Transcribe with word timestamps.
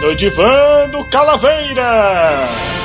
no 0.00 0.16
Divã 0.16 0.88
do 0.90 1.06
Calaveira. 1.10 2.79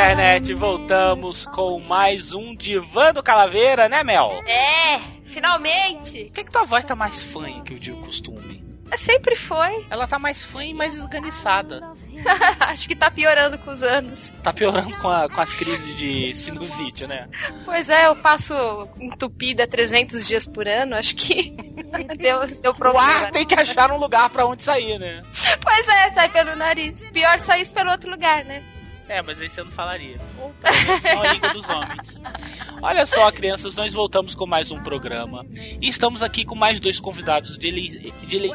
Internet! 0.00 0.52
Voltamos 0.52 1.46
com 1.46 1.80
mais 1.80 2.30
um 2.32 2.54
Divã 2.54 3.14
do 3.14 3.22
Calaveira, 3.22 3.88
né, 3.88 4.04
Mel? 4.04 4.42
É, 4.46 5.00
finalmente. 5.32 6.24
Por 6.26 6.32
que, 6.34 6.44
que 6.44 6.50
tua 6.50 6.64
voz 6.64 6.84
tá 6.84 6.94
mais 6.94 7.22
fã 7.22 7.62
que 7.62 7.72
o 7.74 7.80
de 7.80 7.92
costume? 7.92 8.62
Sempre 8.98 9.34
foi. 9.34 9.86
Ela 9.90 10.06
tá 10.06 10.18
mais 10.18 10.44
fã 10.44 10.62
e 10.62 10.74
mais 10.74 10.94
esganiçada. 10.94 11.80
Acho 12.60 12.86
que 12.86 12.94
tá 12.94 13.10
piorando 13.10 13.56
com 13.58 13.70
os 13.70 13.82
anos. 13.82 14.32
Tá 14.42 14.52
piorando 14.52 14.94
com, 14.98 15.08
a- 15.08 15.30
com 15.30 15.40
as 15.40 15.54
crises 15.54 15.94
de 15.96 16.34
sinusite, 16.34 17.06
né? 17.06 17.26
Pois 17.64 17.88
é, 17.88 18.06
eu 18.06 18.16
passo 18.16 18.52
entupida 19.00 19.66
300 19.66 20.26
dias 20.28 20.46
por 20.46 20.68
ano, 20.68 20.94
acho 20.94 21.16
que 21.16 21.56
deu, 22.18 22.46
deu 22.46 22.72
O 22.72 22.74
problema. 22.74 23.02
ar 23.24 23.30
tem 23.30 23.46
que 23.46 23.54
achar 23.54 23.90
um 23.90 23.96
lugar 23.96 24.28
pra 24.28 24.44
onde 24.46 24.62
sair, 24.62 24.98
né? 24.98 25.22
Pois 25.62 25.88
é, 25.88 26.10
sai 26.10 26.28
pelo 26.28 26.54
nariz. 26.54 27.02
Pior 27.14 27.38
sair 27.40 27.66
pelo 27.68 27.90
outro 27.90 28.10
lugar, 28.10 28.44
né? 28.44 28.62
É, 29.08 29.22
mas 29.22 29.40
aí 29.40 29.48
você 29.48 29.62
não 29.62 29.70
falaria. 29.70 30.20
Ou 30.38 30.52
menos 30.62 31.02
não 31.14 31.22
a 31.22 31.32
língua 31.32 31.52
dos 31.52 31.68
homens. 31.68 32.20
Olha 32.82 33.06
só, 33.06 33.30
crianças, 33.30 33.76
nós 33.76 33.92
voltamos 33.92 34.34
com 34.34 34.46
mais 34.46 34.70
um 34.70 34.82
programa. 34.82 35.46
E 35.80 35.88
estamos 35.88 36.22
aqui 36.22 36.44
com 36.44 36.54
mais 36.56 36.80
dois 36.80 36.98
convidados 36.98 37.56
de, 37.56 37.68
ele- 37.68 38.12
de 38.26 38.36
ele- 38.36 38.52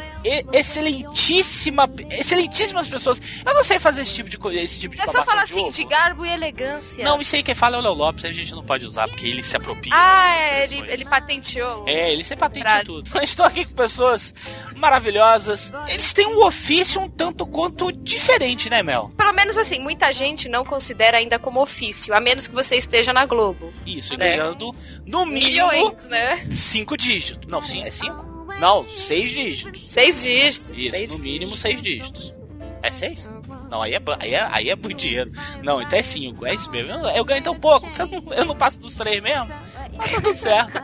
excelentíssima, 0.52 1.90
excelentíssimas 2.10 2.88
pessoas. 2.88 3.22
Eu 3.46 3.54
não 3.54 3.64
sei 3.64 3.80
fazer 3.80 4.02
esse 4.02 4.14
tipo 4.14 4.30
de 4.30 4.38
coisa, 4.38 4.60
esse 4.60 4.80
tipo 4.80 4.96
de 4.96 5.02
É 5.02 5.08
só 5.08 5.24
falar 5.24 5.46
de 5.46 5.54
assim, 5.54 5.62
ovo. 5.64 5.72
de 5.72 5.84
garbo 5.86 6.26
e 6.26 6.30
elegância. 6.30 7.04
Não, 7.04 7.22
isso 7.22 7.36
aí 7.36 7.44
quem 7.44 7.56
fala 7.56 7.78
é 7.78 7.80
o 7.80 7.82
Léo 7.84 7.94
Lopes, 7.94 8.26
a 8.26 8.32
gente 8.34 8.52
não 8.54 8.64
pode 8.64 8.86
usar, 8.86 9.08
porque 9.08 9.26
ele 9.28 9.44
se 9.44 9.56
apropria. 9.56 9.92
Ah, 9.96 10.36
é, 10.36 10.64
ele, 10.66 10.92
ele 10.92 11.06
patenteou. 11.06 11.86
É, 11.88 12.12
ele 12.14 12.24
se 12.24 12.36
patenteou 12.36 12.72
Frase. 12.72 12.86
tudo. 12.86 13.10
Eu 13.18 13.24
Estou 13.24 13.46
aqui 13.46 13.66
com 13.66 13.74
pessoas 13.74 14.34
maravilhosas. 14.82 15.72
Eles 15.88 16.12
têm 16.12 16.28
um 16.28 16.44
ofício 16.44 17.00
um 17.00 17.10
tanto 17.10 17.46
quanto 17.46 17.92
diferente, 17.92 18.70
né, 18.70 18.84
Mel? 18.84 19.12
Pelo 19.16 19.34
menos 19.34 19.58
assim, 19.58 19.80
muita 19.80 20.12
gente 20.12 20.50
não 20.50 20.66
considera 20.66 21.18
ainda 21.18 21.40
como 21.40 21.62
ofício, 21.62 22.14
a 22.14 22.20
menos 22.20 22.48
que 22.48 22.54
você 22.56 22.76
esteja 22.76 23.14
na 23.14 23.26
Globo. 23.26 23.72
Isso, 23.86 24.14
e 24.14 24.18
Né? 24.18 24.30
ganhando 24.32 24.76
no 25.06 25.26
mínimo 25.26 25.72
Milhões, 25.72 26.08
né? 26.08 26.46
cinco 26.50 26.98
dígitos. 26.98 27.48
Não, 27.50 27.64
sim, 27.64 27.82
é 27.84 27.92
cinco? 27.92 28.26
Não, 28.60 28.86
seis 28.90 29.30
dígitos. 29.30 29.82
Seis 29.90 30.22
dígitos. 30.22 30.72
Isso, 30.78 30.92
seis 30.92 31.10
no 31.12 31.20
mínimo 31.20 31.56
seis 31.56 31.82
dígitos. 31.82 32.34
É 32.84 32.92
seis? 32.92 33.30
Não, 33.70 33.82
aí 33.82 33.94
é, 33.94 34.02
aí 34.20 34.34
é, 34.34 34.48
aí 34.52 34.70
é 34.70 34.76
muito 34.76 34.98
dinheiro. 34.98 35.32
Não, 35.64 35.82
então 35.82 35.98
é 35.98 36.04
cinco, 36.04 36.46
é 36.46 36.54
isso 36.56 36.70
mesmo. 36.70 36.92
Eu, 36.92 37.00
eu 37.10 37.24
ganho 37.24 37.44
tão 37.44 37.56
pouco 37.56 37.90
que 37.92 38.02
eu 38.02 38.08
não, 38.08 38.34
eu 38.34 38.46
não 38.46 38.56
passo 38.56 38.80
dos 38.80 38.96
três 38.96 39.22
mesmo. 39.22 39.48
Mas 39.96 40.12
tá 40.12 40.22
tudo 40.22 40.38
certo. 40.38 40.82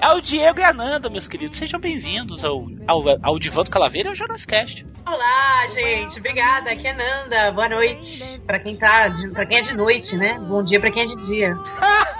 É 0.00 0.08
o 0.12 0.20
Diego 0.20 0.60
e 0.60 0.64
a 0.64 0.72
Nanda, 0.72 1.08
meus 1.08 1.28
queridos. 1.28 1.58
Sejam 1.58 1.80
bem-vindos 1.80 2.44
ao, 2.44 2.66
ao, 2.86 3.02
ao 3.22 3.38
Divã 3.38 3.62
do 3.62 3.70
Calaveira 3.70 4.08
e 4.08 4.10
ao 4.10 4.14
Jonas 4.14 4.44
Cast. 4.44 4.86
Olá, 5.06 5.66
gente. 5.74 6.18
Obrigada. 6.18 6.70
Aqui 6.70 6.86
é 6.86 6.92
Nanda. 6.92 7.52
Boa 7.52 7.68
noite. 7.68 8.40
Pra 8.46 8.58
quem 8.58 8.76
tá, 8.76 9.10
pra 9.32 9.46
quem 9.46 9.58
é 9.58 9.62
de 9.62 9.74
noite, 9.74 10.14
né? 10.16 10.38
Bom 10.40 10.62
dia 10.62 10.80
pra 10.80 10.90
quem 10.90 11.04
é 11.04 11.06
de 11.06 11.26
dia. 11.26 11.56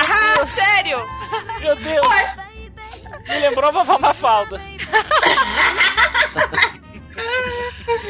Ah, 0.00 0.46
sério? 0.46 1.00
Meu 1.58 1.74
Deus! 1.74 2.06
Me 3.28 3.40
lembrou 3.40 3.68
a 3.68 3.72
vovó 3.72 3.98
Mafalda. 3.98 4.60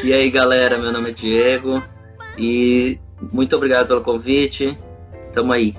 E 0.05 0.13
aí 0.13 0.31
galera, 0.31 0.77
meu 0.77 0.93
nome 0.93 1.11
é 1.11 1.13
Diego 1.13 1.83
e 2.37 3.01
muito 3.33 3.57
obrigado 3.57 3.89
pelo 3.89 4.03
convite. 4.03 4.77
Tamo 5.35 5.53
aí. 5.53 5.75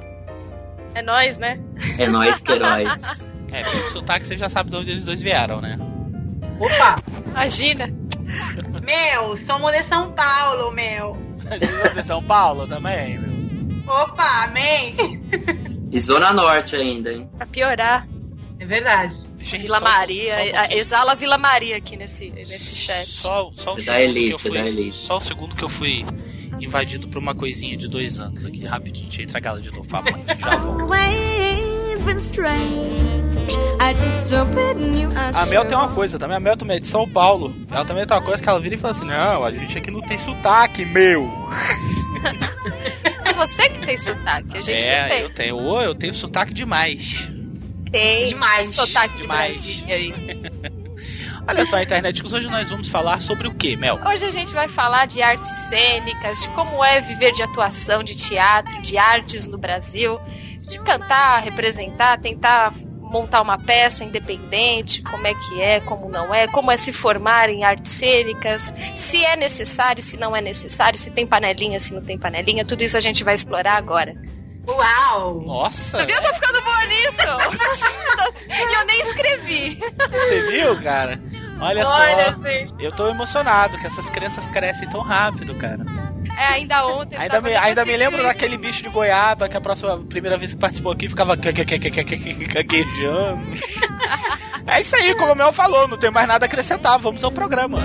É 0.96 1.02
nós, 1.02 1.38
né? 1.38 1.60
É 1.98 2.08
nóis, 2.08 2.38
que 2.40 2.52
heróis. 2.52 3.30
É, 3.52 3.64
pelo 3.64 3.88
sotaque 3.92 4.26
você 4.28 4.38
já 4.38 4.50
sabe 4.50 4.70
de 4.72 4.76
onde 4.78 4.92
eles 4.92 5.06
dois 5.06 5.22
vieram, 5.22 5.62
né? 5.62 5.78
Opa! 6.60 6.98
Imagina. 7.28 7.88
Meu, 8.84 9.38
somos 9.46 9.72
de 9.72 9.88
São 9.88 10.12
Paulo, 10.12 10.72
meu. 10.72 11.18
de 11.96 12.06
São 12.06 12.22
Paulo 12.24 12.68
também, 12.68 13.18
meu. 13.20 13.30
Opa, 13.88 14.44
amém. 14.44 14.96
E 15.92 16.00
Zona 16.00 16.32
Norte 16.32 16.76
ainda, 16.76 17.12
hein? 17.12 17.30
Pra 17.38 17.48
piorar. 17.48 18.08
É 18.60 18.66
verdade. 18.66 19.16
Gente, 19.40 19.62
Vila 19.64 19.80
só- 19.80 19.86
Maria. 19.86 20.36
só 20.36 20.42
um 20.42 20.78
exala 20.78 21.16
Vila 21.16 21.38
Maria 21.38 21.78
aqui 21.78 21.96
nesse, 21.96 22.30
nesse 22.30 22.76
chat. 22.76 23.08
Só, 23.08 23.50
só 23.56 23.74
um 23.74 23.78
Da 23.78 23.82
segundo 23.84 24.00
elite, 24.02 24.28
que 24.28 24.34
eu 24.36 24.40
fui, 24.40 24.52
da 24.52 24.68
elite. 24.68 24.96
Só 24.98 25.18
um 25.18 25.22
segundo 25.22 25.56
que 25.56 25.64
eu 25.64 25.70
fui 25.70 26.06
invadido 26.60 27.08
por 27.08 27.18
uma 27.20 27.34
coisinha 27.36 27.76
de 27.78 27.88
dois 27.88 28.20
anos 28.20 28.46
aqui. 28.46 28.64
Rapidinho, 28.66 29.08
deixa 29.08 29.22
eu 29.22 29.26
entregar 29.26 29.52
ela 29.52 29.62
de 29.62 29.72
novo 29.72 29.88
pra 29.88 30.02
mãe. 30.02 30.24
Já 30.40 30.56
volto. 30.58 30.88
A 35.34 35.46
Mel 35.46 35.66
tem 35.66 35.78
uma 35.78 35.90
coisa 35.90 36.20
também, 36.20 36.38
a 36.38 36.40
Mel 36.40 36.58
também 36.58 36.78
é 36.78 36.80
de 36.80 36.88
São 36.88 37.08
Paulo. 37.08 37.54
Ela 37.72 37.86
também 37.86 38.06
tem 38.06 38.16
uma 38.16 38.24
coisa 38.24 38.42
que 38.42 38.50
ela 38.50 38.60
vira 38.60 38.76
e 38.76 38.78
fala 38.78 38.94
assim: 38.94 39.06
Não, 39.06 39.44
a 39.46 39.52
gente 39.52 39.78
aqui 39.78 39.92
não 39.92 40.02
tem 40.02 40.18
sotaque, 40.18 40.86
meu. 40.86 41.30
É 43.26 43.34
você 43.34 43.70
que 43.70 43.86
tem 43.86 43.98
sotaque, 43.98 44.58
a 44.58 44.62
gente 44.62 44.82
não 44.86 44.92
é, 44.92 45.10
tem. 45.10 45.22
eu 45.22 45.30
tenho. 45.30 45.56
Ô, 45.58 45.82
eu 45.82 45.96
tenho 45.96 46.14
sotaque 46.14 46.54
demais. 46.54 47.30
Tem 47.92 48.30
Demais. 48.30 48.74
sotaque 48.74 49.16
de 49.16 49.22
Demais. 49.22 49.54
Brasília 49.54 49.96
aí. 49.96 50.14
Olha 51.50 51.66
só, 51.66 51.82
internet, 51.82 52.22
hoje 52.24 52.48
nós 52.48 52.70
vamos 52.70 52.88
falar 52.90 53.20
sobre 53.20 53.48
o 53.48 53.54
que, 53.56 53.76
Mel? 53.76 54.00
Hoje 54.06 54.24
a 54.24 54.30
gente 54.30 54.54
vai 54.54 54.68
falar 54.68 55.08
de 55.08 55.20
artes 55.20 55.50
cênicas, 55.68 56.44
de 56.44 56.48
como 56.50 56.86
é 56.86 57.02
viver 57.02 57.32
de 57.32 57.42
atuação, 57.42 58.04
de 58.04 58.16
teatro, 58.16 58.80
de 58.84 59.00
artes 59.00 59.48
no 59.48 59.58
Brasil, 59.58 60.20
de 60.60 60.78
cantar, 60.78 61.42
representar, 61.42 62.20
tentar 62.20 62.72
montar 63.02 63.42
uma 63.42 63.58
peça 63.58 64.04
independente, 64.04 65.02
como 65.02 65.26
é 65.26 65.34
que 65.34 65.60
é, 65.60 65.80
como 65.80 66.08
não 66.08 66.32
é, 66.32 66.46
como 66.46 66.72
é 66.72 66.78
se 66.78 66.94
formar 66.94 67.50
em 67.50 67.64
artes 67.64 67.94
cênicas, 67.94 68.72
se 68.96 69.26
é 69.26 69.36
necessário, 69.36 70.04
se 70.04 70.18
não 70.18 70.36
é 70.36 70.42
necessário, 70.42 71.00
se 71.00 71.10
tem 71.10 71.26
panelinha, 71.26 71.80
se 71.80 71.96
não 71.96 72.04
tem 72.04 72.16
panelinha, 72.16 72.64
tudo 72.64 72.84
isso 72.84 72.96
a 72.96 73.02
gente 73.02 73.24
vai 73.24 73.34
explorar 73.34 73.76
agora. 73.76 74.14
Uau! 74.68 75.42
Nossa, 75.42 75.98
Você 75.98 76.06
viu? 76.06 76.16
Eu 76.16 76.22
tô 76.22 76.34
ficando 76.36 76.62
boa 76.62 76.86
nisso! 76.86 78.36
e 78.48 78.76
eu 78.76 78.86
nem 78.86 79.02
escrevi. 79.02 79.80
você 80.12 80.42
viu, 80.52 80.80
cara? 80.80 81.20
Olha, 81.62 81.86
Olha, 81.86 82.32
só, 82.32 82.38
eu 82.80 82.92
tô 82.92 83.10
emocionado 83.10 83.78
que 83.78 83.88
essas 83.88 84.10
crianças 84.10 84.48
crescem 84.48 84.90
tão 84.90 85.02
rápido, 85.02 85.54
cara. 85.56 85.86
É, 86.38 86.54
ainda 86.54 86.86
ontem. 86.86 87.18
Ainda 87.18 87.42
me, 87.42 87.54
ainda 87.54 87.84
me 87.84 87.98
lembro 87.98 88.24
daquele 88.24 88.58
bicho 88.58 88.82
de 88.82 88.90
goiaba 88.90 89.50
que 89.50 89.58
a 89.58 89.62
próxima 89.62 89.98
primeira 89.98 90.38
vez 90.38 90.54
que 90.54 90.60
participou 90.60 90.94
aqui 90.94 91.10
ficava 91.10 91.36
gaguejando. 91.36 91.90
É 94.68 94.82
isso 94.82 94.96
aí, 94.96 95.16
como 95.16 95.32
o 95.32 95.36
Mel 95.36 95.52
falou, 95.52 95.88
não 95.88 95.98
tem 95.98 96.12
mais 96.12 96.28
nada 96.28 96.46
a 96.46 96.48
acrescentar, 96.48 97.00
vamos 97.00 97.24
ao 97.24 97.32
programa. 97.32 97.80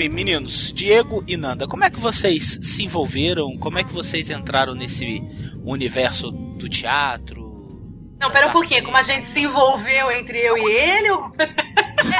Bem, 0.00 0.08
meninos, 0.08 0.72
Diego 0.72 1.22
e 1.28 1.36
Nanda, 1.36 1.68
como 1.68 1.84
é 1.84 1.90
que 1.90 2.00
vocês 2.00 2.58
se 2.62 2.82
envolveram? 2.82 3.58
Como 3.58 3.78
é 3.78 3.84
que 3.84 3.92
vocês 3.92 4.30
entraram 4.30 4.74
nesse 4.74 5.22
universo 5.62 6.30
do 6.30 6.70
teatro? 6.70 8.08
Não, 8.18 8.30
pera 8.30 8.46
um 8.48 8.50
pouquinho. 8.50 8.82
Como 8.82 8.96
a 8.96 9.02
gente 9.02 9.30
se 9.30 9.40
envolveu 9.40 10.10
entre 10.10 10.38
eu 10.38 10.56
e 10.56 10.72
ele? 10.72 11.08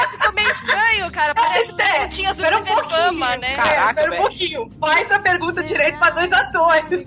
É, 0.03 0.07
ficou 0.09 0.33
meio 0.33 0.51
estranho, 0.51 1.11
cara. 1.11 1.35
Parece 1.35 1.73
perguntinhas 1.73 2.35
do 2.37 2.43
Pera 2.43 2.57
um 2.57 2.63
TV 2.63 2.75
pouquinho. 2.75 3.01
Fama, 3.03 3.37
né? 3.37 3.55
Caraca, 3.55 3.99
É, 3.99 4.03
pera 4.03 4.13
um 4.13 4.17
pouquinho. 4.17 4.69
Faz 4.79 5.11
a 5.11 5.19
pergunta 5.19 5.63
direito 5.63 5.97
pra 5.99 6.09
dois 6.11 6.31
atores. 6.31 7.05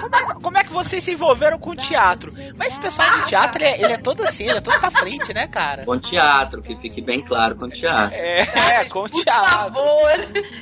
Como 0.00 0.16
é, 0.16 0.34
como 0.42 0.58
é 0.58 0.64
que 0.64 0.72
vocês 0.72 1.02
se 1.04 1.12
envolveram 1.12 1.58
com 1.58 1.70
o 1.70 1.76
teatro? 1.76 2.30
Mas 2.56 2.68
esse 2.68 2.80
pessoal 2.80 3.10
de 3.18 3.26
teatro, 3.26 3.62
ele 3.62 3.70
é, 3.70 3.82
ele 3.84 3.92
é 3.92 3.96
todo 3.98 4.22
assim, 4.22 4.44
ele 4.48 4.58
é 4.58 4.60
todo 4.60 4.78
pra 4.78 4.90
frente, 4.90 5.32
né, 5.34 5.46
cara? 5.46 5.84
Com 5.84 5.98
teatro, 5.98 6.62
que 6.62 6.76
fique 6.76 7.00
bem 7.00 7.20
claro 7.22 7.56
com 7.56 7.68
teatro. 7.68 8.16
É, 8.16 8.40
é 8.80 8.84
com 8.84 9.00
o 9.00 9.08
Por 9.10 9.22
teatro. 9.22 9.50
favor, 9.52 10.10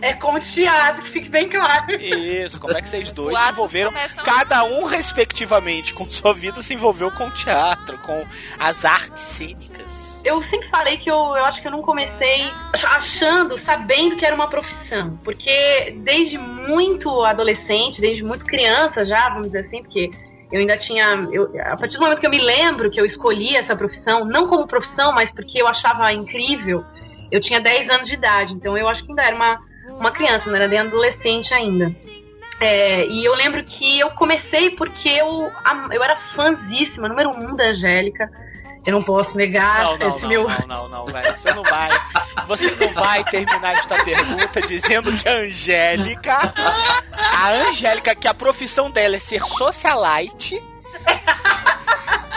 é 0.00 0.12
com 0.14 0.40
teatro, 0.40 1.02
que 1.02 1.10
fique 1.12 1.28
bem 1.28 1.48
claro. 1.48 1.90
Isso, 2.00 2.58
como 2.60 2.76
é 2.76 2.82
que 2.82 2.88
vocês 2.88 3.10
dois 3.12 3.36
se 3.38 3.48
envolveram, 3.50 3.92
cada 4.25 4.64
um 4.64 4.84
respectivamente 4.84 5.92
com 5.94 6.10
sua 6.10 6.32
vida, 6.34 6.62
se 6.62 6.75
envolveu 6.75 7.10
com 7.10 7.26
o 7.26 7.31
teatro, 7.31 7.98
com 7.98 8.25
as 8.58 8.84
artes 8.84 9.22
cênicas. 9.36 9.83
Eu 10.25 10.43
sempre 10.44 10.69
falei 10.69 10.97
que 10.97 11.11
eu, 11.11 11.17
eu 11.17 11.44
acho 11.44 11.61
que 11.61 11.67
eu 11.69 11.73
não 11.73 11.82
comecei 11.82 12.50
achando, 12.73 13.62
sabendo 13.65 14.17
que 14.17 14.25
era 14.25 14.35
uma 14.35 14.49
profissão. 14.49 15.19
Porque 15.23 15.94
desde 15.99 16.38
muito 16.38 17.23
adolescente, 17.25 18.00
desde 18.00 18.23
muito 18.23 18.47
criança 18.47 19.05
já, 19.05 19.29
vamos 19.29 19.49
dizer 19.49 19.67
assim, 19.67 19.82
porque 19.82 20.11
eu 20.50 20.61
ainda 20.61 20.76
tinha. 20.79 21.29
eu- 21.31 21.50
a 21.61 21.76
partir 21.76 21.97
do 21.97 22.00
momento 22.03 22.21
que 22.21 22.26
eu 22.26 22.31
me 22.31 22.41
lembro 22.41 22.91
que 22.91 23.00
eu 23.00 23.05
escolhi 23.05 23.55
essa 23.56 23.76
profissão, 23.76 24.25
não 24.25 24.47
como 24.47 24.67
profissão, 24.67 25.12
mas 25.12 25.31
porque 25.31 25.61
eu 25.61 25.69
achava 25.69 26.11
incrível, 26.12 26.82
eu 27.31 27.41
tinha 27.41 27.61
10 27.61 27.88
anos 27.91 28.06
de 28.06 28.15
idade. 28.15 28.55
Então 28.55 28.77
eu 28.79 28.88
acho 28.88 29.03
que 29.05 29.11
ainda 29.11 29.23
era 29.25 29.37
uma, 29.37 29.61
uma 29.91 30.11
criança, 30.11 30.47
não 30.49 30.56
era 30.56 30.69
nem 30.69 30.79
adolescente 30.79 31.53
ainda. 31.53 31.94
É, 32.61 33.05
e 33.06 33.25
eu 33.25 33.35
lembro 33.35 33.62
que 33.65 33.99
eu 33.99 34.11
comecei 34.12 34.70
porque 34.70 35.09
eu, 35.09 35.50
eu 35.93 36.03
era 36.03 36.17
fãzíssima, 36.35 37.09
número 37.09 37.29
um 37.31 37.55
da 37.55 37.65
Angélica. 37.65 38.31
Eu 38.86 38.92
não 38.92 39.02
posso 39.02 39.34
negar 39.36 39.84
Não, 39.84 39.98
não, 39.98 40.08
esse 40.10 40.20
não, 40.22 40.28
meu. 40.28 40.48
não, 40.48 40.66
não, 40.66 40.88
não, 40.88 41.06
velho. 41.06 41.36
Você 41.38 41.52
não 41.54 41.62
vai. 41.62 41.88
Você 42.46 42.70
não 42.72 42.92
vai 42.92 43.25
terminar 43.25 43.72
esta 43.75 44.04
pergunta 44.04 44.60
dizendo 44.60 45.12
que 45.16 45.26
a 45.28 45.32
Angélica. 45.32 46.54
A 47.16 47.48
Angélica, 47.69 48.14
que 48.14 48.28
a 48.28 48.34
profissão 48.34 48.90
dela 48.90 49.16
é 49.16 49.19
ser 49.19 49.42
socialite. 49.42 50.62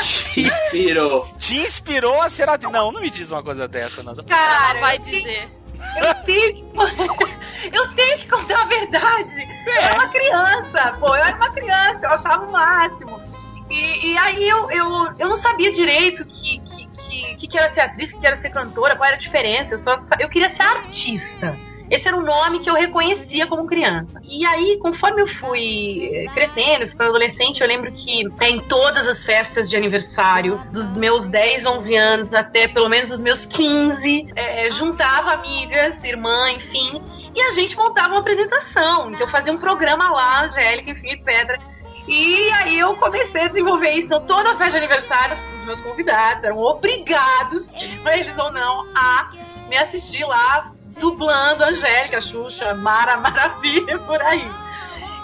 Te, 0.02 0.42
Inspirou. 0.42 1.28
te 1.40 1.58
inspirou 1.58 2.22
a 2.22 2.30
ser. 2.30 2.48
a- 2.48 2.58
Não, 2.58 2.92
não 2.92 3.02
me 3.02 3.10
diz 3.10 3.32
uma 3.32 3.42
coisa 3.44 3.68
dessa, 3.68 4.02
Nanda. 4.04 4.24
Cara, 4.24 4.80
vai 4.80 5.00
dizer. 5.00 5.50
Eu 5.98 6.14
tenho, 6.26 6.54
que, 6.54 7.76
eu 7.76 7.96
tenho 7.96 8.18
que 8.20 8.28
contar 8.28 8.62
a 8.62 8.66
verdade. 8.66 9.48
Eu 9.66 9.74
era 9.74 9.96
uma 9.96 10.08
criança, 10.10 10.98
pô, 11.00 11.08
eu 11.10 11.16
era 11.24 11.36
uma 11.36 11.50
criança, 11.52 12.00
eu 12.04 12.10
achava 12.12 12.46
o 12.46 12.52
máximo. 12.52 13.22
E, 13.70 14.12
e 14.12 14.18
aí 14.18 14.48
eu, 14.48 14.72
eu, 14.72 15.16
eu 15.18 15.30
não 15.30 15.42
sabia 15.42 15.72
direito 15.74 16.26
que, 16.26 16.60
que, 16.60 16.88
que, 16.88 17.36
que, 17.36 17.48
que 17.48 17.58
era 17.58 17.74
ser 17.74 17.82
atriz, 17.82 18.12
que 18.12 18.26
era 18.26 18.42
ser 18.42 18.50
cantora, 18.50 18.96
qual 18.96 19.08
era 19.08 19.18
a 19.18 19.20
diferença. 19.20 19.76
Eu, 19.76 19.80
só, 19.80 20.00
eu 20.20 20.30
queria 20.30 20.50
ser 20.56 20.64
artista. 20.64 21.58
Esse 21.90 22.08
era 22.08 22.18
o 22.18 22.22
nome 22.22 22.60
que 22.60 22.70
eu 22.70 22.76
reconhecia 22.76 23.48
como 23.48 23.66
criança. 23.66 24.20
E 24.24 24.46
aí, 24.46 24.78
conforme 24.82 25.22
eu 25.22 25.28
fui 25.28 26.10
eh, 26.14 26.26
crescendo, 26.34 26.92
fui 26.92 27.06
adolescente, 27.06 27.62
eu 27.62 27.68
lembro 27.68 27.92
que 27.94 28.28
eh, 28.42 28.50
em 28.50 28.60
todas 28.60 29.08
as 29.08 29.24
festas 29.24 29.70
de 29.70 29.76
aniversário, 29.76 30.58
dos 30.72 30.92
meus 30.98 31.30
10, 31.30 31.66
11 31.66 31.96
anos 31.96 32.34
até 32.34 32.68
pelo 32.68 32.90
menos 32.90 33.10
os 33.12 33.22
meus 33.22 33.46
15, 33.46 34.28
eh, 34.36 34.70
juntava 34.74 35.32
amigas, 35.32 36.04
irmã, 36.04 36.52
enfim, 36.52 37.02
e 37.34 37.42
a 37.42 37.54
gente 37.54 37.76
montava 37.78 38.10
uma 38.10 38.20
apresentação. 38.20 39.10
Então 39.10 39.22
eu 39.22 39.30
fazia 39.30 39.54
um 39.54 39.58
programa 39.58 40.10
lá, 40.10 40.44
Angélica, 40.44 40.92
enfim, 40.92 41.12
etc. 41.12 41.58
E 42.08 42.50
aí 42.54 42.80
eu 42.80 42.96
comecei 42.96 43.42
a 43.42 43.48
desenvolver 43.48 43.92
isso. 43.92 44.06
Então 44.06 44.22
toda 44.26 44.56
festa 44.56 44.72
de 44.72 44.78
aniversário, 44.86 45.38
os 45.60 45.66
meus 45.66 45.80
convidados 45.82 46.44
eram 46.44 46.58
obrigados, 46.60 47.68
eles 47.76 48.38
ou 48.38 48.52
não, 48.52 48.88
a 48.96 49.32
me 49.70 49.78
assistir 49.78 50.24
lá 50.26 50.72
dublando 51.00 51.64
Angélica, 51.64 52.22
Xuxa, 52.22 52.74
Mara 52.74 53.18
Maravilha, 53.18 54.00
por 54.00 54.22
aí. 54.22 54.50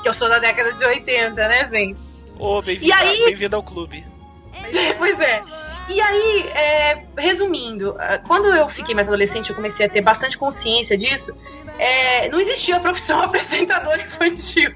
Que 0.02 0.10
eu 0.10 0.14
sou 0.16 0.28
da 0.28 0.38
década 0.40 0.74
de 0.74 0.84
80, 0.84 1.48
né, 1.48 1.70
gente? 1.72 2.00
Ô, 2.38 2.60
E 2.60 2.64
bem-vindo 2.66 2.94
aí- 2.94 3.26
bem-vindo 3.26 3.56
ao 3.56 3.64
clube. 3.64 4.06
pois 4.98 5.20
é. 5.20 5.42
E 5.90 6.00
aí, 6.02 6.48
é, 6.54 7.04
resumindo, 7.18 7.96
ah, 8.00 8.18
quando 8.26 8.48
eu 8.48 8.70
fiquei 8.70 8.94
mais 8.96 9.08
adolescente, 9.08 9.50
eu 9.50 9.56
comecei 9.56 9.86
a 9.86 9.90
ter 9.90 10.02
bastante 10.02 10.38
consciência 10.38 10.98
disso. 10.98 11.34
é, 11.80 12.30
não 12.30 12.40
existia 12.40 12.76
a 12.76 12.80
profissão 12.80 13.20
apresentadora 13.24 14.02
infantil. 14.02 14.72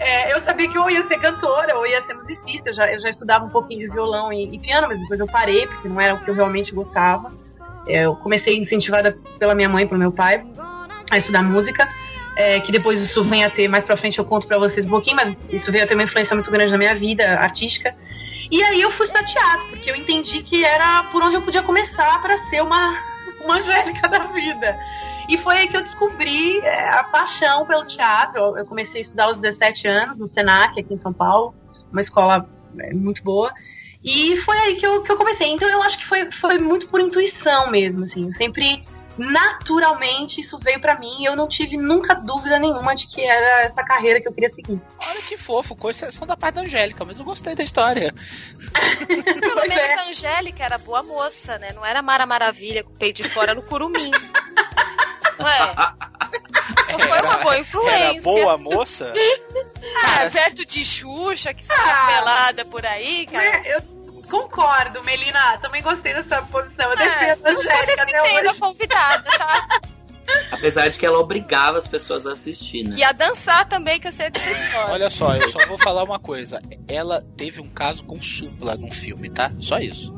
É, 0.00 0.32
eu 0.32 0.42
sabia 0.42 0.66
que 0.66 0.78
eu 0.78 0.88
ia 0.88 1.06
ser 1.06 1.18
cantora, 1.18 1.76
ou 1.76 1.86
ia 1.86 2.02
ser 2.06 2.14
musicista. 2.14 2.70
Eu 2.70 2.74
já, 2.74 2.92
eu 2.92 3.00
já 3.00 3.10
estudava 3.10 3.44
um 3.44 3.50
pouquinho 3.50 3.80
de 3.80 3.88
violão 3.92 4.32
e, 4.32 4.54
e 4.54 4.58
piano, 4.58 4.88
mas 4.88 4.98
depois 4.98 5.20
eu 5.20 5.26
parei, 5.26 5.66
porque 5.66 5.88
não 5.88 6.00
era 6.00 6.14
o 6.14 6.18
que 6.18 6.30
eu 6.30 6.34
realmente 6.34 6.72
gostava. 6.72 7.28
É, 7.86 8.06
eu 8.06 8.16
comecei 8.16 8.58
incentivada 8.58 9.16
pela 9.38 9.54
minha 9.54 9.68
mãe 9.68 9.84
e 9.84 9.86
pelo 9.86 10.00
meu 10.00 10.10
pai 10.10 10.44
a 11.10 11.18
estudar 11.18 11.42
música. 11.42 11.86
é, 12.36 12.60
que 12.60 12.72
depois 12.72 12.98
isso 13.00 13.22
vem 13.24 13.44
a 13.44 13.50
ter, 13.50 13.68
mais 13.68 13.84
pra 13.84 13.96
frente 13.96 14.18
eu 14.18 14.24
conto 14.24 14.46
pra 14.46 14.56
vocês 14.58 14.86
um 14.86 14.88
pouquinho, 14.88 15.16
mas 15.16 15.36
isso 15.50 15.70
veio 15.70 15.84
a 15.84 15.86
ter 15.86 15.94
uma 15.94 16.04
influência 16.04 16.34
muito 16.34 16.50
grande 16.50 16.70
na 16.70 16.78
minha 16.78 16.94
vida 16.94 17.38
artística. 17.38 17.94
E 18.50 18.62
aí 18.62 18.80
eu 18.80 18.90
fui 18.92 19.06
estudar 19.06 19.24
teatro, 19.26 19.66
porque 19.68 19.90
eu 19.90 19.96
entendi 19.96 20.42
que 20.42 20.64
era 20.64 21.04
por 21.12 21.22
onde 21.22 21.36
eu 21.36 21.42
podia 21.42 21.62
começar 21.62 22.20
para 22.22 22.38
ser 22.46 22.62
uma, 22.62 22.98
uma 23.44 23.58
Angélica 23.60 24.08
da 24.08 24.20
vida. 24.26 24.78
E 25.30 25.38
foi 25.38 25.58
aí 25.58 25.68
que 25.68 25.76
eu 25.76 25.84
descobri 25.84 26.58
é, 26.58 26.88
a 26.88 27.04
paixão 27.04 27.64
pelo 27.64 27.86
teatro. 27.86 28.58
Eu- 28.58 28.66
comecei 28.66 29.00
a 29.00 29.04
estudar 29.04 29.24
aos 29.26 29.36
17 29.36 29.86
anos 29.86 30.18
no 30.18 30.26
Senac, 30.26 30.78
aqui 30.80 30.92
em 30.92 31.00
São 31.00 31.12
Paulo, 31.12 31.54
uma 31.92 32.02
escola 32.02 32.50
é, 32.80 32.92
muito 32.92 33.22
boa. 33.22 33.52
E 34.02 34.36
foi 34.38 34.58
aí 34.58 34.74
que 34.76 34.84
eu, 34.84 35.02
que 35.04 35.12
eu 35.12 35.16
comecei. 35.16 35.46
Então 35.48 35.68
eu 35.68 35.80
acho 35.84 35.98
que 35.98 36.08
foi, 36.08 36.28
foi 36.32 36.58
muito 36.58 36.88
por 36.88 37.00
intuição 37.00 37.70
mesmo, 37.70 38.06
assim. 38.06 38.26
Eu 38.26 38.34
sempre, 38.34 38.82
naturalmente, 39.16 40.40
isso 40.40 40.58
veio 40.58 40.80
pra 40.80 40.98
mim 40.98 41.20
e 41.20 41.26
eu 41.26 41.36
não 41.36 41.46
tive 41.46 41.76
nunca 41.76 42.14
dúvida 42.16 42.58
nenhuma 42.58 42.96
de 42.96 43.06
que 43.06 43.20
era 43.20 43.66
essa 43.66 43.84
carreira 43.84 44.20
que 44.20 44.26
eu 44.26 44.32
queria 44.32 44.52
seguir. 44.52 44.80
Olha 44.98 45.22
que 45.22 45.36
fofo, 45.36 45.76
com 45.76 45.90
exceção 45.90 46.26
da 46.26 46.36
parte 46.36 46.56
da 46.56 46.62
Angélica, 46.62 47.04
mas 47.04 47.20
eu 47.20 47.24
gostei 47.24 47.54
da 47.54 47.62
história. 47.62 48.12
Pelo 49.06 49.60
menos 49.60 49.76
é. 49.76 49.94
a 49.94 50.08
Angélica 50.08 50.64
era 50.64 50.78
boa 50.78 51.04
moça, 51.04 51.56
né? 51.58 51.72
Não 51.72 51.86
era 51.86 52.02
Mara 52.02 52.26
Maravilha 52.26 52.82
com 52.82 52.90
o 52.90 52.96
peito 52.96 53.22
de 53.22 53.28
fora 53.28 53.54
no 53.54 53.62
curumim. 53.62 54.10
Não 55.40 55.48
é? 55.48 56.92
Não 56.92 56.98
foi 57.08 57.20
uma 57.20 57.36
boa 57.38 57.58
influência. 57.58 57.96
Era 57.96 58.20
boa 58.22 58.58
moça? 58.58 59.12
Ah, 60.04 60.30
perto 60.30 60.64
de 60.66 60.84
Xuxa, 60.84 61.52
que 61.54 61.62
está 61.62 61.74
Ah. 61.74 62.06
pelada 62.06 62.64
por 62.64 62.84
aí, 62.84 63.26
cara. 63.26 63.44
É, 63.44 63.76
eu 63.76 63.82
concordo, 64.30 65.02
Melina. 65.02 65.58
Também 65.58 65.82
gostei 65.82 66.14
da 66.14 66.22
sua 66.24 66.46
posição. 66.46 66.92
Eu 66.92 66.98
É, 66.98 67.34
defendo 67.36 67.46
a 67.46 67.52
não 67.52 67.60
estou 67.60 67.74
Angélica 67.74 68.02
até 68.02 68.48
a 68.48 68.54
convidada, 68.58 69.30
tá? 69.38 69.80
Apesar 70.52 70.88
de 70.88 70.98
que 70.98 71.04
ela 71.04 71.18
obrigava 71.18 71.78
as 71.78 71.88
pessoas 71.88 72.24
a 72.26 72.32
assistir, 72.32 72.84
né? 72.88 72.94
E 72.96 73.02
a 73.02 73.10
dançar 73.10 73.68
também, 73.68 73.98
que 73.98 74.06
eu 74.06 74.12
sei 74.12 74.30
dessa 74.30 74.50
história. 74.50 74.92
Olha 74.92 75.10
só, 75.10 75.34
eu 75.34 75.48
só 75.50 75.66
vou 75.66 75.76
falar 75.78 76.04
uma 76.04 76.20
coisa. 76.20 76.60
Ela 76.86 77.24
teve 77.36 77.60
um 77.60 77.68
caso 77.68 78.04
com 78.04 78.20
supla 78.22 78.76
num 78.76 78.90
filme, 78.92 79.28
tá? 79.28 79.50
Só 79.58 79.78
isso. 79.80 80.14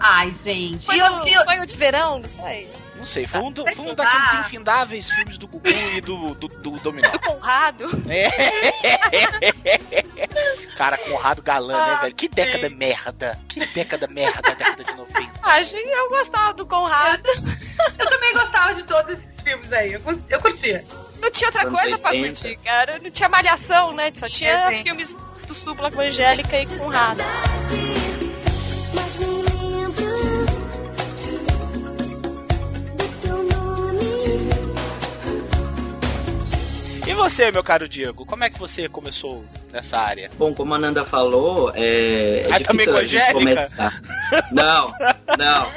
Ai, 0.00 0.34
gente. 0.42 0.86
Foi 0.86 0.96
E 0.96 0.98
eu, 0.98 1.10
no 1.10 1.28
eu, 1.28 1.44
sonho 1.44 1.66
de 1.66 1.76
verão, 1.76 2.20
não 2.20 2.28
foi? 2.30 2.66
Não 3.00 3.06
sei, 3.06 3.26
foi 3.26 3.40
um, 3.40 3.50
do- 3.50 3.64
foi 3.74 3.86
um 3.86 3.94
daqueles 3.94 4.34
infindáveis 4.46 5.10
filmes 5.10 5.38
do 5.38 5.48
Gugu 5.48 5.66
e 5.68 6.00
do, 6.02 6.34
do, 6.34 6.48
do 6.48 6.70
Dominó. 6.80 7.10
Do 7.10 7.18
Conrado. 7.20 7.88
Cara, 10.76 10.96
Conrado 10.98 11.42
Galã, 11.42 11.72
né, 11.72 11.92
Ah, 11.94 12.00
velho? 12.02 12.14
Que 12.14 12.28
década 12.28 12.68
merda. 12.70 13.38
Que 13.48 13.64
década 13.66 14.06
merda, 14.08 14.42
década 14.54 14.84
de 14.84 14.92
90. 14.94 15.30
Ah, 15.42 15.62
gente, 15.62 15.88
eu 15.88 16.08
gostava 16.10 16.52
do 16.54 16.66
Conrado. 16.66 17.26
eu 17.98 18.10
também 18.10 18.32
gostava 18.34 18.74
de 18.74 18.82
todos 18.84 19.12
esses 19.12 19.24
filmes 19.42 19.72
aí. 19.72 19.92
Eu, 19.94 20.02
eu 20.28 20.40
curtia. 20.40 20.84
Não 21.20 21.30
tinha 21.30 21.48
outra 21.48 21.70
coisa 21.70 21.98
pra 21.98 22.10
80. 22.10 22.28
curtir, 22.40 22.56
cara. 22.64 22.98
Não 23.02 23.10
tinha 23.10 23.28
malhação, 23.28 23.92
né? 23.92 24.12
Só 24.14 24.28
tinha 24.28 24.56
Desenho. 24.64 24.82
filmes 24.84 25.16
do 25.46 25.54
Supla 25.54 25.90
com 25.90 26.00
Angélica 26.00 26.60
e 26.60 26.66
Conrado. 26.78 27.20
Você, 37.20 37.50
meu 37.50 37.62
caro 37.62 37.86
Diego, 37.86 38.24
como 38.24 38.44
é 38.44 38.50
que 38.50 38.58
você 38.58 38.88
começou 38.88 39.44
nessa 39.70 39.98
área? 39.98 40.30
Bom, 40.38 40.54
como 40.54 40.74
a 40.74 40.78
Nanda 40.78 41.04
falou, 41.04 41.70
é, 41.74 42.46
é 42.48 42.48
Ah, 42.50 42.60
também 42.60 42.86
difícil 42.86 42.92
com 42.92 42.98
a 42.98 43.04
gente 43.04 43.32
começar. 43.32 44.00
Não, 44.50 44.92
não. 45.38 45.70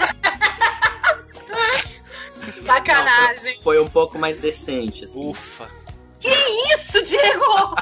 Sacanagem. 2.65 3.59
Foi 3.61 3.79
um 3.79 3.87
pouco 3.87 4.17
mais 4.17 4.39
decente, 4.39 5.03
assim. 5.03 5.29
Ufa. 5.29 5.67
Que 6.19 6.29
isso, 6.29 7.03
Diego? 7.05 7.75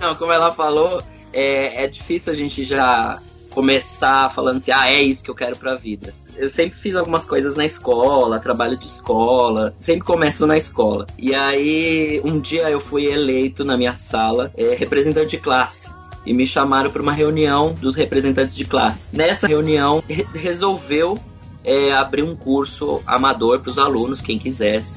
Não, 0.00 0.14
como 0.14 0.30
ela 0.32 0.54
falou, 0.54 1.02
é, 1.32 1.84
é 1.84 1.88
difícil 1.88 2.32
a 2.32 2.36
gente 2.36 2.64
já 2.64 3.20
começar 3.50 4.32
falando 4.34 4.58
assim, 4.58 4.70
ah, 4.70 4.88
é 4.88 5.02
isso 5.02 5.22
que 5.22 5.30
eu 5.30 5.34
quero 5.34 5.56
pra 5.56 5.74
vida. 5.74 6.14
Eu 6.36 6.48
sempre 6.48 6.78
fiz 6.78 6.94
algumas 6.96 7.26
coisas 7.26 7.56
na 7.56 7.64
escola, 7.66 8.38
trabalho 8.38 8.76
de 8.76 8.86
escola, 8.86 9.74
sempre 9.80 10.04
começo 10.06 10.46
na 10.46 10.56
escola. 10.56 11.06
E 11.18 11.34
aí, 11.34 12.20
um 12.24 12.38
dia 12.40 12.70
eu 12.70 12.80
fui 12.80 13.06
eleito 13.06 13.64
na 13.64 13.76
minha 13.76 13.96
sala 13.98 14.50
é, 14.56 14.74
representante 14.74 15.30
de 15.30 15.38
classe. 15.38 15.90
E 16.24 16.34
me 16.34 16.46
chamaram 16.46 16.90
para 16.90 17.00
uma 17.00 17.12
reunião 17.12 17.72
dos 17.74 17.94
representantes 17.94 18.54
de 18.54 18.64
classe. 18.64 19.08
Nessa 19.12 19.46
reunião, 19.46 20.02
re- 20.08 20.26
resolveu 20.34 21.18
é, 21.64 21.92
abrir 21.92 22.22
um 22.22 22.36
curso 22.36 23.00
amador 23.06 23.60
para 23.60 23.70
os 23.70 23.78
alunos, 23.78 24.20
quem 24.20 24.38
quisesse, 24.38 24.94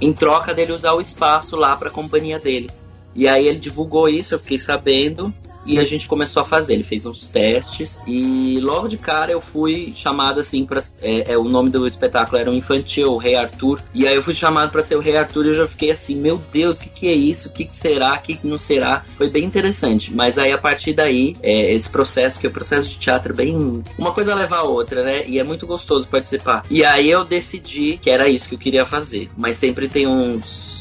em 0.00 0.12
troca 0.12 0.52
dele 0.52 0.72
usar 0.72 0.92
o 0.92 1.00
espaço 1.00 1.56
lá 1.56 1.76
para 1.76 1.88
a 1.88 1.92
companhia 1.92 2.38
dele. 2.38 2.68
E 3.14 3.26
aí 3.26 3.46
ele 3.48 3.58
divulgou 3.58 4.08
isso, 4.08 4.34
eu 4.34 4.38
fiquei 4.38 4.58
sabendo. 4.58 5.32
E 5.66 5.78
a 5.78 5.84
gente 5.84 6.08
começou 6.08 6.42
a 6.42 6.46
fazer. 6.46 6.74
Ele 6.74 6.84
fez 6.84 7.04
uns 7.04 7.26
testes 7.26 7.98
e 8.06 8.58
logo 8.60 8.88
de 8.88 8.96
cara 8.96 9.32
eu 9.32 9.40
fui 9.40 9.92
chamado 9.96 10.40
assim 10.40 10.64
para 10.64 10.82
é, 11.02 11.32
é, 11.32 11.38
o 11.38 11.44
nome 11.44 11.70
do 11.70 11.86
espetáculo 11.86 12.38
era 12.38 12.50
um 12.50 12.54
infantil, 12.54 13.12
o 13.12 13.16
Rei 13.16 13.36
Arthur. 13.36 13.80
E 13.94 14.06
aí 14.06 14.14
eu 14.14 14.22
fui 14.22 14.34
chamado 14.34 14.70
para 14.70 14.82
ser 14.82 14.96
o 14.96 15.00
Rei 15.00 15.16
Arthur 15.16 15.46
e 15.46 15.48
eu 15.48 15.54
já 15.54 15.68
fiquei 15.68 15.90
assim, 15.90 16.14
meu 16.16 16.40
Deus, 16.52 16.78
o 16.78 16.82
que, 16.82 16.88
que 16.88 17.08
é 17.08 17.14
isso? 17.14 17.48
O 17.48 17.52
que, 17.52 17.64
que 17.64 17.76
será? 17.76 18.14
O 18.14 18.20
que, 18.20 18.36
que 18.36 18.46
não 18.46 18.58
será? 18.58 19.02
Foi 19.16 19.30
bem 19.30 19.44
interessante. 19.44 20.12
Mas 20.14 20.38
aí 20.38 20.52
a 20.52 20.58
partir 20.58 20.92
daí, 20.92 21.34
é, 21.42 21.74
esse 21.74 21.88
processo, 21.88 22.38
que 22.38 22.46
é 22.46 22.50
o 22.50 22.52
processo 22.52 22.88
de 22.88 22.96
teatro 22.96 23.32
é 23.32 23.36
bem. 23.36 23.82
Uma 23.98 24.12
coisa 24.12 24.34
leva 24.34 24.56
a 24.56 24.62
outra, 24.62 25.02
né? 25.02 25.26
E 25.26 25.38
é 25.38 25.44
muito 25.44 25.66
gostoso 25.66 26.06
participar. 26.08 26.64
E 26.70 26.84
aí 26.84 27.10
eu 27.10 27.24
decidi 27.24 27.98
que 27.98 28.10
era 28.10 28.28
isso 28.28 28.48
que 28.48 28.54
eu 28.54 28.58
queria 28.58 28.86
fazer. 28.86 29.28
Mas 29.36 29.58
sempre 29.58 29.88
tem 29.88 30.06
uns 30.06 30.75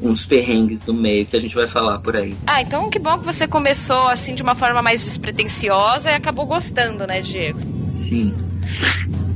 uns 0.00 0.24
perrengues 0.24 0.84
no 0.86 0.94
meio 0.94 1.26
que 1.26 1.36
a 1.36 1.40
gente 1.40 1.54
vai 1.54 1.66
falar 1.66 1.98
por 1.98 2.16
aí. 2.16 2.36
Ah, 2.46 2.62
então 2.62 2.88
que 2.88 2.98
bom 2.98 3.18
que 3.18 3.24
você 3.24 3.46
começou 3.46 4.08
assim 4.08 4.34
de 4.34 4.42
uma 4.42 4.54
forma 4.54 4.80
mais 4.80 5.04
despretensiosa 5.04 6.10
e 6.10 6.14
acabou 6.14 6.46
gostando, 6.46 7.06
né, 7.06 7.20
Diego? 7.20 7.60
Sim. 8.08 8.34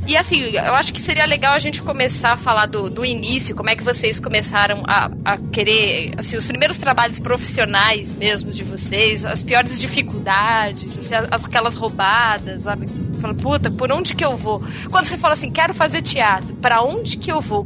E 0.07 0.16
assim, 0.16 0.40
eu 0.40 0.75
acho 0.75 0.92
que 0.92 1.00
seria 1.00 1.25
legal 1.25 1.54
a 1.54 1.61
gente 1.61 1.81
começar 1.81 2.33
a 2.33 2.37
falar 2.37 2.66
do, 2.66 2.90
do 2.90 3.04
início, 3.04 3.54
como 3.54 3.71
é 3.71 3.76
que 3.76 3.85
vocês 3.85 4.19
começaram 4.19 4.83
a, 4.87 5.09
a 5.25 5.38
querer, 5.38 6.12
assim, 6.16 6.37
os 6.37 6.45
primeiros 6.45 6.76
trabalhos 6.76 7.21
profissionais 7.21 8.12
mesmo 8.12 8.50
de 8.50 8.64
vocês, 8.64 9.25
as 9.25 9.45
piores 9.45 9.81
dificuldades, 9.81 10.99
assim, 10.99 11.14
as, 11.14 11.45
aquelas 11.45 11.76
roubadas, 11.76 12.64
sabe? 12.64 12.88
Fala, 13.21 13.35
puta, 13.35 13.71
por 13.71 13.92
onde 13.92 14.14
que 14.16 14.25
eu 14.25 14.37
vou? 14.37 14.61
Quando 14.90 15.07
você 15.07 15.16
fala 15.16 15.35
assim, 15.35 15.50
quero 15.52 15.73
fazer 15.73 16.02
teatro, 16.02 16.52
para 16.57 16.83
onde 16.83 17.16
que 17.16 17.31
eu 17.31 17.40
vou? 17.40 17.64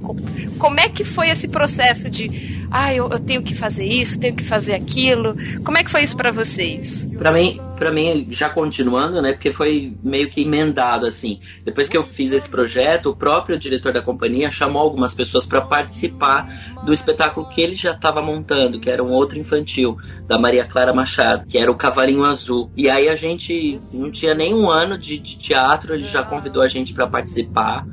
Como 0.59 0.79
é 0.79 0.91
que 0.91 1.05
foi 1.05 1.31
esse 1.31 1.49
processo 1.49 2.11
de 2.11 2.66
ah, 2.71 2.95
eu, 2.95 3.09
eu, 3.11 3.19
tenho 3.19 3.43
que 3.43 3.55
fazer 3.55 3.85
isso, 3.85 4.19
tenho 4.19 4.35
que 4.35 4.45
fazer 4.45 4.75
aquilo. 4.75 5.37
Como 5.65 5.77
é 5.77 5.85
que 5.85 5.91
foi 5.91 6.03
isso 6.03 6.17
para 6.17 6.31
vocês? 6.31 7.07
Para 7.19 7.33
mim, 7.33 7.61
para 7.79 7.91
mim, 7.91 8.29
já 8.31 8.49
continuando, 8.49 9.21
né? 9.21 9.33
Porque 9.33 9.53
foi 9.53 9.95
meio 10.03 10.29
que 10.29 10.43
emendado 10.43 11.07
assim. 11.07 11.41
Depois 11.65 11.89
que 11.89 11.97
eu 11.97 12.03
fiz 12.03 12.33
esse 12.33 12.49
projeto, 12.49 13.11
o 13.11 13.17
próprio 13.17 13.59
diretor 13.59 13.93
da 13.93 14.03
companhia 14.03 14.51
chamou 14.51 14.83
algumas 14.83 15.15
pessoas 15.15 15.47
para 15.47 15.61
participar 15.61 16.75
do 16.85 16.93
espetáculo 16.93 17.49
que 17.49 17.61
ele 17.61 17.77
já 17.77 17.93
estava 17.93 18.21
montando, 18.23 18.81
que 18.81 18.91
era 18.91 19.03
um 19.03 19.13
outro 19.13 19.39
infantil 19.39 19.97
da 20.27 20.39
Maria 20.39 20.65
Clara 20.65 20.93
Machado, 20.93 21.47
que 21.47 21.59
era 21.59 21.71
o 21.71 21.75
Cavalinho 21.75 22.25
Azul. 22.25 22.71
E 22.77 22.89
aí 22.89 23.09
a 23.09 23.17
gente 23.17 23.81
não 23.93 24.11
tinha 24.11 24.35
nem 24.35 24.55
um 24.55 24.69
ano 24.69 24.99
de, 24.99 25.19
de 25.19 25.37
teatro, 25.37 25.95
ele 25.95 26.05
já 26.05 26.23
convidou 26.23 26.63
a 26.63 26.69
gente 26.69 26.93
para 26.93 27.07
participar. 27.07 27.87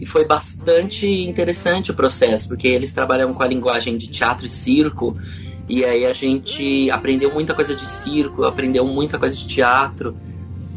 E 0.00 0.06
foi 0.06 0.24
bastante 0.24 1.06
interessante 1.06 1.90
o 1.90 1.94
processo, 1.94 2.48
porque 2.48 2.66
eles 2.66 2.90
trabalham 2.90 3.34
com 3.34 3.42
a 3.42 3.46
linguagem 3.46 3.98
de 3.98 4.08
teatro 4.08 4.46
e 4.46 4.48
circo. 4.48 5.14
E 5.68 5.84
aí 5.84 6.06
a 6.06 6.14
gente 6.14 6.90
aprendeu 6.90 7.30
muita 7.34 7.54
coisa 7.54 7.76
de 7.76 7.86
circo, 7.86 8.44
aprendeu 8.44 8.86
muita 8.86 9.18
coisa 9.18 9.36
de 9.36 9.46
teatro. 9.46 10.16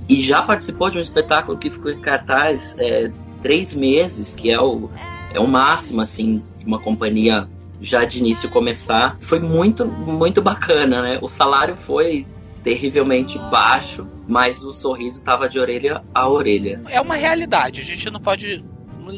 E 0.09 0.21
já 0.21 0.41
participou 0.41 0.89
de 0.89 0.97
um 0.97 1.01
espetáculo 1.01 1.57
que 1.57 1.69
ficou 1.69 1.89
em 1.89 2.01
cartaz 2.01 2.75
é, 2.77 3.09
três 3.41 3.73
meses, 3.73 4.35
que 4.35 4.51
é 4.51 4.59
o, 4.59 4.89
é 5.33 5.39
o 5.39 5.47
máximo, 5.47 6.01
assim, 6.01 6.43
uma 6.65 6.77
companhia 6.77 7.47
já 7.79 8.03
de 8.03 8.19
início 8.19 8.49
começar. 8.49 9.17
Foi 9.19 9.39
muito, 9.39 9.85
muito 9.85 10.41
bacana, 10.41 11.01
né? 11.01 11.19
O 11.21 11.29
salário 11.29 11.77
foi 11.77 12.27
terrivelmente 12.61 13.39
baixo, 13.49 14.05
mas 14.27 14.61
o 14.63 14.73
sorriso 14.73 15.19
estava 15.19 15.47
de 15.47 15.57
orelha 15.59 16.03
a 16.13 16.27
orelha. 16.27 16.81
É 16.89 16.99
uma 16.99 17.15
realidade, 17.15 17.79
a 17.79 17.83
gente 17.85 18.11
não 18.11 18.19
pode 18.19 18.63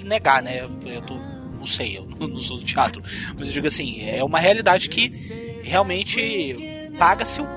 negar, 0.04 0.42
né? 0.42 0.68
Eu 0.86 1.02
tô, 1.02 1.16
não 1.60 1.68
sei, 1.68 1.98
eu 1.98 2.28
não 2.28 2.42
sou 2.42 2.58
do 2.58 2.66
teatro, 2.66 3.02
mas 3.38 3.48
eu 3.48 3.54
digo 3.54 3.68
assim, 3.68 4.08
é 4.08 4.24
uma 4.24 4.40
realidade 4.40 4.90
que 4.90 5.08
realmente 5.64 6.92
paga-se 6.98 7.42
um 7.42 7.48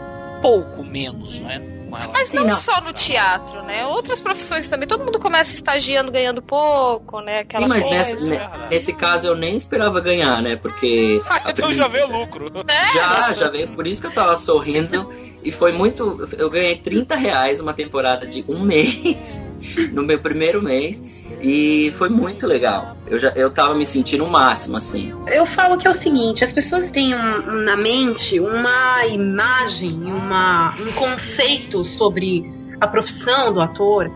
pouco 0.40 0.85
menos, 0.85 1.40
né? 1.40 1.78
Mas 2.12 2.32
não, 2.32 2.44
não, 2.44 2.52
só 2.52 2.80
no 2.80 2.92
teatro, 2.92 3.62
né? 3.62 3.87
Outras 3.87 4.20
profissões 4.20 4.68
também. 4.68 4.87
Todo 4.87 5.04
mundo 5.04 5.18
começa 5.18 5.54
estagiando 5.54 6.12
ganhando 6.12 6.42
pouco, 6.42 7.20
né? 7.20 7.40
Aquela 7.40 7.66
Sim, 7.66 7.68
mas 7.68 7.90
nessa, 7.90 8.68
nesse 8.70 8.92
caso 8.92 9.26
eu 9.26 9.35
nem 9.35 9.56
esperava 9.56 10.00
ganhar, 10.00 10.42
né? 10.42 10.56
Porque. 10.56 11.20
Ah, 11.28 11.50
então 11.50 11.73
já 11.73 11.87
veio 11.88 12.11
lucro. 12.11 12.50
É. 12.66 12.94
Já, 12.94 13.32
já 13.35 13.50
veio. 13.50 13.68
Por 13.68 13.87
isso 13.87 14.00
que 14.00 14.06
eu 14.06 14.12
tava 14.12 14.37
sorrindo. 14.37 15.12
E 15.45 15.52
foi 15.52 15.73
muito. 15.73 16.28
Eu 16.37 16.50
ganhei 16.50 16.76
30 16.76 17.14
reais 17.16 17.61
uma 17.61 17.73
temporada 17.73 18.26
de 18.26 18.45
um 18.50 18.61
mês, 18.61 19.45
no 19.92 20.02
meu 20.02 20.18
primeiro 20.18 20.62
mês. 20.62 21.25
E 21.40 21.92
foi 21.97 22.09
muito 22.09 22.47
legal. 22.47 22.97
Eu 23.07 23.18
já 23.18 23.28
eu 23.30 23.50
tava 23.50 23.75
me 23.75 23.87
sentindo 23.87 24.25
o 24.25 24.30
máximo, 24.30 24.76
assim. 24.76 25.14
Eu 25.26 25.47
falo 25.47 25.78
que 25.78 25.87
é 25.87 25.90
o 25.90 26.02
seguinte, 26.02 26.45
as 26.45 26.52
pessoas 26.52 26.90
têm 26.90 27.14
um, 27.14 27.64
na 27.64 27.76
mente 27.76 28.40
uma 28.40 29.07
imagem, 29.07 30.02
uma, 30.04 30.76
um 30.80 30.92
conceito 30.92 31.85
sobre 31.97 32.45
a 32.80 32.87
profissão 32.87 33.52
do 33.52 33.61
ator 33.61 34.11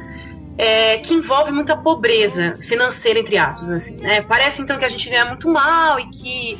é, 0.58 0.98
que 0.98 1.14
envolve 1.14 1.50
muita 1.50 1.76
pobreza 1.76 2.56
financeira, 2.68 3.20
entre 3.20 3.38
aspas, 3.38 3.68
assim, 3.70 3.96
né? 4.00 4.22
Parece 4.22 4.60
então 4.60 4.78
que 4.78 4.84
a 4.84 4.88
gente 4.88 5.08
ganha 5.08 5.24
muito 5.24 5.48
mal 5.48 5.98
e 5.98 6.04
que 6.10 6.58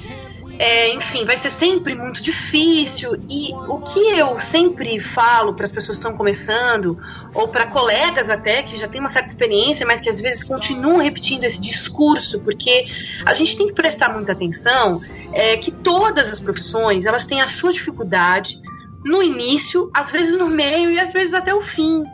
é, 0.58 0.92
enfim, 0.94 1.24
vai 1.24 1.38
ser 1.40 1.52
sempre 1.58 1.94
muito 1.94 2.22
difícil. 2.22 3.16
E 3.28 3.52
o 3.52 3.78
que 3.78 4.00
eu 4.18 4.38
sempre 4.50 5.00
falo 5.00 5.54
para 5.54 5.66
as 5.66 5.72
pessoas 5.72 5.98
que 5.98 6.04
estão 6.04 6.16
começando, 6.16 6.98
ou 7.34 7.48
para 7.48 7.66
colegas 7.66 8.28
até 8.28 8.62
que 8.62 8.78
já 8.78 8.88
têm 8.88 9.00
uma 9.00 9.12
certa 9.12 9.28
experiência, 9.28 9.86
mas 9.86 10.00
que 10.00 10.10
às 10.10 10.20
vezes 10.20 10.44
continuam 10.44 10.98
repetindo 10.98 11.44
esse 11.44 11.60
discurso, 11.60 12.40
porque 12.40 12.86
a 13.24 13.34
gente 13.34 13.56
tem 13.56 13.66
que 13.68 13.74
prestar 13.74 14.10
muita 14.10 14.32
atenção 14.32 15.00
é, 15.32 15.56
que 15.56 15.70
todas 15.70 16.30
as 16.30 16.40
profissões 16.40 17.04
elas 17.04 17.26
têm 17.26 17.40
a 17.40 17.48
sua 17.58 17.72
dificuldade 17.72 18.60
no 19.04 19.22
início, 19.22 19.90
às 19.94 20.10
vezes 20.10 20.38
no 20.38 20.46
meio 20.46 20.90
e 20.90 21.00
às 21.00 21.12
vezes 21.12 21.34
até 21.34 21.54
o 21.54 21.62
fim. 21.62 22.04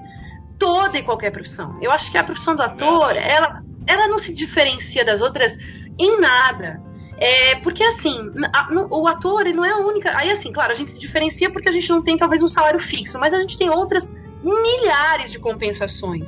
Toda 0.59 0.99
e 0.99 1.03
qualquer 1.03 1.31
profissão. 1.31 1.79
Eu 1.81 1.93
acho 1.93 2.11
que 2.11 2.19
a 2.19 2.25
profissão 2.25 2.57
do 2.57 2.63
ator, 2.63 3.15
ela, 3.17 3.63
ela 3.87 4.09
não 4.09 4.19
se 4.19 4.33
diferencia 4.33 5.05
das 5.05 5.21
outras 5.21 5.57
em 5.99 6.21
nada. 6.21 6.88
É, 7.21 7.57
porque 7.57 7.83
assim, 7.83 8.31
a, 8.53 8.71
no, 8.73 8.87
o 8.91 9.07
ator 9.09 9.41
ele 9.41 9.53
não 9.53 9.65
é 9.65 9.71
a 9.71 9.79
única. 9.79 10.17
Aí 10.17 10.31
assim, 10.31 10.53
claro, 10.53 10.73
a 10.73 10.77
gente 10.77 10.93
se 10.93 10.99
diferencia 10.99 11.51
porque 11.51 11.69
a 11.69 11.73
gente 11.73 11.89
não 11.89 12.01
tem 12.01 12.17
talvez 12.17 12.43
um 12.43 12.49
salário 12.49 12.79
fixo, 12.79 13.19
mas 13.19 13.35
a 13.35 13.41
gente 13.41 13.59
tem 13.59 13.69
outras 13.69 14.05
milhares 14.43 15.33
de 15.33 15.39
compensações. 15.39 16.25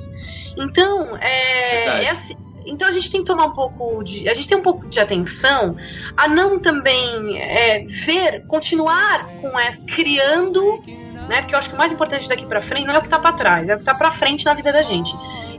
Então, 0.56 1.16
é, 1.16 2.04
é 2.04 2.10
assim, 2.10 2.36
então 2.66 2.88
a 2.88 2.92
gente 2.92 3.10
tem 3.10 3.20
que 3.20 3.26
tomar 3.26 3.46
um 3.46 3.52
pouco 3.52 4.02
de. 4.02 4.28
A 4.28 4.34
gente 4.34 4.48
tem 4.48 4.58
um 4.58 4.62
pouco 4.62 4.86
de 4.88 4.98
atenção 4.98 5.76
a 6.16 6.28
não 6.28 6.58
também 6.58 7.38
é, 7.38 7.84
ver, 8.04 8.46
continuar 8.46 9.26
com 9.40 9.58
essa, 9.58 9.80
criando, 9.82 10.82
né? 11.28 11.40
Porque 11.40 11.54
eu 11.54 11.58
acho 11.58 11.68
que 11.68 11.74
o 11.74 11.78
mais 11.78 11.92
importante 11.92 12.28
daqui 12.28 12.44
para 12.46 12.62
frente 12.62 12.86
não 12.86 12.94
é 12.94 12.98
o 12.98 13.02
que 13.02 13.08
tá 13.08 13.18
para 13.18 13.32
trás, 13.32 13.68
é 13.68 13.74
o 13.74 13.78
que 13.78 13.84
tá 13.84 13.94
para 13.94 14.12
frente 14.12 14.44
na 14.44 14.54
vida 14.54 14.72
da 14.72 14.82
gente. 14.82 15.12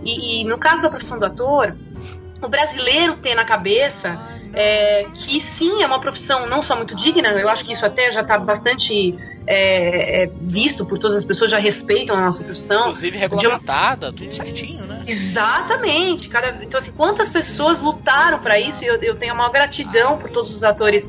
E, 0.04 0.42
e 0.42 0.44
no 0.44 0.58
caso 0.58 0.82
da 0.82 0.90
profissão 0.90 1.18
do 1.18 1.26
ator, 1.26 1.76
o 2.42 2.48
brasileiro 2.48 3.18
tem 3.18 3.36
na 3.36 3.46
cabeça 3.46 4.20
é, 4.54 5.06
que 5.14 5.46
sim, 5.58 5.82
é 5.82 5.86
uma 5.86 6.00
profissão 6.00 6.48
não 6.48 6.62
só 6.64 6.76
muito 6.76 6.96
digna, 6.96 7.30
eu 7.30 7.48
acho 7.48 7.64
que 7.64 7.74
isso 7.74 7.86
até 7.86 8.12
já 8.12 8.22
está 8.22 8.38
bastante 8.38 9.16
é, 9.48 10.24
é, 10.24 10.32
visto 10.42 10.86
por 10.86 11.00
todas 11.00 11.18
as 11.18 11.26
pessoas, 11.26 11.50
já 11.52 11.58
respeitam 11.58 12.16
a 12.16 12.22
nossa 12.28 12.44
profissão. 12.44 12.82
Inclusive 12.90 13.18
regulamentada, 13.18 14.12
tudo 14.12 14.34
certinho, 14.34 14.86
né? 14.86 15.02
Exatamente. 15.08 16.30
Cada, 16.30 16.64
então, 16.64 16.80
assim, 16.80 16.92
quantas 16.92 17.30
pessoas 17.30 17.80
lutaram 17.80 18.40
para 18.40 18.60
isso? 18.60 18.84
E 18.84 18.88
eu, 18.88 18.96
eu 19.02 19.16
tenho 19.16 19.34
uma 19.34 19.50
gratidão 19.50 20.18
por 20.18 20.30
todos 20.30 20.56
os 20.56 20.64
atores 20.64 21.06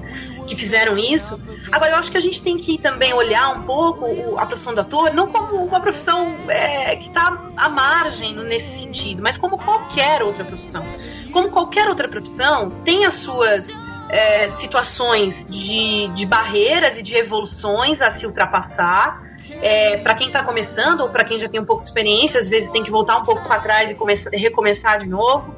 que 0.46 0.56
fizeram 0.56 0.98
isso. 0.98 1.38
Agora, 1.70 1.92
eu 1.92 1.96
acho 1.96 2.10
que 2.10 2.18
a 2.18 2.20
gente 2.20 2.42
tem 2.42 2.58
que 2.58 2.78
também 2.78 3.12
olhar 3.14 3.50
um 3.50 3.62
pouco 3.62 4.06
a 4.38 4.46
profissão 4.46 4.74
do 4.74 4.80
ator, 4.80 5.12
não 5.14 5.28
como 5.28 5.64
uma 5.64 5.80
profissão 5.80 6.34
é, 6.48 6.96
que 6.96 7.08
está 7.08 7.52
à 7.56 7.68
margem 7.68 8.34
nesse 8.34 8.78
sentido, 8.78 9.22
mas 9.22 9.36
como 9.38 9.56
qualquer 9.58 10.22
outra 10.22 10.44
profissão 10.44 10.84
como 11.32 11.50
qualquer 11.50 11.88
outra 11.88 12.06
profissão, 12.06 12.70
tem 12.84 13.04
as 13.06 13.16
suas 13.22 13.64
é, 14.08 14.52
situações 14.60 15.34
de, 15.48 16.08
de 16.08 16.26
barreiras 16.26 16.98
e 16.98 17.02
de 17.02 17.14
evoluções 17.14 18.00
a 18.00 18.14
se 18.14 18.26
ultrapassar. 18.26 19.22
É, 19.60 19.96
para 19.98 20.14
quem 20.14 20.28
está 20.28 20.44
começando 20.44 21.00
ou 21.00 21.08
para 21.08 21.24
quem 21.24 21.40
já 21.40 21.48
tem 21.48 21.60
um 21.60 21.64
pouco 21.64 21.82
de 21.82 21.88
experiência, 21.88 22.40
às 22.40 22.48
vezes 22.48 22.70
tem 22.70 22.82
que 22.82 22.90
voltar 22.90 23.16
um 23.18 23.24
pouco 23.24 23.42
para 23.46 23.60
trás 23.60 23.90
e 23.90 23.94
começar, 23.94 24.30
recomeçar 24.30 25.00
de 25.00 25.08
novo. 25.08 25.54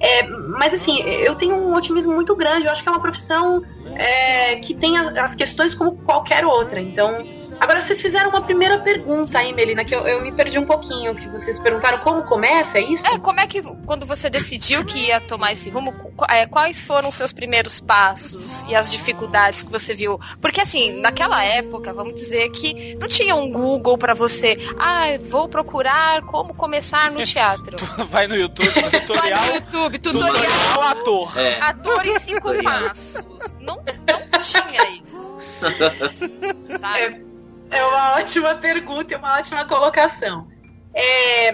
É, 0.00 0.22
mas 0.26 0.74
assim, 0.74 1.00
eu 1.00 1.34
tenho 1.34 1.56
um 1.56 1.74
otimismo 1.74 2.12
muito 2.12 2.34
grande. 2.36 2.66
Eu 2.66 2.72
acho 2.72 2.82
que 2.82 2.88
é 2.88 2.92
uma 2.92 3.00
profissão 3.00 3.62
é, 3.94 4.56
que 4.56 4.74
tem 4.74 4.96
as 4.98 5.34
questões 5.34 5.74
como 5.74 5.96
qualquer 5.98 6.44
outra. 6.44 6.80
Então, 6.80 7.24
Agora, 7.60 7.86
vocês 7.86 8.00
fizeram 8.00 8.30
uma 8.30 8.42
primeira 8.42 8.78
pergunta 8.78 9.38
aí, 9.38 9.52
Melina, 9.52 9.84
que 9.84 9.94
eu, 9.94 10.06
eu 10.06 10.20
me 10.20 10.32
perdi 10.32 10.58
um 10.58 10.66
pouquinho, 10.66 11.14
que 11.14 11.28
vocês 11.28 11.58
perguntaram 11.58 11.98
como 11.98 12.22
começa, 12.22 12.78
é 12.78 12.82
isso? 12.82 13.06
É, 13.06 13.18
como 13.18 13.40
é 13.40 13.46
que, 13.46 13.62
quando 13.86 14.06
você 14.06 14.28
decidiu 14.28 14.84
que 14.84 14.98
ia 14.98 15.20
tomar 15.20 15.52
esse 15.52 15.70
rumo, 15.70 15.94
é, 16.28 16.46
quais 16.46 16.84
foram 16.84 17.08
os 17.08 17.14
seus 17.14 17.32
primeiros 17.32 17.80
passos 17.80 18.64
e 18.68 18.74
as 18.74 18.90
dificuldades 18.90 19.62
que 19.62 19.70
você 19.70 19.94
viu? 19.94 20.20
Porque, 20.40 20.60
assim, 20.60 21.00
naquela 21.00 21.42
época, 21.44 21.92
vamos 21.92 22.14
dizer 22.14 22.50
que 22.50 22.94
não 22.96 23.08
tinha 23.08 23.34
um 23.34 23.50
Google 23.50 23.96
para 23.96 24.14
você, 24.14 24.58
ah, 24.78 25.04
vou 25.28 25.48
procurar 25.48 26.22
como 26.22 26.54
começar 26.54 27.10
no 27.10 27.24
teatro. 27.24 27.76
Vai 28.10 28.26
no 28.26 28.36
YouTube, 28.36 28.72
tutorial. 28.90 29.40
Vai 29.40 29.48
no 29.48 29.54
YouTube, 29.54 29.98
tutorial. 29.98 30.34
tutorial 30.34 30.82
ator. 30.88 31.38
É. 31.38 31.60
Ator 31.60 32.06
em 32.06 32.20
cinco 32.20 32.62
passos. 32.62 33.24
Não, 33.60 33.76
não 33.76 34.40
tinha 34.40 35.02
isso. 35.02 35.34
Sabe? 36.78 37.00
É 37.00 37.23
uma 37.70 38.16
ótima 38.18 38.54
pergunta 38.56 39.14
e 39.14 39.16
uma 39.16 39.38
ótima 39.38 39.64
colocação. 39.66 40.48
É, 40.94 41.52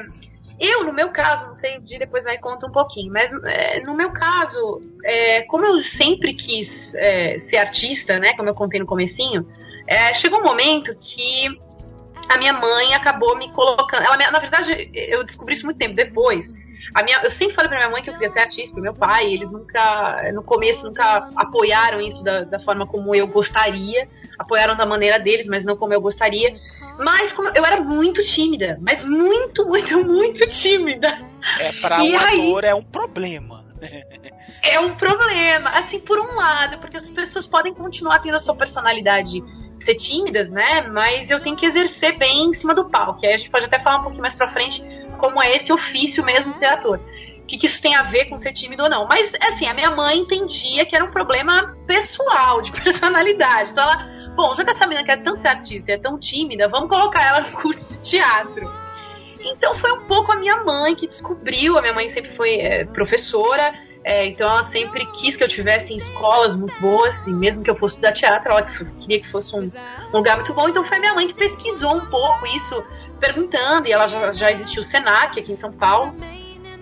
eu, 0.61 0.85
no 0.85 0.93
meu 0.93 1.09
caso, 1.09 1.47
não 1.47 1.55
sei, 1.55 1.81
de 1.81 1.99
depois 1.99 2.23
vai 2.23 2.37
conta 2.37 2.67
um 2.67 2.71
pouquinho, 2.71 3.11
mas 3.11 3.31
é, 3.45 3.81
no 3.81 3.95
meu 3.95 4.12
caso, 4.12 4.83
é, 5.02 5.43
como 5.43 5.64
eu 5.64 5.83
sempre 5.85 6.35
quis 6.35 6.69
é, 6.95 7.40
ser 7.49 7.57
artista, 7.57 8.19
né, 8.19 8.35
como 8.35 8.50
eu 8.50 8.55
contei 8.55 8.79
no 8.79 8.85
comecinho, 8.85 9.47
é, 9.87 10.12
chegou 10.14 10.40
um 10.40 10.45
momento 10.45 10.95
que 10.97 11.49
a 12.29 12.37
minha 12.37 12.52
mãe 12.52 12.95
acabou 12.95 13.37
me 13.37 13.50
colocando. 13.52 14.05
Ela, 14.05 14.17
na 14.31 14.38
verdade, 14.38 14.90
eu 14.95 15.25
descobri 15.25 15.55
isso 15.55 15.64
muito 15.64 15.79
tempo 15.79 15.95
depois. 15.95 16.47
A 16.95 17.02
minha, 17.02 17.21
eu 17.23 17.31
sempre 17.33 17.55
falei 17.55 17.69
pra 17.69 17.79
minha 17.79 17.90
mãe 17.90 18.02
que 18.02 18.11
eu 18.11 18.14
queria 18.14 18.33
ser 18.33 18.40
artista, 18.40 18.81
meu 18.81 18.95
pai, 18.95 19.33
eles 19.33 19.50
nunca, 19.50 20.31
no 20.33 20.43
começo, 20.43 20.85
nunca 20.85 21.29
apoiaram 21.37 22.00
isso 22.00 22.23
da, 22.23 22.43
da 22.43 22.61
forma 22.61 22.87
como 22.87 23.14
eu 23.14 23.26
gostaria. 23.26 24.09
Apoiaram 24.41 24.75
da 24.75 24.87
maneira 24.87 25.19
deles, 25.19 25.47
mas 25.47 25.65
não 25.65 25.77
como 25.77 25.93
eu 25.93 26.01
gostaria. 26.01 26.55
Mas 26.99 27.33
como, 27.35 27.51
eu 27.55 27.65
era 27.65 27.81
muito 27.81 28.25
tímida, 28.25 28.79
mas 28.81 29.05
muito, 29.05 29.67
muito, 29.67 30.03
muito 30.03 30.49
tímida. 30.49 31.21
É, 31.59 31.73
pra 31.73 32.03
E 32.03 32.13
um 32.13 32.19
aí? 32.19 32.41
ator 32.41 32.65
é 32.65 32.75
um 32.75 32.83
problema. 32.83 33.65
É 34.63 34.81
um 34.81 34.95
problema, 34.95 35.71
assim, 35.71 35.99
por 36.01 36.19
um 36.19 36.35
lado, 36.35 36.79
porque 36.79 36.97
as 36.97 37.09
pessoas 37.09 37.47
podem 37.47 37.73
continuar 37.75 38.19
tendo 38.21 38.37
a 38.37 38.41
sua 38.41 38.55
personalidade 38.55 39.43
ser 39.85 39.95
tímidas, 39.95 40.51
né? 40.51 40.83
Mas 40.83 41.29
eu 41.31 41.41
tenho 41.41 41.57
que 41.57 41.67
exercer 41.67 42.17
bem 42.19 42.47
em 42.51 42.55
cima 42.55 42.75
do 42.75 42.89
palco. 42.89 43.25
Aí 43.25 43.35
a 43.35 43.39
gente 43.39 43.51
pode 43.51 43.65
até 43.67 43.79
falar 43.79 43.99
um 43.99 44.03
pouquinho 44.03 44.23
mais 44.23 44.35
pra 44.35 44.53
frente 44.53 44.83
como 45.19 45.43
é 45.43 45.57
esse 45.57 45.73
ofício 45.73 46.25
mesmo 46.25 46.53
de 46.55 46.59
ser 46.61 46.67
ator. 46.67 46.99
O 47.43 47.47
que, 47.47 47.59
que 47.59 47.67
isso 47.67 47.81
tem 47.83 47.95
a 47.95 48.03
ver 48.05 48.27
com 48.27 48.39
ser 48.39 48.53
tímido 48.53 48.85
ou 48.85 48.91
não. 48.91 49.07
Mas, 49.09 49.31
assim, 49.53 49.67
a 49.67 49.75
minha 49.75 49.91
mãe 49.91 50.19
entendia 50.19 50.85
que 50.87 50.95
era 50.95 51.05
um 51.05 51.11
problema 51.11 51.77
pessoal, 51.87 52.61
de 52.63 52.71
personalidade. 52.83 53.71
Então 53.73 53.85
ela, 53.85 54.09
bom, 54.35 54.55
já 54.57 54.65
que 54.65 54.71
essa 54.71 54.87
menina 54.87 55.05
quer 55.05 55.23
tanto 55.23 55.43
ser 55.43 55.49
artista 55.49 55.91
e 55.91 55.95
é 55.95 55.99
tão 55.99 56.19
tímida, 56.19 56.69
vamos 56.69 56.89
colocar 56.89 57.23
ela 57.23 57.41
no 57.41 57.57
curso 57.57 57.85
de 57.91 57.99
teatro. 58.11 58.71
Então 59.41 59.79
foi 59.79 59.93
um 59.93 60.07
pouco 60.07 60.33
a 60.33 60.37
minha 60.37 60.63
mãe 60.65 60.95
que 60.95 61.07
descobriu. 61.07 61.79
A 61.79 61.81
minha 61.81 61.95
mãe 61.95 62.13
sempre 62.13 62.37
foi 62.37 62.57
é, 62.57 62.85
professora, 62.85 63.73
é, 64.05 64.27
então 64.27 64.51
ela 64.51 64.71
sempre 64.71 65.07
quis 65.07 65.35
que 65.37 65.43
eu 65.45 65.49
tivesse 65.49 65.93
em 65.93 65.97
escolas 65.97 66.55
muito 66.57 66.79
boas, 66.81 67.15
e 67.27 67.31
mesmo 67.31 67.63
que 67.63 67.71
eu 67.71 67.77
fosse 67.77 67.95
estudar 67.95 68.13
teatro, 68.13 68.51
ela 68.51 68.63
que- 68.63 68.85
queria 69.01 69.21
que 69.21 69.31
fosse 69.31 69.55
um, 69.55 69.61
um 70.13 70.17
lugar 70.17 70.37
muito 70.37 70.53
bom. 70.53 70.69
Então 70.69 70.85
foi 70.85 70.97
a 70.97 71.01
minha 71.01 71.15
mãe 71.15 71.27
que 71.27 71.35
pesquisou 71.35 71.97
um 71.97 72.07
pouco 72.07 72.47
isso, 72.47 72.85
perguntando, 73.19 73.89
e 73.89 73.93
ela 73.93 74.09
já, 74.09 74.33
já 74.35 74.53
existiu 74.53 74.83
o 74.83 74.87
Senac 74.87 75.39
aqui 75.39 75.53
em 75.53 75.59
São 75.59 75.73
Paulo. 75.73 76.15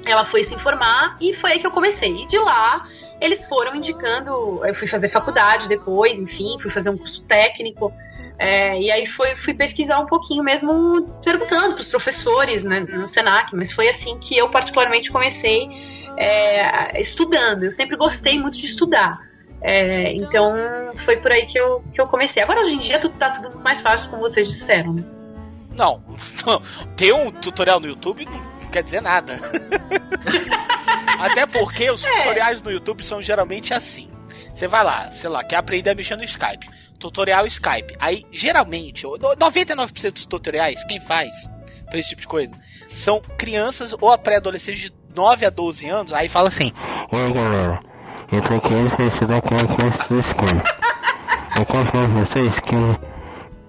Ela 0.05 0.25
foi 0.27 0.45
se 0.45 0.55
informar 0.55 1.17
e 1.21 1.35
foi 1.35 1.53
aí 1.53 1.59
que 1.59 1.67
eu 1.67 1.71
comecei. 1.71 2.11
E 2.11 2.27
de 2.27 2.39
lá 2.39 2.89
eles 3.21 3.45
foram 3.47 3.75
indicando, 3.75 4.61
eu 4.65 4.75
fui 4.75 4.87
fazer 4.87 5.09
faculdade 5.09 5.69
depois, 5.69 6.13
enfim, 6.13 6.57
fui 6.61 6.71
fazer 6.71 6.91
um 6.91 6.97
curso 6.97 7.23
técnico. 7.23 7.93
é, 8.39 8.81
e 8.81 8.91
aí 8.91 9.07
foi, 9.07 9.35
fui 9.35 9.55
pesquisar 9.55 9.99
um 9.99 10.07
pouquinho 10.07 10.45
mesmo, 10.45 11.03
perguntando 11.25 11.75
para 11.75 11.83
os 11.83 11.89
professores 11.89 12.63
né, 12.63 12.81
no 12.81 13.09
Senac, 13.09 13.55
mas 13.55 13.73
foi 13.73 13.89
assim 13.89 14.19
que 14.19 14.37
eu 14.37 14.49
particularmente 14.49 15.11
comecei 15.11 15.69
é, 16.17 17.01
estudando. 17.01 17.65
Eu 17.65 17.73
sempre 17.73 17.97
gostei 17.97 18.39
muito 18.39 18.57
de 18.57 18.67
estudar. 18.67 19.27
É, 19.61 20.13
então 20.13 20.55
foi 21.05 21.17
por 21.17 21.33
aí 21.33 21.47
que 21.47 21.59
eu, 21.59 21.83
que 21.93 22.01
eu 22.01 22.07
comecei. 22.07 22.43
Agora 22.43 22.61
hoje 22.61 22.75
em 22.75 22.79
dia 22.79 22.99
tudo 23.01 23.17
tá 23.19 23.31
tudo 23.31 23.59
mais 23.59 23.81
fácil, 23.81 24.09
como 24.11 24.23
vocês 24.23 24.49
disseram, 24.49 24.95
né? 24.95 25.05
Não, 25.77 26.03
ter 26.97 27.13
um 27.13 27.31
tutorial 27.31 27.81
no 27.81 27.89
YouTube 27.89 28.25
não 28.25 28.71
quer 28.71 28.83
dizer 28.83 29.01
nada. 29.01 29.39
Até 31.19 31.47
porque 31.47 31.91
os 31.91 32.03
tutoriais 32.03 32.63
no 32.63 32.71
YouTube 32.71 33.03
são 33.03 33.21
geralmente 33.21 33.75
assim. 33.75 34.09
Você 34.55 34.67
vai 34.69 34.85
lá, 34.85 35.11
sei 35.13 35.29
lá, 35.31 35.43
quer 35.45 35.57
aprender 35.57 35.91
a 35.91 35.95
mexer 35.95 36.17
no 36.17 36.25
Skype. 36.25 36.69
Tutorial 36.99 37.47
Skype. 37.47 37.95
Aí, 38.01 38.25
geralmente, 38.33 39.07
o- 39.07 39.17
99% 39.19 40.13
dos 40.15 40.27
tutoriais, 40.27 40.83
quem 40.85 40.99
faz 41.01 41.31
pra 41.89 41.99
esse 41.99 42.11
tipo 42.11 42.23
de 42.23 42.27
coisa, 42.29 42.55
são 42.93 43.21
crianças 43.39 43.95
ou 44.01 44.17
pré-adolescentes 44.19 44.81
de 44.81 44.93
9 45.15 45.47
a 45.47 45.51
12 45.51 45.89
anos. 45.89 46.13
Aí 46.13 46.29
fala 46.29 46.49
assim: 46.49 46.73
Oi 47.13 47.33
galera, 47.33 47.81
eu 48.33 48.43
tô 48.43 48.61
pra 48.97 49.05
ensinar 49.05 49.41
como 49.43 49.61
é 49.61 49.65
que 49.65 49.81
faz 49.83 49.95
essa 50.01 50.15
escola. 50.29 50.63
Eu 51.59 51.67
quero 51.67 51.87
falar 51.87 52.09
pra 52.09 52.25
vocês 52.25 52.61
que 52.61 52.75
eu, 52.75 53.01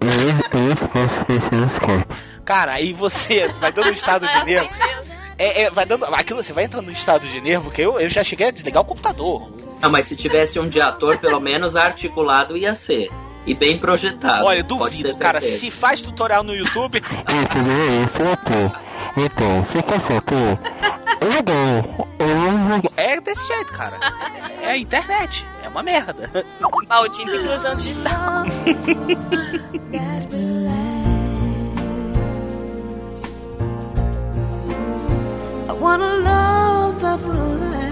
eu, 0.01 0.69
eu 0.69 0.75
faço 0.75 1.25
essa 1.29 1.73
escola. 1.73 2.05
Cara, 2.45 2.71
aí 2.73 2.93
você 2.93 3.47
vai 3.59 3.71
um 3.83 3.91
estado 3.91 4.27
de 4.27 4.38
Assim 4.38 4.45
nervo. 4.45 4.69
É, 5.39 5.63
é, 5.63 5.71
vai 5.71 5.86
dando. 5.86 6.04
Aquilo, 6.06 6.43
você 6.43 6.52
vai 6.52 6.65
entrando 6.65 6.88
no 6.88 6.91
estado 6.91 7.25
de 7.25 7.39
nervo 7.39 7.71
que 7.71 7.82
eu, 7.82 7.97
eu 7.97 8.10
já 8.10 8.21
cheguei 8.25 8.47
a 8.47 8.52
desligar 8.52 8.82
o 8.84 8.86
computador. 8.86 9.49
Não, 9.82 9.89
mas 9.89 10.06
se 10.08 10.15
tivesse 10.17 10.60
um 10.60 10.67
de 10.67 10.82
ator, 10.82 11.17
pelo 11.17 11.39
menos 11.39 11.78
articulado 11.78 12.58
ia 12.58 12.75
ser. 12.75 13.10
E 13.45 13.54
bem 13.54 13.80
projetado. 13.80 14.45
Olha, 14.45 14.62
duvido, 14.62 15.15
cara. 15.17 15.39
Se 15.39 15.71
faz 15.71 16.02
tutorial 16.02 16.43
no 16.43 16.54
YouTube. 16.54 17.02
Então? 19.15 19.65
É. 21.21 21.84
Eu 22.19 22.58
vou 22.82 22.91
é 22.95 23.19
desse 23.19 23.45
jeito, 23.45 23.73
cara. 23.73 23.97
É 24.62 24.71
a 24.71 24.78
internet. 24.78 25.45
É 25.62 25.67
uma 25.67 25.84
merda. 25.84 26.30
Maldita 26.88 27.36
inclusão 27.36 27.75
digital. 27.75 28.45
want 35.79 36.01
a 36.01 36.17
love 36.17 37.01
that 37.01 37.19
will 37.21 37.57
last. 37.71 37.89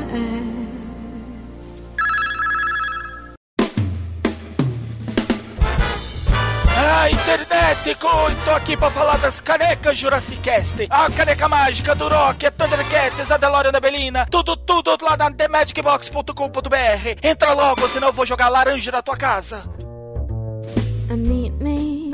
Ah, 6.80 7.10
internet, 7.10 7.96
tô 8.46 8.52
aqui 8.52 8.76
pra 8.76 8.92
falar 8.92 9.18
das 9.18 9.40
canecas 9.42 9.98
Jurassic 9.98 10.42
Cast. 10.42 10.88
A 10.90 11.10
caneca 11.12 11.48
mágica 11.48 11.96
do 11.96 12.08
Rock, 12.08 12.46
a 12.46 12.52
Thundercats, 12.52 13.32
a 13.32 13.38
DeLorean 13.38 13.72
da 13.72 13.80
Belina. 13.80 14.26
Tudo, 14.30 14.56
tudo 14.58 14.98
lá 15.02 15.16
na 15.16 15.32
TheMagicBox.com.br. 15.32 17.20
Entra 17.24 17.54
logo, 17.54 17.88
senão 17.90 18.10
eu 18.10 18.14
vou 18.14 18.26
jogar 18.26 18.50
laranja 18.50 18.92
na 18.92 19.02
tua 19.02 19.16
casa. 19.16 19.64
Meet 21.10 21.54
me 21.62 22.12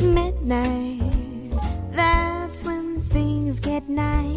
midnight. 0.00 1.02
That's 1.94 2.62
when 2.64 3.00
things 3.10 3.60
get 3.60 3.86
nice. 3.88 4.31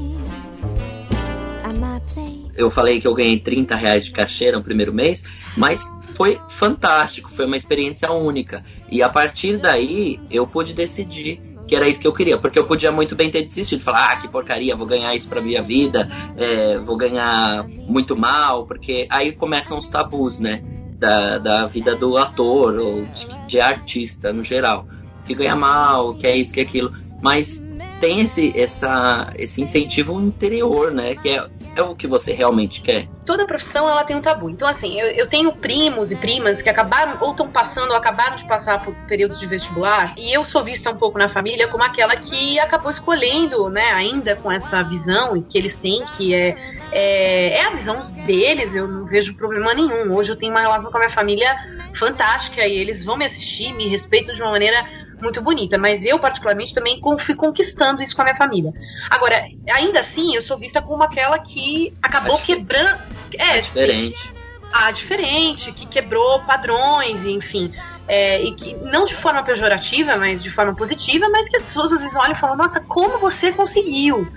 Eu 2.55 2.71
falei 2.71 2.99
que 3.01 3.07
eu 3.07 3.13
ganhei 3.13 3.39
30 3.39 3.75
reais 3.75 4.05
de 4.05 4.11
cachê 4.11 4.51
no 4.51 4.63
primeiro 4.63 4.93
mês, 4.93 5.23
mas 5.57 5.81
foi 6.15 6.39
fantástico, 6.49 7.29
foi 7.29 7.45
uma 7.45 7.57
experiência 7.57 8.11
única. 8.11 8.63
E 8.89 9.03
a 9.03 9.09
partir 9.09 9.57
daí 9.57 10.19
eu 10.31 10.47
pude 10.47 10.73
decidir 10.73 11.41
que 11.67 11.75
era 11.75 11.87
isso 11.87 11.99
que 11.99 12.07
eu 12.07 12.13
queria, 12.13 12.37
porque 12.37 12.59
eu 12.59 12.65
podia 12.65 12.91
muito 12.91 13.15
bem 13.15 13.31
ter 13.31 13.43
desistido, 13.43 13.81
falar, 13.81 14.11
ah, 14.11 14.15
que 14.17 14.27
porcaria, 14.27 14.75
vou 14.75 14.85
ganhar 14.85 15.15
isso 15.15 15.27
pra 15.27 15.41
minha 15.41 15.61
vida, 15.61 16.09
é, 16.37 16.77
vou 16.77 16.95
ganhar 16.95 17.67
muito 17.67 18.15
mal, 18.15 18.65
porque 18.67 19.07
aí 19.09 19.31
começam 19.31 19.77
os 19.77 19.89
tabus, 19.89 20.39
né, 20.39 20.61
da, 20.97 21.37
da 21.37 21.65
vida 21.65 21.95
do 21.95 22.17
ator 22.17 22.75
ou 22.75 23.05
de, 23.05 23.27
de 23.47 23.59
artista 23.59 24.31
no 24.31 24.43
geral, 24.43 24.87
que 25.25 25.33
ganha 25.33 25.55
mal, 25.55 26.13
que 26.13 26.27
é 26.27 26.37
isso, 26.37 26.53
que 26.53 26.59
é 26.59 26.63
aquilo, 26.63 26.93
mas 27.21 27.65
tem 27.99 28.21
esse, 28.21 28.53
essa, 28.55 29.33
esse 29.35 29.61
incentivo 29.61 30.21
interior, 30.21 30.91
né, 30.91 31.15
que 31.15 31.29
é, 31.29 31.47
é 31.75 31.81
o 31.81 31.95
que 31.95 32.07
você 32.07 32.33
realmente 32.33 32.81
quer. 32.81 33.07
toda 33.25 33.45
profissão 33.45 33.89
ela 33.89 34.03
tem 34.03 34.15
um 34.15 34.21
tabu. 34.21 34.49
Então, 34.49 34.67
assim, 34.67 34.99
eu, 34.99 35.07
eu 35.07 35.27
tenho 35.27 35.51
primos 35.51 36.11
e 36.11 36.15
primas 36.15 36.61
que 36.61 36.69
acabaram, 36.69 37.17
ou 37.19 37.31
estão 37.31 37.49
passando, 37.49 37.89
ou 37.89 37.95
acabaram 37.95 38.37
de 38.37 38.47
passar 38.47 38.83
por 38.83 38.93
períodos 39.07 39.39
de 39.39 39.47
vestibular, 39.47 40.13
e 40.17 40.31
eu 40.31 40.45
sou 40.45 40.63
vista 40.63 40.89
um 40.91 40.95
pouco 40.95 41.17
na 41.17 41.27
família 41.27 41.67
como 41.67 41.83
aquela 41.83 42.15
que 42.15 42.59
acabou 42.59 42.91
escolhendo, 42.91 43.69
né, 43.69 43.91
ainda 43.91 44.35
com 44.35 44.51
essa 44.51 44.83
visão 44.83 45.41
que 45.41 45.57
eles 45.57 45.75
têm, 45.77 46.03
que 46.17 46.33
é, 46.33 46.55
é, 46.91 47.57
é 47.57 47.65
a 47.65 47.71
visão 47.71 47.99
deles, 48.25 48.73
eu 48.73 48.87
não 48.87 49.05
vejo 49.05 49.35
problema 49.35 49.73
nenhum. 49.73 50.13
Hoje 50.13 50.29
eu 50.29 50.35
tenho 50.35 50.51
uma 50.51 50.61
relação 50.61 50.91
com 50.91 50.97
a 50.97 51.01
minha 51.01 51.11
família 51.11 51.55
fantástica, 51.95 52.65
e 52.65 52.77
eles 52.77 53.03
vão 53.03 53.17
me 53.17 53.25
assistir, 53.25 53.73
me 53.73 53.87
respeitam 53.87 54.35
de 54.35 54.41
uma 54.41 54.51
maneira 54.51 54.85
muito 55.21 55.41
bonita, 55.41 55.77
mas 55.77 56.03
eu 56.05 56.19
particularmente 56.19 56.73
também 56.73 56.99
fui 57.25 57.35
conquistando 57.35 58.01
isso 58.01 58.15
com 58.15 58.21
a 58.21 58.25
minha 58.25 58.37
família. 58.37 58.73
Agora, 59.09 59.45
ainda 59.71 60.01
assim, 60.01 60.35
eu 60.35 60.41
sou 60.43 60.57
vista 60.57 60.81
como 60.81 61.03
aquela 61.03 61.37
que 61.39 61.93
acabou 62.01 62.35
Acho- 62.35 62.45
quebrando. 62.45 62.99
É, 63.37 63.59
Diferente. 63.61 64.33
a 64.71 64.91
diferente, 64.91 65.71
que 65.71 65.85
quebrou 65.85 66.39
padrões, 66.41 67.25
enfim. 67.25 67.71
É, 68.07 68.41
e 68.43 68.53
que 68.53 68.75
não 68.75 69.05
de 69.05 69.15
forma 69.15 69.41
pejorativa, 69.41 70.15
mas 70.15 70.41
de 70.43 70.51
forma 70.51 70.75
positiva, 70.75 71.27
mas 71.29 71.49
que 71.49 71.57
as 71.57 71.63
pessoas 71.63 71.91
às 71.93 71.99
vezes 72.01 72.15
olham 72.15 72.33
e 72.33 72.39
falam, 72.39 72.55
nossa, 72.55 72.79
como 72.81 73.17
você 73.17 73.51
conseguiu? 73.51 74.27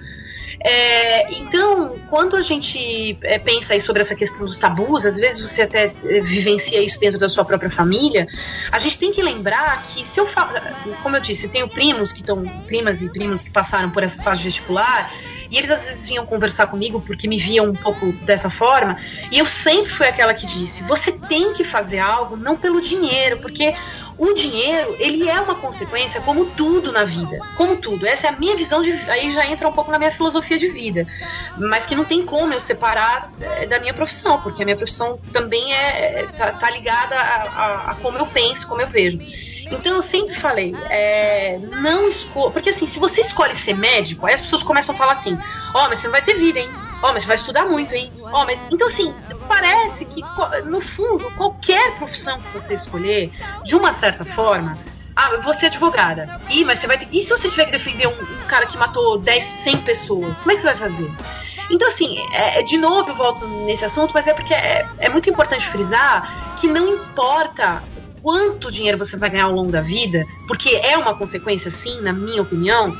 É, 0.60 1.32
então, 1.34 1.96
quando 2.10 2.36
a 2.36 2.42
gente 2.42 3.16
é, 3.22 3.38
pensa 3.38 3.74
aí 3.74 3.80
sobre 3.80 4.02
essa 4.02 4.14
questão 4.14 4.44
dos 4.44 4.58
tabus, 4.58 5.04
às 5.04 5.14
vezes 5.14 5.48
você 5.48 5.62
até 5.62 5.92
é, 6.04 6.20
vivencia 6.20 6.82
isso 6.82 6.98
dentro 6.98 7.18
da 7.18 7.28
sua 7.28 7.44
própria 7.44 7.70
família, 7.70 8.26
a 8.72 8.78
gente 8.80 8.98
tem 8.98 9.12
que 9.12 9.22
lembrar 9.22 9.86
que 9.88 10.04
se 10.12 10.18
eu 10.18 10.26
falo, 10.26 10.50
como 11.02 11.16
eu 11.16 11.20
disse, 11.20 11.44
eu 11.44 11.50
tenho 11.50 11.68
primos 11.68 12.12
que 12.12 12.20
estão, 12.20 12.42
primas 12.66 13.00
e 13.00 13.08
primos 13.08 13.42
que 13.42 13.50
passaram 13.50 13.90
por 13.90 14.02
essa 14.02 14.20
fase 14.22 14.42
vestibular, 14.42 15.10
E 15.50 15.56
eles 15.56 15.70
às 15.70 15.80
vezes 15.82 16.04
vinham 16.04 16.26
conversar 16.26 16.66
comigo 16.66 17.00
porque 17.00 17.26
me 17.26 17.38
viam 17.38 17.66
um 17.66 17.74
pouco 17.74 18.12
dessa 18.24 18.50
forma. 18.50 18.98
E 19.30 19.38
eu 19.38 19.46
sempre 19.62 19.90
fui 19.94 20.06
aquela 20.06 20.34
que 20.34 20.46
disse: 20.46 20.82
você 20.86 21.12
tem 21.12 21.54
que 21.54 21.64
fazer 21.64 21.98
algo 21.98 22.36
não 22.36 22.56
pelo 22.56 22.80
dinheiro, 22.80 23.38
porque 23.38 23.74
o 24.18 24.34
dinheiro, 24.34 24.96
ele 24.98 25.28
é 25.28 25.40
uma 25.40 25.54
consequência, 25.54 26.20
como 26.20 26.44
tudo 26.46 26.90
na 26.90 27.04
vida. 27.04 27.38
Como 27.56 27.76
tudo. 27.76 28.04
Essa 28.04 28.26
é 28.26 28.30
a 28.30 28.32
minha 28.32 28.56
visão 28.56 28.82
de. 28.82 28.90
Aí 29.08 29.32
já 29.32 29.46
entra 29.46 29.68
um 29.68 29.72
pouco 29.72 29.92
na 29.92 29.98
minha 29.98 30.10
filosofia 30.10 30.58
de 30.58 30.68
vida. 30.68 31.06
Mas 31.56 31.86
que 31.86 31.94
não 31.94 32.04
tem 32.04 32.24
como 32.24 32.52
eu 32.52 32.60
separar 32.62 33.32
é, 33.40 33.66
da 33.66 33.78
minha 33.78 33.94
profissão, 33.94 34.40
porque 34.40 34.62
a 34.62 34.64
minha 34.64 34.76
profissão 34.76 35.20
também 35.32 35.72
é. 35.72 36.26
tá, 36.36 36.50
tá 36.52 36.70
ligada 36.70 37.14
a, 37.14 37.20
a, 37.20 37.90
a 37.92 37.94
como 37.94 38.18
eu 38.18 38.26
penso, 38.26 38.66
como 38.66 38.80
eu 38.80 38.88
vejo. 38.88 39.20
Então 39.70 39.96
eu 39.96 40.02
sempre 40.02 40.34
falei, 40.34 40.74
é, 40.90 41.58
não 41.80 42.08
escolha. 42.08 42.50
Porque 42.50 42.70
assim, 42.70 42.88
se 42.88 42.98
você 42.98 43.20
escolhe 43.20 43.56
ser 43.60 43.74
médico, 43.74 44.26
aí 44.26 44.34
as 44.34 44.40
pessoas 44.40 44.62
começam 44.64 44.94
a 44.94 44.98
falar 44.98 45.12
assim, 45.12 45.38
ó, 45.74 45.84
oh, 45.84 45.88
mas 45.88 46.00
você 46.00 46.06
não 46.06 46.12
vai 46.12 46.22
ter 46.22 46.34
vida, 46.34 46.58
hein? 46.58 46.70
Ó, 47.02 47.10
oh, 47.10 47.12
mas 47.12 47.24
vai 47.24 47.36
estudar 47.36 47.64
muito, 47.64 47.94
hein? 47.94 48.12
Ó, 48.20 48.42
oh, 48.42 48.44
mas. 48.44 48.58
Então 48.70 48.88
assim, 48.88 49.14
parece 49.48 50.04
que, 50.04 50.22
no 50.64 50.80
fundo, 50.80 51.30
qualquer 51.36 51.96
profissão 51.96 52.40
que 52.40 52.58
você 52.58 52.74
escolher, 52.74 53.30
de 53.64 53.74
uma 53.74 53.94
certa 54.00 54.24
forma, 54.24 54.76
ah, 55.14 55.36
você 55.42 55.66
é 55.66 55.68
advogada. 55.68 56.40
Ih, 56.48 56.64
mas 56.64 56.80
você 56.80 56.86
vai 56.86 56.98
ter. 56.98 57.08
E 57.12 57.22
se 57.22 57.28
você 57.28 57.50
tiver 57.50 57.66
que 57.66 57.72
defender 57.72 58.06
um, 58.06 58.12
um 58.12 58.46
cara 58.46 58.66
que 58.66 58.76
matou 58.76 59.18
10, 59.18 59.64
100 59.64 59.76
pessoas? 59.78 60.36
Como 60.38 60.52
é 60.52 60.54
que 60.54 60.62
você 60.62 60.74
vai 60.74 60.76
fazer? 60.76 61.10
Então, 61.70 61.90
assim, 61.90 62.18
é, 62.32 62.62
de 62.62 62.78
novo 62.78 63.10
eu 63.10 63.14
volto 63.14 63.46
nesse 63.64 63.84
assunto, 63.84 64.12
mas 64.14 64.26
é 64.26 64.32
porque 64.32 64.54
é, 64.54 64.86
é 64.98 65.08
muito 65.08 65.28
importante 65.28 65.68
frisar 65.70 66.56
que 66.60 66.66
não 66.66 66.88
importa 66.88 67.82
quanto 68.22 68.70
dinheiro 68.72 68.98
você 68.98 69.16
vai 69.16 69.30
ganhar 69.30 69.44
ao 69.44 69.52
longo 69.52 69.70
da 69.70 69.80
vida, 69.80 70.24
porque 70.46 70.80
é 70.82 70.96
uma 70.96 71.14
consequência, 71.14 71.72
sim, 71.82 72.00
na 72.00 72.12
minha 72.12 72.42
opinião, 72.42 72.96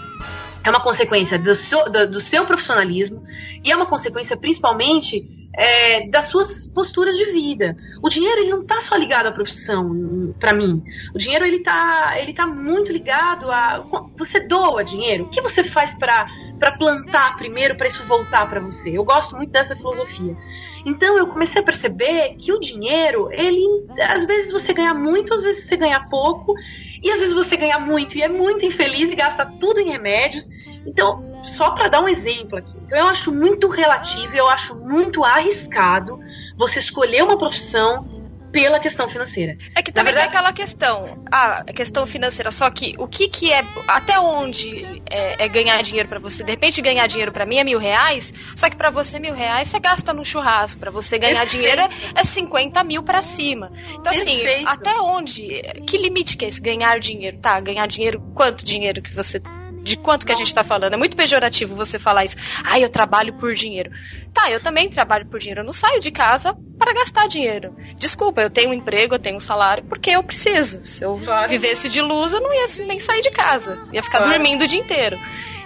é 0.64 0.71
uma 0.71 0.81
consequência 0.81 1.38
do 1.38 1.55
seu, 1.57 1.90
do, 1.90 2.07
do 2.07 2.21
seu 2.21 2.44
profissionalismo 2.44 3.23
e 3.64 3.71
é 3.71 3.77
uma 3.77 3.87
consequência 3.87 4.37
principalmente 4.37 5.27
é, 5.59 6.07
das 6.09 6.31
suas 6.31 6.68
posturas 6.68 7.16
de 7.16 7.33
vida. 7.33 7.77
O 8.03 8.09
dinheiro 8.09 8.40
ele 8.40 8.51
não 8.51 8.62
está 8.62 8.81
só 8.83 8.97
ligado 8.97 9.27
à 9.27 9.33
profissão, 9.33 10.35
para 10.38 10.53
mim. 10.53 10.83
O 11.14 11.18
dinheiro 11.18 11.44
ele 11.44 11.61
tá, 11.61 12.14
ele 12.18 12.33
tá 12.33 12.47
muito 12.47 12.92
ligado 12.92 13.51
a 13.51 13.85
você 14.16 14.40
doa 14.40 14.85
dinheiro. 14.85 15.25
O 15.25 15.29
que 15.29 15.40
você 15.40 15.64
faz 15.64 15.94
para 15.94 16.27
para 16.59 16.73
plantar 16.73 17.37
primeiro 17.37 17.77
para 17.77 17.87
isso 17.87 18.05
voltar 18.07 18.49
para 18.51 18.59
você? 18.59 18.90
Eu 18.90 19.05
gosto 19.05 19.37
muito 19.37 19.51
dessa 19.51 19.77
filosofia. 19.77 20.37
Então 20.85 21.16
eu 21.16 21.27
comecei 21.29 21.61
a 21.61 21.64
perceber 21.64 22.35
que 22.37 22.53
o 22.53 22.59
dinheiro, 22.59 23.29
ele 23.33 23.87
às 24.01 24.27
vezes 24.27 24.53
você 24.53 24.73
ganha 24.73 24.92
muito, 24.92 25.33
às 25.33 25.40
vezes 25.40 25.68
você 25.68 25.77
ganha 25.77 26.01
pouco, 26.09 26.55
e 27.02 27.11
às 27.11 27.18
vezes 27.18 27.34
você 27.34 27.56
ganha 27.56 27.78
muito 27.78 28.16
e 28.16 28.22
é 28.22 28.28
muito 28.28 28.64
infeliz 28.64 29.12
e 29.12 29.16
gasta 29.16 29.46
tudo 29.46 29.80
em 29.80 29.90
remédios. 29.90 30.44
Então, 30.87 31.42
só 31.56 31.70
para 31.70 31.88
dar 31.88 32.00
um 32.00 32.08
exemplo 32.08 32.58
aqui, 32.58 32.74
eu 32.90 33.06
acho 33.06 33.30
muito 33.30 33.68
relativo, 33.68 34.34
eu 34.34 34.48
acho 34.48 34.74
muito 34.74 35.24
arriscado 35.24 36.18
você 36.56 36.80
escolher 36.80 37.22
uma 37.22 37.38
profissão 37.38 38.17
pela 38.50 38.78
questão 38.80 39.08
financeira. 39.08 39.56
É 39.74 39.82
que 39.82 39.92
também 39.92 40.12
verdade... 40.12 40.30
tem 40.30 40.38
aquela 40.38 40.52
questão, 40.52 41.22
a 41.30 41.64
questão 41.64 42.06
financeira, 42.06 42.50
só 42.50 42.70
que 42.70 42.94
o 42.98 43.06
que 43.06 43.28
que 43.28 43.52
é, 43.52 43.62
até 43.87 44.18
onde 44.18 45.02
é, 45.11 45.44
é 45.44 45.48
ganhar 45.48 45.82
dinheiro 45.82 46.08
para 46.08 46.18
você? 46.18 46.42
De 46.42 46.50
repente 46.50 46.80
ganhar 46.80 47.06
dinheiro 47.06 47.32
para 47.32 47.46
mim 47.46 47.58
é 47.58 47.64
mil 47.64 47.78
reais, 47.78 48.32
só 48.56 48.68
que 48.68 48.76
para 48.76 48.90
você 48.90 49.18
mil 49.18 49.34
reais 49.34 49.68
você 49.68 49.78
gasta 49.78 50.12
no 50.12 50.24
churrasco, 50.24 50.80
para 50.80 50.90
você 50.90 51.18
ganhar 51.18 51.40
Perfeito. 51.40 51.62
dinheiro 51.62 51.82
é 52.14 52.24
50 52.24 52.82
mil 52.84 53.02
para 53.02 53.22
cima. 53.22 53.72
Então 53.94 54.12
assim, 54.12 54.24
Perfeito. 54.24 54.68
até 54.68 55.00
onde, 55.00 55.62
que 55.87 55.98
limite 55.98 56.37
que 56.37 56.44
é 56.44 56.48
esse 56.48 56.61
ganhar 56.61 56.98
dinheiro? 56.98 57.38
Tá, 57.38 57.58
ganhar 57.61 57.87
dinheiro, 57.87 58.20
quanto 58.34 58.64
dinheiro 58.64 59.02
que 59.02 59.14
você 59.14 59.40
de 59.83 59.97
quanto 59.97 60.27
que 60.27 60.33
a 60.33 60.35
gente 60.35 60.49
está 60.49 60.64
falando. 60.64 60.95
É 60.95 60.97
muito 60.97 61.17
pejorativo 61.17 61.75
você 61.75 61.99
falar 61.99 62.25
isso. 62.25 62.37
Ah, 62.64 62.79
eu 62.79 62.88
trabalho 62.88 63.33
por 63.35 63.55
dinheiro. 63.55 63.91
Tá, 64.33 64.51
eu 64.51 64.61
também 64.62 64.88
trabalho 64.88 65.27
por 65.27 65.38
dinheiro. 65.38 65.61
Eu 65.61 65.64
não 65.64 65.73
saio 65.73 66.01
de 66.01 66.11
casa 66.11 66.57
para 66.79 66.93
gastar 66.93 67.27
dinheiro. 67.29 67.75
Desculpa, 67.97 68.41
eu 68.41 68.51
tenho 68.51 68.71
um 68.71 68.75
emprego, 68.75 69.14
eu 69.14 69.19
tenho 69.19 69.37
um 69.37 69.41
salário, 69.41 69.85
porque 69.85 70.11
eu 70.11 70.23
preciso. 70.23 70.85
Se 70.85 71.05
eu 71.05 71.21
claro. 71.25 71.49
vivesse 71.49 71.88
de 71.88 72.01
luz, 72.01 72.33
eu 72.33 72.41
não 72.41 72.53
ia 72.53 72.67
nem 72.87 73.01
sair 73.01 73.21
de 73.21 73.31
casa. 73.31 73.79
Ia 73.93 74.03
ficar 74.03 74.19
claro. 74.19 74.33
dormindo 74.33 74.62
o 74.62 74.67
dia 74.67 74.81
inteiro. 74.81 75.19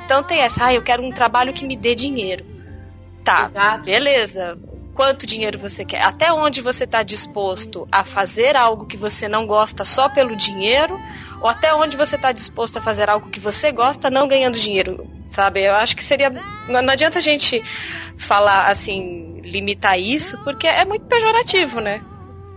Então 0.05 0.23
tem 0.23 0.41
essa, 0.41 0.67
ah, 0.67 0.75
eu 0.75 0.83
quero 0.83 1.03
um 1.03 1.11
trabalho 1.11 1.53
que 1.53 1.67
me 1.67 1.77
dê 1.77 1.95
dinheiro. 1.95 2.45
Tá, 3.25 3.51
Exato. 3.53 3.85
beleza 3.85 4.59
quanto 4.95 5.27
dinheiro 5.27 5.59
você 5.59 5.85
quer, 5.85 6.03
até 6.03 6.33
onde 6.33 6.61
você 6.61 6.85
está 6.85 7.03
disposto 7.03 7.89
a 7.91 8.05
fazer 8.05 8.57
algo 8.57 8.87
que 8.87 8.97
você 8.97 9.29
não 9.29 9.47
gosta 9.47 9.85
só 9.85 10.09
pelo 10.09 10.37
dinheiro, 10.37 11.01
ou 11.43 11.49
até 11.49 11.75
onde 11.75 11.97
você 11.97 12.15
está 12.15 12.31
disposto 12.31 12.79
a 12.79 12.83
fazer 12.83 13.11
algo 13.11 13.29
que 13.29 13.41
você 13.41 13.73
gosta 13.73 14.09
não 14.09 14.29
ganhando 14.29 14.59
dinheiro, 14.59 15.11
sabe? 15.29 15.61
Eu 15.65 15.75
acho 15.75 15.97
que 15.97 16.05
seria. 16.05 16.31
Não, 16.69 16.89
adianta 16.89 17.19
a 17.19 17.23
gente 17.23 17.61
falar 18.17 18.71
assim, 18.71 19.41
limitar 19.43 19.99
isso, 19.99 20.39
porque 20.45 20.69
é 20.69 20.85
muito 20.85 21.05
pejorativo, 21.07 21.81
né? 21.81 22.01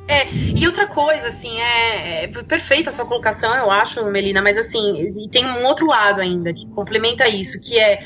É, 0.07 0.27
e 0.31 0.67
outra 0.67 0.85
coisa, 0.85 1.29
assim, 1.29 1.59
é, 1.59 2.25
é, 2.25 2.27
perfeita 2.27 2.91
a 2.91 2.93
sua 2.93 3.07
colocação, 3.07 3.55
eu 3.55 3.71
acho, 3.71 4.05
Melina, 4.05 4.39
mas 4.39 4.55
assim, 4.55 5.27
tem 5.31 5.47
um 5.47 5.65
outro 5.65 5.87
lado 5.87 6.21
ainda 6.21 6.53
que 6.53 6.67
complementa 6.67 7.27
isso, 7.27 7.59
que 7.59 7.79
é, 7.79 8.03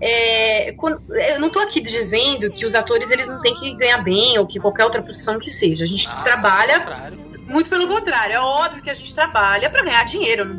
é 0.00 0.72
quando, 0.76 1.02
eu 1.12 1.40
não 1.40 1.48
estou 1.48 1.60
aqui 1.60 1.80
dizendo 1.80 2.52
que 2.52 2.64
os 2.64 2.72
atores 2.72 3.10
eles 3.10 3.26
não 3.26 3.40
têm 3.40 3.58
que 3.58 3.74
ganhar 3.74 3.98
bem 3.98 4.38
ou 4.38 4.46
que 4.46 4.60
qualquer 4.60 4.84
outra 4.84 5.02
profissão 5.02 5.40
que 5.40 5.50
seja. 5.54 5.82
A 5.82 5.88
gente 5.88 6.06
ah, 6.06 6.22
trabalha 6.22 7.10
muito 7.50 7.68
pelo 7.68 7.88
contrário, 7.88 8.34
é 8.34 8.40
óbvio 8.40 8.82
que 8.82 8.90
a 8.90 8.94
gente 8.94 9.14
trabalha 9.14 9.68
para 9.68 9.82
ganhar 9.82 10.04
dinheiro. 10.04 10.56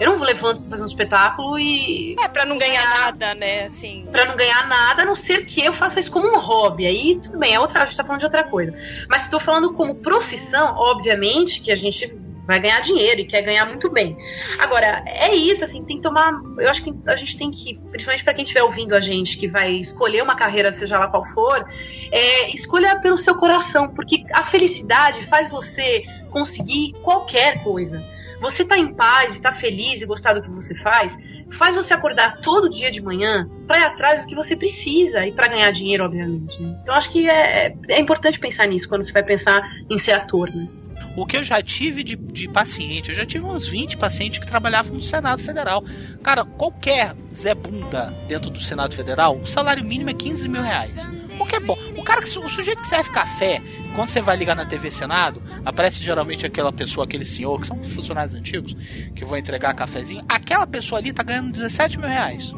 eu 0.00 0.10
não 0.10 0.18
vou 0.18 0.26
levanto 0.26 0.60
pra 0.62 0.70
fazer 0.70 0.82
um 0.82 0.86
espetáculo 0.86 1.58
e. 1.58 2.16
É, 2.22 2.28
pra 2.28 2.44
não 2.44 2.58
ganhar 2.58 2.88
nada, 2.88 3.34
né? 3.34 3.64
Assim. 3.64 4.06
Pra 4.10 4.24
não 4.24 4.36
ganhar 4.36 4.66
nada, 4.68 5.02
a 5.02 5.04
não 5.04 5.16
ser 5.16 5.44
que 5.44 5.64
eu 5.64 5.72
faça 5.74 6.00
isso 6.00 6.10
como 6.10 6.28
um 6.28 6.38
hobby. 6.38 6.86
Aí 6.86 7.20
tudo 7.22 7.38
bem, 7.38 7.54
é 7.54 7.60
outra, 7.60 7.82
a 7.82 7.86
gente 7.86 7.96
tá 7.96 8.04
falando 8.04 8.20
de 8.20 8.26
outra 8.26 8.44
coisa. 8.44 8.74
Mas 9.08 9.24
estou 9.24 9.40
falando 9.40 9.72
como 9.72 9.96
profissão, 9.96 10.76
obviamente, 10.76 11.60
que 11.60 11.70
a 11.70 11.76
gente 11.76 12.06
vai 12.46 12.60
ganhar 12.60 12.80
dinheiro 12.80 13.20
e 13.20 13.24
quer 13.24 13.42
ganhar 13.42 13.66
muito 13.66 13.90
bem. 13.90 14.16
Agora, 14.58 15.02
é 15.06 15.34
isso, 15.34 15.64
assim, 15.64 15.84
tem 15.84 15.96
que 15.96 16.02
tomar. 16.02 16.32
Eu 16.58 16.68
acho 16.70 16.82
que 16.82 16.92
a 17.06 17.16
gente 17.16 17.36
tem 17.38 17.50
que, 17.50 17.78
principalmente 17.90 18.24
para 18.24 18.34
quem 18.34 18.44
estiver 18.44 18.62
ouvindo 18.62 18.94
a 18.94 19.00
gente, 19.00 19.36
que 19.36 19.48
vai 19.48 19.72
escolher 19.72 20.22
uma 20.22 20.34
carreira, 20.34 20.76
seja 20.78 20.98
lá 20.98 21.08
qual 21.08 21.24
for, 21.32 21.66
é, 22.10 22.50
escolha 22.56 22.96
pelo 23.00 23.18
seu 23.18 23.34
coração, 23.36 23.88
porque 23.88 24.24
a 24.32 24.44
felicidade 24.44 25.26
faz 25.28 25.48
você 25.50 26.04
conseguir 26.30 26.92
qualquer 27.02 27.62
coisa. 27.62 28.02
Você 28.40 28.64
tá 28.64 28.76
em 28.76 28.92
paz, 28.92 29.38
tá 29.40 29.52
feliz 29.54 30.02
e 30.02 30.06
gostar 30.06 30.34
do 30.34 30.42
que 30.42 30.50
você 30.50 30.74
faz, 30.76 31.12
faz 31.58 31.76
você 31.76 31.94
acordar 31.94 32.36
todo 32.40 32.68
dia 32.68 32.90
de 32.90 33.00
manhã 33.00 33.48
para 33.68 33.78
ir 33.78 33.84
atrás 33.84 34.22
do 34.22 34.26
que 34.26 34.34
você 34.34 34.56
precisa 34.56 35.24
e 35.26 35.32
para 35.32 35.46
ganhar 35.46 35.70
dinheiro, 35.70 36.04
obviamente. 36.04 36.60
Né? 36.60 36.76
Então 36.82 36.94
acho 36.94 37.10
que 37.10 37.28
é, 37.28 37.72
é 37.88 38.00
importante 38.00 38.40
pensar 38.40 38.66
nisso 38.66 38.88
quando 38.88 39.04
você 39.04 39.12
vai 39.12 39.22
pensar 39.22 39.62
em 39.88 39.98
ser 40.00 40.12
ator, 40.12 40.50
né? 40.52 40.66
O 41.14 41.26
que 41.26 41.36
eu 41.36 41.44
já 41.44 41.62
tive 41.62 42.02
de, 42.02 42.16
de 42.16 42.48
paciente, 42.48 43.10
eu 43.10 43.16
já 43.16 43.26
tive 43.26 43.44
uns 43.44 43.68
20 43.68 43.98
pacientes 43.98 44.38
que 44.38 44.46
trabalhavam 44.46 44.94
no 44.94 45.02
Senado 45.02 45.42
Federal. 45.42 45.84
Cara, 46.22 46.44
qualquer 46.44 47.14
Zé 47.34 47.54
Bunda 47.54 48.12
dentro 48.26 48.48
do 48.48 48.60
Senado 48.60 48.94
Federal, 48.94 49.36
o 49.36 49.46
salário 49.46 49.84
mínimo 49.84 50.08
é 50.08 50.14
15 50.14 50.48
mil 50.48 50.62
reais. 50.62 50.94
O 51.38 51.44
que 51.44 51.56
é 51.56 51.60
bom. 51.60 51.76
O 51.96 52.02
cara 52.02 52.22
que 52.22 52.28
o 52.28 52.48
sujeito 52.48 52.80
que 52.80 52.88
serve 52.88 53.10
café, 53.10 53.60
quando 53.94 54.08
você 54.08 54.22
vai 54.22 54.36
ligar 54.36 54.56
na 54.56 54.64
TV 54.64 54.90
Senado, 54.90 55.42
aparece 55.64 56.02
geralmente 56.02 56.46
aquela 56.46 56.72
pessoa, 56.72 57.04
aquele 57.04 57.26
senhor, 57.26 57.60
que 57.60 57.66
são 57.66 57.82
funcionários 57.84 58.34
antigos, 58.34 58.74
que 59.14 59.24
vão 59.24 59.36
entregar 59.36 59.74
cafezinho. 59.74 60.24
Aquela 60.28 60.66
pessoa 60.66 60.98
ali 60.98 61.12
tá 61.12 61.22
ganhando 61.22 61.52
17 61.52 61.98
mil 61.98 62.08
reais. 62.08 62.54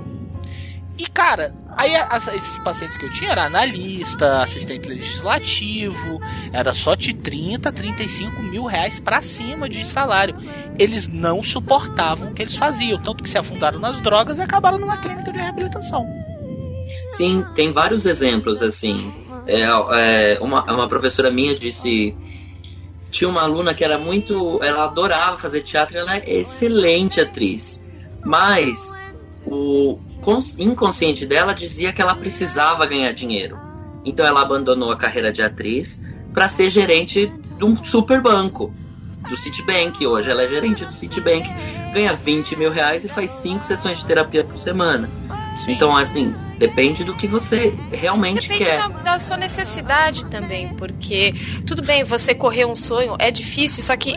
E 0.97 1.07
cara, 1.09 1.53
aí 1.77 1.93
esses 2.37 2.59
pacientes 2.61 2.97
que 2.97 3.05
eu 3.05 3.13
tinha 3.13 3.33
era 3.33 3.45
analista, 3.47 4.43
assistente 4.43 4.89
legislativo, 4.89 6.21
era 6.53 6.73
só 6.73 6.95
de 6.95 7.13
30, 7.13 7.73
35 7.73 8.43
mil 8.43 8.65
reais 8.65 9.01
para 9.01 9.21
cima 9.21 9.69
de 9.69 9.85
salário. 9.87 10.37
Eles 10.79 11.09
não 11.09 11.43
suportavam 11.43 12.29
o 12.29 12.35
que 12.35 12.43
eles 12.43 12.57
faziam, 12.57 13.01
tanto 13.03 13.25
que 13.25 13.29
se 13.29 13.37
afundaram 13.37 13.81
nas 13.81 14.01
drogas 14.01 14.39
e 14.39 14.43
acabaram 14.43 14.79
numa 14.79 14.97
clínica 14.99 15.33
de 15.33 15.39
reabilitação. 15.39 16.07
Sim, 17.11 17.45
tem 17.57 17.73
vários 17.73 18.07
exemplos 18.07 18.63
assim. 18.63 19.13
É, 19.47 19.63
é, 19.63 20.39
uma, 20.41 20.63
uma 20.73 20.89
professora 20.89 21.31
minha 21.31 21.59
disse 21.59 22.17
tinha 23.11 23.29
uma 23.29 23.43
aluna 23.43 23.73
que 23.75 23.85
era 23.85 23.97
muito. 23.97 24.59
Ela 24.63 24.85
adorava 24.85 25.39
fazer 25.39 25.63
teatro, 25.63 25.97
ela 25.97 26.17
é 26.17 26.41
excelente 26.41 27.21
atriz. 27.21 27.83
Mas 28.25 28.93
o 29.47 29.99
inconsciente 30.59 31.27
dela 31.27 31.55
dizia 31.55 31.93
que 31.93 32.01
ela 32.01 32.15
precisava 32.15 32.87
ganhar 32.87 33.13
dinheiro. 33.13 33.59
Então 34.05 34.25
ela 34.25 34.43
abandonou 34.43 34.91
a 34.91 34.97
carreira 34.97 35.33
de 35.33 35.43
atriz 35.43 36.03
para 36.33 36.49
ser 36.49 36.71
gerente 36.71 37.33
de 37.59 37.65
um 37.65 37.83
super 37.83 38.21
banco, 38.21 38.73
do 39.29 39.37
Citibank. 39.37 40.07
Hoje 40.07 40.31
ela 40.31 40.43
é 40.43 40.49
gerente 40.49 40.85
do 40.85 40.93
Citibank, 40.93 41.49
ganha 41.93 42.15
20 42.15 42.57
mil 42.57 42.71
reais 42.71 43.05
e 43.05 43.09
faz 43.09 43.31
cinco 43.31 43.65
sessões 43.65 43.99
de 43.99 44.05
terapia 44.05 44.45
por 44.45 44.59
semana. 44.59 45.09
Sim. 45.65 45.73
Então, 45.73 45.97
assim, 45.97 46.35
depende 46.59 47.05
do 47.05 47.15
que 47.15 47.27
você 47.27 47.77
realmente 47.93 48.49
depende 48.49 48.65
quer. 48.65 48.77
Depende 48.83 49.05
da, 49.05 49.13
da, 49.13 49.19
sua 49.19 49.37
necessidade 49.37 50.27
também, 50.27 50.69
porque 50.75 51.33
tudo 51.67 51.83
bem, 51.83 52.05
você 52.05 52.35
correr 52.35 52.65
um 52.65 52.75
sonho 52.75 53.17
é 53.19 53.31
difícil, 53.31 53.83
só 53.83 53.97
que 53.97 54.15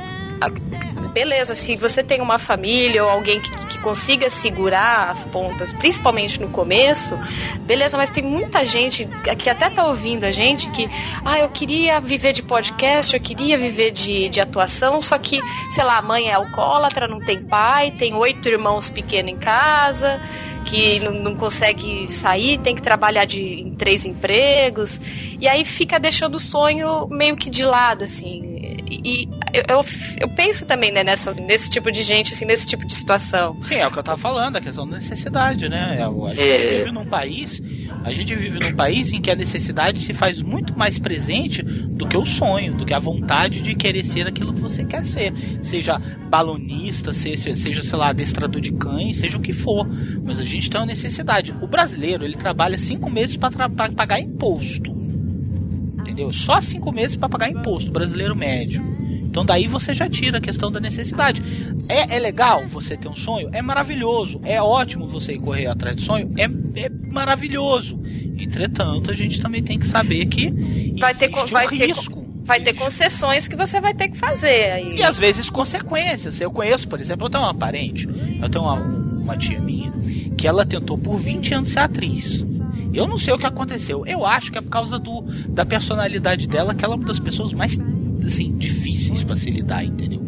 beleza, 1.17 1.55
se 1.55 1.75
você 1.75 2.03
tem 2.03 2.21
uma 2.21 2.37
família 2.37 3.03
ou 3.03 3.09
alguém 3.09 3.41
que, 3.41 3.49
que 3.65 3.79
consiga 3.79 4.29
segurar 4.29 5.09
as 5.09 5.25
pontas, 5.25 5.71
principalmente 5.71 6.39
no 6.39 6.47
começo, 6.49 7.17
beleza, 7.61 7.97
mas 7.97 8.11
tem 8.11 8.23
muita 8.23 8.63
gente 8.63 9.09
que 9.39 9.49
até 9.49 9.67
tá 9.67 9.83
ouvindo 9.87 10.25
a 10.25 10.31
gente 10.31 10.69
que, 10.69 10.87
ah, 11.25 11.39
eu 11.39 11.49
queria 11.49 11.99
viver 11.99 12.33
de 12.33 12.43
podcast, 12.43 13.15
eu 13.15 13.19
queria 13.19 13.57
viver 13.57 13.89
de, 13.89 14.29
de 14.29 14.39
atuação, 14.39 15.01
só 15.01 15.17
que, 15.17 15.41
sei 15.71 15.83
lá, 15.83 15.97
a 15.97 16.03
mãe 16.03 16.29
é 16.29 16.35
alcoólatra, 16.35 17.07
não 17.07 17.19
tem 17.19 17.41
pai, 17.41 17.89
tem 17.97 18.13
oito 18.13 18.47
irmãos 18.47 18.87
pequenos 18.87 19.31
em 19.31 19.37
casa 19.37 20.21
que 20.67 20.99
não, 20.99 21.11
não, 21.13 21.35
consegue 21.35 22.11
sair, 22.11 22.57
tem 22.59 22.75
que 22.75 22.81
trabalhar 22.81 23.25
de, 23.25 23.41
em 23.41 23.71
três 23.75 24.05
empregos, 24.05 24.99
e 25.39 25.47
aí 25.47 25.63
fica 25.63 25.97
deixando 25.99 26.35
o 26.35 26.39
sonho 26.39 27.07
meio 27.07 27.35
que 27.35 27.49
de 27.49 27.63
lado, 27.63 28.03
assim. 28.03 28.57
E 28.89 29.27
eu, 29.53 29.63
eu, 29.77 29.85
eu 30.19 30.29
penso 30.29 30.65
também 30.65 30.91
né, 30.91 31.03
nessa, 31.03 31.33
nesse 31.33 31.69
tipo 31.69 31.91
de 31.91 32.03
gente, 32.03 32.33
assim, 32.33 32.45
nesse 32.45 32.65
tipo 32.65 32.85
de 32.85 32.93
situação. 32.93 33.57
Sim, 33.61 33.75
é 33.75 33.87
o 33.87 33.91
que 33.91 33.99
eu 33.99 34.03
tava 34.03 34.17
falando, 34.17 34.57
a 34.57 34.61
questão 34.61 34.87
da 34.87 34.97
necessidade, 34.97 35.67
né? 35.69 36.03
A 36.03 36.29
gente 36.29 36.41
É. 36.41 36.77
vive 36.79 36.91
num 36.91 37.05
país. 37.05 37.61
A 38.03 38.11
gente 38.11 38.33
vive 38.35 38.59
num 38.59 38.73
país 38.73 39.11
em 39.11 39.21
que 39.21 39.29
a 39.29 39.35
necessidade 39.35 39.99
se 39.99 40.13
faz 40.13 40.41
muito 40.41 40.77
mais 40.77 40.97
presente 40.97 41.61
do 41.61 42.07
que 42.07 42.15
o 42.15 42.25
sonho, 42.25 42.73
do 42.73 42.85
que 42.85 42.93
a 42.93 42.99
vontade 42.99 43.61
de 43.61 43.75
querer 43.75 44.05
ser 44.05 44.27
aquilo 44.27 44.53
que 44.53 44.61
você 44.61 44.85
quer 44.85 45.05
ser. 45.05 45.33
Seja 45.61 45.99
balonista, 46.29 47.13
seja, 47.13 47.55
seja 47.55 47.83
sei 47.83 47.97
lá, 47.97 48.09
adestrador 48.09 48.61
de 48.61 48.71
cães, 48.71 49.17
seja 49.17 49.37
o 49.37 49.41
que 49.41 49.53
for. 49.53 49.87
Mas 50.23 50.39
a 50.39 50.45
gente 50.45 50.69
tem 50.69 50.79
uma 50.79 50.87
necessidade. 50.87 51.53
O 51.61 51.67
brasileiro, 51.67 52.23
ele 52.23 52.35
trabalha 52.35 52.77
cinco 52.77 53.09
meses 53.09 53.35
para 53.35 53.69
pagar 53.69 54.19
imposto. 54.19 54.95
Entendeu? 55.99 56.31
Só 56.31 56.61
cinco 56.61 56.91
meses 56.91 57.15
para 57.15 57.27
pagar 57.27 57.49
imposto, 57.49 57.91
brasileiro 57.91 58.35
médio. 58.35 58.96
Então 59.29 59.45
daí 59.45 59.67
você 59.67 59.93
já 59.93 60.09
tira 60.09 60.37
a 60.37 60.41
questão 60.41 60.71
da 60.71 60.79
necessidade. 60.79 61.43
É, 61.87 62.15
é 62.15 62.19
legal 62.19 62.67
você 62.67 62.97
ter 62.97 63.07
um 63.07 63.15
sonho? 63.15 63.49
É 63.51 63.61
maravilhoso. 63.61 64.39
É 64.43 64.61
ótimo 64.61 65.07
você 65.07 65.33
ir 65.33 65.39
correr 65.39 65.67
atrás 65.67 65.95
do 65.95 66.01
sonho? 66.01 66.33
É, 66.37 66.45
é 66.79 66.89
maravilhoso. 66.89 67.99
Entretanto, 68.37 69.11
a 69.11 69.13
gente 69.13 69.41
também 69.41 69.63
tem 69.63 69.79
que 69.79 69.87
saber 69.87 70.25
que 70.25 70.51
Vai 70.99 71.13
ter, 71.13 71.29
existe 71.31 71.51
vai, 71.51 71.65
um 71.65 71.69
ter, 71.69 71.87
risco. 71.87 72.25
vai 72.43 72.59
ter 72.59 72.73
concessões 72.73 73.47
que 73.47 73.55
você 73.55 73.79
vai 73.79 73.93
ter 73.93 74.09
que 74.09 74.17
fazer. 74.17 74.71
Aí. 74.71 74.95
E 74.97 75.03
às 75.03 75.17
vezes 75.17 75.49
consequências. 75.49 76.39
Eu 76.41 76.51
conheço, 76.51 76.87
por 76.87 76.99
exemplo, 76.99 77.25
eu 77.25 77.29
tenho 77.29 77.43
uma 77.43 77.53
parente, 77.53 78.07
eu 78.41 78.49
tenho 78.49 78.63
uma, 78.63 78.75
uma 78.75 79.37
tia 79.37 79.59
minha, 79.59 79.91
que 80.37 80.47
ela 80.47 80.65
tentou 80.65 80.97
por 80.97 81.17
20 81.17 81.53
anos 81.53 81.69
ser 81.69 81.79
atriz. 81.79 82.43
Eu 82.93 83.07
não 83.07 83.19
sei 83.19 83.33
o 83.33 83.37
que 83.37 83.45
aconteceu. 83.45 84.05
Eu 84.07 84.25
acho 84.25 84.51
que 84.51 84.57
é 84.57 84.61
por 84.61 84.69
causa 84.69 84.97
do, 84.97 85.21
da 85.49 85.65
personalidade 85.65 86.47
dela, 86.47 86.73
que 86.73 86.83
ela 86.83 86.95
é 86.95 86.97
uma 86.97 87.05
das 87.05 87.19
pessoas 87.19 87.53
mais 87.53 87.77
assim, 88.25 88.55
difíceis 88.57 89.23
pra 89.23 89.35
se 89.35 89.49
lidar, 89.49 89.83
entendeu? 89.83 90.21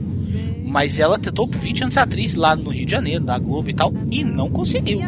Mas 0.63 0.99
ela 0.99 1.17
tentou 1.17 1.47
por 1.47 1.60
20 1.60 1.82
anos 1.82 1.93
ser 1.93 2.02
atriz 2.02 2.36
lá 2.36 2.56
no 2.56 2.69
Rio 2.69 2.86
de 2.86 2.91
Janeiro, 2.91 3.23
na 3.23 3.39
Globo 3.39 3.69
e 3.69 3.73
tal, 3.73 3.91
e 4.12 4.23
não 4.23 4.49
conseguiu. 4.49 4.99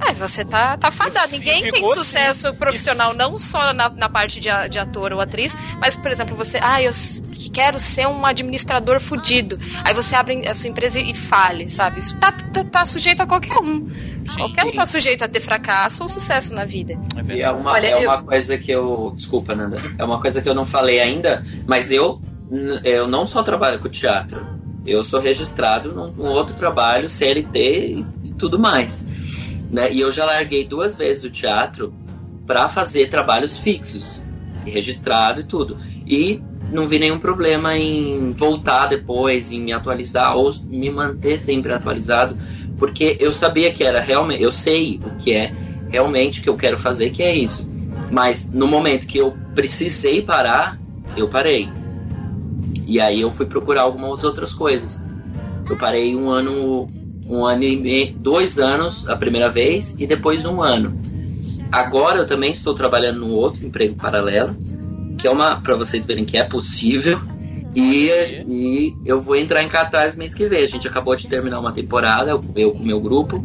Ah, 0.00 0.12
você 0.12 0.44
tá, 0.44 0.76
tá 0.76 0.90
fadado. 0.90 1.32
Ninguém 1.32 1.62
tem 1.62 1.72
Ficou 1.74 1.94
sucesso 1.94 2.48
assim. 2.48 2.56
profissional, 2.56 3.12
não 3.14 3.38
só 3.38 3.72
na, 3.72 3.88
na 3.90 4.08
parte 4.08 4.40
de, 4.40 4.48
de 4.70 4.78
ator 4.78 5.12
ou 5.12 5.20
atriz, 5.20 5.54
mas, 5.78 5.94
por 5.96 6.10
exemplo, 6.10 6.34
você, 6.36 6.58
ah, 6.62 6.82
eu 6.82 6.90
quero 7.52 7.78
ser 7.78 8.06
um 8.06 8.24
administrador 8.24 9.00
fudido. 9.00 9.58
Aí 9.84 9.92
você 9.94 10.14
abre 10.14 10.46
a 10.48 10.54
sua 10.54 10.70
empresa 10.70 11.00
e 11.00 11.14
fale, 11.14 11.68
sabe? 11.68 11.98
Isso 11.98 12.16
tá, 12.16 12.32
tá, 12.32 12.64
tá 12.64 12.84
sujeito 12.84 13.20
a 13.22 13.26
qualquer 13.26 13.56
um. 13.58 13.88
qualquer 14.36 14.64
um 14.66 14.70
sim. 14.70 14.76
tá 14.76 14.86
sujeito 14.86 15.22
a 15.24 15.28
ter 15.28 15.40
fracasso 15.40 16.02
ou 16.02 16.08
sucesso 16.08 16.54
na 16.54 16.64
vida. 16.64 16.98
É 17.28 17.34
E 17.34 17.42
é 17.42 17.50
uma, 17.50 17.72
Olha, 17.72 17.86
é 17.88 18.04
eu- 18.04 18.08
uma 18.10 18.22
coisa 18.22 18.56
que 18.56 18.70
eu. 18.70 19.12
Desculpa, 19.16 19.54
Nanda. 19.54 19.82
É 19.98 20.04
uma 20.04 20.20
coisa 20.20 20.40
que 20.40 20.48
eu 20.48 20.54
não 20.54 20.64
falei 20.66 21.00
ainda, 21.00 21.44
mas 21.66 21.90
eu, 21.90 22.20
eu 22.84 23.06
não 23.06 23.26
só 23.28 23.42
trabalho 23.42 23.78
com 23.80 23.88
teatro. 23.88 24.46
Eu 24.86 25.04
sou 25.04 25.20
registrado 25.20 25.92
num, 25.92 26.10
num 26.12 26.26
outro 26.30 26.54
trabalho, 26.54 27.10
CLT 27.10 28.04
e 28.24 28.32
tudo 28.38 28.58
mais. 28.58 29.04
Né? 29.70 29.92
E 29.92 30.00
eu 30.00 30.10
já 30.10 30.24
larguei 30.24 30.64
duas 30.66 30.96
vezes 30.96 31.24
o 31.24 31.30
teatro 31.30 31.94
para 32.46 32.68
fazer 32.68 33.08
trabalhos 33.08 33.58
fixos, 33.58 34.22
registrado 34.64 35.40
e 35.40 35.44
tudo. 35.44 35.78
E 36.06 36.42
não 36.72 36.88
vi 36.88 36.98
nenhum 36.98 37.18
problema 37.18 37.76
em 37.76 38.32
voltar 38.32 38.86
depois, 38.86 39.50
em 39.50 39.60
me 39.60 39.72
atualizar 39.72 40.36
ou 40.36 40.54
me 40.64 40.90
manter 40.90 41.40
sempre 41.40 41.72
atualizado, 41.72 42.36
porque 42.78 43.16
eu 43.20 43.32
sabia 43.32 43.72
que 43.72 43.84
era 43.84 44.00
realmente, 44.00 44.42
eu 44.42 44.52
sei 44.52 45.00
o 45.04 45.16
que 45.16 45.32
é 45.32 45.52
realmente 45.88 46.40
que 46.40 46.48
eu 46.48 46.56
quero 46.56 46.78
fazer, 46.78 47.10
que 47.10 47.22
é 47.22 47.34
isso. 47.34 47.68
Mas 48.10 48.48
no 48.50 48.66
momento 48.66 49.06
que 49.06 49.18
eu 49.18 49.36
precisei 49.54 50.22
parar, 50.22 50.78
eu 51.16 51.28
parei. 51.28 51.68
E 52.86 53.00
aí 53.00 53.20
eu 53.20 53.30
fui 53.30 53.46
procurar 53.46 53.82
algumas 53.82 54.24
outras 54.24 54.52
coisas. 54.52 55.02
Eu 55.68 55.76
parei 55.76 56.16
um 56.16 56.28
ano, 56.28 56.88
um 57.30 57.44
ano 57.44 57.62
e 57.62 57.76
meio, 57.76 58.12
dois 58.14 58.58
anos 58.58 59.08
a 59.08 59.16
primeira 59.16 59.48
vez 59.48 59.94
e 59.98 60.06
depois 60.06 60.44
um 60.44 60.60
ano. 60.60 60.98
Agora 61.70 62.18
eu 62.18 62.26
também 62.26 62.52
estou 62.52 62.74
trabalhando 62.74 63.20
num 63.20 63.30
outro 63.30 63.64
emprego 63.64 63.94
paralelo, 63.94 64.56
que 65.16 65.26
é 65.26 65.30
uma 65.30 65.56
para 65.56 65.76
vocês 65.76 66.04
verem 66.04 66.24
que 66.24 66.36
é 66.36 66.44
possível. 66.44 67.20
E, 67.74 68.08
e 68.48 68.96
eu 69.06 69.22
vou 69.22 69.36
entrar 69.36 69.62
em 69.62 69.68
cartaz 69.68 70.16
mês 70.16 70.34
que 70.34 70.48
vem. 70.48 70.64
A 70.64 70.68
gente 70.68 70.88
acabou 70.88 71.14
de 71.14 71.28
terminar 71.28 71.60
uma 71.60 71.70
temporada, 71.70 72.32
eu, 72.32 72.44
eu 72.56 72.72
com 72.72 72.80
o 72.80 72.86
meu 72.86 73.00
grupo, 73.00 73.44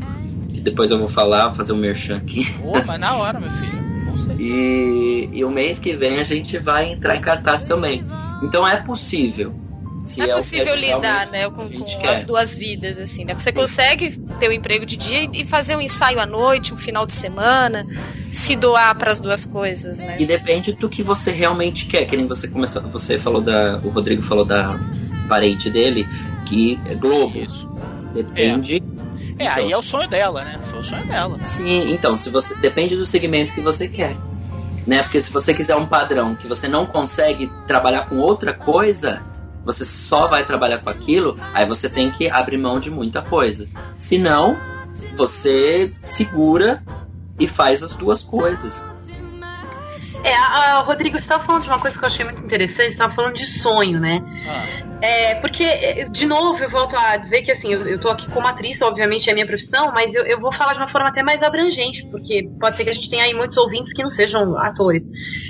que 0.49 0.59
depois 0.59 0.89
eu 0.89 0.97
vou 0.97 1.07
falar, 1.07 1.53
fazer 1.53 1.73
um 1.73 1.77
merchan 1.77 2.17
aqui. 2.17 2.51
Pô, 2.59 2.71
mas 2.87 2.99
na 2.99 3.13
hora, 3.13 3.39
meu 3.39 3.51
filho. 3.51 3.85
E, 4.39 5.29
e 5.31 5.45
o 5.45 5.51
mês 5.51 5.77
que 5.77 5.95
vem 5.95 6.19
a 6.19 6.23
gente 6.23 6.57
vai 6.57 6.91
entrar 6.91 7.15
em 7.15 7.21
cartaz 7.21 7.63
também. 7.63 8.03
Então 8.41 8.67
é 8.67 8.77
possível. 8.77 9.53
Se 10.05 10.21
é 10.21 10.25
o 10.25 10.27
que 10.27 10.33
possível 10.35 10.75
lidar, 10.75 11.27
né, 11.27 11.49
com, 11.49 11.67
com 11.67 12.07
as 12.07 12.23
duas 12.23 12.55
vidas, 12.55 12.97
assim, 12.99 13.25
né? 13.25 13.33
Você 13.33 13.51
Sim. 13.51 13.57
consegue 13.57 14.17
ter 14.39 14.47
o 14.47 14.51
emprego 14.51 14.85
de 14.85 14.95
dia 14.95 15.27
e 15.33 15.43
fazer 15.43 15.75
um 15.75 15.81
ensaio 15.81 16.19
à 16.19 16.25
noite, 16.25 16.73
um 16.73 16.77
final 16.77 17.05
de 17.05 17.13
semana, 17.13 17.85
se 18.31 18.55
doar 18.55 18.95
para 18.95 19.11
as 19.11 19.19
duas 19.19 19.45
coisas, 19.45 19.97
né? 19.97 20.17
E 20.19 20.25
depende 20.25 20.73
do 20.73 20.87
que 20.87 21.01
você 21.01 21.31
realmente 21.31 21.87
quer. 21.87 22.05
Que 22.05 22.15
nem 22.15 22.27
você 22.27 22.47
começou, 22.47 22.81
você 22.83 23.17
falou 23.17 23.41
da. 23.41 23.79
O 23.83 23.89
Rodrigo 23.89 24.21
falou 24.21 24.45
da 24.45 24.79
parente 25.27 25.69
dele, 25.69 26.07
que 26.45 26.79
é 26.85 26.93
Globo. 26.93 27.37
Isso. 27.37 27.67
Depende. 28.13 28.83
É, 29.37 29.47
aí 29.47 29.63
é 29.63 29.67
Então, 29.67 29.79
o 29.79 29.83
sonho 29.83 30.07
dela, 30.07 30.43
né? 30.43 30.59
Foi 30.69 30.79
o 30.79 30.83
sonho 30.83 31.05
dela. 31.05 31.39
Sim, 31.45 31.91
então, 31.91 32.17
se 32.17 32.29
você. 32.29 32.55
Depende 32.55 32.95
do 32.95 33.05
segmento 33.05 33.53
que 33.53 33.61
você 33.61 33.87
quer. 33.87 34.15
Né? 34.85 35.01
Porque 35.01 35.19
se 35.19 35.31
você 35.31 35.51
quiser 35.51 35.75
um 35.75 35.87
padrão 35.87 36.35
que 36.35 36.47
você 36.47 36.67
não 36.67 36.85
consegue 36.85 37.49
trabalhar 37.67 38.07
com 38.07 38.17
outra 38.17 38.53
coisa, 38.53 39.23
você 39.65 39.83
só 39.83 40.27
vai 40.27 40.45
trabalhar 40.45 40.77
com 40.79 40.89
aquilo, 40.89 41.35
aí 41.53 41.65
você 41.65 41.89
tem 41.89 42.11
que 42.11 42.29
abrir 42.29 42.57
mão 42.57 42.79
de 42.79 42.89
muita 42.91 43.21
coisa. 43.21 43.67
Se 43.97 44.17
não, 44.17 44.55
você 45.17 45.91
segura 46.09 46.83
e 47.39 47.47
faz 47.47 47.83
as 47.83 47.93
duas 47.95 48.21
coisas. 48.23 48.85
É, 50.23 50.33
a, 50.33 50.77
a- 50.77 50.79
Rodrigo, 50.81 51.17
você 51.17 51.23
estava 51.23 51.43
falando 51.45 51.63
de 51.63 51.69
uma 51.69 51.79
coisa 51.79 51.97
que 51.97 52.03
eu 52.03 52.09
achei 52.09 52.25
muito 52.25 52.41
interessante, 52.43 52.77
você 52.85 52.91
estava 52.93 53.13
falando 53.13 53.35
de 53.35 53.45
sonho, 53.61 53.99
né? 53.99 54.23
Ah, 54.47 54.65
É, 55.05 55.35
porque, 55.35 55.63
é, 55.63 56.05
de 56.09 56.25
novo, 56.25 56.57
eu 56.63 56.69
volto 56.69 56.95
a 56.95 57.17
dizer 57.17 57.43
que 57.43 57.51
assim, 57.51 57.71
eu, 57.73 57.85
eu 57.87 57.99
tô 57.99 58.09
aqui 58.09 58.27
como 58.31 58.47
atriz, 58.47 58.81
obviamente 58.81 59.27
é 59.27 59.31
a 59.31 59.35
minha 59.35 59.45
profissão, 59.45 59.91
mas 59.93 60.11
eu, 60.15 60.25
eu 60.25 60.39
vou 60.39 60.51
falar 60.53 60.73
de 60.73 60.79
uma 60.79 60.87
forma 60.87 61.09
até 61.09 61.21
mais 61.21 61.43
abrangente, 61.43 62.03
porque 62.09 62.49
pode 62.59 62.75
ser 62.75 62.85
que 62.85 62.89
a 62.89 62.93
gente 62.95 63.09
tenha 63.09 63.23
aí 63.25 63.33
muitos 63.35 63.55
ouvintes 63.57 63.93
que 63.93 64.01
não 64.01 64.09
sejam 64.09 64.57
atores. 64.57 65.03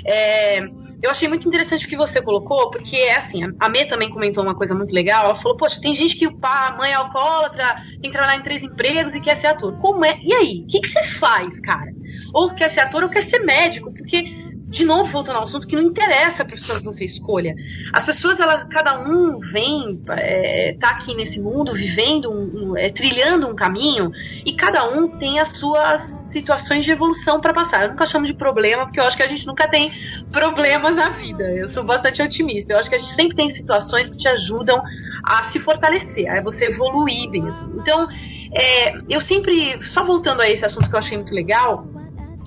É, 0.04 0.60
eu 1.02 1.10
achei 1.10 1.28
muito 1.28 1.46
interessante 1.46 1.86
o 1.86 1.88
que 1.88 1.96
você 1.96 2.20
colocou, 2.22 2.70
porque 2.70 2.96
é 2.96 3.16
assim, 3.16 3.40
a- 3.58 3.68
Mê 3.68 3.84
também 3.84 4.10
comentou 4.10 4.42
uma 4.42 4.54
coisa 4.54 4.74
muito 4.74 4.92
legal, 4.94 5.24
ela 5.26 5.36
falou, 5.42 5.56
poxa, 5.56 5.80
tem 5.80 5.94
gente 5.94 6.16
que 6.16 6.26
o 6.26 6.36
pai, 6.38 6.68
a 6.68 6.76
mãe 6.76 6.90
é 6.90 6.94
alcoólatra, 6.94 7.76
tem 8.00 8.10
que 8.10 8.16
trabalhar 8.16 8.36
em 8.38 8.42
três 8.42 8.62
empregos 8.62 9.14
e 9.14 9.20
quer 9.20 9.40
ser 9.40 9.48
ator. 9.48 9.76
Como 9.78 10.04
é? 10.04 10.18
E 10.22 10.32
aí? 10.32 10.62
O 10.62 10.66
que, 10.66 10.80
que 10.80 10.88
você 10.88 11.04
faz, 11.18 11.48
cara? 11.60 11.92
Ou 12.32 12.54
quer 12.54 12.72
ser 12.74 12.80
ator 12.80 13.02
ou 13.04 13.08
quer 13.08 13.28
ser 13.28 13.40
médico, 13.40 13.92
porque 13.94 14.45
de 14.68 14.84
novo, 14.84 15.12
voltando 15.12 15.36
ao 15.36 15.44
assunto, 15.44 15.66
que 15.66 15.76
não 15.76 15.82
interessa 15.82 16.42
a 16.42 16.44
profissão 16.44 16.78
que 16.78 16.84
você 16.84 17.04
escolha. 17.04 17.54
As 17.92 18.04
pessoas, 18.04 18.38
elas, 18.40 18.64
cada 18.64 18.98
um 18.98 19.38
vem, 19.38 20.02
é, 20.08 20.76
tá 20.80 20.90
aqui 20.90 21.14
nesse 21.14 21.38
mundo, 21.38 21.72
vivendo, 21.72 22.30
um, 22.30 22.70
um, 22.70 22.76
é, 22.76 22.90
trilhando 22.90 23.46
um 23.46 23.54
caminho, 23.54 24.10
e 24.44 24.52
cada 24.52 24.84
um 24.90 25.06
tem 25.06 25.38
as 25.38 25.56
suas 25.58 26.02
situações 26.32 26.84
de 26.84 26.90
evolução 26.90 27.40
para 27.40 27.54
passar. 27.54 27.84
Eu 27.84 27.90
nunca 27.90 28.06
chamo 28.06 28.26
de 28.26 28.34
problema, 28.34 28.84
porque 28.84 28.98
eu 28.98 29.04
acho 29.04 29.16
que 29.16 29.22
a 29.22 29.28
gente 29.28 29.46
nunca 29.46 29.68
tem 29.68 29.92
problemas 30.32 30.94
na 30.94 31.10
vida. 31.10 31.44
Eu 31.44 31.70
sou 31.70 31.84
bastante 31.84 32.20
otimista. 32.20 32.72
Eu 32.72 32.78
acho 32.78 32.90
que 32.90 32.96
a 32.96 32.98
gente 32.98 33.14
sempre 33.14 33.36
tem 33.36 33.54
situações 33.54 34.10
que 34.10 34.18
te 34.18 34.28
ajudam 34.28 34.82
a 35.24 35.50
se 35.50 35.60
fortalecer, 35.60 36.28
a 36.28 36.42
você 36.42 36.66
evoluir 36.66 37.30
mesmo. 37.30 37.80
Então, 37.80 38.08
é, 38.52 38.98
eu 39.08 39.20
sempre, 39.22 39.78
só 39.94 40.04
voltando 40.04 40.42
a 40.42 40.50
esse 40.50 40.64
assunto 40.64 40.88
que 40.90 40.94
eu 40.94 41.00
achei 41.00 41.16
muito 41.16 41.32
legal, 41.32 41.86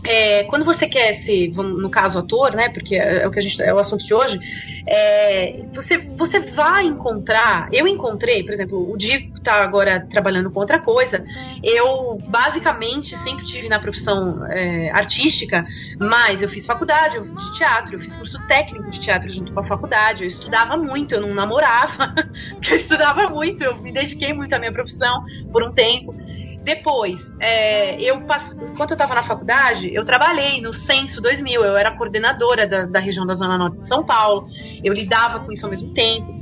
é, 0.05 0.43
quando 0.45 0.63
você 0.63 0.87
quer 0.87 1.23
ser, 1.23 1.51
no 1.51 1.89
caso, 1.89 2.19
ator, 2.19 2.53
né? 2.53 2.69
Porque 2.69 2.95
é, 2.95 3.23
é 3.23 3.27
o 3.27 3.31
que 3.31 3.39
a 3.39 3.41
gente 3.41 3.61
é 3.61 3.73
o 3.73 3.79
assunto 3.79 4.05
de 4.05 4.13
hoje. 4.13 4.39
é, 4.87 5.61
você, 5.73 5.97
você 5.97 6.39
vai 6.51 6.85
encontrar. 6.85 7.67
Eu 7.71 7.87
encontrei, 7.87 8.43
por 8.43 8.53
exemplo, 8.53 8.91
o 8.91 8.97
Diego 8.97 9.37
está 9.37 9.61
agora 9.61 10.07
trabalhando 10.09 10.49
com 10.51 10.59
outra 10.59 10.79
coisa. 10.79 11.25
Eu 11.61 12.17
basicamente 12.27 13.17
sempre 13.23 13.45
tive 13.45 13.67
na 13.67 13.79
profissão 13.79 14.45
é, 14.47 14.89
artística, 14.91 15.65
mas 15.99 16.41
eu 16.41 16.49
fiz 16.49 16.65
faculdade 16.65 17.19
de 17.19 17.57
teatro, 17.57 17.95
eu 17.95 17.99
fiz 17.99 18.15
curso 18.15 18.47
técnico 18.47 18.89
de 18.91 19.01
teatro 19.01 19.31
junto 19.31 19.51
com 19.51 19.59
a 19.59 19.67
faculdade. 19.67 20.23
Eu 20.23 20.29
estudava 20.29 20.77
muito, 20.77 21.13
eu 21.13 21.21
não 21.21 21.33
namorava, 21.33 22.13
porque 22.55 22.73
eu 22.73 22.77
estudava 22.77 23.29
muito, 23.29 23.63
eu 23.63 23.77
me 23.77 23.91
dediquei 23.91 24.33
muito 24.33 24.53
à 24.53 24.59
minha 24.59 24.71
profissão 24.71 25.25
por 25.51 25.61
um 25.61 25.71
tempo. 25.73 26.28
Depois, 26.63 27.19
é, 27.39 27.99
eu 28.01 28.17
enquanto 28.17 28.91
eu 28.91 28.95
estava 28.95 29.15
na 29.15 29.25
faculdade, 29.25 29.93
eu 29.93 30.05
trabalhei 30.05 30.61
no 30.61 30.73
Censo 30.73 31.21
2000, 31.21 31.63
eu 31.63 31.77
era 31.77 31.91
coordenadora 31.91 32.67
da, 32.67 32.85
da 32.85 32.99
região 32.99 33.25
da 33.25 33.33
Zona 33.33 33.57
Norte 33.57 33.77
de 33.79 33.87
São 33.87 34.03
Paulo, 34.03 34.47
eu 34.83 34.93
lidava 34.93 35.39
com 35.39 35.51
isso 35.51 35.65
ao 35.65 35.71
mesmo 35.71 35.93
tempo. 35.93 36.37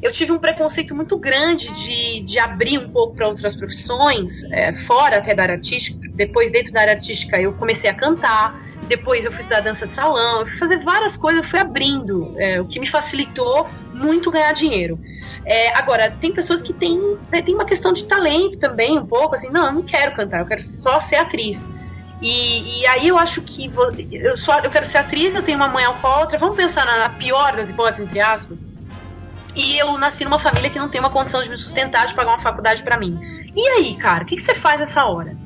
Eu 0.00 0.12
tive 0.12 0.30
um 0.30 0.38
preconceito 0.38 0.94
muito 0.94 1.18
grande 1.18 1.68
de, 1.72 2.20
de 2.20 2.38
abrir 2.38 2.78
um 2.78 2.88
pouco 2.90 3.16
para 3.16 3.26
outras 3.26 3.56
profissões, 3.56 4.30
é, 4.52 4.72
fora 4.86 5.18
até 5.18 5.34
da 5.34 5.42
área 5.42 5.54
artística. 5.56 5.98
Depois, 6.14 6.52
dentro 6.52 6.72
da 6.72 6.80
área 6.80 6.94
artística, 6.94 7.40
eu 7.40 7.52
comecei 7.54 7.90
a 7.90 7.94
cantar, 7.94 8.67
depois 8.88 9.24
eu 9.24 9.30
fui 9.30 9.40
estudar 9.42 9.60
dança 9.60 9.86
de 9.86 9.94
salão, 9.94 10.40
eu 10.40 10.46
fui 10.46 10.58
fazer 10.58 10.78
várias 10.78 11.16
coisas, 11.16 11.44
eu 11.44 11.50
fui 11.50 11.58
abrindo, 11.60 12.34
é, 12.36 12.60
o 12.60 12.64
que 12.66 12.80
me 12.80 12.88
facilitou 12.88 13.68
muito 13.92 14.30
ganhar 14.30 14.52
dinheiro. 14.52 14.98
É, 15.44 15.76
agora, 15.78 16.10
tem 16.20 16.32
pessoas 16.32 16.60
que 16.62 16.72
têm, 16.72 16.98
né, 17.30 17.40
tem 17.42 17.54
uma 17.54 17.64
questão 17.64 17.92
de 17.92 18.04
talento 18.04 18.58
também, 18.58 18.98
um 18.98 19.06
pouco, 19.06 19.34
assim, 19.36 19.48
não, 19.48 19.66
eu 19.66 19.72
não 19.72 19.82
quero 19.82 20.14
cantar, 20.14 20.40
eu 20.40 20.46
quero 20.46 20.62
só 20.82 21.00
ser 21.08 21.16
atriz. 21.16 21.58
E, 22.20 22.80
e 22.80 22.86
aí 22.86 23.06
eu 23.08 23.16
acho 23.16 23.40
que 23.42 23.68
vo- 23.68 23.92
eu, 24.10 24.36
só, 24.38 24.58
eu 24.58 24.70
quero 24.70 24.90
ser 24.90 24.98
atriz, 24.98 25.34
eu 25.34 25.42
tenho 25.42 25.56
uma 25.56 25.68
mãe 25.68 25.84
alcoólatra, 25.84 26.38
vamos 26.38 26.56
pensar 26.56 26.84
na, 26.84 26.98
na 26.98 27.08
pior 27.10 27.54
das 27.56 27.68
hipóteses, 27.70 28.06
entre 28.06 28.20
aspas. 28.20 28.58
E 29.54 29.78
eu 29.78 29.96
nasci 29.98 30.24
numa 30.24 30.38
família 30.38 30.68
que 30.70 30.78
não 30.78 30.88
tem 30.88 31.00
uma 31.00 31.10
condição 31.10 31.42
de 31.42 31.48
me 31.48 31.56
sustentar, 31.58 32.06
de 32.06 32.14
pagar 32.14 32.32
uma 32.32 32.42
faculdade 32.42 32.82
pra 32.82 32.98
mim. 32.98 33.18
E 33.54 33.68
aí, 33.70 33.94
cara, 33.96 34.24
o 34.24 34.26
que, 34.26 34.36
que 34.36 34.44
você 34.44 34.54
faz 34.56 34.78
nessa 34.80 35.04
hora? 35.06 35.36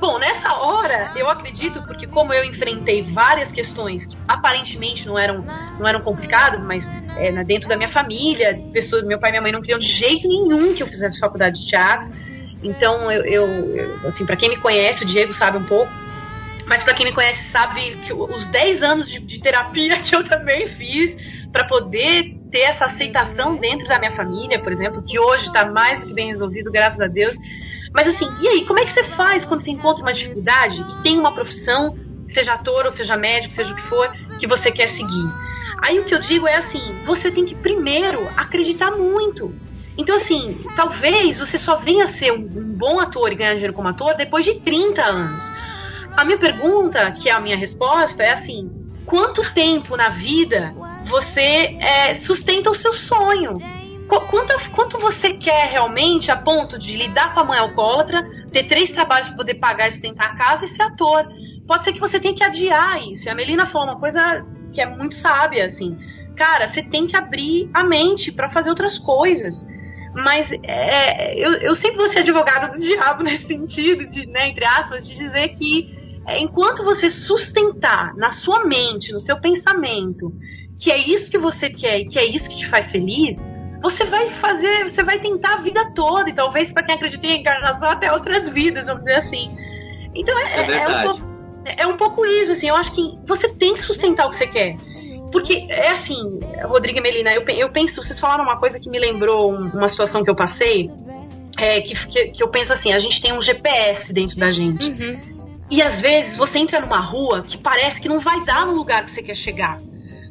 Bom, 0.00 0.18
nessa 0.18 0.54
hora, 0.56 1.12
eu 1.16 1.30
acredito, 1.30 1.82
porque 1.82 2.06
como 2.06 2.32
eu 2.32 2.44
enfrentei 2.44 3.02
várias 3.12 3.50
questões 3.52 4.04
que 4.06 4.16
aparentemente 4.28 5.06
não 5.06 5.18
eram, 5.18 5.44
não 5.78 5.86
eram 5.86 6.00
complicadas, 6.00 6.60
mas 6.60 6.84
é, 7.16 7.32
dentro 7.44 7.68
da 7.68 7.76
minha 7.76 7.88
família, 7.88 8.60
pessoas, 8.72 9.04
meu 9.04 9.18
pai 9.18 9.30
e 9.30 9.32
minha 9.32 9.42
mãe 9.42 9.52
não 9.52 9.60
queriam 9.60 9.78
de 9.78 9.86
jeito 9.86 10.28
nenhum 10.28 10.74
que 10.74 10.82
eu 10.82 10.88
fizesse 10.88 11.18
faculdade 11.18 11.60
de 11.60 11.68
teatro. 11.68 12.10
Então, 12.62 13.10
eu, 13.10 13.24
eu, 13.24 13.76
eu 13.76 14.08
assim, 14.08 14.26
para 14.26 14.36
quem 14.36 14.48
me 14.48 14.56
conhece, 14.56 15.04
o 15.04 15.06
Diego 15.06 15.32
sabe 15.34 15.58
um 15.58 15.64
pouco, 15.64 15.92
mas 16.66 16.82
para 16.82 16.94
quem 16.94 17.06
me 17.06 17.12
conhece 17.12 17.40
sabe 17.52 17.96
que 18.06 18.12
os 18.12 18.46
10 18.46 18.82
anos 18.82 19.06
de, 19.06 19.20
de 19.20 19.38
terapia 19.40 20.00
que 20.02 20.14
eu 20.14 20.24
também 20.24 20.68
fiz 20.76 21.14
para 21.52 21.64
poder 21.64 22.36
ter 22.50 22.60
essa 22.60 22.86
aceitação 22.86 23.56
dentro 23.56 23.86
da 23.86 23.98
minha 23.98 24.12
família, 24.12 24.58
por 24.58 24.72
exemplo, 24.72 25.02
que 25.02 25.18
hoje 25.18 25.46
está 25.46 25.66
mais 25.66 26.02
que 26.04 26.12
bem 26.12 26.32
resolvido, 26.32 26.70
graças 26.70 27.00
a 27.00 27.06
Deus. 27.06 27.36
Mas 27.94 28.08
assim, 28.08 28.28
e 28.40 28.48
aí, 28.48 28.64
como 28.64 28.80
é 28.80 28.84
que 28.84 28.92
você 28.92 29.04
faz 29.10 29.44
quando 29.44 29.64
você 29.64 29.70
encontra 29.70 30.02
uma 30.02 30.12
dificuldade 30.12 30.80
e 30.80 31.02
tem 31.04 31.16
uma 31.16 31.32
profissão, 31.32 31.96
seja 32.34 32.54
ator 32.54 32.86
ou 32.86 32.92
seja 32.92 33.16
médico, 33.16 33.54
seja 33.54 33.72
o 33.72 33.76
que 33.76 33.82
for, 33.82 34.10
que 34.40 34.48
você 34.48 34.72
quer 34.72 34.88
seguir? 34.96 35.32
Aí 35.80 36.00
o 36.00 36.04
que 36.04 36.14
eu 36.14 36.20
digo 36.20 36.48
é 36.48 36.56
assim, 36.56 36.82
você 37.06 37.30
tem 37.30 37.44
que 37.44 37.54
primeiro 37.54 38.28
acreditar 38.36 38.90
muito. 38.90 39.54
Então, 39.96 40.16
assim, 40.16 40.60
talvez 40.74 41.38
você 41.38 41.56
só 41.58 41.76
venha 41.76 42.06
a 42.06 42.18
ser 42.18 42.32
um, 42.32 42.48
bom 42.48 42.98
ator 42.98 43.30
e 43.30 43.36
ganhar 43.36 43.52
dinheiro 43.52 43.72
como 43.72 43.86
ator 43.86 44.16
depois 44.16 44.44
de 44.44 44.54
30 44.60 45.00
anos. 45.00 45.44
A 46.16 46.24
minha 46.24 46.38
pergunta, 46.38 47.12
que 47.12 47.28
é 47.28 47.32
a 47.32 47.40
minha 47.40 47.56
resposta, 47.56 48.20
é 48.22 48.32
assim: 48.32 48.70
quanto 49.06 49.48
tempo 49.52 49.96
na 49.96 50.08
vida 50.08 50.74
você 51.06 51.76
é, 51.80 52.16
sustenta 52.26 52.70
o 52.70 52.76
seu 52.76 52.92
sonho? 52.94 53.54
Qu- 54.08 54.20
Quanto, 54.28 54.70
quanto 54.70 54.98
você 54.98 55.34
quer 55.34 55.70
realmente 55.70 56.30
a 56.30 56.36
ponto 56.36 56.78
de 56.78 56.96
lidar 56.96 57.32
com 57.34 57.40
a 57.40 57.44
mãe 57.44 57.58
alcoólatra, 57.58 58.22
ter 58.52 58.64
três 58.64 58.90
trabalhos 58.90 59.28
para 59.28 59.36
poder 59.36 59.54
pagar 59.54 59.88
e 59.88 59.92
sustentar 59.92 60.32
a 60.32 60.36
casa 60.36 60.66
e 60.66 60.76
ser 60.76 60.82
ator? 60.82 61.26
Pode 61.66 61.84
ser 61.84 61.92
que 61.92 62.00
você 62.00 62.20
tenha 62.20 62.34
que 62.34 62.44
adiar 62.44 63.00
isso. 63.02 63.24
E 63.26 63.28
a 63.28 63.34
Melina 63.34 63.66
falou 63.66 63.88
uma 63.88 63.98
coisa 64.00 64.44
que 64.72 64.80
é 64.80 64.86
muito 64.86 65.16
sábia, 65.16 65.66
assim. 65.66 65.96
Cara, 66.36 66.72
você 66.72 66.82
tem 66.82 67.06
que 67.06 67.16
abrir 67.16 67.70
a 67.72 67.84
mente 67.84 68.30
para 68.32 68.50
fazer 68.50 68.68
outras 68.68 68.98
coisas. 68.98 69.54
Mas 70.16 70.48
é, 70.62 71.34
eu, 71.38 71.52
eu 71.54 71.76
sempre 71.76 71.96
vou 71.96 72.12
ser 72.12 72.20
advogada 72.20 72.68
do 72.68 72.78
diabo 72.84 73.22
nesse 73.22 73.46
sentido, 73.46 74.06
de, 74.08 74.26
né, 74.26 74.48
entre 74.48 74.64
aspas, 74.64 75.06
de 75.06 75.14
dizer 75.14 75.48
que 75.56 75.92
é, 76.26 76.38
enquanto 76.40 76.84
você 76.84 77.10
sustentar 77.10 78.14
na 78.16 78.32
sua 78.34 78.64
mente, 78.64 79.12
no 79.12 79.20
seu 79.20 79.40
pensamento, 79.40 80.32
que 80.78 80.90
é 80.90 80.98
isso 80.98 81.30
que 81.30 81.38
você 81.38 81.70
quer 81.70 82.00
e 82.00 82.06
que 82.06 82.18
é 82.18 82.24
isso 82.24 82.48
que 82.48 82.56
te 82.56 82.68
faz 82.68 82.90
feliz, 82.90 83.36
você 83.90 84.04
vai 84.06 84.30
fazer, 84.40 84.90
você 84.90 85.02
vai 85.02 85.18
tentar 85.18 85.54
a 85.54 85.60
vida 85.62 85.92
toda, 85.94 86.28
e 86.28 86.32
talvez 86.32 86.72
para 86.72 86.82
quem 86.82 86.94
acredita 86.94 87.26
em 87.26 87.40
encarnação 87.40 87.88
até 87.88 88.10
outras 88.12 88.48
vidas, 88.50 88.84
vamos 88.86 89.04
dizer 89.04 89.18
assim. 89.20 89.56
Então 90.14 90.36
é, 90.38 90.42
é 90.42 90.46
é, 90.72 90.76
é 90.76 90.88
um 90.88 91.02
pouco, 91.02 91.22
é 91.64 91.86
um 91.86 91.96
pouco 91.96 92.26
isso, 92.26 92.52
assim, 92.52 92.68
eu 92.68 92.76
acho 92.76 92.92
que 92.94 93.18
você 93.26 93.48
tem 93.50 93.74
que 93.74 93.80
sustentar 93.82 94.26
o 94.26 94.30
que 94.30 94.38
você 94.38 94.46
quer. 94.46 94.76
Porque 95.30 95.66
é 95.68 95.88
assim, 95.90 96.40
Rodrigo 96.64 96.98
e 96.98 97.02
Melina, 97.02 97.32
eu, 97.34 97.42
eu 97.48 97.68
penso, 97.68 98.02
vocês 98.02 98.18
falaram 98.20 98.44
uma 98.44 98.56
coisa 98.56 98.78
que 98.78 98.88
me 98.88 98.98
lembrou 99.00 99.52
um- 99.52 99.68
uma 99.70 99.88
situação 99.90 100.22
que 100.22 100.30
eu 100.30 100.34
passei, 100.36 100.88
é, 101.58 101.80
que, 101.80 101.94
que, 102.06 102.26
que 102.28 102.42
eu 102.42 102.48
penso 102.48 102.72
assim, 102.72 102.92
a 102.92 103.00
gente 103.00 103.20
tem 103.20 103.32
um 103.32 103.42
GPS 103.42 104.12
dentro 104.12 104.36
da 104.38 104.52
gente. 104.52 104.84
E 105.70 105.82
às 105.82 106.00
vezes 106.00 106.36
você 106.36 106.58
entra 106.58 106.80
numa 106.80 107.00
rua 107.00 107.42
que 107.42 107.58
parece 107.58 108.00
que 108.00 108.08
não 108.08 108.20
vai 108.20 108.44
dar 108.44 108.64
no 108.66 108.74
lugar 108.74 109.06
que 109.06 109.14
você 109.14 109.22
quer 109.22 109.34
chegar. 109.34 109.80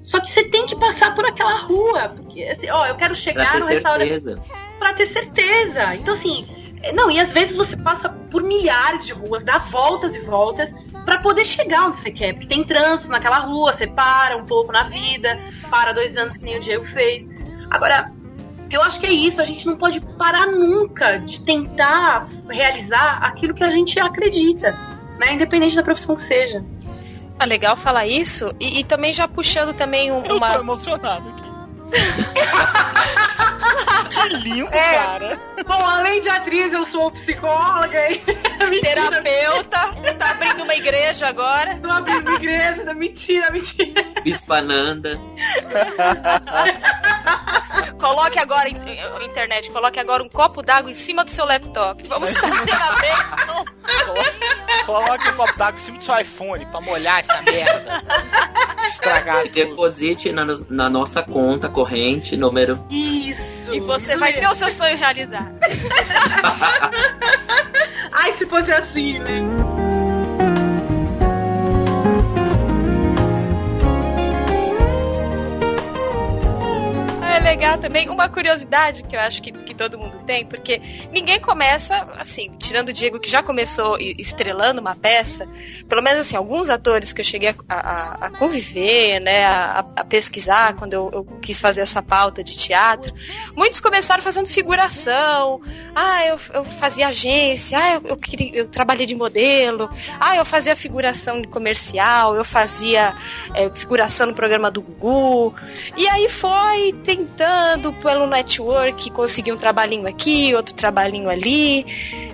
Só 0.03 0.19
que 0.19 0.33
você 0.33 0.43
tem 0.45 0.65
que 0.65 0.75
passar 0.75 1.15
por 1.15 1.25
aquela 1.25 1.59
rua. 1.61 2.09
Porque, 2.09 2.43
assim, 2.43 2.69
ó, 2.69 2.85
eu 2.85 2.95
quero 2.95 3.15
chegar 3.15 3.59
no 3.59 3.65
restaurante 3.65 4.21
certeza. 4.21 4.41
pra 4.79 4.93
ter 4.93 5.11
certeza. 5.13 5.95
Então, 5.95 6.13
assim, 6.13 6.45
é, 6.83 6.91
não, 6.91 7.09
e 7.09 7.19
às 7.19 7.31
vezes 7.31 7.55
você 7.55 7.77
passa 7.77 8.09
por 8.09 8.43
milhares 8.43 9.05
de 9.05 9.13
ruas, 9.13 9.43
dá 9.45 9.57
voltas 9.57 10.13
e 10.15 10.19
voltas 10.19 10.69
pra 11.05 11.19
poder 11.19 11.45
chegar 11.45 11.87
onde 11.87 12.01
você 12.01 12.11
quer. 12.11 12.33
Porque 12.33 12.47
tem 12.47 12.63
trânsito 12.63 13.09
naquela 13.09 13.39
rua, 13.39 13.75
você 13.75 13.87
para 13.87 14.35
um 14.35 14.45
pouco 14.45 14.71
na 14.71 14.83
vida, 14.83 15.39
para 15.69 15.93
dois 15.93 16.15
anos 16.17 16.35
que 16.37 16.43
nem 16.43 16.57
o 16.57 16.61
Diego 16.61 16.85
fez. 16.87 17.25
Agora, 17.69 18.11
eu 18.69 18.81
acho 18.81 18.99
que 18.99 19.05
é 19.05 19.11
isso, 19.11 19.39
a 19.39 19.45
gente 19.45 19.65
não 19.65 19.77
pode 19.77 20.01
parar 20.17 20.47
nunca 20.47 21.17
de 21.17 21.39
tentar 21.45 22.27
realizar 22.49 23.19
aquilo 23.23 23.53
que 23.53 23.63
a 23.63 23.69
gente 23.69 23.97
acredita, 23.99 24.71
né? 25.19 25.33
Independente 25.33 25.75
da 25.75 25.83
profissão 25.83 26.15
que 26.15 26.27
seja. 26.27 26.63
Ah, 27.39 27.45
legal 27.45 27.75
falar 27.75 28.05
isso. 28.07 28.53
E, 28.59 28.79
e 28.79 28.83
também 28.83 29.11
já 29.13 29.27
puxando 29.27 29.73
também 29.75 30.11
um- 30.11 30.23
Eu 30.25 30.37
uma. 30.37 30.51
tô 30.51 30.59
emocionado 30.59 31.27
aqui. 31.29 31.43
que 34.09 34.29
lindo, 34.37 34.67
É. 34.73 34.93
cara. 34.93 35.39
Bom, 35.65 35.85
além 35.85 36.21
de 36.21 36.29
atriz, 36.29 36.71
eu 36.73 36.85
sou 36.87 37.11
psicóloga 37.11 38.11
e 38.11 38.19
Terapeuta, 38.81 39.93
tá 40.17 40.29
abrindo 40.31 40.63
uma 40.63 40.75
igreja 40.75 41.27
agora. 41.27 41.75
tô 41.81 41.89
abrindo 41.89 42.31
igreja, 42.35 42.93
mentira, 42.93 43.49
mentira. 43.51 44.03
Bispananda. 44.23 45.19
Coloque 47.99 48.39
agora, 48.39 48.69
in- 48.69 49.25
internet, 49.25 49.69
coloque 49.71 49.99
agora 49.99 50.23
um 50.23 50.29
copo 50.29 50.61
d'água 50.61 50.91
em 50.91 50.93
cima 50.93 51.23
do 51.23 51.31
seu 51.31 51.45
laptop. 51.45 52.05
Vamos 52.07 52.31
fazer 52.35 52.73
a 52.73 52.91
bênção. 52.93 53.65
Coloque- 54.85 55.29
um 55.29 55.33
copo 55.35 55.57
d'água 55.57 55.79
em 55.79 55.83
cima 55.83 55.97
do 55.97 56.03
seu 56.03 56.17
iPhone 56.19 56.65
pra 56.65 56.81
molhar 56.81 57.19
essa 57.21 57.41
merda. 57.41 58.03
Estragar 58.89 59.45
E 59.45 59.49
deposite 59.49 60.31
na, 60.31 60.45
na 60.69 60.89
nossa 60.89 61.23
conta 61.23 61.69
corrente, 61.69 62.35
número. 62.35 62.85
Isso. 62.89 63.41
E 63.73 63.79
você 63.79 64.15
vai 64.15 64.33
ter 64.33 64.47
o 64.47 64.55
seu 64.55 64.69
sonho 64.69 64.97
realizado. 64.97 65.53
Ai, 68.11 68.37
se 68.37 68.45
fosse 68.45 68.71
assim, 68.71 69.17
né? 69.19 69.41
Legal 77.53 77.77
também. 77.77 78.09
Uma 78.09 78.27
curiosidade 78.27 79.03
que 79.03 79.15
eu 79.15 79.19
acho 79.19 79.39
que, 79.39 79.51
que 79.51 79.75
todo 79.75 79.95
mundo 79.95 80.17
tem, 80.25 80.43
porque 80.43 80.81
ninguém 81.11 81.39
começa, 81.39 82.07
assim, 82.17 82.49
tirando 82.57 82.89
o 82.89 82.93
Diego 82.93 83.19
que 83.19 83.29
já 83.29 83.43
começou 83.43 83.95
estrelando 83.99 84.81
uma 84.81 84.95
peça, 84.95 85.47
pelo 85.87 86.01
menos 86.01 86.21
assim, 86.21 86.35
alguns 86.35 86.71
atores 86.71 87.13
que 87.13 87.21
eu 87.21 87.25
cheguei 87.25 87.49
a, 87.49 87.55
a- 87.69 88.17
a 88.25 88.29
conviver, 88.31 89.19
né, 89.19 89.45
a, 89.45 89.85
a 89.97 90.03
pesquisar 90.03 90.73
quando 90.73 90.93
eu, 90.93 91.11
eu 91.13 91.23
quis 91.43 91.61
fazer 91.61 91.81
essa 91.81 92.01
pauta 92.01 92.43
de 92.43 92.55
teatro, 92.57 93.13
muitos 93.55 93.79
começaram 93.79 94.23
fazendo 94.23 94.47
figuração. 94.47 95.61
Ah, 95.95 96.25
eu, 96.25 96.37
eu 96.55 96.63
fazia 96.65 97.09
agência, 97.09 97.77
ah, 97.77 97.93
eu, 97.93 98.01
eu, 98.05 98.17
queria, 98.17 98.49
eu 98.55 98.67
trabalhei 98.67 99.05
de 99.05 99.13
modelo, 99.13 99.91
ah, 100.19 100.35
eu 100.35 100.43
fazia 100.43 100.75
figuração 100.75 101.43
comercial, 101.43 102.35
eu 102.35 102.43
fazia 102.43 103.13
é, 103.53 103.69
figuração 103.75 104.25
no 104.25 104.33
programa 104.33 104.71
do 104.71 104.81
Gugu. 104.81 105.53
E 105.95 106.07
aí 106.07 106.27
foi 106.29 106.93
tentando 107.05 107.42
pelo 108.01 108.27
network 108.27 109.09
conseguir 109.11 109.51
um 109.51 109.57
trabalhinho 109.57 110.07
aqui, 110.07 110.53
outro 110.55 110.73
trabalhinho 110.73 111.29
ali. 111.29 111.85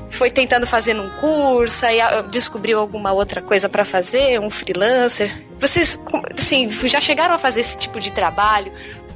foi 0.09 0.29
tentando 0.29 0.65
fazer 0.65 0.93
num 0.93 1.09
curso, 1.21 1.85
aí 1.85 2.01
ah, 2.01 2.21
descobriu 2.21 2.79
alguma 2.79 3.11
outra 3.11 3.41
coisa 3.41 3.69
pra 3.69 3.85
fazer, 3.85 4.39
um 4.39 4.49
freelancer. 4.49 5.43
Vocês, 5.59 5.99
assim, 6.37 6.69
já 6.87 6.99
chegaram 6.99 7.35
a 7.35 7.37
fazer 7.37 7.61
esse 7.61 7.77
tipo 7.77 7.99
de 7.99 8.11
trabalho? 8.11 8.71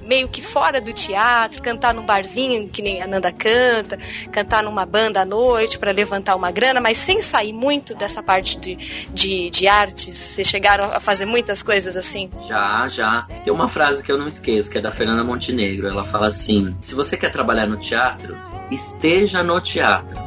Meio 0.06 0.28
que 0.28 0.42
fora 0.42 0.82
do 0.82 0.92
teatro, 0.92 1.62
cantar 1.62 1.94
num 1.94 2.06
barzinho, 2.06 2.68
que 2.68 2.82
nem 2.82 3.02
a 3.02 3.08
Nanda 3.08 3.32
canta, 3.32 3.98
cantar 4.32 4.64
numa 4.64 4.86
banda 4.86 5.22
à 5.22 5.26
noite 5.26 5.80
pra 5.80 5.92
levantar 5.92 6.36
uma 6.36 6.52
grana, 6.52 6.82
mas 6.82 6.98
sem 6.98 7.22
sair 7.22 7.54
muito 7.54 7.96
dessa 7.96 8.22
parte 8.22 8.58
de, 8.58 8.76
de, 9.10 9.50
de 9.50 9.68
artes. 9.68 10.18
Vocês 10.18 10.48
chegaram 10.48 10.86
a 10.86 11.00
fazer 11.00 11.26
muitas 11.26 11.64
coisas 11.64 11.96
assim? 11.96 12.30
Já, 12.48 12.88
já. 12.90 13.28
Tem 13.44 13.54
uma 13.54 13.70
frase 13.70 14.04
que 14.04 14.12
eu 14.12 14.18
não 14.18 14.28
esqueço, 14.28 14.70
que 14.70 14.78
é 14.78 14.82
da 14.82 14.92
Fernanda 14.92 15.24
Montenegro. 15.24 15.88
Ela 15.88 16.06
fala 16.06 16.28
assim: 16.28 16.76
se 16.82 16.94
você 16.94 17.16
quer 17.16 17.32
trabalhar 17.32 17.66
no 17.66 17.78
teatro, 17.78 18.38
esteja 18.70 19.44
no 19.44 19.60
teatro, 19.62 20.20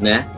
né? 0.00 0.28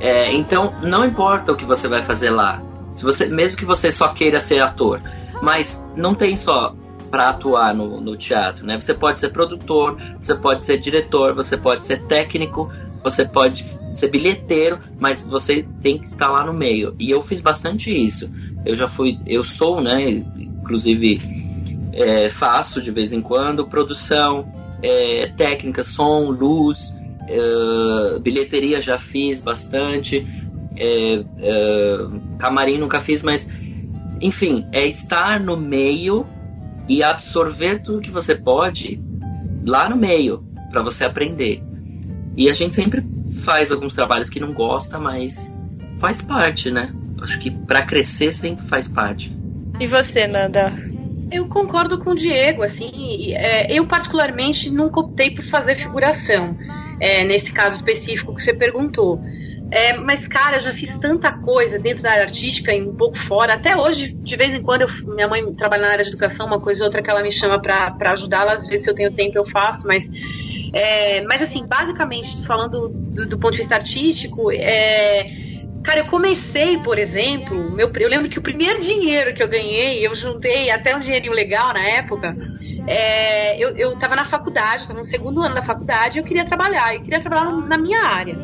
É, 0.00 0.32
então, 0.32 0.74
não 0.82 1.04
importa 1.04 1.52
o 1.52 1.56
que 1.56 1.64
você 1.64 1.86
vai 1.86 2.02
fazer 2.02 2.30
lá. 2.30 2.62
Se 2.92 3.02
você, 3.02 3.26
mesmo 3.26 3.56
que 3.56 3.64
você 3.64 3.92
só 3.92 4.08
queira 4.08 4.40
ser 4.40 4.60
ator, 4.60 5.00
mas 5.42 5.84
não 5.94 6.14
tem 6.14 6.36
só 6.36 6.74
para 7.10 7.30
atuar 7.30 7.74
no, 7.74 8.00
no 8.00 8.16
teatro, 8.16 8.64
né? 8.64 8.80
Você 8.80 8.94
pode 8.94 9.20
ser 9.20 9.30
produtor, 9.30 9.96
você 10.22 10.34
pode 10.34 10.64
ser 10.64 10.78
diretor, 10.78 11.34
você 11.34 11.56
pode 11.56 11.86
ser 11.86 12.02
técnico, 12.04 12.70
você 13.02 13.24
pode 13.24 13.64
ser 13.96 14.08
bilheteiro, 14.08 14.78
mas 14.98 15.20
você 15.20 15.66
tem 15.82 15.98
que 15.98 16.06
estar 16.06 16.28
lá 16.28 16.44
no 16.44 16.52
meio. 16.52 16.94
E 16.98 17.10
eu 17.10 17.22
fiz 17.22 17.40
bastante 17.40 17.90
isso. 17.90 18.30
Eu 18.64 18.76
já 18.76 18.88
fui, 18.88 19.18
eu 19.26 19.44
sou, 19.44 19.80
né? 19.80 20.08
Inclusive 20.08 21.20
é, 21.92 22.30
faço 22.30 22.80
de 22.80 22.90
vez 22.90 23.12
em 23.12 23.20
quando 23.20 23.66
produção, 23.66 24.46
é, 24.82 25.32
técnica, 25.36 25.82
som, 25.82 26.30
luz, 26.30 26.94
é, 27.28 28.18
bilheteria 28.20 28.80
já 28.80 28.98
fiz 28.98 29.40
bastante, 29.40 30.26
é, 30.76 31.24
é, 31.38 31.96
camarim 32.38 32.78
nunca 32.78 33.00
fiz, 33.00 33.22
mas 33.22 33.48
enfim, 34.20 34.66
é 34.72 34.86
estar 34.86 35.40
no 35.40 35.56
meio 35.56 36.26
e 36.88 37.02
absorver 37.02 37.80
tudo 37.80 38.00
que 38.00 38.10
você 38.10 38.34
pode 38.34 39.00
lá 39.64 39.88
no 39.88 39.96
meio 39.96 40.44
para 40.70 40.82
você 40.82 41.04
aprender. 41.04 41.62
E 42.36 42.48
a 42.48 42.54
gente 42.54 42.74
sempre 42.74 43.04
faz 43.44 43.70
alguns 43.70 43.94
trabalhos 43.94 44.30
que 44.30 44.40
não 44.40 44.52
gosta, 44.52 44.98
mas 44.98 45.56
faz 45.98 46.22
parte, 46.22 46.70
né? 46.70 46.92
Acho 47.20 47.38
que 47.38 47.50
para 47.50 47.82
crescer 47.82 48.32
sempre 48.32 48.66
faz 48.66 48.88
parte. 48.88 49.36
E 49.78 49.86
você, 49.86 50.26
Nanda? 50.26 50.74
Eu 51.30 51.46
concordo 51.46 51.98
com 51.98 52.10
o 52.10 52.16
Diego, 52.16 52.62
assim, 52.62 53.32
é, 53.34 53.72
eu 53.72 53.86
particularmente 53.86 54.68
nunca 54.68 55.00
optei 55.00 55.30
por 55.30 55.44
fazer 55.48 55.76
figuração, 55.76 56.56
é, 56.98 57.22
nesse 57.22 57.52
caso 57.52 57.76
específico 57.76 58.34
que 58.34 58.42
você 58.42 58.52
perguntou. 58.52 59.22
É, 59.70 59.92
mas, 59.94 60.26
cara, 60.26 60.56
eu 60.56 60.62
já 60.62 60.74
fiz 60.74 60.92
tanta 61.00 61.30
coisa 61.32 61.78
dentro 61.78 62.02
da 62.02 62.10
área 62.10 62.24
artística 62.24 62.74
e 62.74 62.82
um 62.82 62.94
pouco 62.94 63.16
fora. 63.18 63.54
Até 63.54 63.76
hoje, 63.76 64.12
de 64.12 64.36
vez 64.36 64.52
em 64.52 64.62
quando, 64.62 64.82
eu- 64.82 65.14
minha 65.14 65.28
mãe 65.28 65.54
trabalha 65.54 65.82
na 65.82 65.92
área 65.92 66.04
de 66.04 66.10
educação, 66.10 66.46
uma 66.46 66.60
coisa 66.60 66.80
ou 66.80 66.86
outra 66.86 67.00
que 67.02 67.08
ela 67.10 67.22
me 67.22 67.30
chama 67.32 67.58
pra 67.60 67.94
ajudá-la. 68.12 68.54
Às 68.54 68.66
vezes, 68.66 68.84
se 68.84 68.90
eu 68.90 68.94
tenho 68.94 69.12
tempo, 69.12 69.38
eu 69.38 69.48
faço, 69.50 69.86
mas. 69.86 70.02
é, 70.72 71.22
mas, 71.22 71.42
assim, 71.42 71.64
basicamente, 71.66 72.44
falando 72.46 72.88
do, 72.88 73.26
do 73.28 73.38
ponto 73.38 73.52
de 73.52 73.58
vista 73.58 73.76
artístico, 73.76 74.50
é. 74.52 75.38
Cara, 75.82 76.00
eu 76.00 76.06
comecei, 76.06 76.76
por 76.78 76.98
exemplo, 76.98 77.70
meu, 77.70 77.90
eu 77.94 78.08
lembro 78.08 78.28
que 78.28 78.38
o 78.38 78.42
primeiro 78.42 78.80
dinheiro 78.80 79.32
que 79.32 79.42
eu 79.42 79.48
ganhei, 79.48 80.06
eu 80.06 80.14
juntei 80.14 80.70
até 80.70 80.94
um 80.94 81.00
dinheirinho 81.00 81.32
legal 81.32 81.72
na 81.72 81.82
época. 81.82 82.36
é, 82.86 83.56
eu, 83.62 83.70
eu 83.76 83.96
tava 83.98 84.14
na 84.14 84.26
faculdade, 84.28 84.86
tava 84.86 85.00
no 85.00 85.06
segundo 85.06 85.40
ano 85.42 85.54
da 85.54 85.62
faculdade, 85.62 86.18
eu 86.18 86.24
queria 86.24 86.44
trabalhar, 86.44 86.94
eu 86.94 87.00
queria 87.00 87.20
trabalhar 87.20 87.50
na 87.52 87.78
minha 87.78 88.02
área. 88.02 88.36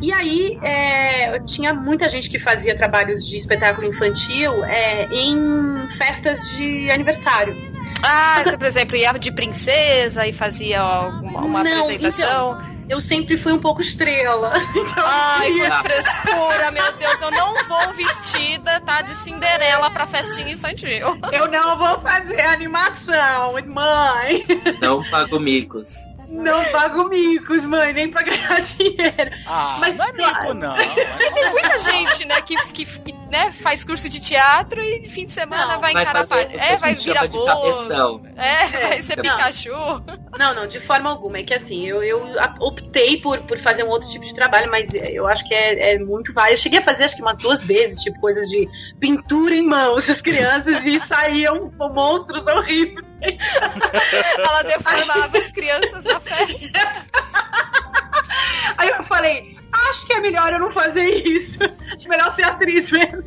E 0.00 0.12
aí, 0.12 0.58
é, 0.62 1.38
tinha 1.40 1.74
muita 1.74 2.08
gente 2.08 2.28
que 2.30 2.38
fazia 2.38 2.76
trabalhos 2.76 3.24
de 3.26 3.36
espetáculo 3.36 3.86
infantil 3.88 4.64
é, 4.64 5.06
em 5.12 5.88
festas 5.98 6.40
de 6.56 6.90
aniversário. 6.90 7.56
Ah, 8.02 8.42
você, 8.44 8.56
por 8.56 8.66
exemplo, 8.66 8.96
ia 8.96 9.12
de 9.12 9.32
princesa 9.32 10.26
e 10.26 10.32
fazia 10.32 10.80
alguma, 10.80 11.40
uma 11.40 11.64
Não, 11.64 11.82
apresentação. 11.84 12.78
Eu 12.88 13.02
sempre 13.02 13.36
fui 13.42 13.52
um 13.52 13.58
pouco 13.58 13.82
estrela. 13.82 14.52
Então, 14.74 15.04
Ai, 15.06 15.52
que 15.52 15.70
frescura, 15.88 16.70
meu 16.70 16.92
Deus. 16.92 17.20
Eu 17.20 17.30
não 17.32 17.54
vou 17.66 17.92
vestida, 17.92 18.80
tá, 18.80 19.02
de 19.02 19.14
Cinderela 19.16 19.90
pra 19.90 20.06
festinha 20.06 20.52
infantil. 20.52 21.18
eu 21.32 21.48
não 21.50 21.76
vou 21.76 22.00
fazer 22.00 22.40
animação, 22.40 23.52
mãe. 23.66 24.46
Não 24.80 25.02
pago 25.10 25.38
micos. 25.38 26.07
Não 26.28 26.62
pago 26.66 27.08
micos, 27.08 27.62
mãe, 27.64 27.92
nem 27.94 28.10
pra 28.10 28.22
ganhar 28.22 28.60
dinheiro. 28.76 29.30
Ah, 29.46 29.78
Mas 29.80 29.96
não 29.96 30.04
é 30.04 30.12
mico, 30.12 30.54
não. 30.54 30.76
Tem 30.76 31.50
muita 31.50 31.78
gente, 31.78 32.24
né, 32.26 32.40
que, 32.42 32.54
que, 32.72 32.84
que, 32.84 33.12
né, 33.30 33.50
faz 33.50 33.82
curso 33.82 34.08
de 34.10 34.20
teatro 34.20 34.80
e 34.80 35.00
no 35.00 35.10
fim 35.10 35.24
de 35.24 35.32
semana 35.32 35.74
Não, 35.74 35.80
vai 35.80 35.92
Vai 35.94 36.02
encarar 36.02 36.26
fazer 36.26 36.54
É, 36.54 36.76
vai 36.76 36.94
virar 36.94 37.26
bolo. 37.28 37.46
cabeção. 37.46 38.22
É, 38.36 38.66
vai 38.88 39.02
ser 39.02 39.16
Não. 39.16 39.22
Pikachu. 39.36 39.70
Não, 40.38 40.54
não, 40.54 40.66
de 40.66 40.80
forma 40.80 41.08
alguma. 41.10 41.38
É 41.38 41.42
que 41.42 41.54
assim, 41.54 41.86
eu, 41.86 42.02
eu 42.02 42.20
optei 42.60 43.18
por, 43.20 43.38
por 43.40 43.58
fazer 43.62 43.84
um 43.84 43.88
outro 43.88 44.08
tipo 44.10 44.24
de 44.24 44.34
trabalho, 44.34 44.70
mas 44.70 44.86
eu 44.92 45.26
acho 45.26 45.42
que 45.48 45.54
é, 45.54 45.94
é 45.94 45.98
muito 45.98 46.32
válido. 46.34 46.58
Eu 46.58 46.62
cheguei 46.62 46.78
a 46.78 46.84
fazer 46.84 47.04
acho 47.04 47.16
que 47.16 47.22
umas 47.22 47.38
duas 47.38 47.64
vezes, 47.64 47.98
tipo, 48.02 48.20
coisas 48.20 48.46
de 48.48 48.68
pintura 49.00 49.54
em 49.54 49.62
mãos 49.62 50.06
das 50.06 50.20
crianças 50.20 50.84
e 50.84 51.00
saíam 51.08 51.72
monstros 51.78 52.46
horríveis. 52.46 53.06
Ela 54.38 54.62
deformava 54.62 55.38
as 55.38 55.50
crianças 55.50 56.04
na 56.04 56.20
festa. 56.20 56.80
Aí 58.76 58.88
eu 58.90 59.04
falei, 59.04 59.56
acho 59.72 60.06
que 60.06 60.12
é 60.12 60.20
melhor 60.20 60.52
eu 60.52 60.60
não 60.60 60.72
fazer 60.72 61.06
isso. 61.26 61.58
Acho 61.94 62.08
melhor 62.08 62.34
ser 62.34 62.44
atriz 62.44 62.90
mesmo. 62.90 63.22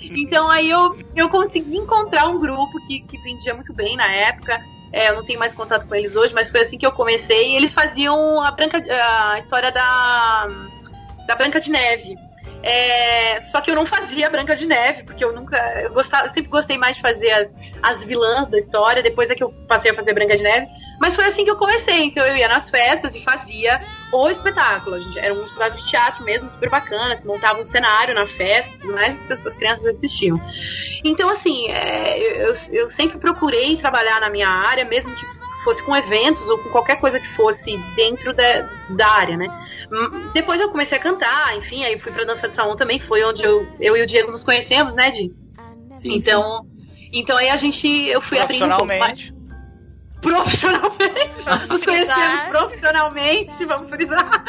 Então 0.00 0.48
aí 0.50 0.70
eu, 0.70 0.98
eu 1.14 1.28
consegui 1.28 1.76
encontrar 1.76 2.26
um 2.26 2.40
grupo 2.40 2.72
que, 2.86 3.00
que 3.00 3.18
vendia 3.22 3.54
muito 3.54 3.72
bem 3.74 3.96
na 3.96 4.10
época. 4.10 4.60
É, 4.92 5.08
eu 5.10 5.16
não 5.16 5.24
tenho 5.24 5.38
mais 5.38 5.54
contato 5.54 5.86
com 5.86 5.94
eles 5.94 6.16
hoje, 6.16 6.34
mas 6.34 6.50
foi 6.50 6.62
assim 6.62 6.76
que 6.76 6.86
eu 6.86 6.92
comecei. 6.92 7.52
E 7.52 7.56
eles 7.56 7.72
faziam 7.72 8.40
a, 8.40 8.50
Branca, 8.50 8.78
a 8.78 9.38
história 9.38 9.70
da, 9.70 10.48
da 11.26 11.36
Branca 11.36 11.60
de 11.60 11.70
Neve. 11.70 12.16
É, 12.62 13.40
só 13.50 13.60
que 13.60 13.70
eu 13.70 13.74
não 13.74 13.86
fazia 13.86 14.28
Branca 14.28 14.54
de 14.54 14.66
Neve, 14.66 15.04
porque 15.04 15.24
eu 15.24 15.32
nunca. 15.32 15.56
Eu, 15.80 15.92
gostava, 15.92 16.26
eu 16.26 16.34
sempre 16.34 16.50
gostei 16.50 16.76
mais 16.76 16.96
de 16.96 17.02
fazer 17.02 17.30
as, 17.30 17.48
as 17.82 18.04
vilãs 18.04 18.48
da 18.50 18.58
história, 18.58 19.02
depois 19.02 19.30
é 19.30 19.34
que 19.34 19.42
eu 19.42 19.50
passei 19.66 19.90
a 19.90 19.94
fazer 19.94 20.12
Branca 20.12 20.36
de 20.36 20.42
Neve. 20.42 20.66
Mas 21.00 21.14
foi 21.14 21.24
assim 21.24 21.44
que 21.44 21.50
eu 21.50 21.56
comecei. 21.56 22.04
Então 22.04 22.24
eu 22.26 22.36
ia 22.36 22.48
nas 22.48 22.68
festas 22.68 23.10
e 23.14 23.24
fazia 23.24 23.80
o 24.12 24.28
espetáculo. 24.28 24.96
A 24.96 25.00
gente, 25.00 25.18
era 25.18 25.32
um 25.32 25.44
espetáculo 25.44 25.82
de 25.82 25.90
teatro 25.90 26.24
mesmo, 26.24 26.50
super 26.50 26.68
bacana, 26.68 27.16
que 27.16 27.26
montava 27.26 27.60
um 27.60 27.64
cenário 27.64 28.14
na 28.14 28.26
festa, 28.26 28.86
mais, 28.86 29.14
as 29.14 29.26
pessoas, 29.26 29.46
as 29.46 29.58
crianças 29.58 29.86
assistiam. 29.86 30.38
Então, 31.02 31.30
assim, 31.30 31.70
é, 31.70 32.44
eu, 32.44 32.54
eu 32.70 32.90
sempre 32.90 33.18
procurei 33.18 33.76
trabalhar 33.76 34.20
na 34.20 34.28
minha 34.28 34.48
área, 34.48 34.84
mesmo 34.84 35.10
que 35.14 35.40
fosse 35.64 35.82
com 35.84 35.96
eventos 35.96 36.42
ou 36.48 36.58
com 36.58 36.68
qualquer 36.70 36.98
coisa 37.00 37.18
que 37.18 37.28
fosse 37.36 37.78
dentro 37.96 38.34
da 38.34 39.08
área, 39.08 39.36
né? 39.36 39.48
Depois 40.32 40.60
eu 40.60 40.70
comecei 40.70 40.96
a 40.96 41.00
cantar, 41.00 41.56
enfim, 41.56 41.84
aí 41.84 41.98
fui 41.98 42.12
pra 42.12 42.24
dança 42.24 42.48
de 42.48 42.54
salão 42.54 42.76
também, 42.76 42.98
que 42.98 43.06
foi 43.06 43.24
onde 43.24 43.42
eu, 43.42 43.66
eu 43.80 43.96
e 43.96 44.02
o 44.02 44.06
Diego 44.06 44.30
nos 44.30 44.44
conhecemos, 44.44 44.94
né, 44.94 45.10
Di? 45.10 45.32
Sim, 45.96 46.14
Então, 46.14 46.66
então 47.12 47.36
aí 47.36 47.48
a 47.50 47.56
gente, 47.56 47.86
eu 48.06 48.20
fui 48.22 48.38
abrindo 48.38 48.66
um 48.66 48.68
pouco 48.68 48.86
mais 48.86 49.32
Profissionalmente. 50.20 51.00
profissionalmente. 51.00 51.68
Nos 51.72 51.84
conhecemos 51.84 52.40
profissionalmente, 52.50 53.64
vamos 53.64 53.90
frisar. 53.90 54.44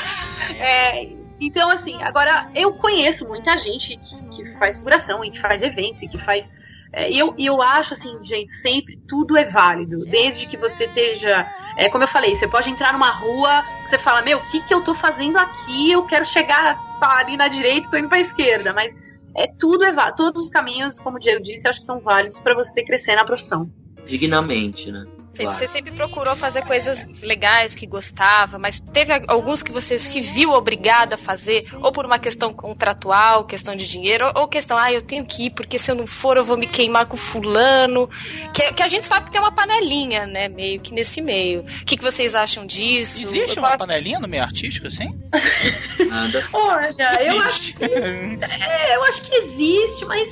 É, 0.59 1.09
então, 1.39 1.69
assim, 1.69 2.01
agora 2.03 2.49
eu 2.53 2.73
conheço 2.73 3.25
muita 3.25 3.57
gente 3.57 3.97
que, 3.97 4.25
que 4.43 4.57
faz 4.59 4.77
curação 4.79 5.23
e 5.23 5.31
que 5.31 5.39
faz 5.39 5.61
eventos 5.61 6.01
e 6.03 6.07
que 6.07 6.17
faz. 6.19 6.45
é, 6.93 7.09
E 7.09 7.17
eu, 7.17 7.33
e 7.37 7.45
eu 7.45 7.61
acho, 7.61 7.93
assim, 7.93 8.21
gente, 8.23 8.51
sempre 8.61 8.97
tudo 9.07 9.37
é 9.37 9.45
válido. 9.45 10.05
Desde 10.05 10.45
que 10.45 10.57
você 10.57 10.83
esteja. 10.85 11.47
É, 11.77 11.87
como 11.89 12.03
eu 12.03 12.07
falei, 12.09 12.37
você 12.37 12.47
pode 12.49 12.69
entrar 12.69 12.91
numa 12.91 13.09
rua, 13.09 13.63
você 13.91 13.99
fala, 13.99 14.21
meu, 14.21 14.37
o 14.37 14.51
que, 14.51 14.61
que 14.61 14.73
eu 14.73 14.81
tô 14.81 14.95
fazendo 14.95 15.37
aqui? 15.37 15.91
Eu 15.91 16.03
quero 16.05 16.25
chegar 16.25 16.79
ali 17.01 17.35
na 17.35 17.49
direita, 17.49 17.89
tô 17.91 17.97
indo 17.97 18.07
pra 18.07 18.21
esquerda. 18.21 18.73
Mas 18.73 18.93
é 19.35 19.47
tudo 19.59 19.83
é. 19.83 19.93
Todos 20.15 20.45
os 20.45 20.49
caminhos, 20.49 20.97
como 21.01 21.17
o 21.17 21.19
Diego 21.19 21.43
disse, 21.43 21.67
acho 21.67 21.81
que 21.81 21.85
são 21.85 21.99
válidos 21.99 22.39
para 22.39 22.53
você 22.53 22.83
crescer 22.83 23.15
na 23.15 23.25
profissão. 23.25 23.69
Dignamente, 24.05 24.91
né? 24.91 25.05
Você, 25.33 25.43
Claro. 25.43 25.57
você 25.57 25.67
sempre 25.69 25.91
procurou 25.93 26.35
fazer 26.35 26.61
coisas 26.63 27.05
legais 27.21 27.73
que 27.73 27.85
gostava, 27.87 28.59
mas 28.59 28.81
teve 28.81 29.13
alguns 29.27 29.63
que 29.63 29.71
você 29.71 29.97
se 29.97 30.19
viu 30.19 30.51
obrigada 30.51 31.15
a 31.15 31.17
fazer, 31.17 31.65
ou 31.81 31.89
por 31.91 32.05
uma 32.05 32.19
questão 32.19 32.53
contratual, 32.53 33.45
questão 33.45 33.73
de 33.75 33.87
dinheiro, 33.87 34.29
ou, 34.35 34.45
questão, 34.47 34.77
ah, 34.77 34.91
eu 34.91 35.01
tenho 35.01 35.25
que 35.25 35.45
ir, 35.45 35.49
porque 35.51 35.79
se 35.79 35.89
eu 35.89 35.95
não 35.95 36.05
for 36.05 36.35
eu 36.35 36.43
vou 36.43 36.57
me 36.57 36.67
queimar 36.67 37.05
com 37.05 37.15
fulano. 37.15 38.09
Que, 38.53 38.73
que 38.73 38.83
a 38.83 38.87
gente 38.89 39.05
sabe 39.05 39.27
que 39.27 39.31
tem 39.31 39.39
uma 39.39 39.53
panelinha, 39.53 40.25
né? 40.27 40.49
Meio 40.49 40.81
que 40.81 40.93
nesse 40.93 41.21
meio. 41.21 41.61
O 41.61 41.85
que, 41.85 41.95
que 41.95 42.03
vocês 42.03 42.35
acham 42.35 42.65
disso? 42.65 43.23
Existe 43.23 43.55
Eu 43.55 43.63
uma 43.63 43.69
falo- 43.69 43.79
panelinha 43.79 44.19
no 44.19 44.27
meio 44.27 44.43
artístico, 44.43 44.87
assim? 44.87 45.17
Nada. 46.09 46.45
Olha, 46.51 47.23
eu 47.23 47.39
acho 47.41 47.61
Existe. 47.61 47.75
É, 47.81 48.95
eu 48.97 49.03
acho 49.03 49.21
que 49.23 49.35
existe, 49.35 50.05
mas 50.05 50.27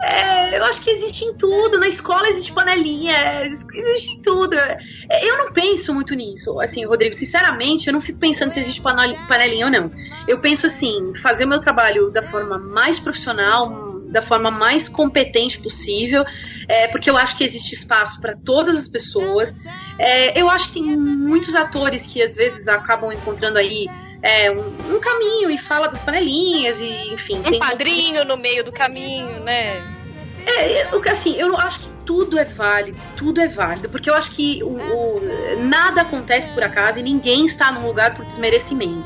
É, 0.00 0.58
eu 0.58 0.64
acho 0.64 0.80
que 0.82 0.90
existe 0.90 1.24
em 1.24 1.34
tudo. 1.34 1.78
Na 1.78 1.88
escola 1.88 2.28
existe 2.28 2.52
panelinha, 2.52 3.46
existe 3.46 4.10
em 4.10 4.22
tudo. 4.22 4.56
É, 4.56 5.28
Eu 5.28 5.38
não 5.38 5.52
penso 5.52 5.92
muito 5.94 6.14
nisso. 6.14 6.58
Assim, 6.60 6.84
Rodrigo, 6.84 7.16
sinceramente, 7.16 7.86
eu 7.86 7.92
não 7.92 8.02
fico 8.02 8.18
pensando 8.18 8.52
se 8.52 8.60
existe 8.60 8.80
panel- 8.80 9.16
panelinha 9.28 9.66
ou 9.66 9.72
não. 9.72 9.90
Eu 10.28 10.38
penso 10.38 10.66
assim, 10.66 11.12
fazer 11.22 11.44
o 11.44 11.48
meu 11.48 11.60
trabalho 11.60 12.10
da 12.10 12.22
forma 12.30 12.58
mais 12.58 12.98
profissional, 13.00 13.92
da 14.10 14.22
forma 14.22 14.50
mais 14.50 14.88
competente 14.88 15.58
possível, 15.58 16.24
é, 16.68 16.86
porque 16.88 17.10
eu 17.10 17.16
acho 17.16 17.36
que 17.36 17.44
existe 17.44 17.74
espaço 17.74 18.20
para 18.20 18.36
todas 18.36 18.76
as 18.76 18.88
pessoas. 18.88 19.52
É, 19.98 20.40
eu 20.40 20.48
acho 20.48 20.68
que 20.68 20.74
tem 20.74 20.96
muitos 20.96 21.54
atores 21.54 22.02
que 22.06 22.22
às 22.22 22.34
vezes 22.36 22.66
acabam 22.68 23.10
encontrando 23.12 23.58
aí 23.58 23.86
é, 24.24 24.50
um, 24.50 24.96
um 24.96 25.00
caminho 25.00 25.50
e 25.50 25.58
fala 25.58 25.88
das 25.88 26.00
panelinhas 26.02 26.76
e 26.78 27.12
enfim. 27.14 27.40
Um 27.46 27.58
padrinho 27.58 28.24
no 28.24 28.36
meio 28.36 28.64
do 28.64 28.72
caminho, 28.72 29.40
né? 29.40 29.82
é, 30.46 30.88
o 30.94 31.00
que 31.00 31.08
assim, 31.08 31.34
eu 31.36 31.56
acho 31.58 31.80
que 31.80 31.88
tudo 32.04 32.38
é 32.38 32.44
válido, 32.44 32.98
tudo 33.16 33.40
é 33.40 33.48
válido, 33.48 33.88
porque 33.88 34.10
eu 34.10 34.14
acho 34.14 34.30
que 34.32 34.62
o, 34.62 34.68
o- 34.76 35.20
nada 35.60 36.02
acontece 36.02 36.52
por 36.52 36.62
acaso 36.62 36.98
e 36.98 37.02
ninguém 37.02 37.46
está 37.46 37.72
num 37.72 37.86
lugar 37.86 38.14
por 38.14 38.24
desmerecimento. 38.26 39.04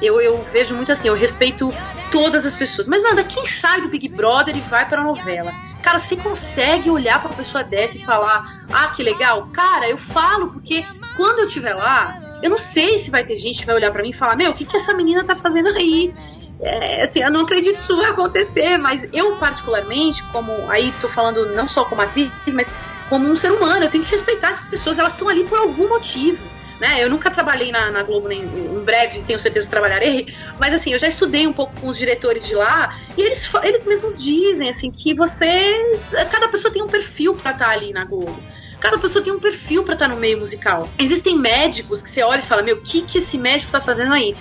Eu, 0.00 0.20
eu 0.20 0.46
vejo 0.52 0.74
muito 0.74 0.92
assim, 0.92 1.08
eu 1.08 1.14
respeito 1.14 1.70
todas 2.12 2.46
as 2.46 2.54
pessoas. 2.54 2.86
Mas 2.86 3.02
nada, 3.02 3.22
quem 3.24 3.44
sai 3.60 3.80
do 3.82 3.88
Big 3.88 4.08
Brother 4.08 4.56
e 4.56 4.60
vai 4.60 4.88
pra 4.88 5.02
novela? 5.02 5.52
Cara, 5.82 6.00
você 6.00 6.16
consegue 6.16 6.88
olhar 6.88 7.20
pra 7.20 7.30
uma 7.30 7.36
pessoa 7.36 7.62
dessa 7.64 7.96
e 7.96 8.04
falar, 8.04 8.62
ah, 8.72 8.88
que 8.94 9.02
legal? 9.02 9.48
Cara, 9.52 9.88
eu 9.88 9.98
falo 9.98 10.48
porque 10.52 10.84
quando 11.16 11.40
eu 11.40 11.48
estiver 11.48 11.74
lá, 11.74 12.18
eu 12.42 12.50
não 12.50 12.58
sei 12.72 13.04
se 13.04 13.10
vai 13.10 13.24
ter 13.24 13.36
gente 13.36 13.60
que 13.60 13.66
vai 13.66 13.74
olhar 13.74 13.90
pra 13.90 14.02
mim 14.02 14.10
e 14.10 14.14
falar, 14.14 14.36
meu, 14.36 14.50
o 14.50 14.54
que, 14.54 14.64
que 14.64 14.76
essa 14.76 14.94
menina 14.94 15.24
tá 15.24 15.34
fazendo 15.34 15.68
aí? 15.68 16.14
É, 16.60 17.04
assim, 17.04 17.20
eu 17.20 17.30
não 17.30 17.42
acredito 17.42 17.76
que 17.76 17.82
isso 17.82 17.96
vai 17.96 18.10
acontecer, 18.10 18.78
mas 18.78 19.08
eu 19.12 19.36
particularmente, 19.36 20.22
como 20.32 20.52
aí 20.68 20.92
tô 21.00 21.08
falando 21.08 21.54
não 21.54 21.68
só 21.68 21.84
como 21.84 22.02
atriz, 22.02 22.30
mas 22.48 22.66
como 23.08 23.28
um 23.28 23.36
ser 23.36 23.52
humano, 23.52 23.84
eu 23.84 23.90
tenho 23.90 24.04
que 24.04 24.14
respeitar 24.14 24.50
essas 24.50 24.68
pessoas, 24.68 24.98
elas 24.98 25.12
estão 25.12 25.28
ali 25.28 25.44
por 25.44 25.58
algum 25.58 25.88
motivo. 25.88 26.38
Né? 26.80 27.02
Eu 27.02 27.10
nunca 27.10 27.28
trabalhei 27.28 27.72
na, 27.72 27.90
na 27.90 28.04
Globo, 28.04 28.28
nem 28.28 28.40
em 28.40 28.84
breve 28.84 29.20
tenho 29.26 29.40
certeza 29.40 29.66
que 29.66 29.70
trabalharei, 29.70 30.32
mas 30.60 30.72
assim, 30.72 30.92
eu 30.92 31.00
já 31.00 31.08
estudei 31.08 31.44
um 31.44 31.52
pouco 31.52 31.72
com 31.80 31.88
os 31.88 31.98
diretores 31.98 32.46
de 32.46 32.54
lá, 32.54 32.96
e 33.16 33.20
eles, 33.20 33.50
eles 33.64 33.84
mesmos 33.84 34.16
dizem 34.16 34.70
assim 34.70 34.88
que 34.88 35.12
você. 35.12 35.98
Cada 36.30 36.46
pessoa 36.46 36.72
tem 36.72 36.80
um 36.80 36.86
perfil 36.86 37.34
pra 37.34 37.50
estar 37.50 37.70
ali 37.70 37.92
na 37.92 38.04
Globo. 38.04 38.40
Cada 38.80 38.98
pessoa 38.98 39.22
tem 39.22 39.32
um 39.32 39.40
perfil 39.40 39.82
pra 39.82 39.94
estar 39.94 40.08
no 40.08 40.16
meio 40.16 40.38
musical. 40.38 40.88
Existem 40.98 41.36
médicos 41.36 42.00
que 42.00 42.12
você 42.12 42.22
olha 42.22 42.40
e 42.40 42.46
fala, 42.46 42.62
meu, 42.62 42.76
o 42.76 42.80
que, 42.80 43.02
que 43.02 43.18
esse 43.18 43.36
médico 43.36 43.72
tá 43.72 43.80
fazendo 43.80 44.12
aí? 44.12 44.36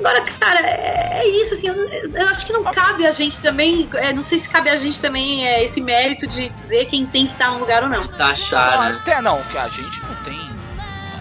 Agora, 0.00 0.22
cara, 0.22 0.60
é, 0.60 1.28
isso, 1.28 1.54
assim, 1.54 1.66
eu, 1.66 2.28
acho 2.28 2.46
que 2.46 2.52
não 2.54 2.64
cabe 2.64 3.06
a 3.06 3.12
gente 3.12 3.38
também, 3.40 3.86
é, 3.94 4.14
não 4.14 4.24
sei 4.24 4.40
se 4.40 4.48
cabe 4.48 4.70
a 4.70 4.78
gente 4.78 4.98
também 4.98 5.46
é, 5.46 5.64
esse 5.64 5.78
mérito 5.78 6.26
de 6.26 6.48
dizer 6.48 6.86
quem 6.86 7.04
tem 7.04 7.26
que 7.26 7.32
estar 7.32 7.50
no 7.50 7.58
lugar 7.58 7.82
ou 7.82 7.88
não. 7.90 8.06
Taxar, 8.06 8.80
né? 8.80 8.98
Até 8.98 9.20
não, 9.20 9.42
que 9.42 9.58
a 9.58 9.68
gente 9.68 10.00
não 10.02 10.14
tem. 10.24 10.50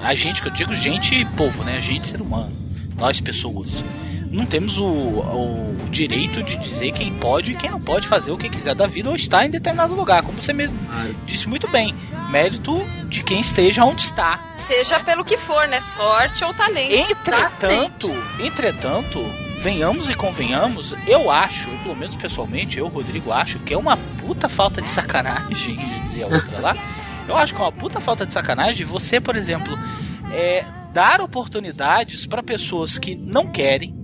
A 0.01 0.16
gente, 0.16 0.41
que 0.41 0.47
eu 0.47 0.53
digo 0.53 0.74
gente 0.76 1.26
povo, 1.36 1.62
né? 1.66 1.78
A 1.78 1.82
gente 1.82 2.07
ser 2.07 2.22
humano. 2.22 2.51
Nós 2.95 3.20
pessoas. 3.20 3.84
Não 4.30 4.45
temos 4.45 4.77
o, 4.77 4.86
o 4.86 5.75
direito 5.89 6.43
de 6.43 6.57
dizer 6.57 6.91
quem 6.91 7.13
pode 7.13 7.51
e 7.51 7.55
quem 7.55 7.69
não 7.69 7.82
pode 7.82 8.07
fazer 8.07 8.32
o 8.32 8.38
que 8.38 8.49
quiser 8.49 8.75
da 8.75 8.86
vida 8.86 9.09
ou 9.09 9.15
estar 9.15 9.45
em 9.45 9.49
determinado 9.49 9.93
lugar. 9.95 10.21
Como 10.21 10.41
você 10.41 10.53
mesmo 10.53 10.77
disse 11.25 11.49
muito 11.49 11.67
bem. 11.67 11.95
Mérito 12.30 12.77
de 13.07 13.23
quem 13.23 13.41
esteja 13.41 13.84
onde 13.84 14.03
está. 14.03 14.53
Seja 14.57 14.99
pelo 14.99 15.25
que 15.25 15.36
for, 15.36 15.67
né? 15.67 15.82
Sorte 15.82 16.43
ou 16.43 16.53
talento. 16.53 16.93
Entretanto, 16.93 18.11
entretanto, 18.39 19.19
venhamos 19.59 20.09
e 20.09 20.15
convenhamos, 20.15 20.95
eu 21.07 21.32
acho, 21.32 21.67
pelo 21.84 21.95
menos 21.95 22.15
pessoalmente, 22.15 22.77
eu, 22.77 22.88
Rodrigo, 22.88 23.32
acho 23.32 23.57
que 23.59 23.73
é 23.73 23.77
uma 23.77 23.97
puta 23.97 24.47
falta 24.47 24.82
de 24.82 24.89
sacanagem, 24.89 25.75
ia 25.75 25.99
dizer 26.03 26.23
a 26.23 26.27
outra 26.27 26.59
lá. 26.59 26.75
Eu 27.27 27.36
acho 27.36 27.53
que 27.53 27.61
é 27.61 27.63
uma 27.63 27.71
puta 27.71 27.99
falta 27.99 28.25
de 28.25 28.34
sacanagem 28.34 28.86
você, 28.86 29.19
por 29.19 29.36
exemplo, 29.36 29.77
é, 30.32 30.65
dar 30.93 31.21
oportunidades 31.21 32.25
para 32.25 32.41
pessoas 32.41 32.97
que 32.97 33.15
não 33.15 33.47
querem, 33.47 33.98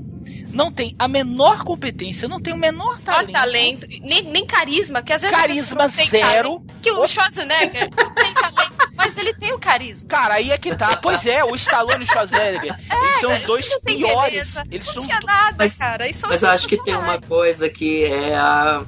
não 0.55 0.71
tem 0.71 0.95
a 0.97 1.07
menor 1.07 1.63
competência, 1.63 2.27
não 2.27 2.39
tem 2.41 2.53
o 2.53 2.57
menor 2.57 2.97
Só 2.99 3.11
talento. 3.13 3.31
talento, 3.33 3.87
nem, 4.01 4.23
nem 4.23 4.45
carisma, 4.45 5.01
que 5.01 5.11
às 5.13 5.21
vezes 5.21 5.35
Carisma 5.35 5.87
zero. 5.89 6.11
talento. 6.21 6.63
Que 6.81 6.91
o 6.91 7.07
Schwarzenegger 7.07 7.89
não 7.95 8.13
tem 8.15 8.33
talento, 8.33 8.73
mas 8.95 9.17
ele 9.17 9.33
tem 9.33 9.53
o 9.53 9.59
carisma. 9.59 10.07
Cara, 10.07 10.35
aí 10.35 10.51
é 10.51 10.57
que 10.57 10.73
tá. 10.75 10.95
Pois 10.97 11.25
é, 11.25 11.43
o 11.43 11.53
Stallone 11.55 12.05
e 12.05 12.07
o 12.07 12.07
Schwarzenegger, 12.07 12.73
eles 12.89 13.19
são 13.19 13.35
os 13.35 13.43
dois 13.43 13.65
Ele 13.65 13.73
não 13.75 13.81
tem 13.81 13.97
piores. 13.97 14.55
Eles 14.71 14.87
não 14.87 14.93
são 14.93 15.03
tinha 15.03 15.19
nada, 15.19 15.55
Mas- 15.59 15.77
cara. 15.77 16.05
Eles 16.05 16.17
são 16.17 16.29
Mas 16.29 16.41
eu 16.41 16.49
acho 16.49 16.67
que 16.67 16.81
tem 16.83 16.95
uma 16.95 17.19
coisa 17.19 17.69
que 17.69 18.05
é 18.05 18.33
a, 18.35 18.83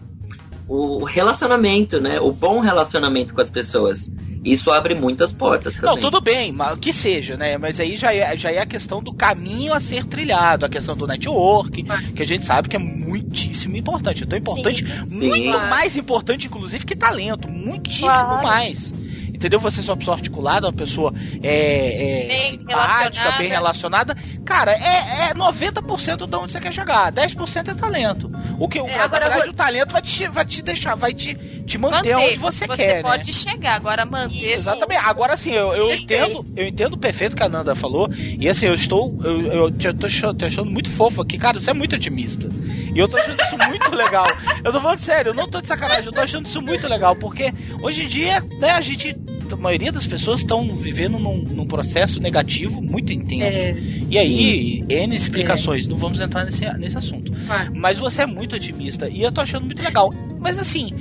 o 0.68 1.04
relacionamento, 1.04 2.00
né? 2.00 2.20
O 2.22 2.32
bom 2.32 2.60
relacionamento 2.62 3.34
com 3.34 3.42
as 3.42 3.52
pessoas. 3.52 4.10
Isso 4.44 4.72
abre 4.72 4.94
muitas 4.96 5.32
portas 5.32 5.76
também. 5.76 5.90
Não, 5.92 6.00
tudo 6.00 6.22
bem, 6.22 6.52
mas 6.52 6.78
que 6.80 6.94
seja, 6.94 7.36
né? 7.38 7.58
Mas 7.58 7.80
aí 7.80 7.98
já 7.98 8.14
é, 8.14 8.36
já 8.38 8.52
é 8.52 8.60
a 8.60 8.66
questão 8.66 9.02
do 9.02 9.14
caminho 9.14 9.74
a 9.74 9.80
ser 9.80 10.06
trilhado, 10.06 10.66
a 10.66 10.70
questão 10.70 10.96
do 10.96 11.06
network, 11.08 11.84
que 12.16 12.24
a 12.24 12.26
gente 12.26 12.46
sabe 12.46 12.70
que 12.70 12.76
é 12.76 12.80
muitíssimo 12.80 13.76
importante. 13.76 14.24
É 14.24 14.26
tão 14.26 14.38
importante, 14.38 14.86
Sim. 15.08 15.28
muito 15.28 15.44
Claro. 15.52 15.70
mais 15.70 15.98
importante, 15.98 16.48
inclusive, 16.48 16.86
que 16.86 16.96
talento. 16.96 17.48
Muitíssimo 17.50 18.08
Claro. 18.08 18.44
mais. 18.44 18.94
Entendeu? 19.38 19.60
Você 19.60 19.82
é 19.82 19.84
uma 19.84 19.96
pessoa 19.98 20.16
articulada, 20.18 20.66
uma 20.66 20.74
pessoa 20.74 21.14
é, 21.44 22.24
é, 22.24 22.28
Bem 22.28 22.50
simpática, 22.50 22.80
relacionada. 23.12 23.38
bem 23.38 23.48
relacionada. 23.50 24.18
Cara, 24.44 24.72
é, 24.72 25.30
é 25.30 25.34
90% 25.36 26.26
de 26.28 26.36
onde 26.36 26.52
você 26.52 26.60
quer 26.60 26.74
chegar. 26.74 27.12
10% 27.12 27.68
é 27.70 27.74
talento. 27.76 28.32
O 28.60 28.68
que 28.68 28.80
o, 28.82 28.88
É, 28.88 28.98
na 28.98 29.04
agora 29.04 29.20
verdade, 29.26 29.44
vou- 29.44 29.52
o 29.52 29.54
talento 29.54 29.92
vai 29.92 30.02
te, 30.02 30.28
vai 30.28 30.44
te 30.46 30.62
deixar, 30.64 30.96
vai 30.96 31.14
te, 31.14 31.36
te 31.68 31.78
manter, 31.78 32.16
onde 32.16 32.36
você, 32.38 32.68
quer. 32.68 32.96
né? 32.96 33.02
pode 33.04 33.32
chegar, 33.32 33.76
agora 33.76 34.06
manter. 34.06 34.54
Exatamente. 34.54 35.02
Agora 35.06 35.38
sim, 35.38 35.52
eu, 35.52 35.72
eu 35.76 35.94
entendo, 35.94 36.44
eu 36.56 36.68
entendo 36.68 36.94
o 36.94 36.98
perfeito 36.98 37.36
que 37.36 37.44
a 37.44 37.48
Nanda 37.50 37.76
falou. 37.76 38.10
E 38.18 38.50
assim, 38.50 38.66
eu 38.66 38.74
estou. 38.74 39.16
Eu, 39.24 39.52
eu 39.54 39.72
tô 39.94 40.08
achando 40.08 40.66
muito 40.66 40.90
fofo 40.90 41.22
aqui, 41.22 41.38
cara. 41.38 41.60
Você 41.60 41.70
é 41.70 41.74
muito 41.74 41.96
otimista. 41.96 42.50
E 42.98 43.00
eu 43.00 43.08
tô 43.08 43.16
achando 43.16 43.40
isso 43.40 43.56
muito 43.70 43.96
legal. 43.96 44.26
Eu 44.64 44.72
tô 44.72 44.82
falando 44.82 44.98
sério, 44.98 45.30
eu 45.30 45.34
não 45.36 45.48
tô 45.48 45.62
de 45.62 45.68
sacanagem, 45.68 46.06
eu 46.06 46.12
tô 46.12 46.20
achando 46.20 46.48
isso 46.48 46.60
muito 46.60 46.88
legal, 46.88 47.16
porque 47.16 47.54
hoje 47.80 48.04
em 48.04 48.08
dia, 48.08 48.44
né, 48.60 48.72
a 48.72 48.82
gente. 48.82 49.16
A 49.52 49.56
maioria 49.56 49.92
das 49.92 50.06
pessoas 50.08 50.40
estão 50.40 50.76
vivendo 50.76 51.20
num, 51.20 51.38
num 51.38 51.66
processo 51.68 52.20
negativo 52.20 52.82
muito 52.82 53.14
intenso. 53.14 53.56
É. 53.56 53.76
E 54.10 54.18
aí, 54.18 54.84
N 54.90 55.16
explicações, 55.16 55.86
não 55.88 55.96
vamos 55.96 56.20
entrar 56.20 56.44
nesse, 56.44 56.66
nesse 56.74 56.98
assunto. 56.98 57.32
Vai. 57.46 57.70
Mas 57.70 58.00
você 58.00 58.24
é 58.24 58.26
muito 58.26 58.56
otimista 58.56 59.08
e 59.08 59.22
eu 59.22 59.32
tô 59.32 59.42
achando 59.42 59.66
muito 59.68 59.82
legal. 59.82 60.12
Mas 60.40 60.58
assim, 60.58 60.92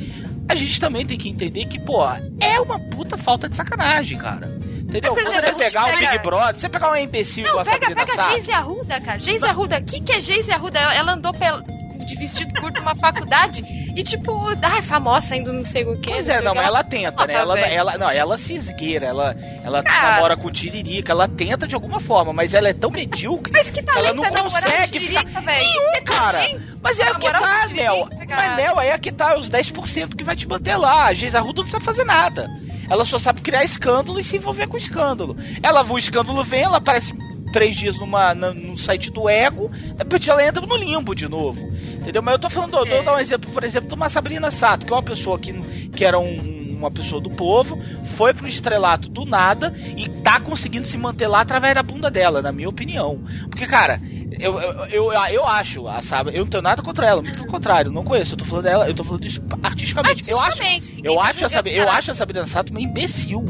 a 0.49 0.55
gente 0.55 0.79
também 0.79 1.05
tem 1.07 1.17
que 1.17 1.31
entender 1.31 1.65
que, 1.65 1.81
pô, 1.81 2.05
é 2.39 2.61
uma 2.61 2.79
puta 2.79 3.17
falta 3.17 3.49
de 3.49 3.57
sacanagem, 3.57 4.19
cara. 4.19 4.47
Entendeu? 4.81 5.17
Exemplo, 5.19 5.55
você 5.57 5.65
pegar 5.65 5.87
um 5.87 5.99
Big 5.99 6.19
Brother, 6.19 6.57
você 6.57 6.69
pegar 6.69 6.93
um 6.93 6.97
imbecil 6.97 7.45
Não, 7.45 7.59
a 7.59 7.65
pega, 7.65 7.95
pega 7.95 8.23
a. 8.23 8.29
Geise 8.33 8.53
Arruda, 8.53 9.01
cara. 9.01 9.19
Geise 9.19 9.47
Arruda, 9.47 9.79
o 9.79 9.83
que, 9.85 10.01
que 10.01 10.13
é 10.13 10.21
Geise 10.21 10.53
Arruda? 10.53 10.79
Ela, 10.79 10.95
ela 10.95 11.13
andou 11.15 11.33
pel- 11.33 11.63
de 12.07 12.17
vestido 12.17 12.59
curto 12.61 12.81
numa 12.81 12.95
faculdade 12.95 13.63
e, 13.97 14.03
tipo, 14.03 14.33
ai, 14.63 14.83
famosa 14.83 15.35
ainda 15.35 15.53
não 15.53 15.65
sei 15.65 15.85
o 15.85 15.99
quê. 15.99 16.11
Pois 16.13 16.29
é, 16.29 16.41
não, 16.43 16.53
que. 16.53 16.59
mas 16.59 16.69
ela 16.69 16.85
tenta, 16.85 17.27
né? 17.27 17.35
Ela, 17.35 17.55
velho. 17.55 17.75
ela, 17.75 17.99
não, 17.99 18.11
ela 18.11 18.39
se 18.39 18.55
esgueira, 18.55 19.07
ela, 19.07 19.37
ela 19.65 19.83
Ah. 19.87 20.11
namora 20.13 20.37
com 20.37 20.51
tiririca, 20.51 21.13
ela 21.13 21.27
tenta 21.29 21.67
de 21.67 21.75
alguma 21.75 21.99
forma, 22.01 22.33
mas 22.33 22.55
ela 22.55 22.69
é 22.69 22.73
tão 22.73 22.91
medíocre 22.91 23.53
Mas 23.53 23.71
que 23.71 23.83
que 23.83 23.99
ela 23.99 24.13
não 24.13 24.25
é 24.25 24.31
consegue 24.31 24.67
ficar. 24.71 24.89
tiririca, 24.89 25.41
velho? 25.41 25.65
Nenhum, 25.67 26.05
cara. 26.05 26.39
Mas 26.83 26.99
é 26.99 27.11
o 27.11 27.15
que 27.19 27.31
tá, 27.31 27.41
cara. 27.41 28.57
Mas, 28.57 28.79
aí 28.79 28.89
é 28.89 28.99
que 28.99 29.11
tá 29.13 29.37
os 29.37 29.51
10% 29.51 30.15
que 30.15 30.25
vai 30.25 30.37
te 30.37 30.47
manter 30.47 30.77
lá. 30.77 31.07
A 31.07 31.15
Geisa 31.15 31.39
Arruda 31.39 31.63
não 31.63 31.69
sabe 31.69 31.85
fazer 31.85 32.05
nada. 32.05 32.49
Ela 32.89 33.05
só 33.05 33.19
sabe 33.19 33.41
criar 33.41 33.65
escândalo 33.65 34.21
e 34.21 34.25
se 34.25 34.37
envolver 34.37 34.67
com 34.69 34.77
escândalo. 34.77 35.37
Ela, 35.63 35.83
o 35.83 35.99
escândalo 35.99 36.45
vem, 36.45 36.63
ela 36.63 36.77
aparece 36.77 37.13
três 37.57 37.75
dias 37.75 37.97
numa, 37.97 38.35
na- 38.35 38.53
no 38.53 38.77
site 38.77 39.11
do 39.11 39.29
Ego, 39.31 39.71
depois 39.97 40.29
ela 40.29 40.47
entra 40.47 40.61
no 40.67 40.77
limbo 40.77 41.15
de 41.15 41.27
novo. 41.27 41.59
Entendeu? 42.01 42.21
Mas 42.23 42.35
eu 42.35 42.39
tô 42.39 42.51
falando, 42.51 42.77
eu 42.87 43.03
dar 43.03 43.15
um 43.15 43.19
exemplo, 43.19 43.51
por 43.51 43.65
exemplo, 43.65 43.89
de 43.89 43.95
uma 43.95 44.11
Sabrina 44.11 44.51
Sato, 44.51 44.85
que 44.85 44.93
é 44.93 44.95
uma 44.97 45.03
pessoa 45.03 45.39
que, 45.39 45.53
que 45.91 46.05
era 46.05 46.19
um- 46.19 46.55
uma 46.79 46.91
pessoa 46.91 47.19
do 47.19 47.31
povo, 47.31 47.81
foi 48.17 48.35
pro 48.35 48.47
estrelato 48.47 49.09
do 49.09 49.25
nada 49.25 49.73
e 49.97 50.07
tá 50.23 50.39
conseguindo 50.39 50.87
se 50.87 50.99
manter 50.99 51.27
lá 51.27 51.41
através 51.41 51.75
da 51.75 51.83
bunda 51.83 52.11
dela, 52.11 52.43
na 52.43 52.53
minha 52.53 52.69
opinião. 52.69 53.19
Porque, 53.49 53.67
cara, 53.67 53.99
eu, 54.39 54.61
eu, 54.61 54.85
eu, 55.11 55.13
eu 55.33 55.47
acho, 55.47 55.89
a 55.89 56.03
Sabe, 56.03 56.33
eu 56.37 56.41
não 56.41 56.47
tenho 56.51 56.63
nada 56.63 56.83
contra 56.83 57.07
ela, 57.07 57.23
muito 57.23 57.39
pelo 57.39 57.51
contrário, 57.51 57.91
não 57.91 58.05
conheço, 58.05 58.35
eu 58.35 58.39
tô 58.39 58.45
falando 58.45 58.65
dela, 58.65 58.87
eu 58.87 58.95
tô 58.95 59.03
falando 59.03 59.25
isso 59.25 59.41
artisticamente. 59.63 60.31
Eu 60.31 60.39
acho, 60.39 60.47
Artisticamente, 60.63 61.01
eu 61.03 61.19
acho, 61.19 61.45
a 61.47 61.49
Sabrina, 61.49 61.77
eu 61.79 61.89
acho 61.91 62.11
a 62.11 62.15
Sabrina 62.15 62.47
Sato 62.47 62.71
uma 62.71 62.81
imbecil. 62.83 63.43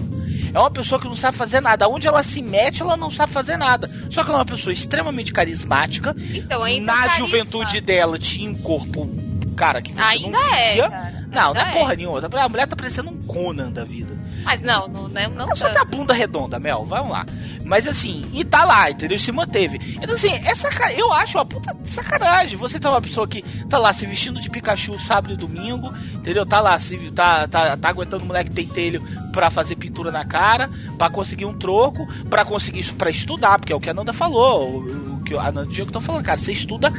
É 0.53 0.59
uma 0.59 0.70
pessoa 0.70 1.01
que 1.01 1.07
não 1.09 1.16
sabe 1.16 1.36
fazer 1.36 1.61
nada. 1.61 1.88
Onde 1.88 2.07
ela 2.07 2.22
se 2.22 2.42
mete, 2.42 2.82
ela 2.82 2.97
não 2.97 3.11
sabe 3.11 3.32
fazer 3.32 3.57
nada. 3.57 3.90
Só 4.11 4.22
que 4.22 4.30
ela 4.30 4.38
é 4.38 4.42
uma 4.42 4.47
pessoa 4.47 4.72
extremamente 4.72 5.32
carismática. 5.32 6.14
Então, 6.34 6.62
ainda 6.62 6.86
Na 6.92 6.99
carisma. 7.09 7.26
juventude 7.26 7.80
dela 7.80 8.18
tinha 8.18 8.49
um 8.51 8.55
corpo, 8.55 9.09
cara, 9.57 9.80
que 9.82 9.92
você 9.92 10.01
Ainda 10.01 10.30
não 10.38 10.55
é, 10.55 10.74
via. 10.74 10.90
cara. 10.90 11.16
Não, 11.37 11.53
não 11.53 11.61
Ainda 11.61 11.70
é 11.70 11.72
porra 11.72 11.95
nenhuma. 11.95 12.18
A 12.18 12.49
mulher 12.49 12.66
tá 12.66 12.74
parecendo 12.74 13.11
um 13.11 13.22
Conan 13.22 13.70
da 13.70 13.84
vida. 13.84 14.16
Mas 14.43 14.62
não, 14.62 14.89
não, 14.89 15.09
não, 15.09 15.30
não 15.30 15.45
Ela 15.47 15.57
só 15.57 15.66
a 15.66 15.84
bunda 15.84 16.14
redonda, 16.14 16.59
Mel, 16.59 16.84
vamos 16.84 17.12
lá. 17.12 17.26
Mas 17.62 17.87
assim, 17.87 18.24
e 18.32 18.43
tá 18.45 18.64
lá, 18.64 18.91
entendeu? 18.91 19.18
Se 19.18 19.30
manteve. 19.30 19.99
Então 20.01 20.14
assim, 20.14 20.32
é 20.32 20.55
saca... 20.55 20.93
eu 20.93 21.12
acho 21.12 21.37
uma 21.37 21.45
puta 21.45 21.76
sacanagem. 21.84 22.57
Você 22.57 22.80
tá 22.80 22.89
uma 22.91 23.03
pessoa 23.03 23.28
que 23.28 23.43
tá 23.68 23.76
lá 23.76 23.93
se 23.93 24.07
vestindo 24.07 24.41
de 24.41 24.49
Pikachu 24.49 24.99
sábado 24.99 25.34
e 25.34 25.37
domingo, 25.37 25.93
entendeu? 26.14 26.47
Tá 26.47 26.61
lá, 26.61 26.78
se, 26.78 26.97
tá, 27.11 27.47
tá, 27.49 27.76
tá 27.76 27.89
aguentando 27.89 28.24
o 28.24 28.26
moleque 28.26 28.51
pentelho 28.51 29.03
pra 29.32 29.51
fazer 29.51 29.76
pintura 29.76 30.11
na 30.11 30.24
cara, 30.24 30.70
pra 30.97 31.11
conseguir 31.11 31.45
um 31.45 31.53
troco, 31.53 32.09
pra 32.30 32.45
conseguir 32.45 32.80
isso 32.80 32.95
pra 32.95 33.11
estudar, 33.11 33.59
porque 33.59 33.72
é 33.72 33.76
o 33.76 33.80
que 33.80 33.91
a 33.91 33.95
Nanda 33.95 34.12
falou, 34.12 34.70
o, 34.70 35.16
o 35.16 35.22
que 35.22 35.37
a 35.37 35.53
Nanda 35.53 35.64
e 35.64 35.70
o 35.70 35.72
Diego 35.72 35.91
estão 35.91 36.01
falando, 36.01 36.24
cara, 36.24 36.39
você 36.39 36.53
estuda 36.53 36.91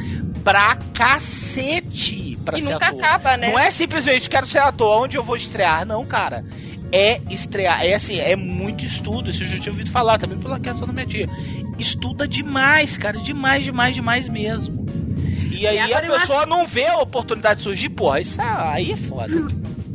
pra 0.44 0.76
cacete 0.94 2.27
pra 2.50 2.58
E 2.58 2.62
ser 2.62 2.72
nunca 2.72 2.86
ator. 2.88 3.04
acaba, 3.04 3.36
né? 3.36 3.50
Não 3.50 3.58
é 3.58 3.70
simplesmente 3.70 4.28
quero 4.28 4.46
ser 4.46 4.58
ator, 4.58 5.02
onde 5.04 5.16
eu 5.16 5.22
vou 5.22 5.36
estrear, 5.36 5.84
não, 5.86 6.04
cara. 6.04 6.44
É 6.90 7.20
estrear, 7.28 7.84
é 7.84 7.94
assim, 7.94 8.18
é 8.18 8.34
muito 8.34 8.84
estudo, 8.84 9.30
isso 9.30 9.42
eu 9.44 9.48
já 9.48 9.58
tinha 9.60 9.72
ouvido 9.72 9.90
falar 9.90 10.18
também 10.18 10.38
pela 10.38 10.58
questão 10.58 10.86
da 10.86 10.92
minha 10.92 11.06
tia. 11.06 11.28
Estuda 11.78 12.26
demais, 12.26 12.96
cara, 12.96 13.18
demais, 13.18 13.62
demais, 13.62 13.94
demais 13.94 14.26
mesmo. 14.28 14.86
E 15.52 15.66
aí 15.66 15.78
a 15.78 15.84
agora 15.84 16.06
eu 16.06 16.18
pessoa 16.18 16.46
não 16.46 16.66
vê 16.66 16.86
a 16.86 16.98
oportunidade 16.98 17.60
surgir, 17.62 17.90
porra, 17.90 18.20
isso 18.20 18.40
aí 18.40 18.92
é 18.92 18.96
foda. 18.96 19.34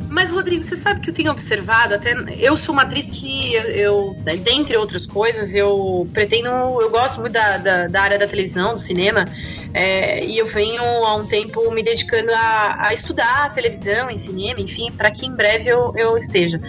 Mas, 0.08 0.30
Rodrigo, 0.30 0.62
você 0.62 0.76
sabe 0.76 1.00
que 1.00 1.10
eu 1.10 1.14
tenho 1.14 1.32
observado, 1.32 1.94
até 1.94 2.14
eu 2.38 2.56
sou 2.58 2.72
uma 2.72 2.82
atriz 2.82 3.06
que 3.06 3.52
eu, 3.54 3.62
eu, 3.64 4.16
dentre 4.22 4.76
outras 4.76 5.04
coisas, 5.06 5.52
eu 5.52 6.08
pretendo, 6.12 6.46
eu 6.48 6.88
gosto 6.90 7.18
muito 7.20 7.32
da, 7.32 7.56
da, 7.56 7.88
da 7.88 8.02
área 8.02 8.18
da 8.18 8.28
televisão, 8.28 8.74
do 8.76 8.80
cinema, 8.82 9.24
é, 9.74 10.24
e 10.24 10.38
eu 10.38 10.46
venho 10.46 10.82
há 10.82 11.16
um 11.16 11.26
tempo 11.26 11.68
me 11.72 11.82
dedicando 11.82 12.32
a, 12.32 12.86
a 12.88 12.94
estudar 12.94 13.52
televisão 13.52 14.08
e 14.08 14.20
cinema, 14.20 14.60
enfim, 14.60 14.92
para 14.92 15.10
que 15.10 15.26
em 15.26 15.34
breve 15.34 15.68
eu, 15.68 15.92
eu 15.96 16.16
esteja. 16.16 16.60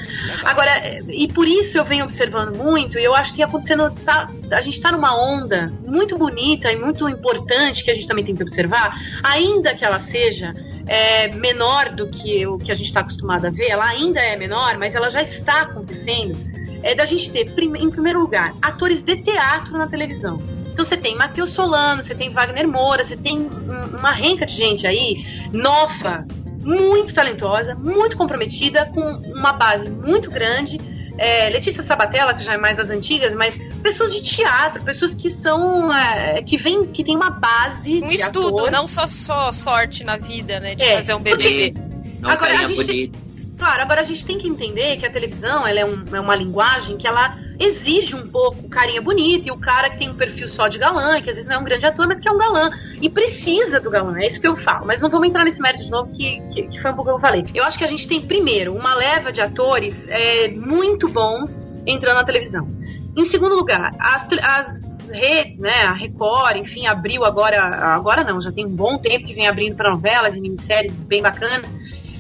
Agora, 0.44 0.72
e 1.08 1.28
por 1.28 1.48
isso 1.48 1.78
eu 1.78 1.86
venho 1.86 2.06
observando 2.06 2.58
muito, 2.58 2.98
e 2.98 3.04
eu 3.04 3.14
acho 3.14 3.32
que 3.36 3.44
acontecendo, 3.44 3.92
tá, 4.04 4.28
a 4.52 4.62
gente 4.64 4.82
tá 4.82 4.92
numa 4.92 5.16
onda 5.16 5.72
muito 5.86 6.18
bonita 6.18 6.72
e 6.72 6.76
muito 6.76 7.08
importante 7.08 7.84
que 7.84 7.92
a 7.92 7.94
gente 7.94 8.08
também 8.08 8.26
tem 8.26 8.36
que 8.36 8.42
observar, 8.42 9.00
ainda 9.24 9.76
que 9.76 9.86
ela 9.86 10.04
seja 10.12 10.56
é, 10.88 11.28
menor 11.28 11.92
do 11.92 12.08
que 12.08 12.48
o 12.48 12.58
que 12.58 12.72
a 12.72 12.76
gente 12.76 12.88
está 12.88 13.02
acostumado 13.02 13.46
a 13.46 13.52
ver, 13.52 13.70
ela 13.70 13.88
ainda 13.88 14.20
é 14.20 14.36
menor, 14.36 14.80
mas 14.80 14.96
ela 14.96 15.12
já 15.12 15.22
está 15.22 15.62
acontecendo, 15.62 16.36
é 16.82 16.96
da 16.96 17.06
gente 17.06 17.30
ter, 17.30 17.48
em 17.60 17.92
primeiro 17.92 18.20
lugar, 18.20 18.52
atores 18.64 19.04
de 19.04 19.16
teatro 19.18 19.74
na 19.74 19.86
televisão. 19.86 20.55
Então 20.76 20.86
você 20.86 20.98
tem 20.98 21.16
Matheus 21.16 21.54
Solano, 21.54 22.04
você 22.06 22.14
tem 22.14 22.30
Wagner 22.30 22.68
Moura, 22.68 23.08
você 23.08 23.16
tem 23.16 23.40
um- 23.40 23.98
uma 23.98 24.12
renca 24.12 24.46
de 24.46 24.58
gente 24.58 24.86
aí, 24.86 25.26
nova, 25.54 26.26
muito 26.62 27.14
talentosa, 27.14 27.76
muito 27.76 28.18
comprometida, 28.18 28.86
com 28.88 29.00
uma 29.34 29.54
base 29.54 29.90
muito 29.90 30.30
grande. 30.30 30.78
É, 31.18 31.48
Letícia 31.50 31.82
Sabatella, 31.88 32.34
que 32.34 32.44
já 32.44 32.56
é 32.56 32.58
mais 32.58 32.76
das 32.76 32.90
antigas, 32.90 33.34
mas 33.34 33.56
pessoas 33.82 34.12
de 34.12 34.22
teatro, 34.22 34.84
pessoas 34.84 35.14
que 35.14 35.30
são. 35.30 35.94
é, 35.94 36.42
que 36.42 36.58
vem, 36.58 36.86
que 36.88 37.06
tem 37.06 37.16
uma 37.16 37.30
base. 37.30 38.02
Um 38.04 38.10
de 38.10 38.16
estudo, 38.16 38.58
ator. 38.60 38.72
não 38.72 38.86
só, 38.86 39.08
só 39.08 39.54
sorte 39.54 40.04
na 40.04 40.18
vida, 40.18 40.60
né? 40.60 40.76
De 40.76 40.84
É, 40.84 40.96
fazer 40.98 41.14
um 41.14 41.22
BBB. 41.22 41.74
Não, 42.20 42.30
Agora, 42.30 42.54
a 42.54 42.58
gente- 42.58 42.76
bonita. 42.76 43.18
Claro, 43.58 43.82
agora 43.82 44.02
a 44.02 44.04
gente 44.04 44.26
tem 44.26 44.38
que 44.38 44.46
entender 44.50 44.98
que 44.98 45.06
a 45.06 45.10
televisão 45.10 45.66
ela 45.66 45.80
é, 45.80 45.86
um- 45.86 46.04
é 46.14 46.20
uma 46.20 46.36
linguagem 46.36 46.98
que 46.98 47.08
ela 47.08 47.38
exige 47.60 48.16
um 48.16 48.28
pouco 48.28 48.68
carinha 48.70 49.02
bonita 49.02 49.48
e 49.48 49.52
o 49.52 49.58
cara 49.58 49.90
que 49.90 49.98
tem 49.98 50.10
um 50.10 50.16
perfil 50.16 50.50
só 50.50 50.68
de 50.68 50.78
galã, 50.78 51.22
que 51.22 51.30
às 51.30 51.36
vezes 51.36 51.50
não 51.50 51.58
é 51.58 51.60
um 51.60 51.64
grande 51.64 51.86
ator, 51.86 52.08
mas 52.08 52.20
que 52.20 52.28
é 52.28 52.32
um 52.32 52.38
galã. 52.38 52.70
E 53.02 53.10
precisa 53.10 53.80
do 53.80 53.90
galã, 53.90 54.20
é 54.20 54.28
isso 54.28 54.42
que 54.42 54.48
eu 54.48 54.58
falo. 54.58 54.86
Mas 54.86 55.02
não 55.02 55.10
vamos 55.10 55.28
entrar 55.28 55.46
nesse 55.46 55.62
mérito 55.62 55.84
de 55.84 55.90
novo, 55.90 56.12
que, 56.12 56.42
que, 56.54 56.64
que 56.64 56.82
foi 56.82 56.92
um 56.92 56.96
pouco 56.96 57.12
o 57.12 57.14
que 57.14 57.20
eu 57.20 57.22
falei. 57.22 57.46
Eu 57.54 57.64
acho 57.64 57.78
que 57.78 57.84
a 57.84 57.90
gente 57.90 58.08
tem, 58.08 58.22
primeiro, 58.22 58.76
uma 58.76 58.94
leva 58.94 59.32
de 59.32 59.42
atores 59.42 59.96
é, 60.08 60.50
muito 60.50 61.10
bons 61.10 61.58
entrando 61.86 62.16
na 62.16 62.24
televisão. 62.24 62.68
Em 63.16 63.30
segundo 63.30 63.56
lugar, 63.56 63.96
as, 64.00 64.28
as 64.44 64.86
redes, 65.10 65.58
né, 65.58 65.84
a 65.84 65.94
Record, 65.94 66.58
enfim, 66.58 66.88
abriu 66.88 67.24
agora, 67.24 67.62
agora 67.96 68.24
não, 68.24 68.42
já 68.42 68.52
tem 68.52 68.66
um 68.66 68.76
bom 68.76 68.98
tempo 68.98 69.26
que 69.26 69.34
vem 69.34 69.48
abrindo 69.48 69.76
para 69.76 69.90
novelas 69.90 70.36
e 70.36 70.42
minisséries 70.42 70.92
bem 70.92 71.22
bacanas. 71.22 71.70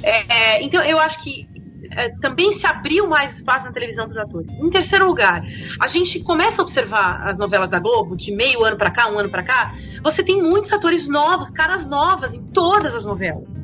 É, 0.03 0.33
é, 0.33 0.63
então 0.63 0.83
eu 0.83 0.99
acho 0.99 1.21
que 1.21 1.47
é, 1.95 2.09
também 2.21 2.59
se 2.59 2.67
abriu 2.67 3.07
mais 3.07 3.35
espaço 3.35 3.65
na 3.65 3.71
televisão 3.71 4.05
para 4.05 4.11
os 4.11 4.17
atores. 4.17 4.51
Em 4.53 4.69
terceiro 4.69 5.07
lugar, 5.07 5.41
a 5.79 5.87
gente 5.87 6.19
começa 6.19 6.61
a 6.61 6.63
observar 6.63 7.27
as 7.27 7.37
novelas 7.37 7.69
da 7.69 7.79
Globo, 7.79 8.15
de 8.15 8.31
meio 8.31 8.63
ano 8.63 8.77
para 8.77 8.91
cá, 8.91 9.09
um 9.09 9.17
ano 9.17 9.29
para 9.29 9.43
cá, 9.43 9.73
você 10.03 10.23
tem 10.23 10.41
muitos 10.41 10.71
atores 10.71 11.07
novos, 11.07 11.49
caras 11.51 11.87
novas 11.87 12.33
em 12.33 12.41
todas 12.41 12.93
as 12.93 13.05
novelas. 13.05 13.55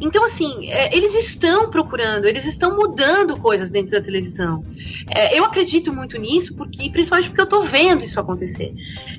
Então, 0.00 0.24
assim, 0.26 0.70
é, 0.70 0.94
eles 0.94 1.30
estão 1.30 1.70
procurando, 1.70 2.26
eles 2.26 2.44
estão 2.44 2.76
mudando 2.76 3.36
coisas 3.36 3.70
dentro 3.70 3.92
da 3.92 4.00
televisão. 4.00 4.64
É, 5.08 5.38
eu 5.38 5.44
acredito 5.44 5.92
muito 5.92 6.20
nisso, 6.20 6.54
porque, 6.54 6.90
principalmente 6.90 7.28
porque 7.28 7.40
eu 7.40 7.46
tô 7.46 7.64
vendo 7.64 8.04
isso 8.04 8.18
acontecer. 8.18 8.74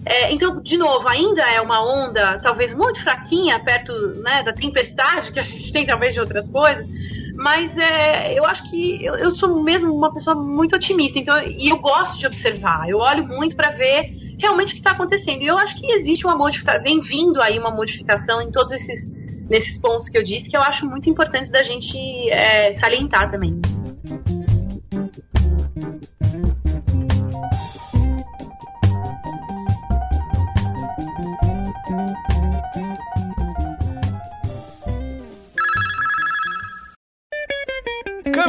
É, 0.05 0.31
então, 0.31 0.61
de 0.61 0.77
novo, 0.77 1.07
ainda 1.07 1.41
é 1.51 1.59
uma 1.61 1.83
onda 1.83 2.39
talvez 2.39 2.73
muito 2.73 3.01
fraquinha, 3.01 3.59
perto 3.59 3.93
né, 4.21 4.43
da 4.43 4.53
tempestade 4.53 5.31
que 5.31 5.39
a 5.39 5.43
gente 5.43 5.71
tem 5.73 5.85
talvez 5.85 6.13
de 6.13 6.19
outras 6.19 6.47
coisas, 6.47 6.87
mas 7.37 7.77
é, 7.77 8.37
eu 8.37 8.43
acho 8.45 8.69
que 8.69 9.03
eu, 9.03 9.15
eu 9.15 9.35
sou 9.35 9.61
mesmo 9.61 9.93
uma 9.93 10.11
pessoa 10.13 10.35
muito 10.35 10.75
otimista, 10.75 11.19
então, 11.19 11.39
e 11.43 11.69
eu 11.69 11.77
gosto 11.77 12.17
de 12.17 12.25
observar, 12.25 12.89
eu 12.89 12.97
olho 12.97 13.27
muito 13.27 13.55
para 13.55 13.69
ver 13.71 14.11
realmente 14.39 14.69
o 14.69 14.73
que 14.73 14.79
está 14.79 14.91
acontecendo. 14.91 15.41
E 15.41 15.47
eu 15.47 15.57
acho 15.57 15.75
que 15.75 15.91
existe 15.91 16.25
uma 16.25 16.35
modificação, 16.35 16.83
vem 16.83 17.01
vindo 17.01 17.41
aí 17.41 17.57
uma 17.59 17.71
modificação 17.71 18.41
em 18.41 18.51
todos 18.51 18.71
esses 18.71 19.07
nesses 19.49 19.77
pontos 19.77 20.09
que 20.09 20.17
eu 20.17 20.23
disse, 20.23 20.43
que 20.43 20.57
eu 20.57 20.61
acho 20.61 20.85
muito 20.85 21.09
importante 21.09 21.49
da 21.49 21.63
gente 21.63 21.97
é, 22.29 22.77
salientar 22.79 23.31
também. 23.31 23.57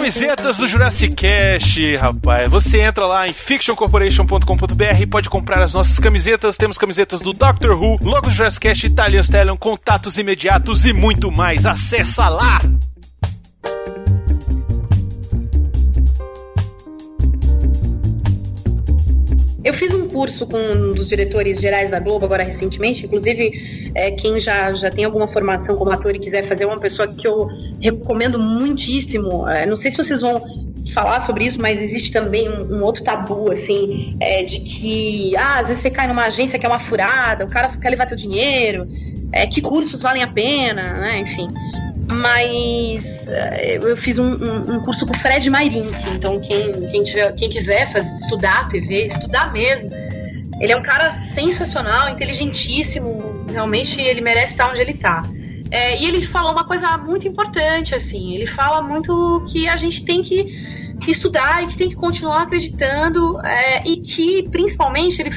Camisetas 0.08 0.56
do 0.56 0.66
Jurassic 0.66 1.14
Cast, 1.14 1.96
rapaz. 1.96 2.48
Você 2.48 2.80
entra 2.80 3.04
lá 3.04 3.28
em 3.28 3.32
fictioncorporation.com.br 3.34 5.02
e 5.02 5.06
pode 5.06 5.28
comprar 5.28 5.62
as 5.62 5.74
nossas 5.74 5.98
camisetas. 5.98 6.56
Temos 6.56 6.78
camisetas 6.78 7.20
do 7.20 7.34
Doctor 7.34 7.72
Who, 7.72 7.98
logo 8.00 8.30
Jurassic 8.30 8.68
Cast, 8.68 8.86
Italian 8.86 9.20
Stallion, 9.20 9.58
contatos 9.58 10.16
imediatos 10.16 10.86
e 10.86 10.94
muito 10.94 11.30
mais. 11.30 11.66
Acessa 11.66 12.26
lá! 12.30 12.58
Eu 19.62 19.74
fiz 19.74 19.94
um 19.94 20.08
curso 20.08 20.46
com 20.46 20.56
um 20.56 20.92
dos 20.92 21.10
diretores 21.10 21.60
gerais 21.60 21.90
da 21.90 22.00
Globo 22.00 22.24
agora 22.24 22.44
recentemente, 22.44 23.04
inclusive 23.04 23.87
é, 23.98 24.10
quem 24.12 24.40
já, 24.40 24.72
já 24.74 24.90
tem 24.90 25.04
alguma 25.04 25.28
formação 25.28 25.76
como 25.76 25.90
ator 25.90 26.14
e 26.14 26.18
quiser 26.18 26.48
fazer, 26.48 26.64
é 26.64 26.66
uma 26.66 26.78
pessoa 26.80 27.08
que 27.08 27.26
eu 27.26 27.48
recomendo 27.80 28.38
muitíssimo. 28.38 29.48
É, 29.48 29.66
não 29.66 29.76
sei 29.76 29.90
se 29.90 29.98
vocês 29.98 30.20
vão 30.20 30.40
falar 30.94 31.26
sobre 31.26 31.44
isso, 31.44 31.58
mas 31.60 31.80
existe 31.80 32.12
também 32.12 32.48
um, 32.48 32.76
um 32.78 32.82
outro 32.82 33.02
tabu, 33.04 33.52
assim, 33.52 34.16
é, 34.20 34.42
de 34.44 34.60
que 34.60 35.36
ah, 35.36 35.60
às 35.60 35.66
vezes 35.68 35.82
você 35.82 35.90
cai 35.90 36.06
numa 36.06 36.24
agência 36.26 36.58
que 36.58 36.64
é 36.64 36.68
uma 36.68 36.80
furada, 36.88 37.44
o 37.44 37.48
cara 37.50 37.70
só 37.72 37.78
quer 37.78 37.90
levar 37.90 38.06
teu 38.06 38.16
dinheiro, 38.16 38.86
é, 39.32 39.46
que 39.46 39.60
cursos 39.60 40.00
valem 40.00 40.22
a 40.22 40.28
pena, 40.28 40.94
né? 40.94 41.18
Enfim. 41.20 41.48
Mas 42.10 43.04
eh, 43.26 43.78
eu 43.82 43.96
fiz 43.98 44.18
um, 44.18 44.24
um- 44.24 44.76
um 44.76 44.80
curso 44.80 45.04
com 45.04 45.14
o 45.14 45.18
Fred 45.18 45.50
Mairink, 45.50 45.92
então 46.14 46.40
quem, 46.40 46.72
quem, 46.90 47.04
tiver, 47.04 47.32
quem 47.34 47.50
quiser 47.50 47.92
fazer, 47.92 48.10
estudar 48.22 48.68
TV, 48.70 49.08
estudar 49.08 49.52
mesmo, 49.52 49.90
ele 50.58 50.72
é 50.72 50.76
um 50.76 50.82
cara 50.82 51.14
sensacional, 51.34 52.08
inteligentíssimo, 52.08 53.27
realmente 53.58 54.00
ele 54.00 54.20
merece 54.20 54.52
estar 54.52 54.70
onde 54.70 54.80
ele 54.80 54.92
está. 54.92 55.24
e 56.00 56.06
ele 56.06 56.26
falou 56.28 56.52
uma 56.52 56.64
coisa 56.64 56.96
muito 56.96 57.26
importante, 57.26 57.94
assim, 57.94 58.34
ele 58.34 58.46
fala 58.46 58.80
muito 58.80 59.44
que 59.50 59.68
a 59.68 59.76
gente 59.76 60.04
tem 60.04 60.22
que 60.22 61.10
estudar 61.10 61.62
e 61.62 61.68
que 61.68 61.78
tem 61.78 61.88
que 61.88 61.94
continuar 61.94 62.42
acreditando 62.42 63.40
é, 63.40 63.86
e 63.86 63.98
que, 63.98 64.48
principalmente, 64.50 65.20
ele 65.20 65.30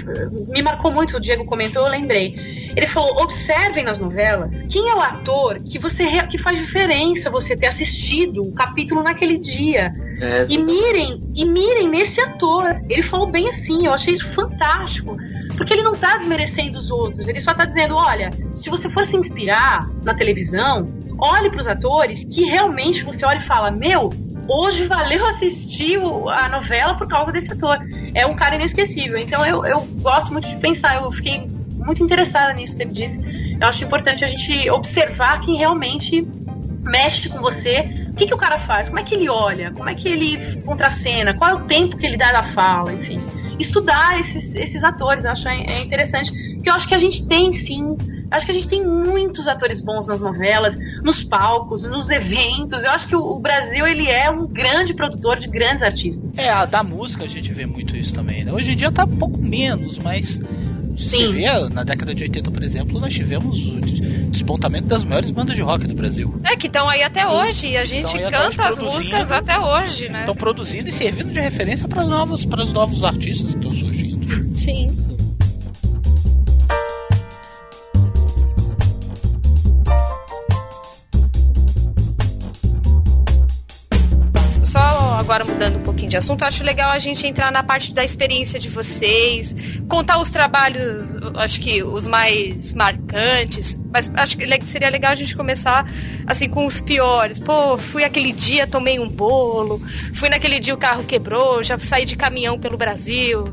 me 0.48 0.62
marcou 0.62 0.92
muito, 0.92 1.18
o 1.18 1.20
Diego 1.20 1.46
comentou, 1.46 1.86
eu 1.86 1.92
lembrei. 1.92 2.36
Ele 2.76 2.88
falou, 2.88 3.22
observem 3.22 3.84
nas 3.84 4.00
novelas 4.00 4.50
quem 4.70 4.90
é 4.90 4.96
o 4.96 5.02
ator 5.02 5.60
que 5.60 5.78
você 5.78 6.04
que 6.28 6.38
faz 6.38 6.58
diferença 6.58 7.30
você 7.30 7.56
ter 7.56 7.68
assistido 7.68 8.44
o 8.44 8.54
capítulo 8.54 9.04
naquele 9.04 9.38
dia. 9.38 9.94
É, 10.20 10.46
E 10.50 10.58
mirem, 10.58 11.22
e 11.36 11.46
mirem 11.46 11.90
nesse 11.90 12.20
ator. 12.22 12.64
Ele 12.90 13.04
falou 13.04 13.28
bem 13.28 13.50
assim, 13.50 13.86
eu 13.86 13.94
achei 13.94 14.14
isso 14.14 14.28
fantástico. 14.34 15.18
Porque 15.56 15.74
ele 15.74 15.84
não 15.84 15.96
tá 15.96 16.18
desmerecendo 16.18 16.80
os 16.80 16.90
outros, 16.90 17.28
ele 17.28 17.42
só 17.42 17.54
tá 17.54 17.66
dizendo, 17.66 17.96
olha, 17.96 18.32
se 18.56 18.70
você 18.70 18.90
for 18.90 19.06
se 19.08 19.16
inspirar 19.16 19.90
na 20.04 20.14
televisão, 20.14 20.90
olhe 21.18 21.50
pros 21.50 21.68
atores 21.68 22.24
que 22.26 22.46
realmente 22.46 23.04
você 23.04 23.26
olha 23.26 23.40
e 23.40 23.48
fala, 23.48 23.72
meu, 23.72 24.10
hoje 24.48 24.88
valeu 24.88 25.26
assistir 25.28 26.00
a 26.30 26.50
novela 26.50 26.96
por 26.96 27.08
causa 27.08 27.32
desse 27.32 27.52
ator. 27.52 27.78
É 28.14 28.26
um 28.26 28.36
cara 28.36 28.56
inesquecível. 28.56 29.18
Então 29.18 29.46
eu, 29.46 29.66
eu 29.66 29.82
gosto 30.02 30.32
muito 30.32 30.48
de 30.48 30.56
pensar, 30.58 30.96
eu 30.96 31.12
fiquei 31.12 31.48
muito 31.78 32.04
interessada 32.04 32.54
nisso 32.54 32.76
que 32.76 32.84
ele 32.84 32.94
disse. 32.94 33.58
Eu 33.60 33.68
acho 33.68 33.84
importante 33.84 34.24
a 34.24 34.28
gente 34.28 34.70
observar 34.70 35.42
quem 35.42 35.58
realmente 35.58 36.28
mexe 36.84 37.30
com 37.30 37.40
você 37.40 38.08
O 38.12 38.16
que, 38.16 38.26
que 38.26 38.34
o 38.34 38.38
cara 38.38 38.60
faz? 38.60 38.88
Como 38.90 39.00
é 39.00 39.04
que 39.04 39.16
ele 39.16 39.30
olha? 39.30 39.72
Como 39.72 39.88
é 39.88 39.96
que 39.96 40.08
ele 40.08 40.62
contracena? 40.64 41.34
Qual 41.34 41.50
é 41.50 41.54
o 41.54 41.62
tempo 41.62 41.96
que 41.96 42.06
ele 42.06 42.18
dá 42.18 42.34
na 42.34 42.52
fala? 42.54 42.92
Enfim, 42.94 43.20
estudar 43.60 44.20
esses, 44.20 44.56
esses 44.56 44.84
atores, 44.84 45.24
eu 45.24 45.32
acho 45.32 45.48
é 45.48 45.66
é 45.66 45.82
interessante. 45.82 46.32
Porque 46.56 46.70
eu 46.70 46.74
acho 46.74 46.88
que 46.88 46.94
a 46.94 47.00
gente 47.00 47.26
tem, 47.26 47.54
sim, 47.66 47.98
acho 48.30 48.46
que 48.46 48.52
a 48.52 48.56
gente 48.56 48.70
tem 48.70 48.86
muitos 48.86 49.48
atores 49.48 49.82
bons 49.82 50.06
nas 50.06 50.22
novelas, 50.22 50.76
nos 51.04 51.24
palcos, 51.24 51.84
nos 51.84 52.10
eventos. 52.10 52.84
Eu 52.84 52.92
acho 52.92 53.08
que 53.08 53.16
o, 53.16 53.40
Brasil, 53.40 53.86
ele 53.88 54.08
é 54.08 54.30
um 54.30 54.46
grande 54.46 54.94
produtor 54.94 55.40
de 55.40 55.48
grandes 55.48 55.82
artistas. 55.82 56.24
É, 56.38 56.50
a 56.50 56.66
da 56.66 56.84
música 56.84 57.26
a 57.26 57.28
gente 57.28 57.52
vê 57.52 57.66
muito 57.66 57.96
isso 57.96 58.14
também, 58.14 58.44
né? 58.44 58.54
Hoje 58.54 58.72
em 58.72 58.76
dia 58.76 58.92
tá 58.92 59.06
um 59.06 59.18
pouco 59.18 59.40
menos, 59.40 59.98
mas 59.98 60.40
você 61.02 61.18
Sim. 61.18 61.32
vê, 61.32 61.70
na 61.70 61.84
década 61.84 62.14
de 62.16 62.24
80, 62.24 62.52
por 62.52 62.64
exemplo, 62.64 63.00
nós 63.00 63.14
tivemos 63.14 63.58
o 63.68 63.82
des- 63.82 64.30
despontamento 64.30 64.88
das 64.88 65.04
maiores 65.04 65.32
bandas 65.32 65.56
de 65.56 65.62
rock 65.62 65.86
do 65.88 65.94
Brasil. 65.94 66.34
É 66.44 66.56
que 66.56 66.68
estão 66.68 66.88
aí 66.88 67.04
até 67.04 67.28
hoje 67.28 67.68
e 67.70 67.78
a 67.78 67.86
gente 67.86 68.18
canta 68.18 68.70
as 68.70 68.80
músicas 68.80 69.32
até 69.32 69.60
hoje, 69.60 70.10
né? 70.10 70.22
Estão 70.22 70.36
produzindo 70.36 70.90
e 70.90 70.92
servindo 70.92 71.32
de 71.34 71.40
referência 71.40 71.88
para 71.88 72.02
os 72.04 72.08
novos, 72.10 72.46
novos 72.72 73.04
artistas 73.04 73.52
que 73.52 73.58
estão 73.58 73.74
surgindo. 73.74 74.56
Sim. 74.60 74.88
Só 84.66 84.80
agora 85.20 85.44
mudando 85.44 85.78
um 85.78 85.84
pouquinho 85.84 85.91
de 86.12 86.18
assunto, 86.18 86.42
eu 86.42 86.48
acho 86.50 86.62
legal 86.62 86.92
a 86.92 87.00
gente 87.00 87.26
entrar 87.26 87.54
na 87.54 87.64
parte 87.64 87.94
da 87.94 88.04
experiência 88.04 88.60
de 88.60 88.68
vocês, 88.68 89.56
contar 89.88 90.20
os 90.20 90.30
trabalhos, 90.30 91.16
acho 91.38 91.62
que 91.62 91.82
os 91.82 92.06
mais 92.06 92.74
marcantes, 92.74 93.78
mas 93.94 94.12
acho 94.16 94.36
que 94.38 94.66
seria 94.66 94.90
legal 94.90 95.14
a 95.14 95.16
gente 95.16 95.34
começar 95.38 95.90
assim 96.28 96.50
com 96.50 96.66
os 96.66 96.82
piores. 96.82 97.40
Pô, 97.40 97.78
fui 97.78 98.04
aquele 98.04 98.34
dia, 98.34 98.68
tomei 98.68 99.00
um 99.00 99.08
bolo, 99.08 99.82
fui 100.14 100.28
naquele 100.28 100.60
dia 100.60 100.74
o 100.74 100.78
carro 100.78 101.06
quebrou, 101.06 101.64
já 101.64 101.80
saí 101.80 102.04
de 102.04 102.18
caminhão 102.18 102.60
pelo 102.60 102.76
Brasil. 102.78 103.46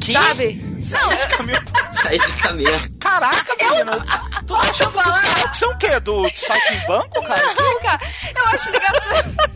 Que? 0.00 0.12
Sabe? 0.12 0.62
Não, 0.88 1.10
eu- 1.12 1.28
Caminhão- 1.36 1.62
Sair 2.00 2.20
de 2.20 2.32
caminhão. 2.34 2.80
Caraca, 3.00 3.56
menina! 3.58 4.04
Tu 4.46 4.54
tá 4.54 4.60
achando 4.60 4.92
que 4.92 5.58
você 5.58 5.64
é 5.64 5.68
o 5.68 5.78
quê? 5.78 5.98
Do 6.00 6.22
site 6.36 6.74
em 6.74 6.86
banco, 6.86 7.22
cara? 7.26 7.42
Não, 7.54 7.80
cara, 7.80 8.00
eu 8.36 8.44
acho 8.54 8.70
legal. 8.70 8.92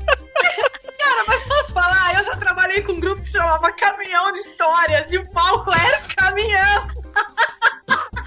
trabalhei 2.70 2.82
com 2.82 2.92
um 2.92 3.00
grupo 3.00 3.22
que 3.22 3.30
chamava 3.32 3.72
Caminhão 3.72 4.32
de 4.32 4.38
Histórias 4.40 5.06
e 5.10 5.18
o 5.18 5.26
palco 5.30 5.70
era 5.74 6.02
o 6.04 6.14
caminhão. 6.16 6.90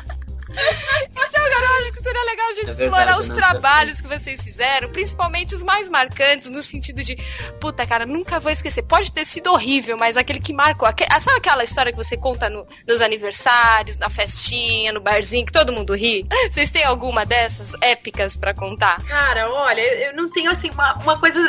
Então, 0.56 1.50
cara, 1.50 1.66
eu 1.66 1.82
acho 1.82 1.92
que 1.94 2.00
seria 2.04 2.24
legal 2.26 2.46
a 2.48 2.54
gente 2.54 2.70
É 2.70 2.74
verdade, 2.74 2.84
explorar 2.84 3.20
os 3.20 3.28
né? 3.30 3.36
trabalhos 3.36 4.00
que 4.02 4.08
vocês 4.08 4.40
fizeram, 4.44 4.88
principalmente 4.90 5.56
os 5.56 5.64
mais 5.64 5.90
marcantes, 5.90 6.48
no 6.52 6.62
sentido 6.62 7.02
de, 7.04 7.16
puta, 7.60 7.88
cara, 7.88 8.06
nunca 8.06 8.40
vou 8.40 8.52
esquecer. 8.52 8.84
Pode 8.84 9.12
ter 9.12 9.26
sido 9.26 9.52
horrível, 9.52 9.98
mas 9.98 10.16
aquele 10.16 10.40
que 10.40 10.54
marcou. 10.54 10.88
aque- 10.88 11.08
ah, 11.10 11.20
Sabe 11.20 11.38
aquela 11.38 11.64
história 11.64 11.92
que 11.92 11.98
você 11.98 12.16
conta 12.16 12.50
no- 12.52 12.68
nos 12.88 13.02
aniversários, 13.02 13.98
na 13.98 14.12
festinha, 14.12 14.94
no 14.94 15.02
barzinho, 15.02 15.44
que 15.46 15.52
todo 15.52 15.74
mundo 15.74 15.96
ri? 15.96 16.24
Vocês 16.52 16.70
têm 16.70 16.84
alguma 16.84 17.26
dessas 17.26 17.74
épicas 17.82 18.38
pra 18.38 18.54
contar? 18.54 19.04
Cara, 19.08 19.50
olha, 19.52 19.82
eu 20.06 20.14
não 20.16 20.30
tenho 20.30 20.52
assim 20.52 20.70
uma, 20.70 20.94
uma 20.98 21.20
coisa 21.20 21.40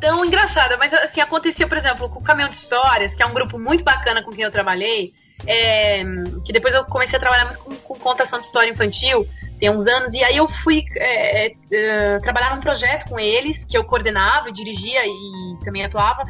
tão 0.00 0.24
engraçada, 0.24 0.76
mas 0.76 0.92
assim, 0.92 1.20
acontecia, 1.20 1.66
por 1.66 1.76
exemplo, 1.76 2.08
com 2.08 2.18
o 2.18 2.22
Caminhão 2.22 2.50
de 2.50 2.56
Histórias, 2.56 3.14
que 3.14 3.22
é 3.22 3.26
um 3.26 3.34
grupo 3.34 3.58
muito 3.58 3.84
bacana 3.84 4.22
com 4.22 4.30
quem 4.30 4.44
eu 4.44 4.50
trabalhei, 4.50 5.12
é, 5.46 6.02
que 6.44 6.52
depois 6.52 6.74
eu 6.74 6.84
comecei 6.84 7.16
a 7.16 7.20
trabalhar 7.20 7.46
muito 7.46 7.60
com, 7.60 7.74
com 7.76 7.94
contação 7.98 8.38
de 8.38 8.46
história 8.46 8.70
infantil, 8.70 9.26
tem 9.58 9.70
uns 9.70 9.86
anos, 9.88 10.12
e 10.12 10.22
aí 10.22 10.36
eu 10.36 10.48
fui 10.62 10.84
é, 10.96 11.46
é, 11.46 11.54
é, 11.72 12.18
trabalhar 12.20 12.54
num 12.54 12.62
projeto 12.62 13.08
com 13.08 13.18
eles, 13.18 13.58
que 13.68 13.76
eu 13.76 13.84
coordenava 13.84 14.52
dirigia 14.52 15.04
e 15.04 15.64
também 15.64 15.84
atuava. 15.84 16.24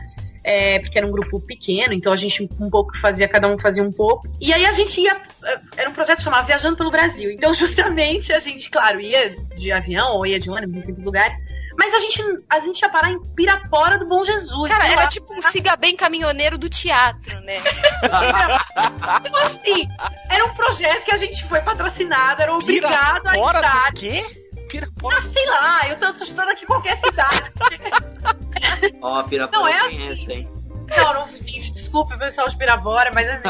é, 0.49 0.79
porque 0.79 0.97
era 0.97 1.07
um 1.07 1.11
grupo 1.11 1.39
pequeno, 1.41 1.93
então 1.93 2.11
a 2.11 2.17
gente 2.17 2.49
um 2.59 2.71
pouco 2.71 2.97
fazia, 2.99 3.29
cada 3.29 3.47
um 3.49 3.59
fazia 3.59 3.83
um 3.83 3.93
pouco. 3.93 4.27
E 4.41 4.51
aí 4.51 4.65
a 4.65 4.73
gente 4.73 4.99
ia, 4.99 5.15
é, 5.45 5.59
era 5.77 5.91
um 5.91 5.93
projeto 5.93 6.23
chamado 6.23 6.47
Viajando 6.47 6.77
pelo 6.77 6.91
Brasil. 6.91 7.31
Então 7.31 7.53
justamente 7.55 8.33
a 8.33 8.41
gente, 8.41 8.71
claro, 8.71 8.99
ia 8.99 9.37
de 9.55 9.71
avião 9.71 10.15
ou 10.15 10.27
ia 10.27 10.41
de 10.41 10.49
ônibus 10.49 10.77
em 10.77 10.85
muitos 10.85 11.05
lugares, 11.05 11.37
mas 11.79 11.95
a 11.95 12.01
gente, 12.01 12.23
a 12.51 12.61
gente 12.61 12.81
ia 12.83 12.89
parar 12.89 13.11
em 13.13 13.21
Pirapora 13.35 13.97
do 13.99 14.07
Bom 14.07 14.25
Jesus. 14.25 14.69
Cara, 14.71 14.87
era 14.87 15.03
lá- 15.03 15.07
tipo 15.07 15.33
um 15.33 15.41
siga 15.41 15.77
bem 15.77 15.95
caminhoneiro 15.97 16.59
do 16.59 16.69
teatro, 16.69 17.41
né? 17.43 17.63
Então, 19.25 19.47
assim, 19.47 19.89
era 20.31 20.45
um 20.45 20.55
projeto 20.55 21.05
que 21.05 21.13
a 21.15 21.19
gente 21.19 21.49
foi 21.49 21.61
patrocinado, 21.61 22.43
era 22.43 22.53
obrigado 22.53 23.27
a 23.27 23.35
Fora 23.35 23.59
estar. 23.61 23.91
do 23.91 23.95
quê? 23.95 24.45
Pirapora. 24.69 25.17
Ah, 25.19 25.31
sei 25.33 25.47
lá, 25.47 25.89
eu 25.89 25.97
tô 25.99 26.25
estudando 26.25 26.49
aqui 26.51 26.67
qualquer 26.67 26.99
cidade. 27.05 27.53
Ó, 29.01 29.21
a 29.21 29.25
Pirapora 29.25 29.59
Não, 29.61 29.69
é 29.69 29.77
eu 29.79 29.85
conheço, 29.85 30.31
hein? 30.31 30.49
Não, 30.97 31.15
não, 31.15 31.29
gente, 31.37 31.73
desculpe 31.73 32.15
o 32.15 32.19
pessoal 32.19 32.49
de 32.49 32.57
Pirapora, 32.57 33.11
mas 33.13 33.29
assim. 33.29 33.43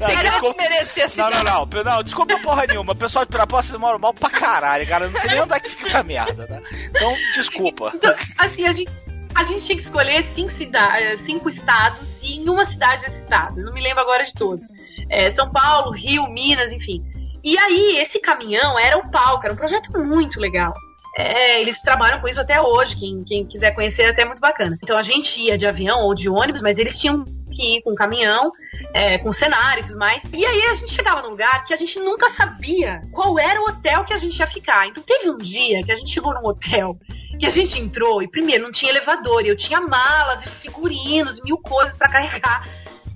Não, 0.00 0.08
querer 0.08 0.30
desculpa. 0.30 0.62
desmerecer 0.62 1.04
a 1.04 1.30
Não, 1.30 1.42
não, 1.42 1.66
não, 1.66 1.84
não, 1.84 2.02
desculpa 2.02 2.38
porra 2.40 2.66
nenhuma. 2.66 2.92
O 2.92 2.96
pessoal 2.96 3.24
de 3.24 3.30
Pirapora, 3.30 3.62
vocês 3.62 3.78
moram 3.78 3.98
mal 3.98 4.12
pra 4.12 4.30
caralho, 4.30 4.86
cara. 4.86 5.04
Eu 5.06 5.10
Não 5.10 5.20
sei 5.20 5.30
nem 5.30 5.40
onde 5.40 5.52
é 5.52 5.60
que 5.60 5.70
fica 5.70 5.88
essa 5.88 6.02
merda, 6.02 6.46
tá? 6.46 6.60
Então, 6.90 7.14
desculpa. 7.34 7.92
Então, 7.94 8.14
assim, 8.38 8.66
a 8.66 8.72
gente, 8.72 8.90
a 9.34 9.44
gente 9.44 9.66
tinha 9.66 9.78
que 9.78 9.84
escolher 9.84 10.24
cinco, 10.34 10.50
cidades, 10.52 11.20
cinco 11.24 11.50
estados 11.50 12.00
e 12.22 12.36
em 12.38 12.48
uma 12.48 12.66
cidade 12.66 13.02
desse 13.06 13.20
estado. 13.20 13.60
Eu 13.60 13.66
não 13.66 13.72
me 13.72 13.80
lembro 13.80 14.00
agora 14.00 14.24
de 14.24 14.32
todos. 14.34 14.66
É, 15.08 15.32
São 15.34 15.50
Paulo, 15.50 15.90
Rio, 15.90 16.28
Minas, 16.28 16.70
enfim. 16.72 17.04
E 17.42 17.58
aí, 17.58 17.98
esse 17.98 18.18
caminhão 18.20 18.78
era 18.78 18.96
o 18.96 19.10
palco, 19.10 19.44
era 19.44 19.52
um 19.52 19.56
projeto 19.56 19.92
muito 19.92 20.40
legal. 20.40 20.74
É, 21.16 21.60
eles 21.60 21.80
trabalham 21.82 22.20
com 22.20 22.28
isso 22.28 22.40
até 22.40 22.60
hoje, 22.60 22.96
quem, 22.96 23.22
quem 23.24 23.46
quiser 23.46 23.72
conhecer 23.72 24.02
é 24.02 24.08
até 24.08 24.24
muito 24.24 24.40
bacana. 24.40 24.76
Então 24.82 24.96
a 24.96 25.02
gente 25.02 25.38
ia 25.38 25.56
de 25.56 25.66
avião 25.66 26.00
ou 26.00 26.14
de 26.14 26.28
ônibus, 26.28 26.60
mas 26.60 26.76
eles 26.76 26.98
tinham 26.98 27.24
que 27.52 27.76
ir 27.76 27.82
com 27.82 27.94
caminhão, 27.94 28.50
é, 28.92 29.16
com 29.18 29.32
cenário 29.32 29.84
e 29.84 29.86
tudo 29.86 29.98
mais. 29.98 30.20
E 30.32 30.44
aí 30.44 30.62
a 30.64 30.74
gente 30.74 30.92
chegava 30.92 31.22
num 31.22 31.30
lugar 31.30 31.64
que 31.64 31.72
a 31.72 31.76
gente 31.76 31.98
nunca 32.00 32.32
sabia 32.34 33.00
qual 33.12 33.38
era 33.38 33.60
o 33.60 33.68
hotel 33.68 34.04
que 34.04 34.12
a 34.12 34.18
gente 34.18 34.36
ia 34.36 34.46
ficar. 34.48 34.88
Então 34.88 35.02
teve 35.02 35.30
um 35.30 35.38
dia 35.38 35.84
que 35.84 35.92
a 35.92 35.96
gente 35.96 36.12
chegou 36.12 36.34
num 36.34 36.46
hotel 36.46 36.98
que 37.38 37.46
a 37.46 37.50
gente 37.50 37.78
entrou 37.78 38.22
e 38.22 38.28
primeiro 38.28 38.64
não 38.64 38.72
tinha 38.72 38.90
elevador, 38.90 39.44
e 39.44 39.48
eu 39.48 39.56
tinha 39.56 39.80
malas 39.80 40.44
e 40.44 40.48
figurinos, 40.48 41.40
mil 41.42 41.58
coisas 41.58 41.96
pra 41.96 42.08
carregar. 42.08 42.66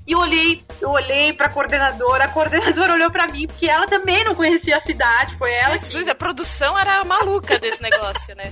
E 0.08 0.12
eu 0.12 0.18
olhei, 0.20 0.62
eu 0.80 0.88
olhei 0.90 1.32
pra 1.34 1.50
coordenadora, 1.50 2.24
a 2.24 2.28
coordenadora 2.28 2.94
olhou 2.98 3.10
pra 3.10 3.26
mim, 3.28 3.46
porque 3.46 3.68
ela 3.68 3.86
também 3.86 4.24
não 4.24 4.34
conhecia 4.34 4.78
a 4.78 4.80
cidade, 4.82 5.36
foi 5.36 5.52
ela 5.52 5.76
que 5.78 5.84
Jesus, 5.84 6.08
a 6.08 6.14
produção 6.14 6.78
era 6.78 7.04
maluca 7.04 7.58
desse 7.58 7.82
negócio, 7.82 8.34
né? 8.34 8.50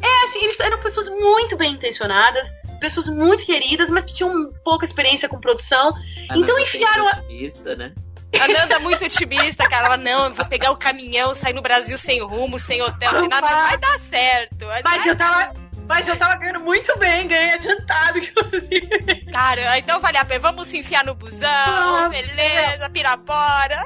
é, 0.00 0.28
assim, 0.28 0.44
eles 0.44 0.58
eram 0.60 0.78
pessoas 0.80 1.08
muito 1.10 1.56
bem 1.58 1.72
intencionadas, 1.74 2.50
pessoas 2.80 3.06
muito 3.06 3.44
queridas, 3.44 3.88
mas 3.90 4.04
que 4.06 4.14
tinham 4.14 4.50
pouca 4.64 4.84
experiência 4.86 5.28
com 5.28 5.38
produção. 5.38 5.92
A 6.30 6.36
Então 6.38 6.58
enfiaram 6.58 7.06
a- 7.08 7.18
otimista, 7.18 7.76
né? 7.76 7.92
A 8.40 8.48
Nanda 8.48 8.74
é 8.74 8.78
muito 8.80 9.04
otimista, 9.04 9.68
cara. 9.68 9.86
Ela, 9.86 9.96
não, 9.96 10.24
eu 10.24 10.34
vou 10.34 10.44
pegar 10.46 10.72
o 10.72 10.76
caminhão, 10.76 11.34
sair 11.36 11.52
no 11.52 11.62
Brasil 11.62 11.96
sem 11.96 12.20
rumo, 12.20 12.58
sem 12.58 12.82
hotel, 12.82 13.12
sem 13.20 13.28
nada. 13.28 13.46
Vai 13.46 13.78
dar 13.78 13.98
certo. 14.00 14.66
Vai 14.66 14.82
Mas 14.82 14.96
dar- 15.04 15.06
eu 15.06 15.16
tava, 15.16 15.54
mas 15.86 16.06
eu 16.08 16.16
tava 16.16 16.36
ganhando 16.36 16.60
muito 16.60 16.96
bem, 16.98 17.28
ganhei 17.28 17.50
adiantado, 17.50 18.18
inclusive. 18.18 19.24
Cara, 19.30 19.78
então 19.78 20.00
vale 20.00 20.16
a 20.18 20.24
pena. 20.24 20.40
Vamos 20.40 20.68
se 20.68 20.78
enfiar 20.78 21.04
no 21.04 21.14
busão, 21.14 21.48
Ah, 21.48 22.08
beleza, 22.08 22.90
pirapora. 22.90 23.84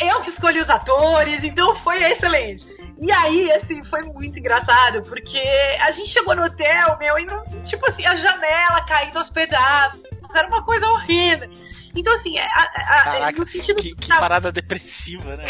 Eu 0.00 0.20
que 0.22 0.30
escolhi 0.30 0.60
os 0.60 0.68
atores, 0.68 1.42
então 1.44 1.76
foi 1.80 2.02
excelente. 2.02 2.66
E 3.00 3.12
aí, 3.12 3.52
assim, 3.52 3.84
foi 3.84 4.02
muito 4.02 4.38
engraçado, 4.38 5.02
porque 5.02 5.40
a 5.80 5.92
gente 5.92 6.10
chegou 6.10 6.34
no 6.34 6.44
hotel, 6.44 6.98
meu, 6.98 7.16
e 7.18 7.24
não, 7.24 7.44
tipo 7.64 7.88
assim, 7.88 8.04
a 8.04 8.16
janela 8.16 8.80
caindo 8.82 9.18
aos 9.18 9.30
pedaços. 9.30 10.00
Era 10.34 10.48
uma 10.48 10.62
coisa 10.64 10.86
horrível. 10.88 11.48
Então, 12.00 12.14
assim, 12.16 12.38
a- 12.38 12.44
a- 12.44 12.98
a- 12.98 13.02
Caraca, 13.04 13.38
no 13.38 13.46
sentido 13.50 13.80
que, 13.82 13.94
que 13.94 14.08
da- 14.08 14.18
parada 14.18 14.52
depressiva, 14.52 15.36
né? 15.36 15.44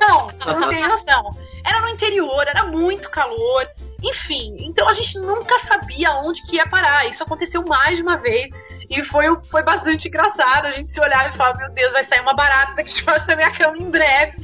Não, 0.00 0.28
não 0.60 0.68
tem 0.68 0.86
noção. 0.86 1.36
Era 1.66 1.80
no 1.80 1.88
interior, 1.88 2.46
era 2.46 2.64
muito 2.66 3.08
calor. 3.10 3.66
Enfim, 4.02 4.54
então 4.60 4.86
a 4.88 4.94
gente 4.94 5.18
nunca 5.18 5.58
sabia 5.66 6.10
onde 6.12 6.42
que 6.42 6.56
ia 6.56 6.66
parar. 6.66 7.06
Isso 7.06 7.22
aconteceu 7.22 7.64
mais 7.64 7.96
de 7.96 8.02
uma 8.02 8.18
vez. 8.18 8.48
E 8.90 9.02
foi, 9.04 9.24
foi 9.50 9.62
bastante 9.62 10.06
engraçado. 10.08 10.66
A 10.66 10.72
gente 10.72 10.92
se 10.92 11.00
olhava 11.00 11.30
e 11.32 11.36
falava, 11.38 11.56
meu 11.58 11.70
Deus, 11.72 11.90
vai 11.92 12.04
sair 12.06 12.20
uma 12.20 12.34
barata 12.34 12.74
daqui 12.74 12.94
debaixo 12.94 13.26
da 13.26 13.34
minha 13.34 13.50
cama 13.50 13.78
em 13.78 13.90
breve, 13.90 14.36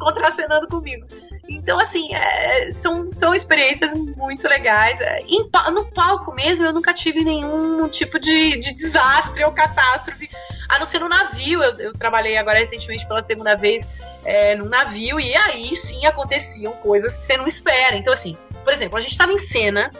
contracenando 0.00 0.66
comigo. 0.66 1.06
Então, 1.48 1.78
assim, 1.78 2.14
é, 2.14 2.72
são, 2.82 3.12
são 3.14 3.34
experiências 3.34 3.92
muito 3.94 4.46
legais. 4.48 5.00
É, 5.00 5.20
em 5.22 5.48
no 5.72 5.84
palco 5.86 6.32
mesmo, 6.34 6.64
eu 6.64 6.72
nunca 6.72 6.94
tive 6.94 7.24
nenhum 7.24 7.88
tipo 7.88 8.18
de, 8.18 8.60
de 8.60 8.74
desastre 8.74 9.44
ou 9.44 9.52
catástrofe. 9.52 10.30
A 10.68 10.78
não 10.78 10.88
ser 10.90 11.00
no 11.00 11.08
navio. 11.08 11.62
Eu, 11.62 11.78
eu 11.80 11.92
trabalhei 11.92 12.36
agora 12.36 12.58
recentemente 12.58 13.06
pela 13.06 13.24
segunda 13.24 13.56
vez 13.56 13.84
é, 14.24 14.54
num 14.54 14.68
navio 14.68 15.18
e 15.18 15.34
aí 15.34 15.76
sim 15.86 16.06
aconteciam 16.06 16.72
coisas 16.74 17.12
que 17.14 17.26
você 17.26 17.36
não 17.36 17.46
espera. 17.46 17.96
Então, 17.96 18.14
assim, 18.14 18.36
por 18.64 18.72
exemplo, 18.72 18.96
a 18.96 19.00
gente 19.00 19.18
tava 19.18 19.32
em 19.32 19.48
cena 19.48 19.90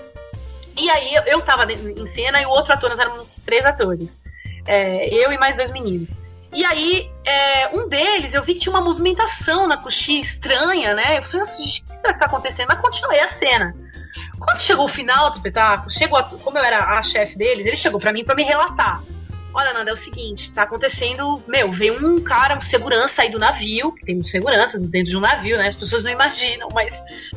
e 0.76 0.88
aí 0.88 1.14
eu, 1.14 1.22
eu 1.24 1.42
tava 1.42 1.66
de- 1.66 1.74
em 1.74 2.14
cena 2.14 2.40
e 2.40 2.46
o 2.46 2.50
outro 2.50 2.72
ator, 2.72 2.88
nós 2.90 2.98
éramos 2.98 3.42
três 3.44 3.64
atores. 3.64 4.16
É, 4.66 5.08
eu 5.12 5.32
e 5.32 5.38
mais 5.38 5.56
dois 5.56 5.70
meninos. 5.72 6.08
E 6.52 6.64
aí, 6.64 7.10
é, 7.24 7.68
um 7.76 7.88
deles, 7.88 8.34
eu 8.34 8.44
vi 8.44 8.54
que 8.54 8.60
tinha 8.60 8.72
uma 8.74 8.80
movimentação 8.82 9.66
na 9.66 9.76
coxinha 9.76 10.20
estranha, 10.22 10.94
né? 10.94 11.18
Eu 11.18 11.22
falei, 11.24 11.46
gente, 11.56 11.80
o 11.82 11.86
que 11.86 11.96
será 12.00 12.12
que 12.12 12.20
tá 12.20 12.26
acontecendo? 12.26 12.66
Mas 12.68 12.80
continuei 12.80 13.20
a 13.20 13.38
cena. 13.38 13.74
Quando 14.38 14.60
chegou 14.62 14.84
o 14.84 14.88
final 14.92 15.30
do 15.30 15.36
espetáculo, 15.36 15.90
chegou 15.90 16.18
a- 16.18 16.24
como 16.24 16.58
eu 16.58 16.64
era 16.64 16.98
a 16.98 17.02
chefe 17.04 17.36
deles, 17.38 17.64
ele 17.66 17.76
chegou 17.76 17.98
pra 18.00 18.12
mim 18.12 18.24
pra 18.24 18.34
me 18.34 18.42
relatar. 18.42 19.00
Olha, 19.54 19.72
Nanda, 19.72 19.90
é 19.90 19.94
o 19.94 19.98
seguinte, 20.04 20.50
tá 20.52 20.62
acontecendo, 20.62 21.42
meu, 21.46 21.70
veio 21.72 22.04
um 22.06 22.16
cara, 22.22 22.56
um 22.58 22.62
segurança 22.62 23.14
aí 23.18 23.30
do 23.30 23.38
navio, 23.38 23.92
que 23.92 24.04
tem 24.04 24.14
muitos 24.14 24.30
seguranças 24.30 24.80
dentro 24.82 25.10
de 25.10 25.16
um 25.16 25.20
navio, 25.20 25.58
né? 25.58 25.68
As 25.68 25.74
pessoas 25.74 26.02
não 26.02 26.10
imaginam, 26.10 26.68
mas 26.72 26.90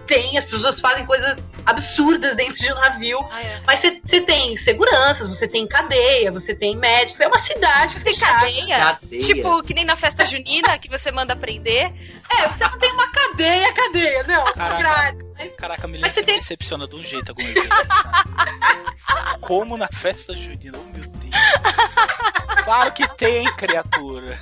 tem, 0.08 0.38
as 0.38 0.46
pessoas 0.46 0.80
fazem 0.80 1.06
coisas 1.06 1.36
absurdas 1.66 2.36
dentro 2.36 2.56
de 2.56 2.72
um 2.72 2.76
navio. 2.76 3.20
Ah, 3.32 3.42
é. 3.42 3.62
Mas 3.66 3.80
você- 3.82 4.22
tem 4.26 4.56
seguranças, 4.58 5.28
você 5.28 5.48
tem 5.48 5.68
cadeia, 5.68 6.32
você 6.32 6.56
tem 6.56 6.76
médicos, 6.76 7.20
é 7.20 7.28
uma 7.28 7.44
cidade 7.44 8.00
Tem 8.00 8.18
cadeia? 8.18 8.78
Cadeia. 8.78 9.22
Tipo, 9.22 9.62
que 9.64 9.74
nem 9.74 9.84
na 9.86 9.96
festa 9.96 10.26
junina 10.26 10.78
que 10.78 10.90
você 10.90 11.12
manda 11.12 11.36
prender. 11.36 11.92
É, 12.32 12.48
você 12.48 12.64
não 12.64 12.80
tem 12.80 12.92
uma 12.92 13.08
cadeia, 13.12 13.74
cadeia, 13.74 14.24
não, 14.24 14.46
Caraca. 14.54 15.18
Caraca, 15.58 15.86
a 15.86 15.88
Milena 15.88 16.08
Mas 16.08 16.16
você 16.16 16.22
se 16.22 16.26
tem- 16.26 16.40
decepciona 16.40 16.88
de 16.88 16.96
um 16.96 17.02
jeito 17.04 17.34
vez. 17.36 17.56
Como 19.42 19.78
na 19.78 19.88
festa 19.88 20.34
junina, 20.36 20.78
oh 20.78 20.98
meu 20.98 21.08
Deus. 21.10 21.36
Claro 22.64 22.92
que 22.94 23.08
tem, 23.16 23.46
criatura. 23.56 24.40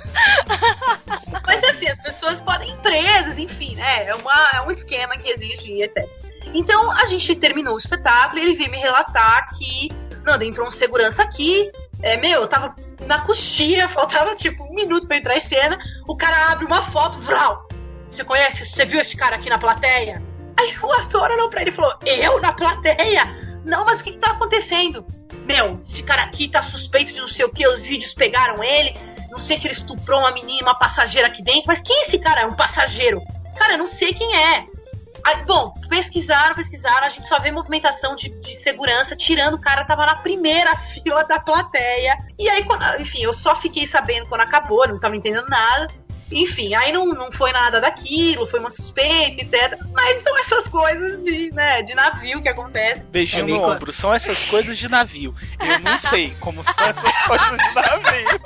Como 1.24 1.32
Mas 1.32 1.42
cabe? 1.42 1.66
assim, 1.66 1.88
as 1.88 1.98
pessoas 2.02 2.40
podem 2.40 2.70
ir 2.70 2.76
presas, 2.78 3.36
enfim, 3.38 3.74
né? 3.76 4.06
É, 4.06 4.14
uma, 4.14 4.50
é 4.54 4.60
um 4.62 4.70
esquema 4.70 5.16
que 5.18 5.28
existe 5.30 5.70
e 5.70 5.82
etc. 5.82 6.08
Então 6.54 6.90
a 6.90 7.06
gente 7.06 7.34
terminou 7.36 7.74
o 7.74 7.78
espetáculo 7.78 8.38
e 8.38 8.42
ele 8.42 8.56
veio 8.56 8.70
me 8.70 8.78
relatar 8.78 9.48
que, 9.58 9.88
não, 10.24 10.40
entrou 10.40 10.68
um 10.68 10.72
segurança 10.72 11.22
aqui, 11.22 11.70
é, 12.02 12.16
meu, 12.16 12.42
eu 12.42 12.48
tava 12.48 12.74
na 13.06 13.20
coxinha, 13.20 13.88
faltava 13.92 14.34
tipo 14.36 14.64
um 14.64 14.74
minuto 14.74 15.06
pra 15.06 15.16
entrar 15.18 15.36
em 15.36 15.46
cena, 15.46 15.78
o 16.06 16.16
cara 16.16 16.52
abre 16.52 16.64
uma 16.64 16.90
foto, 16.92 17.20
Vral, 17.22 17.68
você 18.08 18.24
conhece, 18.24 18.64
você 18.64 18.86
viu 18.86 19.00
esse 19.00 19.16
cara 19.16 19.36
aqui 19.36 19.50
na 19.50 19.58
plateia? 19.58 20.22
Aí 20.64 20.74
o 20.80 20.92
ator 20.92 21.30
olhou 21.30 21.50
pra 21.50 21.60
ele 21.60 21.70
e 21.70 21.74
falou, 21.74 21.94
eu 22.06 22.40
na 22.40 22.52
plateia? 22.52 23.24
Não, 23.64 23.84
mas 23.84 24.00
o 24.00 24.04
que 24.04 24.12
que 24.12 24.18
tá 24.18 24.30
acontecendo? 24.30 25.06
Meu, 25.44 25.82
esse 25.86 26.02
cara 26.02 26.22
aqui 26.24 26.48
tá 26.48 26.62
suspeito 26.62 27.12
de 27.12 27.20
não 27.20 27.28
sei 27.28 27.44
o 27.44 27.50
que, 27.50 27.68
os 27.68 27.82
vídeos 27.82 28.14
pegaram 28.14 28.64
ele, 28.64 28.96
não 29.30 29.38
sei 29.40 29.60
se 29.60 29.66
ele 29.66 29.74
estuprou 29.74 30.20
uma 30.20 30.30
menina, 30.30 30.62
uma 30.62 30.74
passageira 30.74 31.28
aqui 31.28 31.42
dentro, 31.42 31.64
mas 31.66 31.82
quem 31.82 31.94
é 31.94 32.08
esse 32.08 32.18
cara? 32.18 32.42
É 32.42 32.46
um 32.46 32.54
passageiro. 32.54 33.20
Cara, 33.58 33.74
eu 33.74 33.78
não 33.78 33.88
sei 33.90 34.14
quem 34.14 34.34
é. 34.36 34.66
Aí, 35.22 35.44
bom, 35.44 35.72
pesquisaram, 35.88 36.54
pesquisaram, 36.54 37.06
a 37.06 37.10
gente 37.10 37.28
só 37.28 37.38
vê 37.40 37.50
movimentação 37.50 38.16
de, 38.16 38.28
de 38.28 38.62
segurança, 38.62 39.14
tirando 39.16 39.54
o 39.54 39.60
cara, 39.60 39.84
tava 39.84 40.06
na 40.06 40.16
primeira 40.16 40.74
fila 40.76 41.24
da 41.24 41.38
plateia. 41.38 42.16
E 42.38 42.48
aí, 42.48 42.64
quando, 42.64 42.82
enfim, 43.00 43.22
eu 43.22 43.34
só 43.34 43.56
fiquei 43.56 43.86
sabendo 43.88 44.26
quando 44.26 44.42
acabou, 44.42 44.88
não 44.88 44.98
tava 44.98 45.16
entendendo 45.16 45.48
nada. 45.48 45.88
Enfim, 46.34 46.74
aí 46.74 46.90
não, 46.92 47.06
não 47.06 47.30
foi 47.30 47.52
nada 47.52 47.80
daquilo, 47.80 48.46
foi 48.48 48.58
uma 48.58 48.70
suspeita, 48.72 49.42
etc. 49.42 49.78
Mas 49.92 50.22
são 50.22 50.38
essas 50.38 50.66
coisas 50.68 51.22
de, 51.22 51.50
né, 51.52 51.82
de 51.82 51.94
navio 51.94 52.42
que 52.42 52.48
acontecem. 52.48 53.04
Beijinho 53.04 53.44
É 53.44 53.48
no 53.48 53.62
ombro, 53.62 53.92
são 53.92 54.12
essas 54.12 54.44
coisas 54.44 54.76
de 54.76 54.88
navio. 54.88 55.34
Eu 55.60 55.78
não 55.78 55.98
sei 55.98 56.34
como 56.40 56.64
são 56.64 56.84
essas 56.84 57.12
coisas 57.22 57.58
de 57.58 57.74
navio. 57.74 58.40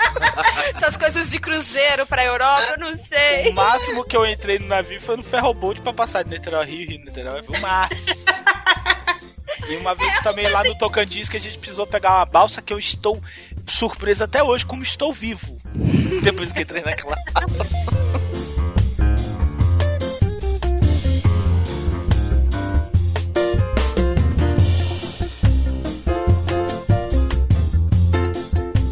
Essas 0.76 0.96
coisas 0.98 1.30
de 1.30 1.40
cruzeiro 1.40 2.06
pra 2.06 2.24
Europa, 2.24 2.74
eu 2.76 2.78
não 2.78 2.96
sei. 2.96 3.48
O 3.48 3.54
máximo 3.54 4.04
que 4.04 4.16
eu 4.16 4.26
entrei 4.26 4.58
no 4.58 4.66
navio 4.66 5.00
foi 5.00 5.16
no 5.16 5.22
ferroboat 5.22 5.80
pra 5.80 5.92
passar 5.92 6.22
de 6.22 6.30
Niterói 6.30 6.66
Rio, 6.66 6.88
Rio 6.90 7.04
Niterói. 7.04 7.42
Foi 7.42 7.58
o 7.58 7.62
máximo. 7.62 7.98
E 9.68 9.76
uma 9.76 9.94
vez 9.94 10.18
também 10.20 10.48
lá 10.48 10.64
no 10.64 10.76
Tocantins 10.78 11.28
que 11.28 11.36
a 11.36 11.40
gente 11.40 11.58
precisou 11.58 11.86
pegar 11.86 12.16
uma 12.16 12.24
balsa 12.24 12.62
que 12.62 12.72
eu 12.72 12.78
estou 12.78 13.20
surpresa 13.68 14.24
até 14.24 14.42
hoje 14.42 14.64
como 14.66 14.82
estou 14.82 15.12
vivo. 15.12 15.58
Depois 16.22 16.52
que 16.52 16.62
entrei 16.62 16.82
naquela. 16.82 17.16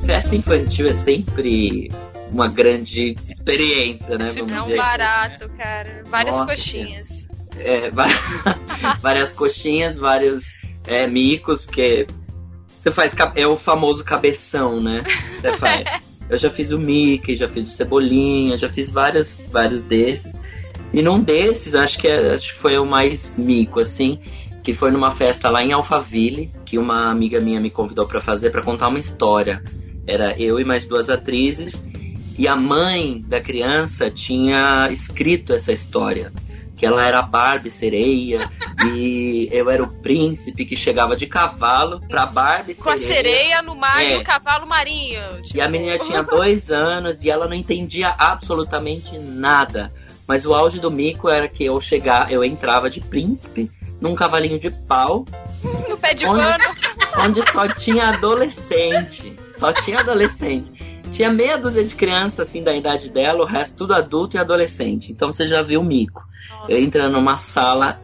Festa 0.07 0.37
infantil 0.37 0.87
é 0.87 0.95
sempre 0.95 1.91
uma 2.31 2.49
grande 2.49 3.17
experiência, 3.29 4.17
né? 4.19 4.31
Vamos 4.37 4.53
É 4.53 4.63
um 4.63 4.65
dizer. 4.67 4.77
barato, 4.77 5.49
cara. 5.51 6.03
Várias 6.07 6.37
Nossa, 6.41 6.53
coxinhas. 6.55 7.27
É, 7.59 7.91
va- 7.91 8.07
várias 9.03 9.33
coxinhas, 9.33 9.99
vários 9.99 10.45
é, 10.87 11.07
micos, 11.07 11.63
porque 11.63 12.07
você 12.87 12.93
faz 12.93 13.13
é 13.35 13.47
o 13.47 13.57
famoso 13.57 14.05
cabeção, 14.05 14.81
né? 14.81 15.03
Você 15.43 15.53
faz. 15.59 15.85
Eu 16.29 16.39
já 16.39 16.51
fiz 16.51 16.71
o 16.71 16.79
Mickey, 16.79 17.37
já 17.37 17.49
fiz 17.49 17.69
o 17.69 17.73
Cebolinha, 17.73 18.59
já 18.59 18.69
fiz 18.69 18.91
vários, 18.91 19.39
vários 19.51 19.81
desses. 19.81 20.33
E 20.93 21.03
num 21.03 21.21
desses, 21.21 21.75
acho 21.75 21.99
que, 21.99 22.07
é- 22.09 22.35
acho 22.35 22.55
que 22.55 22.61
foi 22.61 22.79
o 22.79 22.87
mais 22.87 23.35
mico, 23.37 23.81
assim, 23.81 24.19
que 24.63 24.73
foi 24.75 24.91
numa 24.91 25.13
festa 25.13 25.49
lá 25.51 25.63
em 25.63 25.73
Alphaville, 25.73 26.51
que 26.65 26.79
uma 26.79 27.11
amiga 27.11 27.41
minha 27.41 27.61
me 27.61 27.71
convidou 27.71 28.07
pra 28.07 28.21
fazer 28.21 28.51
pra 28.51 28.63
contar 28.63 28.89
uma 28.89 28.99
história. 28.99 29.63
Era 30.07 30.39
eu 30.41 30.59
e 30.61 30.65
mais 30.65 30.85
duas 30.85 31.11
atrizes, 31.11 31.85
e 32.39 32.47
a 32.47 32.55
mãe 32.57 33.25
da 33.27 33.41
criança 33.41 34.11
tinha 34.11 34.89
escrito 34.91 35.53
essa 35.53 35.73
história. 35.73 36.33
Que 36.77 36.85
ela 36.85 37.05
era 37.07 37.21
a 37.21 37.23
Barbie 37.23 37.71
sereia 37.71 38.51
e 38.85 39.49
eu 39.51 39.71
era 39.71 39.83
o 39.83 39.89
príncipe 39.89 40.65
que 40.67 40.77
chegava 40.77 41.17
de 41.17 41.27
cavalo 41.27 42.01
pra 42.09 42.27
Barbie 42.27 42.75
Com 42.75 42.91
a 42.91 42.97
sereia. 42.99 43.15
sereia 43.15 43.63
no 43.63 43.75
mar 43.75 44.05
e 44.05 44.13
É. 44.13 44.19
o 44.19 44.23
cavalo 44.25 44.67
marinho. 44.67 45.23
E 45.55 45.61
a 45.61 45.69
menina 45.69 45.99
tinha 45.99 46.23
dois 46.23 46.71
anos 46.71 47.17
e 47.23 47.31
ela 47.31 47.47
não 47.47 47.55
entendia 47.55 48.15
absolutamente 48.19 49.17
nada. 49.19 49.91
Mas 50.29 50.45
o 50.45 50.53
auge 50.55 50.79
do 50.79 50.91
mico 50.91 51.29
era 51.31 51.49
que 51.49 51.65
eu 51.65 51.81
chegar, 51.81 52.31
eu 52.31 52.45
entrava 52.45 52.91
de 52.91 53.01
príncipe 53.01 53.71
num 54.01 54.15
cavalinho 54.15 54.59
de 54.61 54.71
pau, 54.71 55.25
No 55.89 55.97
pé 55.97 56.13
de 56.13 56.27
Onde- 56.27 56.43
pano. 56.43 56.65
onde 57.19 57.51
só 57.51 57.67
tinha 57.69 58.09
adolescente. 58.11 59.33
Só 59.59 59.73
tinha 59.73 60.01
adolescente. 60.01 60.96
Tinha 61.13 61.33
meia 61.33 61.57
dúzia 61.57 61.85
de 61.85 61.95
crianças 61.95 62.41
assim 62.41 62.63
da 62.63 62.75
idade 62.75 63.11
dela, 63.11 63.43
o 63.43 63.47
resto 63.47 63.77
tudo 63.77 63.95
adulto 63.95 64.37
e 64.37 64.41
adolescente. 64.41 65.13
Então 65.13 65.33
você 65.33 65.47
já 65.47 65.63
viu 65.63 65.81
o 65.81 65.85
mico. 65.85 66.27
Eu 66.69 66.79
entrando 66.79 67.13
numa 67.13 67.39
sala 67.39 68.01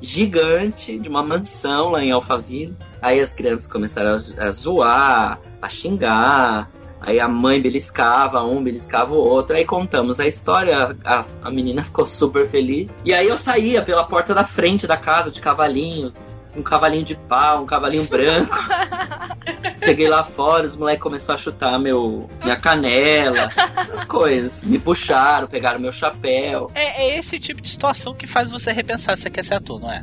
gigante 0.00 0.98
de 0.98 1.08
uma 1.08 1.22
mansão 1.22 1.90
lá 1.90 2.02
em 2.02 2.10
Alphaville. 2.10 2.76
Aí 3.00 3.20
as 3.20 3.32
crianças 3.32 3.66
começaram 3.66 4.10
a, 4.10 4.44
a 4.44 4.52
zoar, 4.52 5.40
a 5.60 5.68
xingar. 5.68 6.70
Aí 7.00 7.18
a 7.18 7.26
mãe 7.26 7.60
beliscava 7.60 8.42
um, 8.42 8.62
beliscava 8.62 9.12
o 9.12 9.16
outro. 9.16 9.56
Aí 9.56 9.64
contamos 9.64 10.20
a 10.20 10.26
história, 10.26 10.96
a, 11.04 11.24
a 11.42 11.50
menina 11.50 11.82
ficou 11.82 12.06
super 12.06 12.48
feliz. 12.48 12.90
E 13.04 13.12
aí 13.12 13.28
eu 13.28 13.38
saía 13.38 13.82
pela 13.82 14.04
porta 14.04 14.34
da 14.34 14.44
frente 14.44 14.86
da 14.86 14.96
casa 14.96 15.30
de 15.30 15.40
cavalinho, 15.40 16.12
um 16.56 16.62
cavalinho 16.62 17.04
de 17.04 17.14
pau, 17.14 17.62
um 17.62 17.66
cavalinho 17.66 18.04
branco. 18.04 18.54
Cheguei 19.84 20.08
lá 20.08 20.22
fora, 20.22 20.66
os 20.66 20.76
moleques 20.76 21.02
começaram 21.02 21.34
a 21.34 21.42
chutar 21.42 21.78
meu, 21.78 22.28
minha 22.42 22.56
canela, 22.56 23.50
essas 23.76 24.04
coisas. 24.04 24.62
Me 24.62 24.78
puxaram, 24.78 25.48
pegaram 25.48 25.80
meu 25.80 25.92
chapéu. 25.92 26.70
É, 26.74 27.02
é 27.02 27.18
esse 27.18 27.38
tipo 27.40 27.60
de 27.60 27.68
situação 27.68 28.14
que 28.14 28.26
faz 28.26 28.50
você 28.50 28.70
repensar 28.72 29.16
se 29.16 29.22
você 29.24 29.30
quer 29.30 29.44
ser 29.44 29.54
ator, 29.54 29.80
não 29.80 29.90
é? 29.90 30.02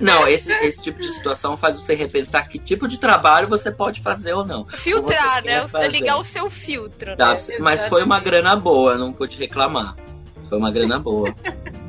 Não, 0.00 0.26
esse, 0.26 0.50
esse 0.52 0.82
tipo 0.82 1.00
de 1.00 1.10
situação 1.12 1.56
faz 1.56 1.76
você 1.76 1.94
repensar 1.94 2.48
que 2.48 2.58
tipo 2.58 2.88
de 2.88 2.98
trabalho 2.98 3.46
você 3.48 3.70
pode 3.70 4.00
fazer 4.00 4.32
ou 4.32 4.44
não. 4.44 4.66
Filtrar, 4.76 5.36
Ou 5.36 5.42
você 5.42 5.42
quer 5.42 5.62
né? 5.62 5.68
fazer. 5.68 5.88
Ligar 5.88 6.16
o 6.18 6.24
seu 6.24 6.48
filtro, 6.50 7.16
Tá, 7.16 7.34
né? 7.34 7.40
mas 7.60 7.82
foi 7.88 8.02
uma 8.02 8.18
grana 8.20 8.56
boa, 8.56 8.96
não 8.96 9.12
pude 9.12 9.36
reclamar. 9.36 9.94
Foi 10.48 10.58
uma 10.58 10.70
grana 10.70 10.98
boa. 10.98 11.34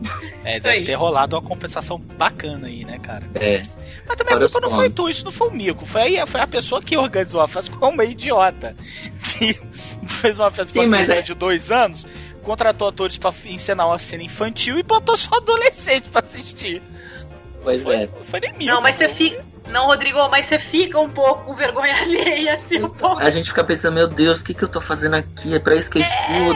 É, 0.43 0.59
deve 0.59 0.77
Aí. 0.77 0.85
ter 0.85 0.93
rolado 0.93 1.35
uma 1.35 1.41
compensação 1.41 1.97
bacana 2.17 2.67
aí, 2.67 2.85
né, 2.85 2.97
cara? 2.99 3.23
É. 3.35 3.61
Mas 4.07 4.15
também 4.15 4.33
a 4.33 4.37
Fora 4.37 4.45
os 4.45 4.51
culpa 4.53 4.67
não 4.67 4.75
foi 4.75 4.89
tu, 4.89 5.09
isso 5.09 5.25
não 5.25 5.31
foi 5.31 5.49
o 5.49 5.51
Mico. 5.51 5.85
Foi, 5.85 6.01
aí, 6.17 6.25
foi 6.27 6.39
a 6.39 6.47
pessoa 6.47 6.81
que 6.81 6.97
organizou 6.97 7.41
a 7.41 7.47
festa, 7.47 7.71
foi 7.77 7.89
uma 7.89 8.03
idiota. 8.05 8.73
Que 9.23 9.59
fez 10.07 10.39
uma 10.39 10.49
festa 10.49 10.79
Sim, 10.79 10.87
mas 10.87 11.09
é- 11.09 11.21
de 11.21 11.33
dois 11.33 11.71
anos, 11.71 12.07
contratou 12.41 12.87
atores 12.87 13.17
pra 13.17 13.33
encenar 13.45 13.87
uma 13.87 13.99
cena 13.99 14.23
infantil 14.23 14.79
e 14.79 14.83
botou 14.83 15.17
só 15.17 15.35
adolescente 15.35 16.07
pra 16.09 16.21
assistir. 16.21 16.81
Pois 17.61 17.83
Foi, 17.83 17.95
é. 17.95 18.09
foi 18.23 18.39
nem 18.39 18.53
Mico. 18.53 18.65
Não, 18.71 18.81
mas 18.81 18.95
você 18.95 19.13
fica. 19.13 19.45
Não, 19.67 19.85
Rodrigo, 19.87 20.27
mas 20.29 20.47
você 20.47 20.57
fica 20.57 20.99
um 20.99 21.09
pouco 21.09 21.43
com 21.43 21.53
vergonha 21.53 21.93
alheia, 22.01 22.55
assim, 22.55 22.81
um 22.81 22.89
pouco. 22.89 23.19
A 23.19 23.29
gente 23.29 23.49
fica 23.49 23.63
pensando, 23.63 23.95
meu 23.95 24.07
Deus, 24.07 24.39
o 24.39 24.43
que, 24.45 24.53
que 24.53 24.63
eu 24.63 24.69
tô 24.69 24.79
fazendo 24.79 25.15
aqui? 25.15 25.53
É 25.53 25.59
pra 25.59 25.75
isso 25.75 25.91
que 25.91 25.99
eu 25.99 26.01
estudo. 26.01 26.55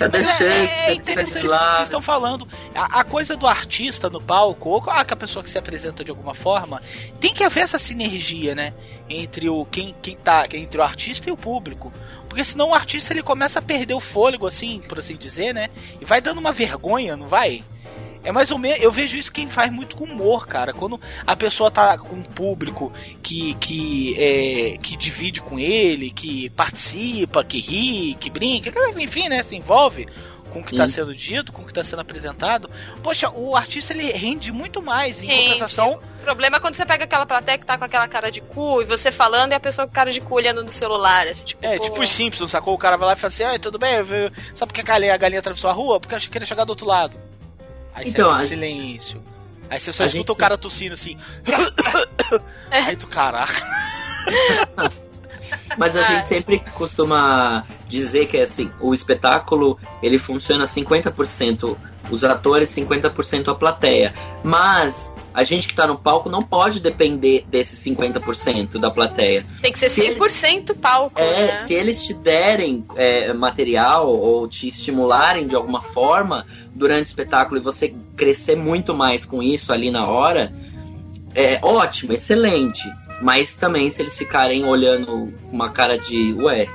É, 0.00 0.08
Cadê 0.08 0.18
Mas 0.22 0.28
é, 0.28 0.32
Shakespeare? 0.32 0.70
é 0.70 0.86
Cadê 0.86 0.94
interessante 0.94 1.46
o 1.46 1.50
que 1.50 1.56
vocês 1.56 1.82
estão 1.82 2.02
falando. 2.02 2.48
A, 2.74 3.00
a 3.00 3.04
coisa 3.04 3.36
do 3.36 3.46
artista 3.46 4.08
no 4.08 4.20
palco, 4.20 4.70
ou 4.70 4.82
ah, 4.88 5.04
que 5.04 5.12
a 5.12 5.16
pessoa 5.16 5.42
que 5.42 5.50
se 5.50 5.58
apresenta 5.58 6.02
de 6.02 6.10
alguma 6.10 6.34
forma, 6.34 6.80
tem 7.20 7.34
que 7.34 7.44
haver 7.44 7.64
essa 7.64 7.78
sinergia, 7.78 8.54
né? 8.54 8.72
Entre 9.08 9.48
o 9.48 9.66
quem, 9.66 9.94
quem 10.00 10.16
tá, 10.16 10.46
entre 10.54 10.80
o 10.80 10.82
artista 10.82 11.28
e 11.28 11.32
o 11.32 11.36
público. 11.36 11.92
Porque 12.28 12.44
senão 12.44 12.70
o 12.70 12.74
artista 12.74 13.12
ele 13.12 13.22
começa 13.22 13.58
a 13.58 13.62
perder 13.62 13.94
o 13.94 14.00
fôlego, 14.00 14.46
assim, 14.46 14.80
por 14.88 14.98
assim 14.98 15.16
dizer, 15.16 15.52
né? 15.52 15.68
E 16.00 16.04
vai 16.04 16.20
dando 16.20 16.38
uma 16.38 16.52
vergonha, 16.52 17.16
não 17.16 17.28
vai? 17.28 17.62
É 18.22 18.30
mais 18.30 18.50
ou 18.50 18.58
menos. 18.58 18.80
Eu 18.82 18.92
vejo 18.92 19.16
isso 19.16 19.32
quem 19.32 19.48
faz 19.48 19.72
muito 19.72 19.96
com 19.96 20.04
humor, 20.04 20.46
cara. 20.46 20.72
Quando 20.72 21.00
a 21.26 21.34
pessoa 21.34 21.70
tá 21.70 21.96
com 21.96 22.16
um 22.16 22.22
público 22.22 22.92
que, 23.22 23.54
que, 23.54 24.14
é, 24.18 24.76
que 24.78 24.96
divide 24.96 25.40
com 25.40 25.58
ele, 25.58 26.10
que 26.10 26.50
participa, 26.50 27.42
que 27.42 27.58
ri, 27.58 28.14
que 28.20 28.28
brinca, 28.30 28.72
enfim, 28.98 29.28
né? 29.28 29.42
Se 29.42 29.56
envolve. 29.56 30.06
com 30.52 30.58
o 30.58 30.64
que 30.64 30.72
está 30.72 30.88
sendo 30.88 31.14
dito, 31.14 31.52
com 31.52 31.62
o 31.62 31.64
que 31.64 31.70
está 31.70 31.84
sendo 31.84 32.00
apresentado, 32.00 32.68
poxa, 33.04 33.30
o 33.30 33.54
artista 33.56 33.92
ele 33.92 34.10
rende 34.10 34.50
muito 34.50 34.82
mais 34.82 35.22
em 35.22 35.26
Rende. 35.26 35.42
compensação. 35.44 36.00
O 36.20 36.22
problema 36.24 36.56
é 36.56 36.60
quando 36.60 36.74
você 36.74 36.84
pega 36.84 37.04
aquela 37.04 37.24
plateia 37.24 37.56
que 37.56 37.64
tá 37.64 37.78
com 37.78 37.84
aquela 37.84 38.08
cara 38.08 38.30
de 38.32 38.40
cu 38.40 38.82
e 38.82 38.84
você 38.84 39.12
falando 39.12 39.52
e 39.52 39.54
a 39.54 39.60
pessoa 39.60 39.86
com 39.86 39.94
cara 39.94 40.12
de 40.12 40.20
cu 40.20 40.34
olhando 40.34 40.64
no 40.64 40.72
celular. 40.72 41.26
Assim, 41.28 41.44
tipo, 41.44 41.64
É, 41.64 41.78
pô, 41.78 41.84
tipo 41.84 42.02
os 42.02 42.10
Simpsons, 42.10 42.50
sacou? 42.50 42.74
O 42.74 42.78
cara 42.78 42.96
vai 42.96 43.06
lá 43.06 43.12
e 43.12 43.16
fala 43.16 43.32
assim, 43.32 43.44
Ai, 43.44 43.58
tudo 43.60 43.78
bem, 43.78 43.92
sabe 44.54 44.72
por 44.72 44.74
que 44.74 44.80
a 44.80 44.84
galinha, 44.84 45.14
a 45.14 45.16
galinha 45.16 45.38
atravessou 45.38 45.70
a 45.70 45.72
rua? 45.72 46.00
Porque 46.00 46.14
eu 46.14 46.16
achei 46.18 46.28
que 46.28 46.36
ele 46.36 46.42
ia 46.42 46.48
chegar 46.48 46.64
do 46.64 46.70
outro 46.70 46.84
lado. 46.86 47.16
Aí 47.94 48.08
Então, 48.08 48.32
você 48.34 48.44
a- 48.44 48.48
silêncio. 48.48 49.22
Aí 49.68 49.78
você 49.78 49.92
só 49.92 50.02
a 50.02 50.06
escuta 50.06 50.18
gente- 50.18 50.32
o 50.32 50.36
cara 50.36 50.58
tossindo 50.58 50.94
assim. 50.94 51.16
Aí 52.70 52.96
tu, 52.96 53.06
caraca. 53.06 53.66
Mas 55.76 55.96
a 55.96 56.02
gente 56.02 56.28
sempre 56.28 56.60
costuma 56.74 57.64
dizer 57.88 58.26
que 58.26 58.38
assim, 58.38 58.70
o 58.80 58.92
espetáculo 58.94 59.78
ele 60.02 60.18
funciona 60.18 60.64
50% 60.66 61.76
os 62.10 62.24
atores, 62.24 62.70
50% 62.70 63.48
a 63.48 63.54
plateia. 63.54 64.12
Mas 64.42 65.14
a 65.32 65.44
gente 65.44 65.68
que 65.68 65.74
tá 65.74 65.86
no 65.86 65.96
palco 65.96 66.28
não 66.28 66.42
pode 66.42 66.80
depender 66.80 67.44
desses 67.48 67.78
50% 67.84 68.78
da 68.78 68.90
plateia. 68.90 69.44
Tem 69.62 69.72
que 69.72 69.78
ser 69.78 69.88
se 69.90 70.00
ele- 70.00 70.14
100% 70.18 70.74
palco, 70.74 71.18
É, 71.20 71.46
né? 71.46 71.56
se 71.66 71.72
eles 71.74 72.02
te 72.02 72.12
derem 72.14 72.84
é, 72.96 73.32
material 73.32 74.08
ou 74.08 74.46
te 74.48 74.68
estimularem 74.68 75.46
de 75.46 75.54
alguma 75.54 75.82
forma 75.82 76.46
durante 76.74 77.06
o 77.06 77.10
espetáculo 77.10 77.60
e 77.60 77.62
você 77.62 77.94
crescer 78.16 78.56
muito 78.56 78.94
mais 78.94 79.24
com 79.24 79.42
isso 79.42 79.72
ali 79.72 79.90
na 79.90 80.06
hora, 80.06 80.52
é 81.34 81.58
ótimo, 81.62 82.12
excelente. 82.12 82.82
Mas 83.22 83.54
também 83.54 83.90
se 83.90 84.00
eles 84.02 84.16
ficarem 84.16 84.64
olhando 84.64 85.32
uma 85.52 85.68
cara 85.70 85.98
de, 85.98 86.32
ué, 86.38 86.66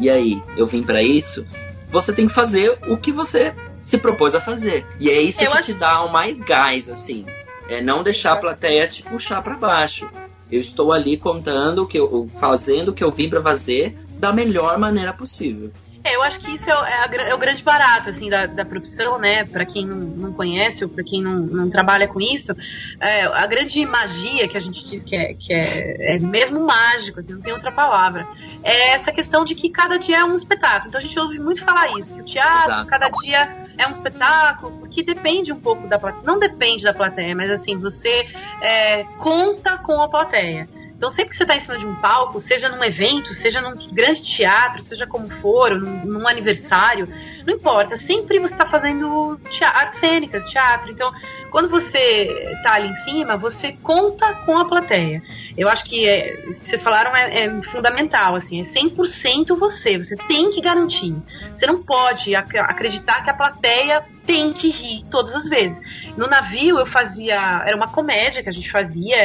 e 0.00 0.08
aí, 0.10 0.42
eu 0.56 0.66
vim 0.66 0.82
pra 0.82 1.02
isso? 1.02 1.46
Você 1.90 2.12
tem 2.12 2.26
que 2.26 2.34
fazer 2.34 2.78
o 2.88 2.96
que 2.96 3.12
você 3.12 3.52
se 3.82 3.96
propôs 3.96 4.34
a 4.34 4.40
fazer. 4.40 4.84
E 4.98 5.08
é 5.08 5.20
isso 5.20 5.40
Eu 5.40 5.50
que 5.52 5.58
acho- 5.58 5.64
te 5.66 5.74
dá 5.74 6.02
o 6.02 6.10
mais 6.12 6.40
gás, 6.40 6.88
assim. 6.88 7.24
É 7.68 7.80
não 7.80 8.02
deixar 8.02 8.32
a 8.32 8.36
plateia 8.36 8.86
te 8.86 9.02
puxar 9.02 9.42
pra 9.42 9.54
baixo. 9.54 10.08
Eu 10.50 10.60
estou 10.60 10.92
ali 10.92 11.16
contando 11.16 11.82
o 11.82 11.86
que 11.86 11.98
eu 11.98 12.30
fazendo 12.38 12.90
o 12.90 12.92
que 12.94 13.02
eu 13.02 13.10
vim 13.10 13.28
pra 13.28 13.42
fazer 13.42 13.98
da 14.18 14.32
melhor 14.32 14.78
maneira 14.78 15.12
possível. 15.12 15.70
É, 16.04 16.14
eu 16.14 16.22
acho 16.22 16.38
que 16.38 16.52
isso 16.52 16.70
é, 16.70 16.72
o- 16.80 16.84
é 16.84 16.94
a 17.24 17.30
é 17.30 17.34
o 17.34 17.38
grande 17.38 17.64
barato 17.64 18.10
assim 18.10 18.30
da, 18.30 18.46
da 18.46 18.64
profissão, 18.64 19.18
né? 19.18 19.42
Pra 19.44 19.64
quem 19.66 19.84
não, 19.84 19.96
não 19.96 20.32
conhece 20.32 20.84
ou 20.84 20.88
pra 20.88 21.02
quem 21.02 21.20
não, 21.20 21.34
não 21.40 21.68
trabalha 21.68 22.06
com 22.06 22.20
isso, 22.20 22.54
é, 23.00 23.22
a 23.24 23.44
grande 23.48 23.84
magia 23.84 24.46
que 24.46 24.56
a 24.56 24.60
gente 24.60 24.86
diz 24.86 25.02
que 25.02 25.16
é, 25.16 25.34
que 25.34 25.52
é, 25.52 26.14
é 26.14 26.18
mesmo 26.20 26.64
mágico, 26.64 27.18
assim, 27.18 27.32
não 27.32 27.40
tem 27.40 27.52
outra 27.52 27.72
palavra, 27.72 28.24
é 28.62 28.92
essa 28.92 29.10
questão 29.10 29.44
de 29.44 29.56
que 29.56 29.68
cada 29.68 29.96
dia 29.98 30.18
é 30.18 30.24
um 30.24 30.36
espetáculo. 30.36 30.90
Então 30.90 31.00
a 31.00 31.02
gente 31.02 31.18
ouve 31.18 31.40
muito 31.40 31.64
falar 31.64 31.88
isso, 31.98 32.14
que 32.14 32.20
o 32.20 32.24
teatro 32.24 32.70
Exato. 32.70 32.86
cada 32.88 33.08
dia 33.08 33.65
é 33.78 33.86
um 33.86 33.92
espetáculo, 33.92 34.78
porque 34.78 35.02
depende 35.02 35.52
um 35.52 35.60
pouco 35.60 35.86
da 35.86 35.98
plateia. 35.98 36.24
Não 36.24 36.38
depende 36.38 36.84
da 36.84 36.94
plateia, 36.94 37.34
mas 37.34 37.50
assim, 37.50 37.78
você 37.78 38.26
é, 38.60 39.04
conta 39.18 39.78
com 39.78 40.00
a 40.00 40.08
plateia. 40.08 40.68
Então 40.96 41.10
sempre 41.12 41.30
que 41.30 41.36
você 41.36 41.42
está 41.42 41.56
em 41.56 41.60
cima 41.60 41.76
de 41.78 41.84
um 41.84 41.94
palco, 41.96 42.40
seja 42.40 42.70
num 42.70 42.82
evento, 42.82 43.34
seja 43.34 43.60
num 43.60 43.76
grande 43.92 44.22
teatro, 44.22 44.82
seja 44.84 45.06
como 45.06 45.28
for, 45.28 45.74
num, 45.74 46.06
num 46.06 46.26
aniversário, 46.26 47.06
não 47.46 47.54
importa, 47.54 47.98
sempre 47.98 48.40
você 48.40 48.54
está 48.54 48.66
fazendo 48.66 49.38
artes 49.62 50.00
cênicas, 50.00 50.50
teatro. 50.50 50.90
Então, 50.90 51.12
quando 51.50 51.68
você 51.68 52.52
está 52.56 52.74
ali 52.74 52.88
em 52.88 53.04
cima, 53.04 53.36
você 53.36 53.72
conta 53.82 54.34
com 54.46 54.58
a 54.58 54.64
plateia. 54.64 55.22
Eu 55.56 55.68
acho 55.68 55.84
que 55.84 56.06
é, 56.08 56.36
vocês 56.46 56.82
falaram 56.82 57.14
é, 57.16 57.44
é 57.44 57.62
fundamental, 57.70 58.36
assim, 58.36 58.62
é 58.62 58.64
100% 58.78 59.56
você, 59.56 59.98
você 59.98 60.16
tem 60.28 60.52
que 60.52 60.60
garantir. 60.60 61.14
Você 61.58 61.66
não 61.66 61.82
pode 61.82 62.34
ac- 62.34 62.58
acreditar 62.58 63.24
que 63.24 63.30
a 63.30 63.34
plateia 63.34 64.02
tem 64.26 64.52
que 64.52 64.68
rir 64.70 65.04
todas 65.10 65.34
as 65.34 65.48
vezes. 65.48 65.76
No 66.16 66.26
navio 66.26 66.78
eu 66.78 66.86
fazia, 66.86 67.62
era 67.64 67.76
uma 67.76 67.88
comédia 67.88 68.42
que 68.42 68.48
a 68.48 68.52
gente 68.52 68.70
fazia, 68.70 69.16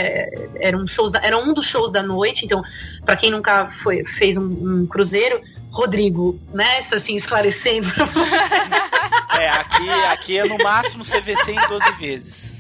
era 0.56 0.78
um, 0.78 0.88
show 0.88 1.12
era 1.22 1.38
um 1.38 1.54
dos 1.54 1.66
shows 1.68 1.92
da 1.92 2.04
noite, 2.04 2.46
então, 2.46 2.64
pra 3.04 3.16
quem 3.16 3.32
nunca 3.32 3.72
foi, 3.82 4.04
fez 4.18 4.38
um, 4.38 4.44
um 4.44 4.86
cruzeiro, 4.86 5.42
Rodrigo, 5.72 6.40
né, 6.54 6.86
assim, 6.94 7.16
esclarecendo 7.18 7.88
É, 9.42 9.50
aqui, 9.50 9.90
aqui 9.90 10.38
é 10.38 10.46
no 10.46 10.58
máximo 10.58 11.04
CVC 11.04 11.52
em 11.52 11.68
12 11.68 11.92
vezes. 11.94 12.52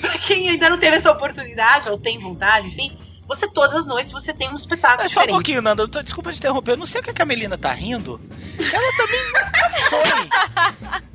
pra 0.00 0.18
quem 0.18 0.48
ainda 0.50 0.70
não 0.70 0.78
teve 0.78 0.96
essa 0.96 1.10
oportunidade, 1.10 1.88
ou 1.88 1.98
tem 1.98 2.18
vontade, 2.20 2.68
enfim, 2.68 2.96
você 3.26 3.48
todas 3.48 3.80
as 3.80 3.86
noites 3.86 4.12
você 4.12 4.32
tem 4.32 4.48
um 4.50 4.56
espetáculo 4.56 5.02
É 5.02 5.08
só 5.08 5.20
um 5.20 5.22
diferente. 5.22 5.30
pouquinho, 5.30 5.62
Nanda. 5.62 5.82
eu 5.82 5.88
tô- 5.88 6.02
Desculpa 6.02 6.32
te 6.32 6.38
interromper. 6.38 6.72
Eu 6.72 6.76
não 6.76 6.86
sei 6.86 7.00
o 7.00 7.04
que 7.04 7.10
a 7.10 7.14
Camelina 7.14 7.56
tá 7.56 7.72
rindo. 7.72 8.20
Ela 8.58 8.96
também 8.96 9.24
nunca 9.24 9.70
foi. 9.88 10.28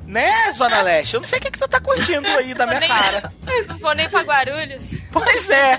Né, 0.06 0.52
Zona 0.52 0.82
Leste? 0.82 1.14
Eu 1.14 1.20
não 1.20 1.28
sei 1.28 1.38
o 1.38 1.42
que, 1.42 1.50
que 1.52 1.58
tu 1.58 1.68
tá 1.68 1.78
curtindo 1.80 2.26
aí 2.26 2.52
da 2.52 2.66
minha 2.66 2.80
Nem- 2.80 2.88
cara. 2.88 3.32
Não 3.68 3.78
vou 3.78 3.94
nem 3.94 4.08
pra 4.08 4.22
Guarulhos. 4.22 4.90
Pois 5.12 5.48
é. 5.50 5.78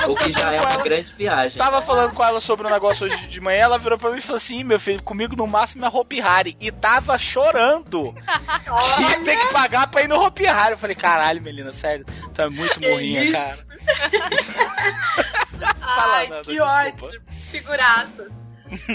Tava 0.00 0.12
O 0.12 0.16
que 0.16 0.30
já 0.32 0.52
é 0.52 0.60
uma 0.60 0.72
ela. 0.72 0.82
grande 0.82 1.12
viagem. 1.14 1.58
Tava 1.58 1.80
falando 1.82 2.12
com 2.14 2.24
ela 2.24 2.40
sobre 2.40 2.66
o 2.66 2.70
negócio 2.70 3.06
hoje 3.06 3.26
de 3.28 3.40
manhã, 3.40 3.60
ela 3.62 3.78
virou 3.78 3.98
pra 3.98 4.10
mim 4.10 4.18
e 4.18 4.20
falou 4.20 4.36
assim, 4.36 4.62
meu 4.64 4.78
filho, 4.80 5.02
comigo 5.02 5.36
no 5.36 5.46
máximo 5.46 5.84
é 5.84 5.88
Hopi 5.88 6.20
Hari. 6.20 6.56
E 6.60 6.70
tava 6.72 7.16
chorando. 7.18 8.12
que 9.08 9.24
tem 9.24 9.38
que 9.38 9.46
pagar 9.52 9.86
pra 9.88 10.02
ir 10.02 10.08
no 10.08 10.20
Hopi 10.22 10.46
Hari. 10.46 10.72
Eu 10.72 10.78
falei, 10.78 10.96
caralho, 10.96 11.40
Melina, 11.42 11.72
sério, 11.72 12.04
tu 12.34 12.42
é 12.42 12.48
muito 12.48 12.80
morrinha, 12.80 13.30
cara. 13.32 13.58
Fala, 15.80 16.16
Ai, 16.16 16.26
Nanda, 16.28 16.44
que 16.44 16.50
desculpa. 16.52 17.06
ótimo. 17.06 17.10
Figuraça. 17.50 18.28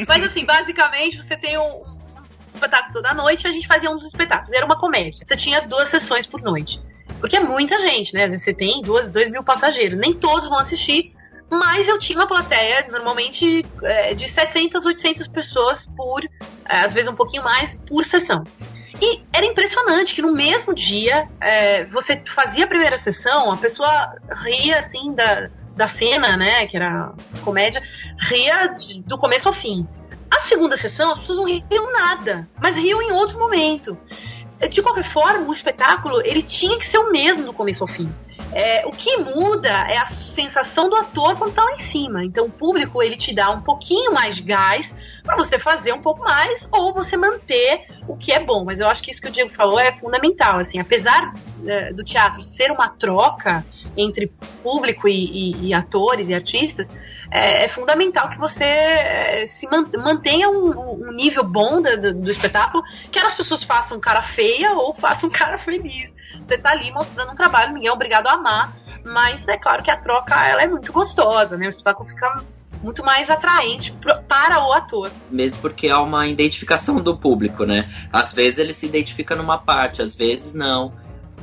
Mas 0.08 0.24
assim, 0.24 0.46
basicamente 0.46 1.18
você 1.18 1.38
tem 1.38 1.58
um 1.58 1.84
espetáculo 2.54 2.94
toda 2.94 3.14
noite 3.14 3.44
e 3.46 3.48
a 3.48 3.52
gente 3.52 3.68
fazia 3.68 3.90
um 3.90 3.96
dos 3.98 4.08
espetáculos. 4.08 4.52
Era 4.56 4.66
uma 4.66 4.80
comédia. 4.80 5.24
Você 5.26 5.38
tinha 5.38 5.62
duas 5.62 5.90
sessões 5.90 6.26
por 6.26 6.42
noite. 6.42 6.80
Porque 7.20 7.38
é 7.38 7.40
muita 7.40 7.80
gente, 7.88 8.14
né? 8.14 8.28
Você 8.38 8.54
tem 8.54 8.82
duas, 8.82 9.12
dois 9.12 9.30
mil 9.30 9.44
passageiros. 9.44 9.98
Nem 9.98 10.14
todos 10.14 10.50
vão 10.50 10.60
assistir. 10.60 11.14
Mas 11.50 11.88
eu 11.88 11.98
tinha 11.98 12.20
uma 12.20 12.28
plateia, 12.28 12.88
normalmente, 12.92 13.66
é, 13.82 14.14
de 14.14 14.32
700, 14.34 14.86
800 14.86 15.28
pessoas 15.28 15.88
por, 15.98 16.24
é, 16.24 16.82
às 16.82 16.94
vezes 16.94 17.10
um 17.10 17.16
pouquinho 17.16 17.44
mais, 17.44 17.76
por 17.88 18.06
sessão. 18.06 18.44
E 19.02 19.22
era 19.34 19.46
impressionante 19.46 20.14
que 20.14 20.22
no 20.22 20.32
mesmo 20.32 20.76
dia, 20.76 21.28
é, 21.42 21.86
você 21.86 22.22
fazia 22.36 22.66
a 22.66 22.68
primeira 22.68 23.02
sessão, 23.02 23.52
a 23.52 23.58
pessoa 23.58 24.16
ria, 24.44 24.82
assim, 24.82 25.16
da, 25.16 25.50
da 25.76 25.90
cena, 25.90 26.36
né, 26.38 26.68
que 26.68 26.76
era 26.76 27.14
comédia, 27.44 27.82
ria 28.30 28.76
do 29.06 29.18
começo 29.18 29.48
ao 29.48 29.54
fim. 29.54 29.88
A 30.30 30.48
segunda 30.48 30.78
sessão, 30.78 31.14
as 31.14 31.20
pessoas 31.20 31.38
não 31.38 31.46
riam 31.46 31.94
nada, 31.94 32.48
mas 32.62 32.76
riam 32.76 33.02
em 33.02 33.12
outro 33.12 33.40
momento. 33.40 33.98
De 34.68 34.82
qualquer 34.82 35.12
forma, 35.12 35.48
o 35.50 35.54
espetáculo, 35.54 36.22
ele 36.26 36.44
tinha 36.44 36.78
que 36.80 36.90
ser 36.92 36.98
o 36.98 37.12
mesmo 37.12 37.44
do 37.46 37.54
começo 37.54 37.84
ao 37.84 37.88
fim. 37.88 38.12
É, 38.52 38.84
o 38.86 38.92
que 38.92 39.18
muda 39.18 39.70
é 39.70 39.98
a 39.98 40.08
sensação 40.36 40.90
do 40.90 40.96
ator 40.96 41.38
quando 41.38 41.54
tá 41.54 41.64
lá 41.64 41.76
em 41.76 41.90
cima. 41.92 42.26
Então 42.26 42.46
o 42.46 42.50
público 42.50 43.02
ele 43.04 43.16
te 43.16 43.34
dá 43.34 43.50
um 43.52 43.62
pouquinho 43.62 44.12
mais 44.14 44.36
de 44.36 44.42
gás 44.42 44.90
para 45.24 45.36
você 45.36 45.60
fazer 45.60 45.94
um 45.94 46.02
pouco 46.02 46.24
mais 46.24 46.68
ou 46.72 46.92
você 46.94 47.16
manter 47.16 47.82
o 48.08 48.18
que 48.18 48.32
é 48.32 48.40
bom. 48.40 48.64
Mas 48.66 48.80
eu 48.80 48.88
acho 48.88 49.04
que 49.04 49.12
isso 49.12 49.22
que 49.22 49.28
o 49.28 49.32
Diego 49.32 49.52
falou 49.56 49.80
é 49.80 49.92
fundamental. 50.00 50.60
Assim, 50.60 50.80
apesar 50.80 51.34
é, 51.66 51.94
do 51.94 52.04
teatro 52.04 52.42
ser 52.58 52.72
uma 52.72 52.90
troca 52.90 53.64
entre 53.96 54.32
público 54.64 55.08
e, 55.08 55.14
e- 55.54 55.68
e 55.68 55.74
atores 55.74 56.28
e 56.28 56.34
artistas, 56.34 56.88
é, 57.32 57.66
é 57.66 57.70
fundamental 57.70 58.30
que 58.30 58.38
você 58.38 58.64
é, 58.64 59.50
se 59.60 59.68
man- 59.68 59.90
mantenha 60.04 60.50
um, 60.50 61.08
um 61.08 61.12
nível 61.12 61.44
bom 61.44 61.82
do, 61.82 62.14
do 62.14 62.32
espetáculo, 62.32 62.84
que 63.12 63.20
as 63.20 63.36
pessoas 63.36 63.64
façam 63.64 64.00
cara 64.00 64.22
feia 64.22 64.74
ou 64.74 64.96
façam 64.96 65.30
cara 65.30 65.60
feliz. 65.60 66.12
Você 66.48 66.58
tá 66.58 66.72
ali 66.72 66.92
mostrando 66.92 67.32
um 67.32 67.36
trabalho, 67.36 67.74
ninguém 67.74 67.90
é 67.90 67.92
obrigado 67.92 68.28
a 68.28 68.34
amar, 68.34 68.76
mas 69.06 69.48
é 69.48 69.58
claro 69.58 69.84
que 69.84 69.92
a 69.92 69.98
troca 69.98 70.36
ela 70.48 70.64
é 70.64 70.68
muito 70.68 70.92
gostosa, 70.92 71.56
né? 71.58 71.68
O 71.68 71.70
espetáculo 71.70 72.10
fica 72.10 72.44
muito 72.82 73.04
mais 73.04 73.30
atraente 73.30 73.94
para 74.28 74.66
o 74.66 74.74
ator. 74.74 75.12
Mesmo 75.30 75.62
porque 75.62 75.90
há 75.90 76.00
uma 76.02 76.28
identificação 76.28 77.00
do 77.02 77.16
público, 77.18 77.66
né? 77.66 77.90
Às 78.12 78.34
vezes 78.34 78.60
ele 78.60 78.74
se 78.74 78.86
identifica 78.86 79.36
numa 79.36 79.58
parte, 79.58 80.02
às 80.02 80.16
vezes 80.16 80.54
não. 80.54 80.94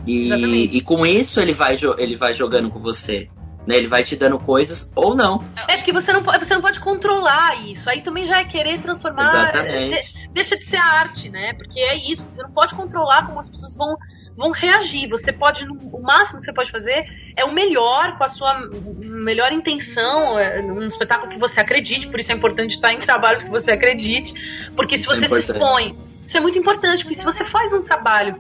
E, 0.07 0.27
Exatamente. 0.27 0.77
e 0.77 0.81
com 0.81 1.05
isso 1.05 1.41
ele 1.41 1.53
vai, 1.53 1.77
ele 1.99 2.17
vai 2.17 2.35
jogando 2.35 2.71
com 2.71 2.81
você. 2.81 3.29
Né? 3.67 3.77
Ele 3.77 3.89
vai 3.89 4.05
te 4.05 4.15
dando 4.15 4.39
coisas 4.39 4.91
ou 4.95 5.15
não. 5.15 5.45
É 5.67 5.77
porque 5.77 5.93
você 5.93 6.13
não, 6.13 6.23
pode, 6.23 6.47
você 6.47 6.55
não 6.55 6.61
pode 6.61 6.79
controlar 6.81 7.57
isso. 7.67 7.89
Aí 7.91 8.01
também 8.01 8.27
já 8.27 8.39
é 8.39 8.45
querer 8.45 8.81
transformar. 8.81 9.51
Exatamente. 9.51 10.03
de- 10.03 10.29
deixa 10.29 10.57
de 10.57 10.71
ser 10.71 10.77
arte, 10.77 11.29
né? 11.29 11.53
Porque 11.55 11.81
é 11.81 11.97
isso. 11.97 12.25
Você 12.33 12.43
não 12.43 12.51
pode 12.53 12.75
controlar 12.75 13.27
como 13.27 13.41
as 13.41 13.49
pessoas 13.51 13.75
vão, 13.75 13.97
vão 14.37 14.51
reagir. 14.53 15.09
Você 15.09 15.33
pode. 15.33 15.67
O 15.69 16.01
máximo 16.01 16.39
que 16.41 16.47
você 16.47 16.53
pode 16.53 16.71
fazer 16.71 17.07
é 17.35 17.45
o 17.45 17.53
melhor, 17.53 18.17
com 18.17 18.25
a 18.25 18.29
sua 18.29 18.69
melhor 19.01 19.51
intenção, 19.53 20.39
é, 20.39 20.63
num 20.63 20.87
espetáculo 20.87 21.31
que 21.33 21.39
você 21.39 21.59
acredite. 21.61 22.07
Por 22.07 22.21
isso 22.21 22.31
é 22.31 22.35
importante 22.35 22.75
estar 22.77 22.93
em 22.93 22.99
trabalhos 22.99 23.43
que 23.43 23.51
você 23.51 23.73
acredite. 23.73 24.33
Porque 24.77 24.95
se 24.97 25.01
Isso 25.01 25.13
é 25.13 25.29
você 25.29 25.43
se 25.43 25.53
expõe. 25.53 25.99
Isso 26.27 26.37
é 26.37 26.41
muito 26.41 26.59
importante, 26.59 27.05
porque 27.05 27.19
se 27.19 27.25
você 27.25 27.45
faz 27.47 27.73
um 27.73 27.83
trabalho 27.83 28.37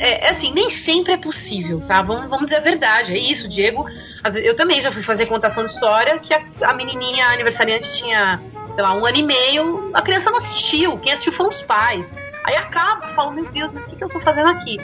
é, 0.00 0.26
é 0.26 0.30
assim, 0.30 0.52
nem 0.52 0.70
sempre 0.84 1.12
é 1.12 1.16
possível, 1.16 1.80
tá? 1.86 2.02
Vamos, 2.02 2.28
vamos 2.28 2.46
dizer 2.46 2.56
a 2.58 2.60
verdade, 2.64 3.12
é 3.12 3.18
isso, 3.18 3.48
Diego. 3.48 3.84
Eu 4.42 4.54
também 4.56 4.82
já 4.82 4.90
fui 4.92 5.02
fazer 5.02 5.26
contação 5.26 5.66
de 5.66 5.72
história 5.72 6.18
que 6.18 6.32
a, 6.34 6.42
a 6.62 6.72
menininha 6.74 7.26
aniversariante 7.28 7.90
tinha, 7.98 8.40
sei 8.74 8.82
lá, 8.82 8.92
um 8.94 9.04
ano 9.06 9.16
e 9.16 9.22
meio, 9.22 9.90
a 9.94 10.02
criança 10.02 10.30
não 10.30 10.38
assistiu, 10.38 10.98
quem 10.98 11.12
assistiu 11.12 11.32
foram 11.32 11.50
os 11.50 11.62
pais. 11.62 12.04
Aí 12.44 12.56
acaba 12.56 13.08
falando, 13.14 13.34
meu 13.36 13.46
Deus, 13.46 13.70
mas 13.72 13.84
o 13.84 13.86
que, 13.86 13.96
que 13.96 14.04
eu 14.04 14.08
tô 14.08 14.20
fazendo 14.20 14.48
aqui? 14.50 14.78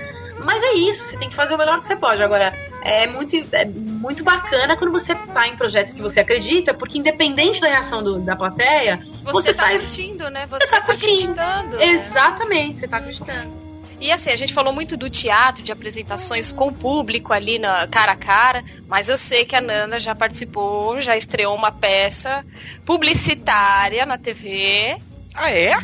Mas 0.44 0.62
é 0.62 0.74
isso, 0.74 1.02
você 1.04 1.16
tem 1.16 1.28
que 1.30 1.34
fazer 1.36 1.54
o 1.54 1.58
melhor 1.58 1.80
que 1.80 1.86
você 1.88 1.96
pode. 1.96 2.22
Agora, 2.22 2.52
é 2.82 3.06
muito, 3.06 3.34
é 3.52 3.64
muito 3.64 4.22
bacana 4.22 4.76
quando 4.76 4.92
você 4.92 5.14
tá 5.14 5.48
em 5.48 5.56
projetos 5.56 5.92
que 5.94 6.00
você 6.02 6.20
acredita, 6.20 6.72
porque 6.74 6.98
independente 6.98 7.58
da 7.60 7.68
reação 7.68 8.02
do- 8.02 8.18
da 8.20 8.36
plateia, 8.36 9.00
Você, 9.24 9.32
você 9.32 9.54
tá 9.54 9.70
curtindo, 9.70 10.30
né? 10.30 10.46
Você, 10.46 10.66
você 10.66 10.70
tá 10.70 10.80
tá 10.80 10.86
curtindo. 10.86 11.34
né? 11.34 11.76
Exatamente, 11.80 12.80
você 12.80 12.88
tá 12.88 12.98
acreditando. 12.98 13.65
E 14.00 14.12
assim, 14.12 14.30
a 14.30 14.36
gente 14.36 14.52
falou 14.52 14.72
muito 14.72 14.96
do 14.96 15.08
teatro, 15.08 15.62
de 15.62 15.72
apresentações 15.72 16.52
com 16.52 16.68
o 16.68 16.72
público 16.72 17.32
ali 17.32 17.58
na 17.58 17.86
cara 17.86 18.12
a 18.12 18.16
cara, 18.16 18.62
mas 18.86 19.08
eu 19.08 19.16
sei 19.16 19.44
que 19.44 19.56
a 19.56 19.60
Nanda 19.60 19.98
já 19.98 20.14
participou, 20.14 21.00
já 21.00 21.16
estreou 21.16 21.54
uma 21.54 21.72
peça 21.72 22.44
publicitária 22.84 24.04
na 24.04 24.18
TV. 24.18 24.96
Ah, 25.36 25.50
é? 25.52 25.76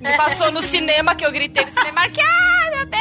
Me 0.00 0.16
passou 0.16 0.50
no 0.52 0.62
cinema 0.62 1.14
que 1.14 1.26
eu 1.26 1.32
gritei 1.32 1.64
no 1.64 1.70
cinema 1.70 2.08
que 2.08 2.20
ai 2.20 2.70
meu 2.70 2.86
Deus! 2.86 3.00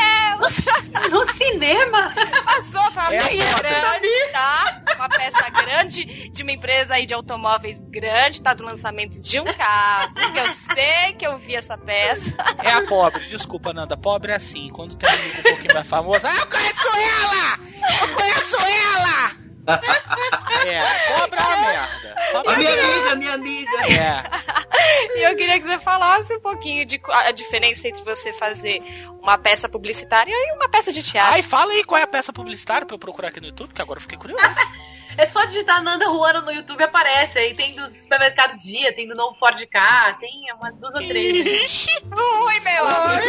No 1.09 1.27
cinema, 1.31 2.13
Passou, 2.45 2.91
foi 2.91 3.03
uma 3.03 3.13
É 3.13 3.19
peça 3.19 3.61
grande, 3.61 4.31
tá? 4.31 4.81
Uma 4.95 5.09
peça 5.09 5.49
grande 5.49 6.29
de 6.29 6.43
uma 6.43 6.51
empresa 6.51 6.93
aí 6.95 7.05
de 7.05 7.13
automóveis 7.13 7.81
grande, 7.87 8.41
tá? 8.41 8.53
Do 8.53 8.63
lançamento 8.63 9.21
de 9.21 9.39
um 9.39 9.45
carro. 9.45 10.13
Que 10.13 10.39
eu 10.39 10.49
sei 10.49 11.13
que 11.17 11.25
eu 11.25 11.37
vi 11.37 11.55
essa 11.55 11.77
peça. 11.77 12.33
É 12.63 12.71
a 12.71 12.85
pobre, 12.85 13.25
desculpa, 13.27 13.73
Nanda. 13.73 13.97
Pobre 13.97 14.31
é 14.31 14.35
assim. 14.35 14.69
Quando 14.69 14.95
tem 14.95 15.09
um 15.09 15.13
amigo 15.13 15.39
um 15.39 15.43
pouquinho 15.43 15.73
mais 15.73 15.87
famoso, 15.87 16.27
ah, 16.27 16.35
eu 16.37 16.47
conheço 16.47 16.87
ela! 16.87 17.59
Eu 18.01 18.15
conheço 18.15 18.55
ela! 18.57 19.31
É, 20.65 21.15
pobre 21.17 21.39
é 21.39 21.43
uma 21.45 21.57
merda. 21.57 22.15
Pobre 22.31 22.49
A 22.49 22.53
é 22.53 22.57
minha 22.57 22.71
uma 22.71 22.75
merda. 22.75 23.11
amiga, 23.11 23.15
minha 23.15 23.33
amiga. 23.33 23.77
É. 23.87 25.19
E 25.19 25.21
eu 25.29 25.35
queria 25.35 25.59
que 25.59 25.65
você 25.67 25.79
falasse 25.79 26.33
um 26.35 26.39
pouquinho 26.39 26.85
de 26.85 26.99
a 27.07 27.31
diferença 27.31 27.87
entre 27.87 28.03
você 28.03 28.33
fazer 28.33 28.81
uma 29.21 29.37
peça 29.37 29.69
publicitária 29.69 30.31
e 30.33 30.53
uma 30.55 30.67
peça 30.69 30.91
de 30.91 31.03
teatro. 31.03 31.33
Ai, 31.33 31.41
fala 31.41 31.71
aí 31.73 31.83
qual 31.83 31.99
é 31.99 32.03
a 32.03 32.07
peça 32.07 32.31
publicitária 32.33 32.85
pra 32.85 32.95
eu 32.95 32.99
procurar 32.99 33.29
aqui 33.29 33.39
no 33.39 33.47
YouTube, 33.47 33.73
que 33.73 33.81
agora 33.81 33.97
eu 33.97 34.01
fiquei 34.01 34.17
curioso. 34.17 34.43
É 35.19 35.29
só 35.31 35.43
digitar 35.45 35.83
Nanda 35.83 36.07
Ruano 36.07 36.41
no 36.41 36.51
YouTube 36.51 36.81
aparece. 36.81 37.37
Aí 37.37 37.53
tem 37.53 37.75
do 37.75 37.83
supermercado 38.01 38.57
Dia, 38.59 38.93
tem 38.93 39.07
do 39.07 39.15
novo 39.15 39.37
Ford 39.37 39.59
K, 39.67 40.17
tem 40.19 40.51
umas 40.53 40.73
duas 40.75 40.95
ou 40.95 41.07
três. 41.07 41.45
Ixi! 41.63 41.91
Ui, 42.05 42.59
meu 42.61 42.87
amor. 42.87 43.19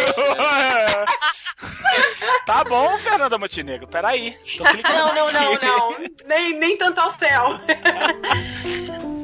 tá 2.47 2.64
bom, 2.64 2.97
Fernanda 2.99 3.36
Montenegro, 3.38 3.88
peraí. 3.88 4.36
Tô 4.57 4.64
Não, 4.91 5.14
não, 5.14 5.32
não, 5.32 5.55
não. 5.55 5.97
Nem, 6.26 6.59
nem 6.59 6.76
tanto 6.76 7.01
ao 7.01 7.18
céu. 7.18 7.61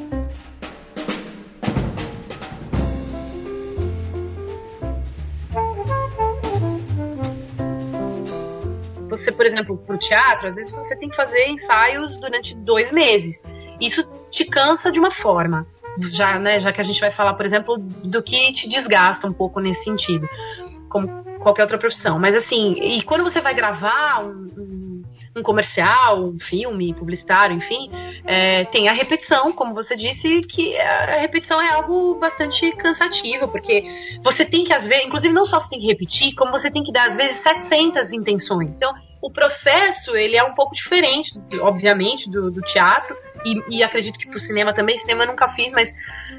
Você, 9.18 9.32
por 9.32 9.46
exemplo, 9.46 9.76
pro 9.78 9.98
teatro, 9.98 10.48
às 10.48 10.54
vezes 10.54 10.70
você 10.72 10.96
tem 10.96 11.08
que 11.08 11.16
fazer 11.16 11.46
ensaios 11.48 12.16
durante 12.18 12.54
dois 12.54 12.90
meses. 12.92 13.36
Isso 13.80 14.02
te 14.30 14.44
cansa 14.44 14.90
de 14.90 14.98
uma 14.98 15.10
forma. 15.10 15.66
Já, 16.10 16.38
né, 16.38 16.60
já 16.60 16.72
que 16.72 16.80
a 16.80 16.84
gente 16.84 17.00
vai 17.00 17.10
falar, 17.10 17.34
por 17.34 17.46
exemplo, 17.46 17.78
do 17.78 18.22
que 18.22 18.52
te 18.52 18.68
desgasta 18.68 19.26
um 19.26 19.32
pouco 19.32 19.60
nesse 19.60 19.82
sentido. 19.84 20.28
Como 20.88 21.08
qualquer 21.40 21.62
outra 21.62 21.78
profissão. 21.78 22.18
Mas 22.18 22.34
assim, 22.34 22.72
e 22.72 23.02
quando 23.02 23.24
você 23.24 23.40
vai 23.40 23.54
gravar 23.54 24.22
um, 24.24 24.30
um- 24.58 25.02
um 25.36 25.42
comercial, 25.42 26.24
um 26.24 26.38
filme 26.40 26.94
publicitário, 26.94 27.54
enfim, 27.56 27.90
é, 28.24 28.64
tem 28.64 28.88
a 28.88 28.92
repetição, 28.92 29.52
como 29.52 29.74
você 29.74 29.94
disse, 29.94 30.40
que 30.40 30.76
a 30.78 31.18
repetição 31.20 31.60
é 31.60 31.68
algo 31.74 32.14
bastante 32.14 32.72
cansativo, 32.72 33.46
porque 33.48 33.84
você 34.24 34.46
tem 34.46 34.64
que, 34.64 34.72
às 34.72 34.84
vezes, 34.86 35.04
inclusive 35.06 35.32
não 35.34 35.44
só 35.46 35.60
você 35.60 35.68
tem 35.68 35.80
que 35.80 35.86
repetir, 35.86 36.34
como 36.34 36.50
você 36.52 36.70
tem 36.70 36.82
que 36.82 36.90
dar, 36.90 37.10
às 37.10 37.16
vezes, 37.16 37.42
700 37.42 38.12
intenções. 38.12 38.70
Então, 38.70 38.94
o 39.26 39.30
processo, 39.30 40.14
ele 40.16 40.36
é 40.36 40.44
um 40.44 40.54
pouco 40.54 40.74
diferente, 40.74 41.32
obviamente, 41.60 42.30
do, 42.30 42.50
do 42.50 42.60
teatro, 42.62 43.16
e, 43.44 43.78
e 43.78 43.82
acredito 43.82 44.18
que 44.18 44.28
pro 44.28 44.38
cinema 44.38 44.72
também, 44.72 44.98
cinema 45.00 45.24
eu 45.24 45.28
nunca 45.28 45.48
fiz, 45.52 45.70
mas 45.72 45.92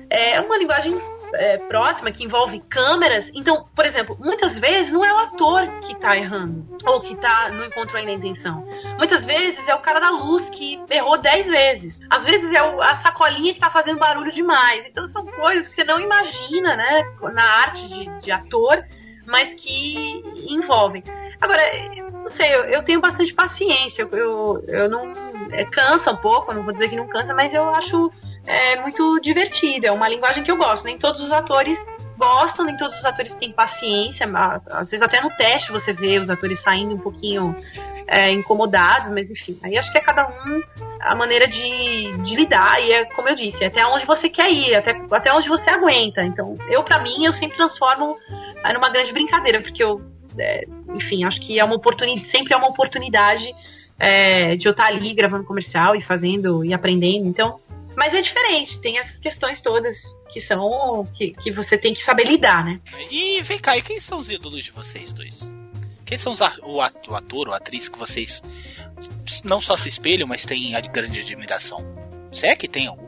é 0.10 0.40
uma 0.40 0.58
linguagem 0.58 1.00
é, 1.34 1.58
próxima, 1.58 2.10
que 2.12 2.24
envolve 2.24 2.60
câmeras. 2.70 3.30
Então, 3.34 3.68
por 3.76 3.86
exemplo, 3.86 4.18
muitas 4.20 4.58
vezes 4.60 4.92
não 4.92 5.04
é 5.04 5.14
o 5.14 5.18
ator 5.18 5.68
que 5.82 5.96
tá 5.96 6.16
errando, 6.16 6.66
ou 6.86 7.02
que 7.02 7.14
tá, 7.18 7.50
não 7.50 7.66
encontrou 7.66 7.98
ainda 8.00 8.12
a 8.12 8.16
intenção. 8.16 8.66
Muitas 8.98 9.26
vezes 9.26 9.60
é 9.68 9.76
o 9.76 9.80
cara 9.80 10.00
da 10.00 10.10
luz 10.10 10.50
que 10.50 10.82
errou 10.90 11.18
10 11.18 11.46
vezes. 11.48 12.00
Às 12.10 12.26
vezes 12.26 12.54
é 12.54 12.64
o- 12.64 12.82
a 12.82 13.02
sacolinha 13.02 13.54
que 13.54 13.60
tá 13.60 13.70
fazendo 13.70 14.00
barulho 14.00 14.32
demais. 14.32 14.84
Então 14.88 15.12
são 15.12 15.26
coisas 15.26 15.68
que 15.68 15.76
você 15.76 15.84
não 15.84 16.00
imagina, 16.00 16.76
né, 16.78 17.04
na 17.34 17.44
arte 17.44 17.88
de, 17.88 18.20
de 18.22 18.32
ator, 18.32 18.84
mas 19.26 19.54
que 19.56 20.24
envolvem. 20.50 21.04
Agora, 21.40 21.62
não 22.12 22.30
sei, 22.30 22.54
eu, 22.54 22.64
eu 22.66 22.84
tenho 22.84 23.00
bastante 23.00 23.34
paciência. 23.34 24.08
Eu, 24.12 24.64
eu, 24.68 24.90
não. 24.90 25.14
É, 25.52 25.64
cansa 25.64 26.12
um 26.12 26.18
pouco, 26.18 26.54
não 26.54 26.64
vou 26.64 26.74
dizer 26.74 26.90
que 26.90 26.96
não 26.96 27.08
cansa, 27.08 27.34
mas 27.34 27.54
eu 27.54 27.70
acho 27.70 28.12
é, 28.46 28.76
muito 28.82 29.20
divertido. 29.22 29.88
É 29.88 29.92
uma 29.92 30.10
linguagem 30.10 30.44
que 30.44 30.52
eu 30.52 30.58
gosto. 30.58 30.84
Nem 30.84 30.98
todos 30.98 31.22
os 31.22 31.32
atores 31.32 31.78
gostam, 32.18 32.66
nem 32.66 32.76
todos 32.76 32.98
os 32.98 33.06
atores 33.06 33.36
têm 33.36 33.52
paciência. 33.52 34.28
Às 34.72 34.90
vezes 34.90 35.06
até 35.06 35.22
no 35.22 35.30
teste 35.30 35.72
você 35.72 35.94
vê 35.94 36.20
os 36.20 36.30
atores 36.30 36.62
saindo 36.62 36.96
um 36.96 37.00
pouquinho 37.00 37.56
é, 38.08 38.32
incomodados, 38.32 39.12
mas 39.12 39.30
enfim. 39.30 39.60
Aí 39.64 39.78
acho 39.78 39.92
que 39.92 39.98
é 39.98 40.02
cada 40.02 40.28
um 40.28 40.62
a 41.00 41.14
maneira 41.14 41.48
de, 41.48 42.18
de 42.18 42.36
lidar. 42.36 42.82
E 42.82 42.92
é 42.92 43.06
como 43.06 43.30
eu 43.30 43.36
disse, 43.36 43.64
é 43.64 43.68
até 43.68 43.86
onde 43.86 44.06
você 44.06 44.30
quer 44.30 44.50
ir, 44.52 44.76
até, 44.76 45.00
até 45.12 45.32
onde 45.34 45.48
você 45.48 45.70
aguenta. 45.70 46.24
Então, 46.24 46.58
eu, 46.70 46.84
pra 46.84 47.00
mim, 47.00 47.26
eu 47.26 47.34
sempre 47.34 47.58
transformo 47.58 48.18
é, 48.64 48.74
numa 48.74 48.90
grande 48.90 49.12
brincadeira, 49.12 49.62
porque 49.62 49.84
eu, 49.84 50.02
é, 50.38 50.66
enfim, 50.96 51.24
acho 51.24 51.40
que 51.42 51.60
é 51.60 51.64
uma 51.64 51.76
oportunidade, 51.76 52.30
sempre 52.32 52.54
é 52.54 52.58
uma 52.58 52.68
oportunidade 52.70 53.54
é, 54.00 54.56
de 54.56 54.68
eu 54.68 54.72
estar 54.72 54.88
ali 54.88 55.14
gravando 55.14 55.44
comercial 55.44 55.96
e 55.96 56.02
fazendo 56.02 56.64
e 56.64 56.74
aprendendo. 56.74 57.28
Então, 57.28 57.60
mas 57.96 58.14
é 58.14 58.22
diferente, 58.22 58.80
tem 58.80 59.00
essas 59.00 59.18
questões 59.20 59.62
todas 59.62 59.98
que 60.32 60.42
são 60.42 61.08
que, 61.16 61.32
que 61.32 61.52
você 61.52 61.78
tem 61.78 61.94
que 61.94 62.04
saber 62.04 62.28
lidar, 62.28 62.64
né? 62.64 62.80
E 63.10 63.42
vem 63.42 63.58
cá, 63.58 63.78
e 63.78 63.82
quem 63.82 64.00
são 64.00 64.20
os 64.20 64.30
ídolos 64.30 64.64
de 64.64 64.72
vocês 64.72 65.12
dois? 65.12 65.54
Quem 66.06 66.18
são 66.18 66.34
os 66.34 66.40
o, 66.64 66.82
at- 66.82 67.08
o 67.08 67.16
ator 67.16 67.48
ou 67.50 67.54
atriz 67.54 67.90
que 67.90 67.98
vocês 67.98 68.42
não 69.44 69.60
só 69.60 69.76
se 69.76 69.90
espelham, 69.90 70.28
mas 70.28 70.46
têm 70.46 70.76
a 70.76 70.82
grande 70.82 71.20
admiração? 71.20 71.80
Se 72.32 72.46
é 72.46 72.56
que 72.56 72.68
tem 72.68 72.88
algum? 72.88 73.08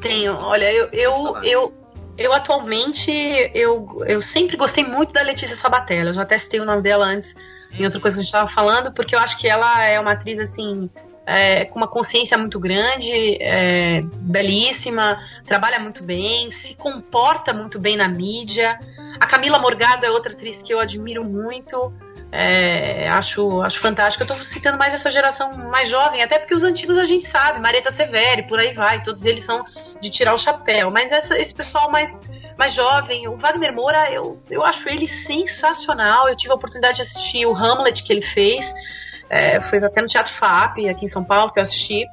Tenho, 0.00 0.34
olha, 0.36 0.70
eu 0.72 0.88
eu, 0.92 1.36
eu, 1.44 1.74
eu 2.16 2.32
atualmente 2.32 3.10
eu, 3.54 4.02
eu 4.06 4.22
sempre 4.22 4.56
gostei 4.56 4.84
muito 4.84 5.12
da 5.12 5.22
Letícia 5.22 5.56
Sabatella. 5.60 6.10
Eu 6.10 6.14
já 6.14 6.24
testei 6.24 6.60
o 6.60 6.64
nome 6.64 6.82
dela 6.82 7.06
antes 7.06 7.34
em 7.72 7.84
outra 7.84 8.00
coisa 8.00 8.16
que 8.16 8.20
a 8.20 8.24
gente 8.24 8.32
estava 8.32 8.50
falando, 8.50 8.92
porque 8.92 9.14
eu 9.14 9.18
acho 9.18 9.36
que 9.38 9.48
ela 9.48 9.82
é 9.82 9.98
uma 9.98 10.12
atriz 10.12 10.38
assim 10.38 10.88
é, 11.26 11.64
com 11.64 11.78
uma 11.78 11.88
consciência 11.88 12.36
muito 12.36 12.60
grande, 12.60 13.38
é, 13.40 14.02
belíssima, 14.20 15.18
trabalha 15.44 15.78
muito 15.78 16.02
bem, 16.02 16.52
se 16.62 16.74
comporta 16.74 17.52
muito 17.52 17.78
bem 17.78 17.96
na 17.96 18.08
mídia. 18.08 18.78
A 19.18 19.26
Camila 19.26 19.58
Morgado 19.58 20.04
é 20.04 20.10
outra 20.10 20.32
atriz 20.32 20.60
que 20.62 20.72
eu 20.72 20.78
admiro 20.78 21.24
muito. 21.24 21.92
É, 22.34 23.08
acho, 23.08 23.62
acho 23.62 23.80
fantástico. 23.80 24.22
Eu 24.24 24.26
tô 24.26 24.44
citando 24.46 24.76
mais 24.76 24.92
essa 24.94 25.10
geração 25.12 25.56
mais 25.70 25.88
jovem, 25.88 26.22
até 26.22 26.38
porque 26.38 26.54
os 26.54 26.62
antigos 26.62 26.98
a 26.98 27.06
gente 27.06 27.30
sabe, 27.30 27.60
Marieta 27.60 27.94
Severi, 27.94 28.42
por 28.48 28.58
aí 28.58 28.74
vai, 28.74 29.02
todos 29.02 29.24
eles 29.24 29.44
são 29.46 29.64
de 30.00 30.10
tirar 30.10 30.34
o 30.34 30.38
chapéu. 30.38 30.90
Mas 30.90 31.10
essa- 31.12 31.38
esse 31.38 31.54
pessoal 31.54 31.90
mais, 31.90 32.10
mais 32.58 32.74
jovem, 32.74 33.28
o 33.28 33.36
Wagner 33.36 33.72
Moura, 33.72 34.10
eu, 34.10 34.42
eu 34.50 34.64
acho 34.64 34.88
ele 34.88 35.08
sensacional. 35.26 36.28
Eu 36.28 36.36
tive 36.36 36.52
a 36.52 36.56
oportunidade 36.56 36.96
de 36.96 37.02
assistir 37.02 37.46
o 37.46 37.54
Hamlet 37.54 38.02
que 38.02 38.12
ele 38.12 38.22
fez. 38.26 38.64
É, 39.30 39.60
foi 39.62 39.78
até 39.78 40.02
no 40.02 40.08
Teatro 40.08 40.34
FAP, 40.34 40.88
aqui 40.88 41.06
em 41.06 41.10
São 41.10 41.24
Paulo, 41.24 41.52
que 41.52 41.58
eu 41.60 41.64
assisti. 41.64 42.04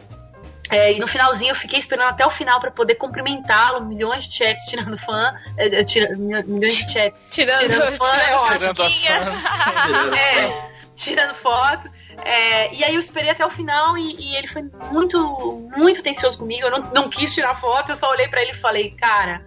É, 0.71 0.93
e 0.93 0.99
no 0.99 1.07
finalzinho 1.07 1.51
eu 1.51 1.55
fiquei 1.55 1.79
esperando 1.79 2.09
até 2.09 2.25
o 2.25 2.31
final 2.31 2.59
para 2.59 2.71
poder 2.71 2.95
cumprimentá-lo, 2.95 3.85
milhões 3.85 4.25
de 4.27 4.37
chats 4.37 4.63
tirando 4.65 4.97
fã, 4.99 5.33
é, 5.57 5.65
é, 5.67 5.83
tira- 5.83 6.15
milhões 6.15 6.75
de 6.77 6.93
chats 6.93 7.19
Tirando, 7.29 7.59
Tirando 7.59 7.97
fã, 7.97 8.15
é 8.15 8.53
tirando 8.57 8.75
fãs. 8.77 9.03
é, 10.17 10.71
tirando 10.95 11.35
foto. 11.41 11.91
É, 12.23 12.73
e 12.73 12.83
aí 12.83 12.95
eu 12.95 13.01
esperei 13.01 13.31
até 13.31 13.45
o 13.45 13.49
final 13.49 13.97
e, 13.97 14.15
e 14.17 14.35
ele 14.35 14.47
foi 14.47 14.63
muito, 14.91 15.69
muito 15.75 15.99
atencioso 15.99 16.37
comigo. 16.37 16.65
Eu 16.67 16.71
não, 16.71 16.79
não 16.93 17.09
quis 17.09 17.33
tirar 17.33 17.59
foto, 17.59 17.91
eu 17.91 17.97
só 17.97 18.09
olhei 18.11 18.27
pra 18.27 18.41
ele 18.41 18.51
e 18.51 18.61
falei, 18.61 18.91
cara, 18.91 19.43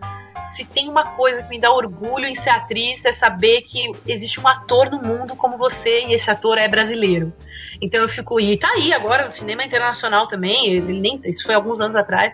se 0.57 0.65
tem 0.65 0.89
uma 0.89 1.05
coisa 1.05 1.43
que 1.43 1.49
me 1.51 1.59
dá 1.59 1.71
orgulho 1.73 2.27
em 2.27 2.35
ser 2.43 2.51
atriz 2.51 3.05
é 3.05 3.13
saber 3.15 3.63
que 3.63 3.93
existe 4.07 4.41
um 4.41 4.47
ator 4.49 4.91
no 4.91 5.01
mundo 5.01 5.37
como 5.37 5.57
você 5.57 6.05
e 6.07 6.15
esse 6.15 6.29
ator 6.31 6.59
é 6.59 6.67
brasileiro. 6.69 7.33
Então 7.81 8.01
eu 8.01 8.09
fico, 8.09 8.41
e 8.41 8.57
tá 8.57 8.69
aí 8.71 8.93
agora, 8.93 9.27
no 9.27 9.33
cinema 9.33 9.65
internacional 9.65 10.27
também, 10.27 10.69
ele 10.69 11.01
nem, 11.01 11.21
isso 11.25 11.45
foi 11.45 11.55
alguns 11.55 11.81
anos 11.81 11.97
atrás. 11.97 12.33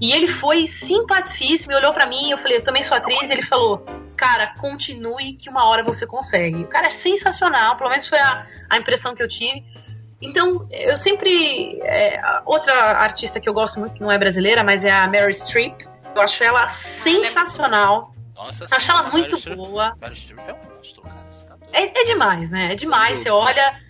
E 0.00 0.12
ele 0.12 0.28
foi 0.34 0.70
simpaticíssimo, 0.80 1.74
olhou 1.74 1.92
pra 1.94 2.06
mim, 2.06 2.30
eu 2.30 2.38
falei, 2.38 2.58
eu 2.58 2.64
também 2.64 2.84
sou 2.84 2.94
atriz, 2.96 3.22
e 3.22 3.32
ele 3.32 3.42
falou, 3.42 3.84
cara, 4.16 4.48
continue 4.58 5.34
que 5.34 5.48
uma 5.48 5.64
hora 5.66 5.82
você 5.82 6.06
consegue. 6.06 6.62
O 6.62 6.66
cara 6.66 6.88
é 6.88 6.98
sensacional, 7.02 7.76
pelo 7.76 7.90
menos 7.90 8.06
foi 8.06 8.18
a, 8.18 8.46
a 8.68 8.76
impressão 8.76 9.14
que 9.14 9.22
eu 9.22 9.28
tive. 9.28 9.64
Então, 10.20 10.66
eu 10.70 10.96
sempre. 10.98 11.78
é, 11.82 12.20
outra 12.44 12.72
artista 12.74 13.38
que 13.38 13.48
eu 13.48 13.52
gosto 13.54 13.78
muito, 13.78 13.94
que 13.94 14.00
não 14.00 14.10
é 14.10 14.18
brasileira, 14.18 14.64
mas 14.64 14.82
é 14.82 14.90
a 14.90 15.06
Mary 15.06 15.34
Streep. 15.46 15.82
Eu 16.14 16.22
acho 16.22 16.42
ela 16.42 16.74
sensacional. 17.04 18.14
Nossa, 18.34 18.64
acho 18.70 18.90
ela 18.90 19.10
muito 19.10 19.36
Streep- 19.38 19.56
boa. 19.56 19.96
Meryl 20.00 20.16
Streep 20.16 20.40
é 20.46 20.52
um 20.52 20.74
monstro, 20.76 21.02
cara. 21.02 21.16
Tá. 21.46 21.56
É, 21.72 22.00
é 22.00 22.04
demais, 22.04 22.50
né? 22.50 22.72
É 22.72 22.74
demais. 22.74 23.22
Você 23.22 23.30
olha 23.30 23.80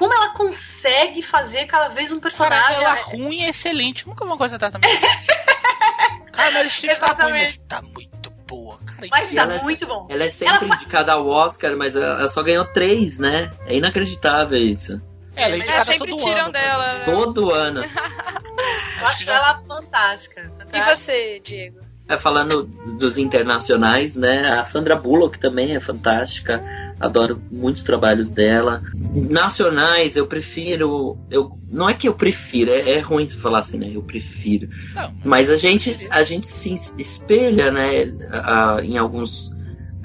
como 0.00 0.14
ela 0.14 0.30
consegue 0.30 1.22
fazer 1.22 1.66
cada 1.66 1.88
vez 1.90 2.10
um 2.10 2.18
personagem. 2.18 2.76
ela 2.82 2.94
ruim 3.02 3.44
é 3.44 3.50
excelente. 3.50 4.02
Como 4.02 4.16
que 4.16 4.24
uma 4.24 4.38
coisa 4.38 4.58
tá 4.58 4.70
também? 4.70 4.90
Cara, 6.32 6.52
Meryl 6.52 6.70
Streep 6.70 6.98
tá 6.98 7.12
ruim, 7.22 7.32
mas 7.32 7.58
tá 7.68 7.82
muito 7.82 8.30
boa. 8.48 8.78
Cara, 8.78 9.06
Mas 9.10 9.30
E 9.30 9.34
tá 9.34 9.42
ela 9.42 9.54
é- 9.56 9.62
muito 9.62 9.86
bom. 9.86 10.06
Ela 10.08 10.24
é 10.24 10.30
sempre 10.30 10.66
indicada 10.66 11.12
ao 11.12 11.26
Oscar, 11.28 11.76
mas 11.76 11.94
ela 11.94 12.26
só 12.28 12.42
ganhou 12.42 12.64
três, 12.64 13.18
né? 13.18 13.50
É 13.66 13.76
inacreditável 13.76 14.58
isso. 14.58 15.00
ela 15.36 15.54
é 15.54 15.58
É, 15.58 15.58
indicada 15.58 15.84
sempre 15.84 16.10
todo 16.10 16.22
tiram 16.24 16.40
ano, 16.44 16.52
dela. 16.52 16.94
né? 16.94 17.04
Todo 17.04 17.50
ano. 17.52 17.84
Eu 17.84 19.06
acho 19.06 19.30
ela 19.30 19.60
fantástica. 19.68 20.50
E 20.72 20.80
você, 20.82 21.40
Diego? 21.44 21.80
É, 22.10 22.16
falando 22.18 22.64
dos 22.98 23.16
internacionais, 23.16 24.16
né? 24.16 24.48
A 24.50 24.64
Sandra 24.64 24.96
Bullock 24.96 25.38
também 25.38 25.76
é 25.76 25.80
fantástica. 25.80 26.62
Adoro 26.98 27.40
muitos 27.50 27.82
trabalhos 27.84 28.32
dela. 28.32 28.82
Nacionais, 29.14 30.16
eu 30.16 30.26
prefiro. 30.26 31.16
Eu, 31.30 31.56
não 31.70 31.88
é 31.88 31.94
que 31.94 32.08
eu 32.08 32.14
prefiro, 32.14 32.70
é, 32.72 32.90
é 32.90 32.98
ruim 32.98 33.26
se 33.28 33.36
falar 33.36 33.60
assim, 33.60 33.78
né? 33.78 33.90
Eu 33.94 34.02
prefiro. 34.02 34.68
Não. 34.94 35.12
Mas 35.24 35.48
a 35.48 35.56
gente, 35.56 35.96
a 36.10 36.22
gente 36.24 36.48
se 36.48 36.74
espelha, 36.98 37.70
né? 37.70 38.12
a- 38.32 38.80
em 38.82 38.98
alguns 38.98 39.54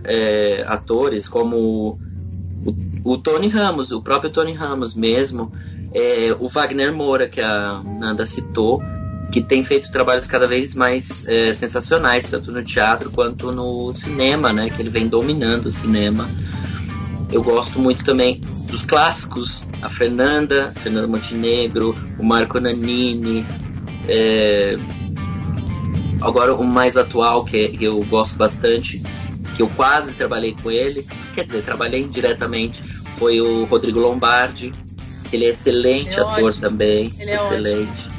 é, 0.03 0.63
atores, 0.67 1.27
como 1.27 1.99
o, 2.65 2.75
o 3.03 3.17
Tony 3.17 3.47
Ramos, 3.47 3.91
o 3.91 4.01
próprio 4.01 4.29
Tony 4.29 4.53
Ramos 4.53 4.93
mesmo. 4.93 5.51
é, 5.93 6.35
o 6.39 6.47
Wagner 6.49 6.93
Moura, 6.93 7.27
que 7.27 7.41
a 7.41 7.81
Nanda 7.83 8.25
citou, 8.25 8.81
que 9.35 9.41
tem 9.41 9.65
feito 9.65 9.91
trabalhos 9.91 10.27
cada 10.27 10.47
vez 10.47 10.73
mais 10.73 11.27
é, 11.27 11.53
sensacionais, 11.53 12.29
tanto 12.29 12.53
no 12.53 12.63
teatro 12.63 13.11
quanto 13.11 13.51
no 13.51 13.93
cinema, 13.93 14.53
né? 14.53 14.69
Que 14.69 14.81
ele 14.81 14.89
vem 14.89 15.09
dominando 15.09 15.65
o 15.65 15.71
cinema. 15.73 16.25
Eu 17.29 17.43
gosto 17.43 17.77
muito 17.77 18.01
também 18.05 18.39
dos 18.69 18.81
clássicos, 18.83 19.65
a 19.81 19.89
Fernanda, 19.89 20.71
Fernanda 20.81 21.05
Montenegro, 21.05 21.93
o 22.17 22.23
Marco 22.23 22.61
Nanini. 22.61 23.45
é, 24.07 24.77
Agora 26.21 26.55
o 26.55 26.63
mais 26.63 26.95
atual, 26.95 27.43
que 27.43 27.77
eu 27.81 27.99
gosto 28.05 28.37
bastante, 28.37 29.03
que 29.57 29.61
eu 29.61 29.67
quase 29.67 30.13
trabalhei 30.13 30.55
com 30.63 30.71
ele, 30.71 31.05
quer 31.35 31.43
dizer, 31.43 31.61
trabalhei 31.61 31.99
indiretamente, 31.99 32.81
foi 33.17 33.41
o 33.41 33.65
Rodrigo 33.65 33.99
Lombardi. 33.99 34.71
Ele 35.33 35.43
é 35.43 35.49
excelente 35.49 36.11
Ele 36.11 36.15
é 36.15 36.23
ator 36.23 36.43
ótimo. 36.51 36.61
também, 36.61 37.13
Ele 37.19 37.31
é 37.31 37.35
excelente. 37.35 38.14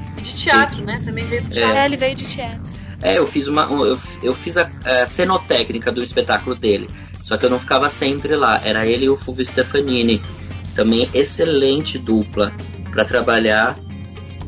Teatro, 0.51 0.85
né? 0.85 1.03
Também 1.05 1.25
veio 1.27 1.43
do 1.43 1.53
É. 1.53 1.55
teatro. 1.55 1.77
É, 1.77 1.85
ele 1.87 1.97
veio 1.97 2.15
de 2.15 2.25
teatro. 2.25 2.61
É, 3.03 3.19
eu 3.19 3.27
fiz 3.27 3.47
uma. 3.49 3.71
um- 3.71 3.85
Eu, 3.85 3.99
eu 4.23 4.35
fiz 4.35 4.57
a, 4.57 4.69
a 4.85 5.07
cenotécnica 5.09 5.93
do 5.93 6.03
espetáculo 6.03 6.57
dele. 6.57 6.89
Só 7.25 7.37
que 7.37 7.45
eu 7.45 7.51
não 7.51 7.59
ficava 7.61 7.91
sempre 7.91 8.35
lá. 8.37 8.61
Era 8.65 8.87
ele 8.87 9.07
e 9.07 9.09
o 9.11 9.17
Fulvio 9.17 9.45
Stefanini. 9.45 10.23
Também 10.75 11.09
excelente 11.15 11.99
dupla 11.99 12.53
para 12.91 13.05
trabalhar. 13.05 13.77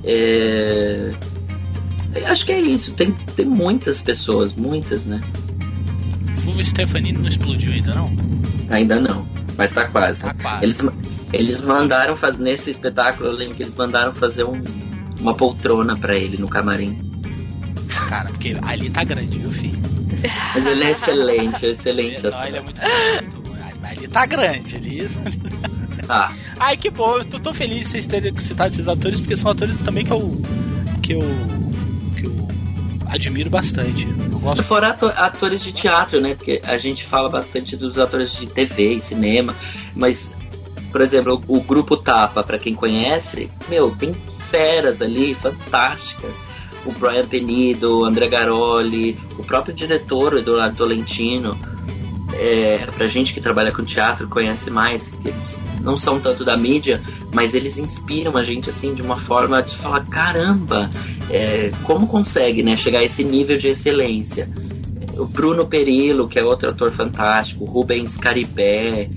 É, 0.04 1.12
eu 2.14 2.26
Acho 2.26 2.44
que 2.46 2.52
é 2.52 2.60
isso. 2.60 2.92
Tem, 2.92 3.12
tem 3.36 3.44
muitas 3.44 4.00
pessoas, 4.00 4.52
muitas, 4.54 5.04
né? 5.04 5.20
Fulvio 6.34 6.64
Stefanini 6.64 7.18
não 7.18 7.28
explodiu 7.28 7.72
ainda, 7.72 7.94
não? 7.94 8.10
Ainda 8.70 8.96
não, 9.00 9.26
mas 9.56 9.70
tá 9.72 9.86
quase. 9.86 10.22
Tá 10.22 10.34
quase. 10.34 10.64
Eles, 10.64 10.78
eles 11.32 11.60
mandaram 11.62 12.16
fazer. 12.16 12.38
Nesse 12.38 12.70
espetáculo, 12.70 13.28
eu 13.28 13.32
lembro 13.32 13.54
que 13.56 13.62
eles 13.62 13.74
mandaram 13.74 14.14
fazer 14.14 14.44
um- 14.44 14.62
uma 15.20 15.34
poltrona 15.34 15.96
para 15.96 16.16
ele 16.16 16.36
no 16.38 16.48
camarim. 16.48 16.98
Cara, 18.08 18.28
porque 18.30 18.56
ali 18.62 18.90
tá 18.90 19.04
grande, 19.04 19.38
viu, 19.38 19.50
filho? 19.50 19.78
Mas 20.54 20.66
ele 20.66 20.84
é 20.84 20.90
excelente, 20.90 21.66
é 21.66 21.70
excelente. 21.70 22.22
Não, 22.22 22.44
ele 22.44 22.56
é 22.56 22.60
muito 22.60 22.80
bonito. 22.80 23.38
Ali 23.82 24.08
tá 24.08 24.26
grande, 24.26 24.76
ali. 24.76 25.08
Ah, 26.08 26.32
Ai, 26.58 26.76
que 26.76 26.90
bom, 26.90 27.18
eu 27.18 27.24
tô 27.24 27.38
tão 27.38 27.52
feliz 27.54 27.80
de 27.80 27.84
vocês 27.90 28.06
terem 28.06 28.38
citado 28.38 28.74
esses 28.74 28.88
atores, 28.88 29.20
porque 29.20 29.36
são 29.36 29.50
atores 29.50 29.76
também 29.84 30.04
que 30.04 30.10
eu. 30.12 30.40
que 31.02 31.12
eu. 31.14 31.20
que 32.16 32.24
eu 32.26 32.48
admiro 33.06 33.48
bastante. 33.50 34.06
Eu 34.30 34.38
gosto. 34.38 34.62
Fora 34.64 34.88
ato- 34.88 35.12
atores 35.16 35.62
de 35.62 35.72
teatro, 35.72 36.20
né? 36.20 36.34
Porque 36.34 36.60
a 36.64 36.78
gente 36.78 37.04
fala 37.04 37.28
bastante 37.28 37.76
dos 37.76 37.98
atores 37.98 38.32
de 38.32 38.46
TV 38.46 38.94
e 38.94 39.02
cinema, 39.02 39.54
mas, 39.94 40.30
por 40.90 41.00
exemplo, 41.00 41.42
o, 41.46 41.58
o 41.58 41.60
grupo 41.62 41.96
Tapa, 41.96 42.42
pra 42.42 42.58
quem 42.58 42.74
conhece, 42.74 43.50
meu, 43.68 43.90
tem 43.94 44.14
feras 44.50 45.00
ali 45.02 45.34
fantásticas. 45.34 46.32
O 46.86 46.92
Brian 46.92 47.26
Penido, 47.26 48.00
o 48.00 48.04
André 48.04 48.28
Garoli, 48.28 49.18
o 49.38 49.44
próprio 49.44 49.74
diretor, 49.74 50.34
o 50.34 50.38
Eduardo 50.38 50.76
Tolentino. 50.76 51.58
É, 52.34 52.86
pra 52.94 53.06
gente 53.08 53.32
que 53.32 53.40
trabalha 53.40 53.72
com 53.72 53.82
teatro, 53.84 54.28
conhece 54.28 54.70
mais, 54.70 55.18
eles 55.24 55.58
não 55.80 55.96
são 55.96 56.20
tanto 56.20 56.44
da 56.44 56.56
mídia, 56.56 57.02
mas 57.32 57.54
eles 57.54 57.78
inspiram 57.78 58.36
a 58.36 58.44
gente 58.44 58.68
assim 58.68 58.94
de 58.94 59.00
uma 59.02 59.16
forma 59.18 59.62
de 59.62 59.74
falar, 59.78 60.04
caramba, 60.06 60.90
é, 61.30 61.72
como 61.84 62.06
consegue 62.06 62.62
né, 62.62 62.76
chegar 62.76 62.98
a 63.00 63.04
esse 63.04 63.24
nível 63.24 63.56
de 63.58 63.68
excelência? 63.68 64.48
O 65.16 65.24
Bruno 65.24 65.66
Perillo, 65.66 66.28
que 66.28 66.38
é 66.38 66.44
outro 66.44 66.68
ator 66.68 66.92
fantástico, 66.92 67.64
o 67.64 67.66
Rubens 67.66 68.16
Caribé, 68.16 69.08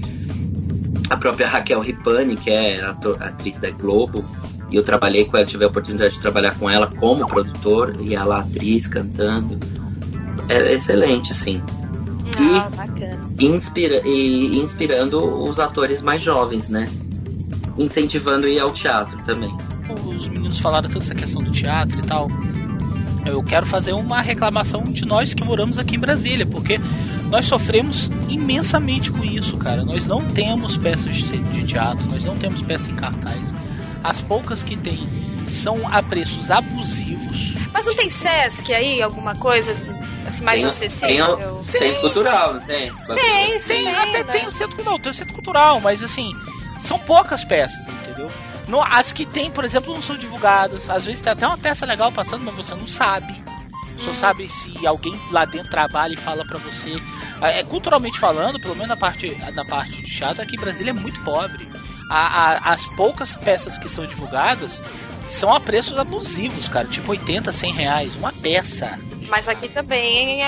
a 1.09 1.17
própria 1.17 1.47
Raquel 1.47 1.81
Ripani, 1.81 2.37
que 2.37 2.49
é 2.49 2.81
ator- 2.81 3.21
atriz 3.21 3.59
da 3.59 3.69
Globo, 3.69 4.23
e 4.71 4.75
eu 4.75 4.83
trabalhei 4.83 5.25
com 5.25 5.37
ela, 5.37 5.45
tive 5.45 5.63
a 5.65 5.67
oportunidade 5.67 6.13
de 6.13 6.19
trabalhar 6.21 6.55
com 6.57 6.69
ela 6.69 6.87
como 6.87 7.27
produtor, 7.27 7.95
e 7.99 8.15
ela 8.15 8.39
atriz 8.39 8.87
cantando. 8.87 9.57
É 10.49 10.73
excelente, 10.73 11.31
assim. 11.31 11.61
E- 12.39 12.57
Ah. 12.57 12.69
E, 13.39 13.45
inspira, 13.45 14.01
e 14.05 14.57
inspirando 14.59 15.19
os 15.43 15.59
atores 15.59 16.01
mais 16.01 16.23
jovens, 16.23 16.67
né? 16.69 16.89
Incentivando 17.77 18.47
ir 18.47 18.59
ao 18.59 18.71
teatro 18.71 19.17
também. 19.25 19.55
Os 20.05 20.27
meninos 20.27 20.59
falaram 20.59 20.89
toda 20.89 21.03
essa 21.03 21.15
questão 21.15 21.41
do 21.43 21.51
teatro 21.51 21.99
e 21.99 22.03
tal. 22.03 22.29
Eu 23.25 23.43
quero 23.43 23.65
fazer 23.65 23.93
uma 23.93 24.21
reclamação 24.21 24.83
de 24.83 25.05
nós 25.05 25.33
que 25.33 25.43
moramos 25.43 25.77
aqui 25.77 25.95
em 25.95 25.99
Brasília, 25.99 26.45
porque 26.45 26.79
nós 27.29 27.45
sofremos 27.45 28.09
imensamente 28.29 29.11
com 29.11 29.23
isso, 29.23 29.57
cara. 29.57 29.83
Nós 29.83 30.05
não 30.07 30.21
temos 30.21 30.75
peças 30.77 31.15
de 31.15 31.37
de 31.37 31.63
teatro, 31.63 32.05
nós 32.07 32.23
não 32.25 32.35
temos 32.37 32.61
peças 32.61 32.87
em 32.89 32.95
cartaz. 32.95 33.53
As 34.03 34.21
poucas 34.21 34.63
que 34.63 34.75
tem 34.75 35.07
são 35.47 35.87
a 35.87 36.01
preços 36.01 36.49
abusivos. 36.49 37.53
Mas 37.73 37.85
não 37.85 37.95
tem 37.95 38.09
Sesc 38.09 38.73
aí, 38.73 39.01
alguma 39.01 39.35
coisa 39.35 39.75
assim, 40.27 40.43
mais 40.43 40.61
tem, 40.61 40.69
acessível? 40.69 41.37
Tem 41.37 41.47
o 41.47 41.63
centro 41.63 42.01
cultural, 42.01 42.53
não 42.55 42.61
tem? 42.61 42.93
Tem, 43.13 43.59
sim, 43.59 43.87
até 43.91 44.23
né? 44.23 44.31
tem 44.31 44.47
o 44.47 44.51
centro 44.51 44.75
cultural, 44.75 44.99
tem 44.99 45.11
o 45.11 45.13
centro 45.13 45.33
cultural, 45.33 45.81
mas 45.81 46.03
assim, 46.03 46.33
são 46.79 46.97
poucas 46.99 47.43
peças, 47.43 47.79
entendeu? 47.87 48.31
Não, 48.67 48.81
as 48.81 49.11
que 49.11 49.25
tem, 49.25 49.51
por 49.51 49.65
exemplo, 49.65 49.93
não 49.93 50.01
são 50.01 50.17
divulgadas. 50.17 50.89
Às 50.89 51.05
vezes 51.05 51.21
tem 51.21 51.33
até 51.33 51.45
uma 51.45 51.57
peça 51.57 51.85
legal 51.85 52.11
passando, 52.11 52.43
mas 52.43 52.55
você 52.55 52.73
não 52.73 52.87
sabe. 52.87 53.43
Só 53.99 54.13
sabe 54.13 54.47
se 54.49 54.85
alguém 54.87 55.19
lá 55.31 55.45
dentro 55.45 55.69
trabalha 55.69 56.13
e 56.13 56.17
fala 56.17 56.45
pra 56.45 56.57
você. 56.57 56.95
É, 57.41 57.63
culturalmente 57.63 58.19
falando, 58.19 58.59
pelo 58.59 58.75
menos 58.75 58.89
na 58.89 58.97
parte, 58.97 59.35
na 59.53 59.65
parte 59.65 59.91
de 59.91 60.15
teatro, 60.15 60.41
aqui 60.41 60.55
em 60.55 60.59
Brasília 60.59 60.91
é 60.91 60.93
muito 60.93 61.21
pobre. 61.23 61.67
A- 62.11 62.57
a- 62.67 62.71
as 62.73 62.85
poucas 62.89 63.35
peças 63.37 63.77
que 63.77 63.87
são 63.87 64.05
divulgadas 64.05 64.81
são 65.29 65.53
a 65.53 65.59
preços 65.61 65.97
abusivos, 65.97 66.67
cara. 66.67 66.85
Tipo 66.87 67.11
80, 67.11 67.51
100 67.53 67.73
reais. 67.73 68.13
Uma 68.15 68.33
peça. 68.33 68.99
Mas 69.29 69.47
aqui 69.47 69.69
também 69.69 70.39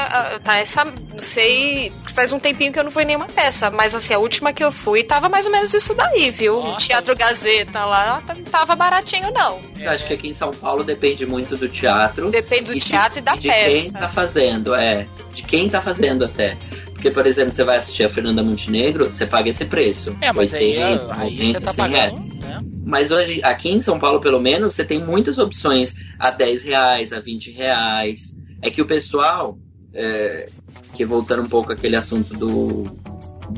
tá 0.43 0.57
essa. 0.57 0.83
Não 0.83 1.17
sei. 1.19 1.89
Faz 2.13 2.33
um 2.33 2.39
tempinho 2.39 2.73
que 2.73 2.77
eu 2.77 2.83
não 2.83 2.91
fui 2.91 3.05
nenhuma 3.05 3.27
peça. 3.27 3.69
Mas 3.71 3.95
assim, 3.95 4.13
a 4.13 4.19
última 4.19 4.51
que 4.51 4.61
eu 4.61 4.73
fui 4.73 5.03
tava 5.05 5.29
mais 5.29 5.45
ou 5.45 5.53
menos 5.53 5.73
isso 5.73 5.93
daí, 5.93 6.29
viu? 6.29 6.59
O 6.59 6.63
Nossa. 6.71 6.85
Teatro 6.87 7.15
Gazeta 7.15 7.85
lá 7.85 8.21
não 8.27 8.43
tava 8.43 8.75
baratinho, 8.75 9.31
não. 9.31 9.61
Eu 9.79 9.89
acho 9.89 10.05
que 10.05 10.13
aqui 10.13 10.27
em 10.27 10.33
São 10.33 10.51
Paulo 10.53 10.83
depende 10.83 11.25
muito 11.25 11.55
do 11.55 11.69
teatro. 11.69 12.29
Depende 12.29 12.65
do 12.65 12.73
de- 12.73 12.81
teatro 12.81 13.19
e 13.19 13.21
da 13.21 13.35
de 13.35 13.47
quem 13.47 13.83
peça. 13.85 13.97
tá 13.99 14.09
fazendo, 14.09 14.75
é. 14.75 15.07
De 15.33 15.43
quem 15.43 15.69
tá 15.69 15.81
fazendo 15.81 16.25
até. 16.25 16.57
Porque, 17.03 17.11
por 17.13 17.27
exemplo, 17.27 17.53
você 17.53 17.65
vai 17.65 17.79
assistir 17.79 18.05
a 18.05 18.09
Fernanda 18.09 18.41
Montenegro, 18.41 19.07
você 19.13 19.25
paga 19.25 19.49
esse 19.49 19.65
preço. 19.65 20.15
É, 20.21 20.31
mas 20.31 20.53
aí, 20.53 20.77
80, 20.81 21.13
aí 21.13 21.31
90, 21.37 21.59
você 21.59 21.65
tá 21.65 21.73
100 21.73 21.89
reais. 21.89 22.13
pagando, 22.13 22.35
né? 22.35 22.61
Mas 22.85 23.11
hoje, 23.11 23.41
aqui 23.43 23.69
em 23.69 23.81
São 23.81 23.99
Paulo, 23.99 24.21
pelo 24.21 24.39
menos, 24.39 24.73
você 24.73 24.85
tem 24.85 25.03
muitas 25.03 25.37
opções 25.37 25.93
a 26.17 26.31
10 26.31 26.61
reais, 26.61 27.11
a 27.11 27.19
20 27.19 27.51
reais. 27.51 28.33
É 28.61 28.69
que 28.69 28.81
o 28.81 28.85
pessoal, 28.85 29.57
é, 29.93 30.47
que 30.93 31.03
voltando 31.05 31.41
um 31.43 31.49
pouco 31.49 31.73
àquele 31.73 31.97
assunto 31.97 32.33
do 32.37 32.83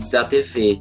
da 0.09 0.23
TV, 0.23 0.79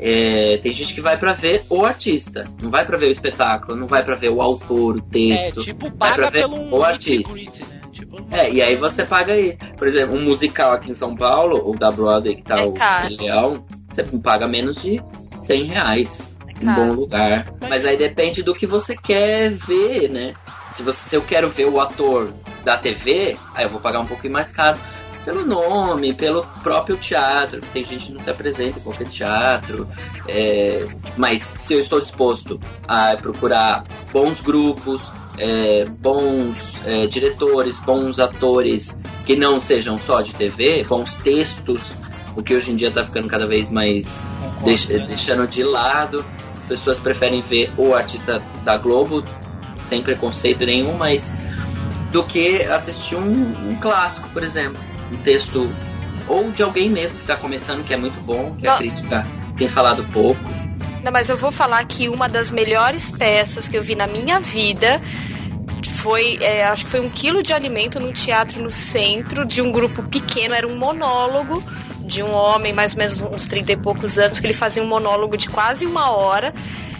é, 0.00 0.58
tem 0.62 0.72
gente 0.72 0.94
que 0.94 1.02
vai 1.02 1.18
pra 1.18 1.34
ver 1.34 1.64
o 1.68 1.84
artista, 1.84 2.48
não 2.62 2.70
vai 2.70 2.86
pra 2.86 2.96
ver 2.96 3.08
o 3.08 3.10
espetáculo, 3.12 3.76
não 3.76 3.86
vai 3.86 4.02
pra 4.02 4.14
ver 4.14 4.30
o 4.30 4.40
autor, 4.40 4.96
o 4.96 4.98
É, 5.00 5.02
texto. 5.10 5.60
tipo, 5.62 5.90
Vai 5.90 6.14
pra 6.14 6.24
paga 6.24 6.30
ver 6.30 6.48
pelo 6.48 6.70
o 6.78 6.82
artista. 6.82 7.30
né? 7.34 7.75
É, 8.30 8.50
e 8.50 8.60
aí 8.62 8.76
você 8.76 9.04
paga 9.04 9.32
aí. 9.32 9.56
Por 9.76 9.86
exemplo, 9.86 10.16
um 10.16 10.22
musical 10.22 10.72
aqui 10.72 10.90
em 10.90 10.94
São 10.94 11.14
Paulo, 11.14 11.68
o 11.68 11.76
da 11.78 11.90
Broadway, 11.90 12.36
que 12.36 12.42
tá 12.42 12.58
É 12.60 12.64
o 12.64 12.74
Leão, 13.20 13.64
você 13.90 14.02
paga 14.18 14.46
menos 14.46 14.80
de 14.82 15.02
100 15.42 15.64
reais. 15.64 16.36
É 16.60 16.70
Um 16.70 16.74
bom 16.74 16.92
lugar. 16.92 17.52
Mas 17.68 17.84
aí 17.84 17.96
depende 17.96 18.42
do 18.42 18.54
que 18.54 18.66
você 18.66 18.96
quer 18.96 19.52
ver, 19.52 20.08
né? 20.10 20.32
Se, 20.72 20.82
você, 20.82 21.08
se 21.08 21.14
eu 21.14 21.22
quero 21.22 21.48
ver 21.48 21.66
o 21.66 21.80
ator 21.80 22.32
da 22.64 22.76
TV, 22.76 23.36
aí 23.54 23.64
eu 23.64 23.70
vou 23.70 23.80
pagar 23.80 24.00
um 24.00 24.06
pouquinho 24.06 24.32
mais 24.32 24.52
caro. 24.52 24.78
pelo 25.24 25.44
nome, 25.44 26.14
pelo 26.14 26.46
próprio 26.62 26.96
teatro. 26.96 27.60
Tem 27.72 27.84
gente 27.84 28.06
que 28.06 28.12
não 28.12 28.20
se 28.20 28.30
apresenta 28.30 28.78
em 28.78 28.82
qualquer 28.82 29.08
teatro. 29.08 29.88
é, 30.28 30.86
mas 31.16 31.52
se 31.56 31.74
eu 31.74 31.80
estou 31.80 32.00
disposto 32.00 32.60
a 32.86 33.16
procurar 33.16 33.84
bons 34.12 34.40
grupos, 34.40 35.10
é, 35.38 35.84
bons 35.84 36.80
é, 36.84 37.06
diretores, 37.06 37.78
bons 37.80 38.18
atores 38.18 38.98
que 39.24 39.36
não 39.36 39.60
sejam 39.60 39.98
só 39.98 40.20
de 40.20 40.32
TV, 40.32 40.84
bons 40.88 41.14
textos, 41.14 41.92
o 42.36 42.42
que 42.42 42.54
hoje 42.54 42.70
em 42.70 42.76
dia 42.76 42.88
está 42.88 43.04
ficando 43.04 43.28
cada 43.28 43.46
vez 43.46 43.70
mais 43.70 44.06
Concordo, 44.40 44.64
deix- 44.66 44.86
né? 44.88 45.06
deixando 45.08 45.46
de 45.48 45.62
lado. 45.62 46.24
As 46.56 46.64
pessoas 46.64 46.98
preferem 46.98 47.42
ver 47.42 47.70
o 47.76 47.94
artista 47.94 48.42
da 48.64 48.76
Globo, 48.76 49.24
sem 49.84 50.02
preconceito 50.02 50.64
nenhum, 50.66 50.94
mas 50.96 51.32
do 52.12 52.24
que 52.24 52.62
assistir 52.64 53.16
um, 53.16 53.70
um 53.70 53.76
clássico, 53.80 54.28
por 54.30 54.42
exemplo. 54.42 54.78
Um 55.12 55.16
texto 55.18 55.70
ou 56.28 56.50
de 56.50 56.62
alguém 56.62 56.90
mesmo 56.90 57.16
que 57.18 57.24
está 57.24 57.36
começando, 57.36 57.84
que 57.84 57.94
é 57.94 57.96
muito 57.96 58.20
bom, 58.24 58.56
que 58.58 58.66
a 58.66 58.76
crítica 58.76 59.26
tem 59.56 59.68
falado 59.68 60.02
pouco. 60.12 60.40
Não, 61.06 61.12
mas 61.12 61.28
eu 61.28 61.36
vou 61.36 61.52
falar 61.52 61.84
que 61.84 62.08
uma 62.08 62.28
das 62.28 62.50
melhores 62.50 63.12
peças 63.12 63.68
que 63.68 63.78
eu 63.78 63.82
vi 63.82 63.94
na 63.94 64.08
minha 64.08 64.40
vida 64.40 65.00
foi, 65.88 66.36
é, 66.40 66.64
acho 66.64 66.84
que 66.84 66.90
foi 66.90 66.98
um 66.98 67.08
quilo 67.08 67.44
de 67.44 67.52
alimento 67.52 68.00
num 68.00 68.12
teatro 68.12 68.60
no 68.60 68.72
centro 68.72 69.44
de 69.44 69.62
um 69.62 69.70
grupo 69.70 70.02
pequeno, 70.02 70.52
era 70.52 70.66
um 70.66 70.76
monólogo 70.76 71.62
de 72.00 72.24
um 72.24 72.34
homem, 72.34 72.72
mais 72.72 72.94
ou 72.94 72.98
menos 72.98 73.20
uns 73.20 73.46
30 73.46 73.70
e 73.70 73.76
poucos 73.76 74.18
anos, 74.18 74.40
que 74.40 74.46
ele 74.48 74.52
fazia 74.52 74.82
um 74.82 74.86
monólogo 74.88 75.36
de 75.36 75.48
quase 75.48 75.86
uma 75.86 76.10
hora. 76.10 76.52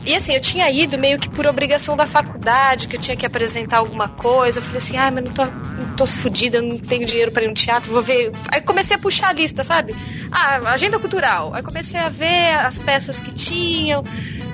E 0.06 0.14
assim, 0.14 0.34
eu 0.34 0.40
tinha 0.40 0.70
ido 0.70 0.96
meio 0.96 1.18
que 1.18 1.28
por 1.28 1.44
obrigação 1.48 1.96
da 1.96 2.06
faculdade, 2.06 2.86
que 2.86 2.94
eu 2.94 3.00
tinha 3.00 3.16
que 3.16 3.26
apresentar 3.26 3.78
alguma 3.78 4.08
coisa. 4.08 4.60
Eu 4.60 4.62
falei 4.62 4.78
assim, 4.78 4.96
ah, 4.96 5.10
mas 5.10 5.24
não 5.24 5.32
tô, 5.32 5.44
não 5.44 5.96
tô 5.96 6.06
fodida, 6.06 6.62
não 6.62 6.78
tenho 6.78 7.04
dinheiro 7.04 7.32
para 7.32 7.42
ir 7.42 7.48
no 7.48 7.54
teatro, 7.54 7.90
vou 7.90 8.00
ver. 8.00 8.30
Aí 8.52 8.60
comecei 8.60 8.94
a 8.94 8.98
puxar 9.00 9.30
a 9.30 9.32
lista, 9.32 9.64
sabe? 9.64 9.96
Ah, 10.30 10.60
agenda 10.70 10.96
cultural. 11.00 11.52
Aí 11.52 11.62
comecei 11.62 11.98
a 11.98 12.08
ver 12.08 12.54
as 12.54 12.78
peças 12.78 13.18
que 13.18 13.32
tinham. 13.32 14.04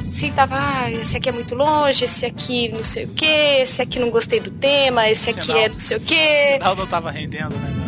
Assim, 0.08 0.32
tava, 0.32 0.56
ah, 0.56 0.90
esse 0.90 1.18
aqui 1.18 1.28
é 1.28 1.32
muito 1.32 1.54
longe, 1.54 2.06
esse 2.06 2.24
aqui 2.24 2.70
não 2.70 2.82
sei 2.82 3.04
o 3.04 3.08
que, 3.08 3.26
esse 3.26 3.82
aqui 3.82 3.98
não 3.98 4.08
gostei 4.10 4.40
do 4.40 4.50
tema, 4.50 5.08
esse 5.10 5.28
aqui 5.30 5.42
Sinal. 5.42 5.58
é 5.58 5.68
não 5.68 5.78
sei 5.78 5.96
o 5.98 6.00
que. 6.00 6.58
Não, 6.60 6.74
não 6.74 6.86
tava 6.86 7.10
rendendo, 7.10 7.54
né? 7.56 7.82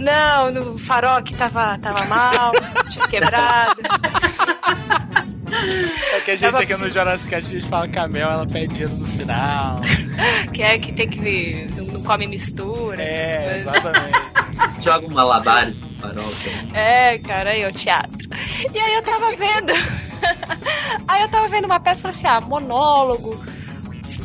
Não, 0.00 0.50
no 0.52 0.78
farol 0.78 1.22
que 1.22 1.34
tava, 1.34 1.76
tava 1.78 2.04
mal, 2.06 2.52
tinha 2.88 3.06
quebrado. 3.08 3.80
É 6.32 6.36
que 6.36 6.44
a 6.44 6.50
gente 6.50 6.62
aqui 6.72 6.82
no 6.82 6.90
Jurassic 6.90 7.34
a 7.34 7.40
gente 7.40 7.66
fala 7.68 7.88
camel, 7.88 8.30
ela 8.30 8.46
pede 8.46 8.68
dinheiro 8.74 8.94
no 8.94 9.06
final. 9.06 9.80
Que 10.52 10.62
é 10.62 10.78
que 10.78 10.92
tem 10.92 11.08
que. 11.08 11.66
Não, 11.76 11.84
não 11.86 12.02
come 12.02 12.26
mistura, 12.26 13.02
É, 13.02 13.22
essas 13.22 13.64
coisas. 13.64 13.84
exatamente. 13.84 14.82
Joga 14.84 15.06
um 15.06 15.10
malabares 15.10 15.80
no 15.80 15.88
farol. 15.98 16.24
também. 16.24 16.68
É, 16.74 17.18
cara, 17.18 17.50
aí, 17.50 17.64
o 17.66 17.72
teatro. 17.72 18.28
E 18.74 18.78
aí 18.78 18.94
eu 18.94 19.02
tava 19.02 19.30
vendo. 19.36 19.72
aí 21.08 21.22
eu 21.22 21.28
tava 21.28 21.48
vendo 21.48 21.64
uma 21.64 21.80
peça 21.80 22.00
e 22.00 22.02
falei 22.02 22.16
assim, 22.16 22.26
ah, 22.26 22.40
monólogo. 22.42 23.42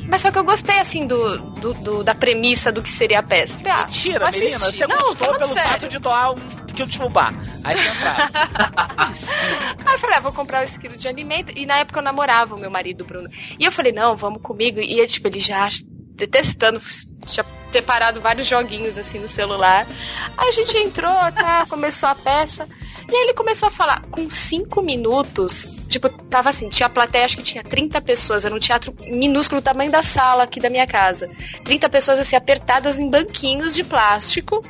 Mas 0.08 0.22
só 0.22 0.32
que 0.32 0.38
eu 0.38 0.44
gostei, 0.44 0.80
assim, 0.80 1.08
do, 1.08 1.38
do, 1.38 1.74
do- 1.74 2.04
da 2.04 2.14
premissa 2.16 2.72
do 2.72 2.82
que 2.84 2.90
seria 2.90 3.20
a 3.20 3.24
peça. 3.24 3.58
Falei, 3.58 3.72
ah, 3.74 3.86
Mentira, 3.86 4.26
vou 4.30 4.40
menina, 4.40 4.60
você 4.60 4.88
Não, 4.88 4.98
gostou 4.98 5.34
pelo 5.36 5.54
sério. 5.54 5.70
fato 5.72 5.88
de 5.90 5.98
doar 6.00 6.32
um 6.32 6.36
quilo 6.76 6.88
de 6.88 6.98
fubá. 6.98 7.34
Aí 7.64 7.76
você. 7.76 7.90
Aí 9.86 9.96
eu 9.96 10.00
falei, 10.00 10.18
ah, 10.18 10.20
vou 10.20 10.32
comprar 10.32 10.64
esse 10.64 10.78
quilo 10.80 10.96
de 10.98 11.08
alimento. 11.08 11.52
E 11.56 11.66
na 11.66 11.78
época 11.78 12.00
eu 12.00 12.04
namorava 12.04 12.56
o 12.56 12.60
meu 12.60 12.70
marido, 12.72 13.04
Bruno. 13.06 13.30
E 13.60 13.64
eu 13.66 13.72
falei, 13.72 13.92
não, 13.92 14.16
vamos 14.16 14.42
comigo. 14.42 14.80
E 14.80 15.00
ele, 15.00 15.08
tipo, 15.08 15.28
ele 15.28 15.40
já 15.40 15.70
detestando, 16.16 16.82
tinha 17.26 17.44
preparado 17.72 18.22
vários 18.22 18.48
joguinhos 18.48 18.98
assim 18.98 19.20
no 19.20 19.28
celular. 19.28 19.86
Aí 20.38 20.50
a 20.50 20.52
gente 20.52 20.78
entrou, 20.78 21.12
tá, 21.34 21.66
começou 21.68 22.08
a 22.10 22.16
peça. 22.16 22.68
E 23.08 23.16
aí 23.16 23.24
ele 23.24 23.34
começou 23.34 23.68
a 23.68 23.72
falar, 23.72 24.02
com 24.10 24.30
cinco 24.30 24.82
minutos, 24.82 25.68
tipo, 25.88 26.10
tava 26.10 26.50
assim, 26.50 26.70
tinha 26.70 26.90
plateia, 26.90 27.26
acho 27.26 27.38
que 27.38 27.44
tinha 27.44 27.64
30 27.64 28.02
pessoas, 28.02 28.46
era 28.46 28.54
um 28.54 28.60
teatro 28.60 28.94
minúsculo, 29.08 29.62
tamanho 29.62 29.92
da 29.92 30.02
sala 30.02 30.44
aqui 30.44 30.60
da 30.60 30.70
minha 30.70 30.88
casa. 30.88 31.30
30 31.64 31.88
pessoas 31.90 32.20
assim, 32.20 32.36
apertadas 32.36 33.00
em 33.00 33.10
banquinhos 33.10 33.76
de 33.76 33.84
plástico. 33.84 34.64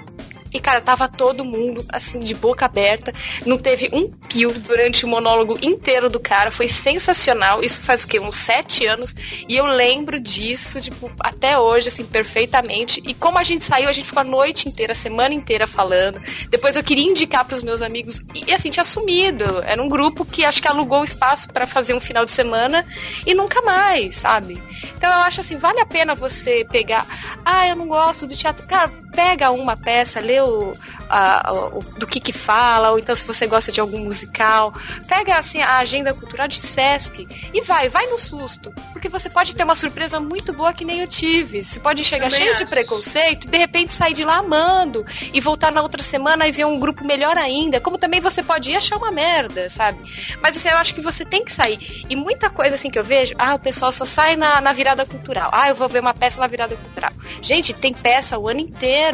E, 0.55 0.59
cara, 0.61 0.79
tava 0.79 1.09
todo 1.09 1.43
mundo, 1.43 1.83
assim, 1.89 2.17
de 2.17 2.33
boca 2.33 2.63
aberta. 2.63 3.13
Não 3.45 3.57
teve 3.57 3.89
um 3.91 4.09
pio 4.09 4.53
durante 4.53 5.03
o 5.03 5.07
monólogo 5.09 5.59
inteiro 5.61 6.09
do 6.09 6.17
cara. 6.17 6.49
Foi 6.49 6.69
sensacional. 6.69 7.61
Isso 7.61 7.81
faz 7.81 8.05
o 8.05 8.07
quê? 8.07 8.21
Uns 8.21 8.37
sete 8.37 8.85
anos. 8.85 9.13
E 9.49 9.57
eu 9.57 9.65
lembro 9.65 10.17
disso, 10.17 10.79
tipo, 10.79 11.11
até 11.19 11.59
hoje, 11.59 11.89
assim, 11.89 12.05
perfeitamente. 12.05 13.03
E 13.05 13.13
como 13.13 13.37
a 13.37 13.43
gente 13.43 13.65
saiu, 13.65 13.89
a 13.89 13.91
gente 13.91 14.05
ficou 14.05 14.21
a 14.21 14.23
noite 14.23 14.69
inteira, 14.69 14.93
a 14.93 14.95
semana 14.95 15.33
inteira 15.33 15.67
falando. 15.67 16.21
Depois 16.49 16.77
eu 16.77 16.83
queria 16.83 17.03
indicar 17.03 17.43
pros 17.43 17.61
meus 17.61 17.81
amigos. 17.81 18.21
E, 18.33 18.53
assim, 18.53 18.69
tinha 18.69 18.85
sumido. 18.85 19.61
Era 19.65 19.83
um 19.83 19.89
grupo 19.89 20.23
que 20.23 20.45
acho 20.45 20.61
que 20.61 20.69
alugou 20.69 21.01
o 21.01 21.03
espaço 21.05 21.51
para 21.51 21.67
fazer 21.67 21.93
um 21.93 21.99
final 21.99 22.23
de 22.23 22.31
semana 22.31 22.85
e 23.25 23.33
nunca 23.33 23.61
mais, 23.61 24.15
sabe? 24.15 24.63
Então 24.95 25.11
eu 25.11 25.19
acho 25.19 25.41
assim, 25.41 25.57
vale 25.57 25.81
a 25.81 25.85
pena 25.85 26.15
você 26.15 26.65
pegar. 26.71 27.05
Ah, 27.43 27.67
eu 27.67 27.75
não 27.75 27.87
gosto 27.87 28.25
do 28.25 28.37
teatro. 28.37 28.65
Cara, 28.67 28.89
pega 29.15 29.51
uma 29.51 29.77
peça, 29.77 30.19
lê 30.19 30.39
o, 30.41 30.73
a- 31.09 31.51
o- 31.53 31.81
do 31.97 32.05
que 32.05 32.19
que 32.19 32.33
fala, 32.33 32.91
ou 32.91 32.99
então 32.99 33.15
se 33.15 33.25
você 33.25 33.47
gosta 33.47 33.71
de 33.71 33.79
algum 33.79 33.99
musical, 33.99 34.73
pega 35.07 35.37
assim 35.37 35.61
a 35.61 35.77
agenda 35.77 36.13
cultural 36.13 36.47
de 36.47 36.59
Sesc 36.59 37.27
e 37.53 37.61
vai, 37.61 37.87
vai 37.89 38.05
no 38.07 38.17
susto, 38.17 38.71
porque 38.91 39.07
você 39.09 39.29
pode 39.29 39.55
ter 39.55 39.63
uma 39.63 39.75
surpresa 39.75 40.19
muito 40.19 40.51
boa 40.53 40.73
que 40.73 40.83
nem 40.85 40.99
eu 40.99 41.07
tive. 41.07 41.63
Você 41.63 41.79
pode 41.79 42.03
chegar 42.03 42.25
Também 42.29 42.43
cheio 42.45 42.55
de 42.55 42.63
acho. 42.63 42.69
preconceito 42.69 43.47
e 43.47 43.49
de 43.49 43.57
repente 43.57 43.93
sair 43.93 44.13
de 44.13 44.23
lá 44.23 44.37
amando 44.37 45.05
e 45.33 45.39
voltar 45.39 45.71
na 45.71 45.81
outra 45.81 46.01
semana 46.03 46.47
e 46.47 46.51
ver 46.51 46.65
um 46.65 46.79
grupo 46.79 47.05
melhor 47.05 47.37
ainda. 47.37 47.79
Como 47.79 47.97
também 47.97 48.19
você 48.19 48.43
pode 48.43 48.71
ir 48.71 48.75
achar 48.75 48.97
uma 48.97 49.11
merda, 49.11 49.69
sabe? 49.69 49.99
Mas 50.41 50.57
assim, 50.57 50.69
eu 50.69 50.77
acho 50.77 50.93
que 50.93 51.01
você 51.01 51.23
tem 51.23 51.43
que 51.45 51.51
sair. 51.51 52.05
E 52.09 52.15
muita 52.15 52.49
coisa 52.49 52.75
assim 52.75 52.89
que 52.89 52.97
eu 52.99 53.03
vejo, 53.03 53.33
ah, 53.37 53.55
o 53.55 53.59
pessoal 53.59 53.91
só 53.91 54.05
sai 54.05 54.35
na, 54.35 54.59
na 54.59 54.73
virada 54.73 55.05
cultural. 55.05 55.49
Ah, 55.53 55.69
eu 55.69 55.75
vou 55.75 55.87
ver 55.87 55.99
uma 55.99 56.13
peça 56.13 56.39
na 56.39 56.47
virada 56.47 56.75
cultural. 56.75 57.11
Gente, 57.41 57.73
tem 57.73 57.93
peça 57.93 58.37
o 58.37 58.47
ano 58.47 58.59
inteiro. 58.59 59.04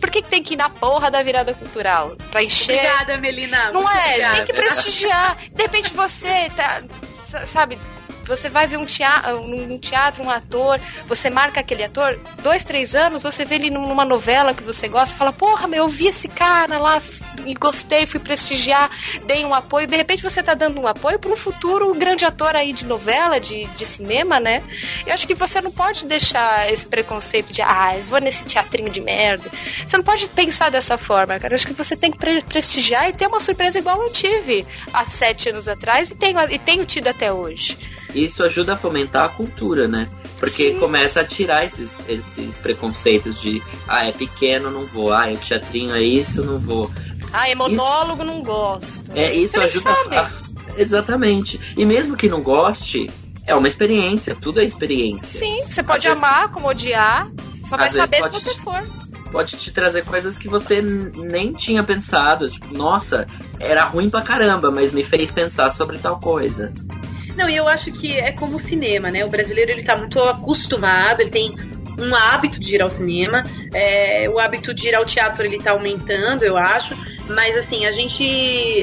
Por 0.00 0.10
que, 0.10 0.22
que 0.22 0.28
tem 0.28 0.42
que 0.42 0.54
ir 0.54 0.56
na 0.56 0.68
porra 0.68 1.10
da 1.10 1.22
virada 1.22 1.52
cultural? 1.54 2.16
Pra 2.30 2.42
encher. 2.42 2.76
Obrigada, 2.78 3.18
Melina. 3.18 3.70
Não 3.72 3.88
é? 3.90 4.08
obrigada. 4.08 4.36
Tem 4.36 4.44
que 4.46 4.52
prestigiar. 4.52 5.36
De 5.50 5.62
repente 5.62 5.92
você 5.92 6.50
tá. 6.56 6.82
sa- 7.12 7.46
Sabe? 7.46 7.78
Você 8.26 8.48
vai 8.48 8.66
ver 8.66 8.78
um 8.78 8.86
teatro, 8.86 9.40
um 9.40 9.78
teatro, 9.78 10.22
um 10.22 10.30
ator, 10.30 10.80
você 11.06 11.30
marca 11.30 11.60
aquele 11.60 11.84
ator, 11.84 12.18
dois, 12.42 12.64
três 12.64 12.94
anos, 12.94 13.22
você 13.22 13.44
vê 13.44 13.56
ele 13.56 13.70
numa 13.70 14.04
novela 14.04 14.54
que 14.54 14.62
você 14.62 14.88
gosta, 14.88 15.14
fala, 15.16 15.32
porra, 15.32 15.66
meu, 15.66 15.84
eu 15.84 15.88
vi 15.88 16.06
esse 16.06 16.28
cara 16.28 16.78
lá 16.78 17.00
e 17.44 17.54
gostei, 17.54 18.06
fui 18.06 18.20
prestigiar, 18.20 18.90
dei 19.26 19.44
um 19.44 19.54
apoio. 19.54 19.86
De 19.86 19.96
repente 19.96 20.22
você 20.22 20.42
tá 20.42 20.54
dando 20.54 20.80
um 20.80 20.86
apoio 20.86 21.18
para 21.18 21.30
um 21.30 21.36
futuro 21.36 21.92
grande 21.94 22.24
ator 22.24 22.56
aí 22.56 22.72
de 22.72 22.84
novela, 22.84 23.38
de, 23.38 23.66
de 23.66 23.84
cinema, 23.84 24.40
né? 24.40 24.62
Eu 25.06 25.12
acho 25.12 25.26
que 25.26 25.34
você 25.34 25.60
não 25.60 25.70
pode 25.70 26.06
deixar 26.06 26.72
esse 26.72 26.86
preconceito 26.86 27.52
de, 27.52 27.60
ah, 27.62 27.92
eu 27.96 28.04
vou 28.04 28.20
nesse 28.20 28.44
teatrinho 28.44 28.90
de 28.90 29.00
merda. 29.00 29.50
Você 29.86 29.96
não 29.96 30.04
pode 30.04 30.28
pensar 30.28 30.70
dessa 30.70 30.96
forma, 30.96 31.38
cara. 31.38 31.52
Eu 31.52 31.56
acho 31.56 31.66
que 31.66 31.74
você 31.74 31.96
tem 31.96 32.10
que 32.10 32.18
pre- 32.18 32.42
prestigiar 32.42 33.08
e 33.08 33.12
ter 33.12 33.26
uma 33.26 33.40
surpresa 33.40 33.78
igual 33.78 34.02
eu 34.02 34.10
tive 34.12 34.66
há 34.92 35.04
sete 35.06 35.50
anos 35.50 35.68
atrás 35.68 36.10
e 36.10 36.14
tenho, 36.14 36.38
e 36.50 36.58
tenho 36.58 36.84
tido 36.86 37.08
até 37.08 37.32
hoje. 37.32 37.76
Isso 38.14 38.42
ajuda 38.44 38.74
a 38.74 38.76
fomentar 38.76 39.24
a 39.24 39.28
cultura, 39.28 39.88
né? 39.88 40.08
Porque 40.38 40.72
Sim. 40.74 40.78
começa 40.78 41.20
a 41.20 41.24
tirar 41.24 41.64
esses, 41.64 42.02
esses 42.08 42.54
preconceitos 42.56 43.40
de 43.40 43.62
ah, 43.88 44.06
é 44.06 44.12
pequeno, 44.12 44.70
não 44.70 44.84
vou, 44.86 45.12
ah, 45.12 45.30
é 45.32 45.36
teatrinho, 45.36 45.94
é 45.94 46.02
isso, 46.02 46.42
não 46.44 46.58
vou. 46.58 46.90
Ah, 47.32 47.48
é 47.48 47.54
monólogo, 47.54 48.22
não 48.24 48.42
gosto. 48.42 49.02
É, 49.14 49.34
isso 49.34 49.52
Você 49.52 49.58
nem 49.58 49.66
ajuda 49.68 49.90
sabe. 49.90 50.16
a. 50.16 50.30
Exatamente. 50.76 51.60
E 51.76 51.84
mesmo 51.86 52.16
que 52.16 52.28
não 52.28 52.42
goste, 52.42 53.10
é 53.46 53.54
uma 53.54 53.68
experiência, 53.68 54.36
tudo 54.40 54.60
é 54.60 54.64
experiência. 54.64 55.38
Sim, 55.40 55.64
você 55.68 55.82
pode 55.82 56.06
Às 56.06 56.14
vezes- 56.14 56.18
amar 56.18 56.48
como 56.48 56.68
odiar, 56.68 57.28
você 57.52 57.66
só 57.66 57.76
vai 57.76 57.88
vezes 57.90 58.00
saber 58.02 58.22
se 58.24 58.30
você 58.30 58.54
for. 58.60 58.84
Pode 59.32 59.56
te 59.56 59.72
trazer 59.72 60.04
coisas 60.04 60.38
que 60.38 60.46
você 60.46 60.80
nem 60.80 61.52
tinha 61.52 61.82
pensado. 61.82 62.48
Tipo, 62.48 62.72
nossa, 62.76 63.26
era 63.58 63.82
ruim 63.84 64.08
pra 64.08 64.20
caramba, 64.20 64.70
mas 64.70 64.92
me 64.92 65.02
fez 65.02 65.30
pensar 65.32 65.70
sobre 65.70 65.98
tal 65.98 66.20
coisa. 66.20 66.72
Não, 67.36 67.48
e 67.48 67.56
eu 67.56 67.66
acho 67.66 67.92
que 67.92 68.16
é 68.16 68.32
como 68.32 68.56
o 68.56 68.60
cinema, 68.60 69.10
né? 69.10 69.24
O 69.24 69.28
brasileiro 69.28 69.70
ele 69.70 69.82
tá 69.82 69.96
muito 69.96 70.20
acostumado, 70.20 71.20
ele 71.20 71.30
tem 71.30 71.56
um 71.98 72.14
hábito 72.14 72.58
de 72.58 72.74
ir 72.74 72.82
ao 72.82 72.90
cinema, 72.90 73.44
é, 73.72 74.28
o 74.28 74.38
hábito 74.38 74.74
de 74.74 74.88
ir 74.88 74.94
ao 74.94 75.04
teatro 75.04 75.44
ele 75.44 75.62
tá 75.62 75.72
aumentando, 75.72 76.44
eu 76.44 76.56
acho. 76.56 76.94
Mas 77.28 77.56
assim, 77.56 77.86
a 77.86 77.92
gente. 77.92 78.22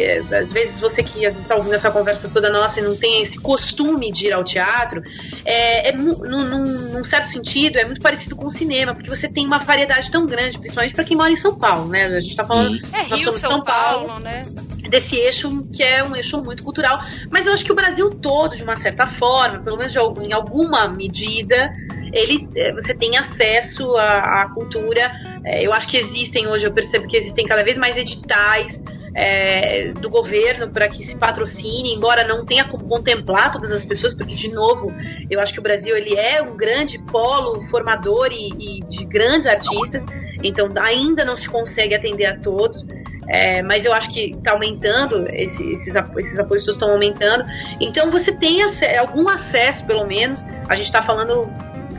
é, 0.01 0.17
Às 0.19 0.51
vezes 0.51 0.79
você 0.79 1.03
que 1.03 1.25
às 1.25 1.33
vezes 1.35 1.47
tá 1.47 1.55
ouvindo 1.55 1.75
essa 1.75 1.91
conversa 1.91 2.27
toda 2.27 2.49
nossa 2.49 2.79
e 2.79 2.83
não 2.83 2.95
tem 2.95 3.21
esse 3.23 3.37
costume 3.37 4.11
de 4.11 4.27
ir 4.27 4.33
ao 4.33 4.43
teatro, 4.43 5.03
é, 5.45 5.89
é 5.89 5.91
mu- 5.95 6.17
num, 6.25 6.43
num- 6.45 6.89
num 6.93 7.05
certo 7.05 7.31
sentido, 7.31 7.77
é 7.77 7.85
muito 7.85 8.01
parecido 8.01 8.35
com 8.35 8.47
o 8.47 8.51
cinema, 8.51 8.95
porque 8.95 9.09
você 9.09 9.27
tem 9.27 9.45
uma 9.45 9.59
variedade 9.59 10.09
tão 10.11 10.25
grande, 10.25 10.57
principalmente 10.57 10.95
pra 10.95 11.03
quem 11.03 11.15
mora 11.15 11.31
em 11.31 11.37
São 11.39 11.55
Paulo, 11.55 11.87
né? 11.87 12.05
A 12.05 12.19
gente 12.21 12.35
tá 12.35 12.43
falando. 12.45 12.75
Sim. 12.77 12.81
É 12.93 12.97
nós 13.03 13.19
Rio, 13.19 13.31
somos 13.31 13.39
São, 13.39 13.63
Paulo, 13.63 14.19
né? 14.19 14.43
desse 14.89 15.15
eixo 15.15 15.63
que 15.71 15.83
é 15.83 16.03
um 16.03 16.15
eixo 16.15 16.41
muito 16.41 16.63
cultural. 16.63 16.99
Mas 17.29 17.45
eu 17.45 17.53
acho 17.53 17.63
que 17.63 17.71
o 17.71 17.75
Brasil 17.75 18.09
todo, 18.09 18.57
de 18.57 18.63
uma 18.63 18.77
certa 18.81 19.07
forma, 19.19 19.59
pelo 19.59 19.77
menos 19.77 19.95
em 19.95 20.33
alguma 20.33 20.87
medida, 20.87 21.71
ele, 22.11 22.49
eh, 22.55 22.73
você 22.73 22.93
tem 22.93 23.15
acesso 23.17 23.95
à, 23.95 24.41
à 24.41 24.49
cultura 24.49 25.09
É, 25.43 25.65
eu 25.65 25.73
acho 25.73 25.87
que 25.87 25.97
existem 25.97 26.47
hoje, 26.47 26.65
eu 26.65 26.71
percebo 26.71 27.07
que 27.07 27.17
existem 27.17 27.45
cada 27.45 27.63
vez 27.63 27.77
mais 27.77 27.97
editais 27.97 28.79
é, 29.13 29.91
do 29.93 30.09
governo 30.09 30.69
para 30.69 30.87
que 30.87 31.05
se 31.05 31.15
patrocine, 31.15 31.93
embora 31.93 32.23
não 32.23 32.45
tenha 32.45 32.63
como 32.65 32.87
contemplar 32.87 33.51
todas 33.51 33.71
as 33.71 33.83
pessoas, 33.83 34.13
porque 34.13 34.35
de 34.35 34.49
novo, 34.49 34.93
eu 35.29 35.39
acho 35.41 35.51
que 35.53 35.59
o 35.59 35.63
Brasil 35.63 35.95
ele 35.97 36.15
é 36.15 36.41
um 36.41 36.55
grande 36.55 36.97
polo 36.99 37.67
formador 37.69 38.29
e, 38.31 38.49
e 38.77 38.79
de 38.85 39.03
grandes 39.05 39.47
artistas, 39.47 40.01
então 40.43 40.71
ainda 40.79 41.25
não 41.25 41.35
se 41.35 41.47
consegue 41.47 41.93
atender 41.95 42.25
a 42.25 42.37
todos. 42.37 42.85
É, 43.27 43.61
mas 43.61 43.85
eu 43.85 43.93
acho 43.93 44.09
que 44.11 44.31
está 44.31 44.51
aumentando, 44.51 45.25
esse, 45.29 45.63
esses, 45.75 45.95
apo- 45.95 46.19
esses 46.19 46.37
apoios 46.37 46.67
estão 46.67 46.91
aumentando. 46.91 47.45
Então 47.79 48.11
você 48.11 48.29
tem 48.33 48.61
ace- 48.61 48.97
algum 48.97 49.29
acesso, 49.29 49.85
pelo 49.85 50.05
menos. 50.05 50.43
A 50.67 50.75
gente 50.75 50.87
está 50.87 51.01
falando, 51.01 51.47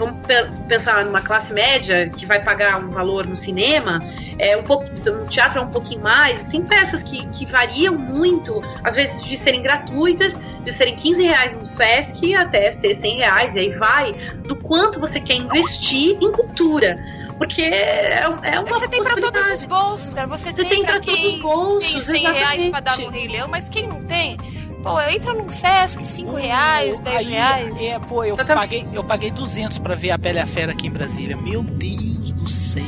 vamos 0.05 0.27
pe- 0.27 0.47
pensar 0.69 1.05
numa 1.05 1.20
classe 1.20 1.53
média 1.53 2.09
que 2.09 2.27
vai 2.27 2.43
pagar 2.43 2.79
um 2.79 2.91
valor 2.91 3.27
no 3.27 3.37
cinema, 3.37 4.01
é 4.39 4.57
um 4.57 4.62
pouco, 4.62 4.85
no 5.11 5.27
teatro 5.29 5.59
é 5.59 5.62
um 5.62 5.69
pouquinho 5.70 6.01
mais. 6.01 6.43
Tem 6.51 6.62
peças 6.62 7.03
que, 7.05 7.27
que 7.29 7.47
variam 7.47 7.95
muito, 7.95 8.62
às 8.83 8.95
vezes 8.95 9.23
de 9.24 9.43
serem 9.43 9.62
gratuitas, 9.62 10.33
de 10.65 10.77
serem 10.77 10.97
15 10.97 11.23
reais 11.23 11.53
no 11.55 11.66
Sesc 11.66 12.35
até 12.35 12.73
ser 12.81 12.99
100 13.01 13.16
reais. 13.19 13.55
E 13.55 13.59
aí 13.59 13.70
vai 13.79 14.12
do 14.47 14.57
quanto 14.57 14.99
você 15.01 15.20
quer 15.20 15.35
investir 15.35 16.16
em 16.20 16.33
cultura. 16.33 16.97
Porque 17.39 17.62
é, 17.62 18.20
é 18.43 18.61
uma 18.61 18.69
Você 18.69 18.87
tem 18.87 19.03
pra 19.03 19.16
todos 19.16 19.51
os 19.53 19.65
bolsos, 19.65 20.15
cara. 20.15 20.29
Você, 20.29 20.51
Você 20.53 20.65
tem 20.65 20.85
pra 20.85 21.01
todos 21.01 21.07
quem 21.20 21.35
os 21.37 21.43
bolsos, 21.43 21.89
tem 21.89 22.01
100 22.01 22.23
reais 22.33 22.66
pra 22.69 22.81
dar 22.81 22.97
no 22.97 23.03
exatamente. 23.03 23.27
Rei 23.27 23.37
Leão, 23.37 23.49
mas 23.49 23.69
quem 23.69 23.89
não 23.89 24.05
tem, 24.05 24.37
pô, 24.82 25.00
entra 25.00 25.34
num 25.34 25.48
Sesc, 25.48 26.06
5 26.06 26.36
reais, 26.36 27.00
10 27.00 27.16
Aí, 27.16 27.24
reais. 27.26 27.80
É, 27.80 27.98
pô, 27.98 28.24
eu 28.24 28.36
paguei, 28.36 28.86
eu 28.92 29.04
paguei 29.04 29.30
200 29.30 29.78
pra 29.78 29.94
ver 29.94 30.10
a 30.10 30.18
Bela 30.18 30.38
e 30.38 30.42
a 30.42 30.46
Fera 30.46 30.72
aqui 30.72 30.86
em 30.86 30.90
Brasília. 30.90 31.36
Meu 31.36 31.62
Deus 31.62 32.32
do 32.32 32.48
céu. 32.48 32.82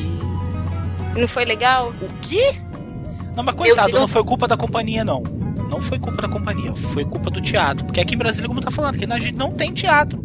Não 1.17 1.29
foi 1.29 1.45
legal? 1.45 1.91
O 2.01 2.09
quê? 2.21 2.57
Não, 3.37 3.43
mas 3.43 3.55
coitado, 3.55 3.93
não 3.93 4.09
foi 4.09 4.25
culpa 4.25 4.47
da 4.47 4.57
companhia, 4.57 5.05
não. 5.05 5.23
Não 5.69 5.81
foi 5.81 5.99
culpa 5.99 6.23
da 6.23 6.29
companhia, 6.29 6.75
foi 6.75 7.05
culpa 7.05 7.31
do 7.31 7.41
teatro. 7.41 7.85
Porque 7.85 8.01
aqui 8.01 8.15
em 8.15 8.19
Brasília, 8.19 8.49
como 8.49 8.61
tá 8.61 8.71
falando, 8.71 8.95
aqui 8.95 9.11
a 9.11 9.19
gente 9.19 9.37
não 9.37 9.53
tem 9.53 9.73
teatro. 9.73 10.25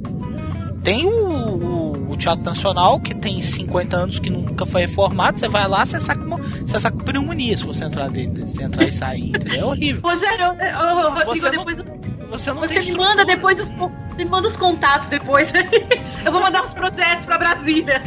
Tem 0.84 1.06
o, 1.06 1.10
o- 1.10 2.12
o 2.12 2.18
Teatro 2.18 2.44
Nacional, 2.44 3.00
que 3.00 3.14
tem 3.14 3.42
50 3.42 3.96
anos, 3.98 4.20
que 4.20 4.30
nunca 4.30 4.66
foi 4.66 4.82
reformado. 4.82 5.40
Você 5.40 5.48
vai 5.48 5.68
lá, 5.68 5.86
você 5.86 6.00
saca, 6.00 6.24
uma, 6.24 6.38
você 6.38 6.80
saca 6.80 6.98
pneumonia 7.04 7.56
se 7.58 7.64
você 7.66 7.84
entrar 7.86 8.10
dentro. 8.10 8.48
Se 8.48 8.62
entrar 8.64 8.86
e 8.86 8.92
sair, 8.92 9.30
entendeu? 9.30 9.60
É 9.62 9.66
horrível. 9.66 10.02
Rogério, 10.04 10.46
ô, 10.48 11.10
Rodrigo, 11.10 11.36
Você 11.36 11.52
não- 11.52 11.66
depois 11.66 12.00
Você 12.30 12.52
não 12.54 12.62
você 12.62 12.80
me 12.82 12.92
manda 12.98 13.26
depois 13.26 13.60
os, 13.60 13.70
você 13.70 14.24
me 14.24 14.26
manda 14.26 14.48
os 14.50 14.56
contatos 14.58 15.10
depois. 15.10 15.50
Eu 16.26 16.32
vou 16.32 16.42
mandar 16.42 16.66
os 16.66 16.74
projetos 16.74 17.26
pra 17.26 17.38
Brasília. 17.38 18.02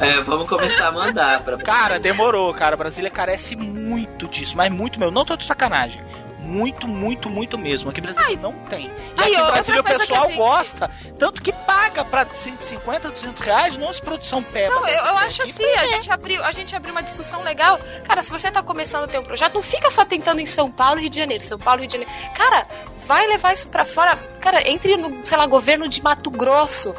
É, 0.00 0.20
vamos 0.20 0.46
começar 0.48 0.88
a 0.88 0.92
mandar 0.92 1.40
pra 1.42 1.56
Cara, 1.58 1.98
demorou, 1.98 2.52
cara. 2.54 2.76
Brasília 2.76 3.10
carece 3.10 3.56
muito 3.56 4.28
disso, 4.28 4.56
mas 4.56 4.70
muito 4.70 5.00
mesmo. 5.00 5.12
Não 5.14 5.24
tô 5.24 5.36
de 5.36 5.44
sacanagem. 5.44 6.00
Muito, 6.44 6.86
muito, 6.86 7.28
muito 7.30 7.56
mesmo. 7.58 7.90
Aqui 7.90 8.00
em 8.00 8.02
Brasília 8.02 8.28
Ai. 8.28 8.36
não 8.36 8.52
tem. 8.52 8.86
E 8.86 8.92
Ai, 9.16 9.24
aqui 9.34 9.36
outra 9.36 9.52
Brasília 9.52 9.80
o 9.80 9.84
pessoal 9.84 10.26
gente- 10.26 10.36
gosta. 10.36 10.90
Tanto 11.18 11.42
que 11.42 11.52
paga 11.52 12.04
pra 12.04 12.26
150, 12.32 13.10
200 13.10 13.42
reais 13.42 13.76
numa 13.76 13.92
produção 13.94 14.42
pé. 14.42 14.68
Não, 14.68 14.86
eu, 14.86 15.04
eu 15.06 15.16
acho 15.18 15.42
assim, 15.42 15.64
a 15.74 15.86
gente, 15.86 16.10
abriu, 16.12 16.44
a 16.44 16.52
gente 16.52 16.74
abriu 16.76 16.92
uma 16.92 17.02
discussão 17.02 17.42
legal. 17.42 17.78
Cara, 18.06 18.22
se 18.22 18.30
você 18.30 18.50
tá 18.50 18.62
começando 18.62 19.04
a 19.04 19.08
ter 19.08 19.18
um 19.18 19.24
projeto, 19.24 19.54
não 19.54 19.62
fica 19.62 19.88
só 19.90 20.04
tentando 20.04 20.40
em 20.40 20.46
São 20.46 20.70
Paulo 20.70 20.98
e 20.98 21.02
Rio 21.02 21.10
de 21.10 21.18
Janeiro, 21.18 21.42
São 21.42 21.58
Paulo 21.58 21.80
e 21.80 21.82
Rio 21.82 21.88
de 21.88 21.98
Janeiro. 21.98 22.12
Cara, 22.34 22.66
vai 23.06 23.26
levar 23.26 23.52
isso 23.54 23.68
pra 23.68 23.84
fora. 23.84 24.16
Cara, 24.40 24.68
entre 24.68 24.96
no, 24.96 25.24
sei 25.24 25.36
lá, 25.38 25.46
governo 25.46 25.88
de 25.88 26.02
Mato 26.02 26.30
Grosso. 26.30 26.94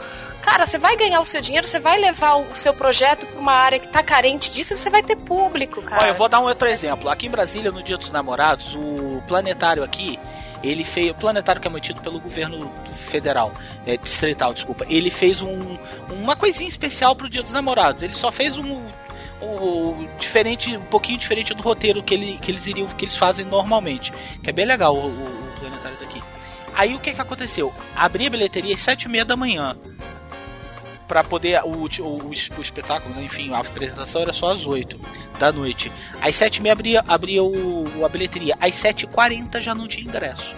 Cara, 0.45 0.65
você 0.67 0.77
vai 0.77 0.95
ganhar 0.95 1.19
o 1.19 1.25
seu 1.25 1.41
dinheiro, 1.41 1.67
você 1.67 1.79
vai 1.79 1.99
levar 1.99 2.35
o 2.35 2.53
seu 2.55 2.73
projeto 2.73 3.25
pra 3.25 3.39
uma 3.39 3.51
área 3.53 3.79
que 3.79 3.87
tá 3.87 4.01
carente 4.03 4.51
disso 4.51 4.73
e 4.73 4.77
você 4.77 4.89
vai 4.89 5.01
ter 5.03 5.15
público, 5.15 5.81
cara. 5.81 6.03
Olha, 6.03 6.11
eu 6.11 6.15
vou 6.15 6.29
dar 6.29 6.39
um 6.39 6.43
outro 6.43 6.67
exemplo. 6.67 7.09
Aqui 7.09 7.27
em 7.27 7.29
Brasília, 7.31 7.71
no 7.71 7.81
Dia 7.83 7.97
dos 7.97 8.11
Namorados, 8.11 8.75
o 8.75 9.21
planetário 9.27 9.83
aqui, 9.83 10.19
ele 10.63 10.83
fez. 10.83 11.11
O 11.11 11.15
planetário 11.15 11.59
que 11.61 11.67
é 11.67 11.71
mantido 11.71 11.99
pelo 11.99 12.19
governo 12.19 12.71
federal, 12.93 13.51
é, 13.85 13.97
distrital, 13.97 14.53
desculpa, 14.53 14.85
ele 14.87 15.09
fez 15.09 15.41
um, 15.41 15.77
uma 16.09 16.35
coisinha 16.35 16.69
especial 16.69 17.15
pro 17.15 17.29
Dia 17.29 17.41
dos 17.43 17.51
Namorados. 17.51 18.03
Ele 18.03 18.13
só 18.13 18.31
fez 18.31 18.55
um. 18.57 18.85
um 19.41 20.07
diferente, 20.19 20.77
um 20.77 20.81
pouquinho 20.85 21.17
diferente 21.17 21.53
do 21.53 21.63
roteiro 21.63 22.01
que, 22.03 22.13
ele, 22.13 22.37
que 22.37 22.51
eles 22.51 22.65
iriam, 22.67 22.87
que 22.87 23.03
eles 23.05 23.17
fazem 23.17 23.45
normalmente. 23.45 24.13
Que 24.43 24.51
é 24.51 24.53
bem 24.53 24.65
legal 24.65 24.95
o, 24.95 25.07
o- 25.07 25.09
o 25.55 25.59
planetário 25.59 25.97
daqui. 25.99 26.21
Aí 26.77 26.93
o 26.93 26.99
que 26.99 27.13
que 27.13 27.21
aconteceu? 27.21 27.73
Abri 27.95 28.27
a 28.27 28.29
bilheteria 28.29 28.75
às 28.75 28.81
sete 28.81 29.03
e 29.03 29.09
meia 29.09 29.23
da 29.25 29.35
manhã. 29.37 29.75
Pra 31.07 31.23
poder. 31.23 31.61
O, 31.63 31.69
o, 31.69 31.85
o, 32.01 32.29
o 32.29 32.61
espetáculo, 32.61 33.13
né, 33.15 33.23
enfim, 33.23 33.53
a 33.53 33.59
apresentação 33.59 34.21
era 34.21 34.33
só 34.33 34.51
às 34.51 34.65
8 34.65 34.99
da 35.39 35.51
noite. 35.51 35.91
Às 36.21 36.35
7h30 36.35 36.71
abria, 36.71 37.03
abria 37.07 37.43
o, 37.43 38.03
a 38.03 38.09
bilheteria. 38.09 38.55
Às 38.59 38.73
7h40 38.73 39.59
já 39.59 39.75
não 39.75 39.87
tinha 39.87 40.07
ingresso. 40.07 40.55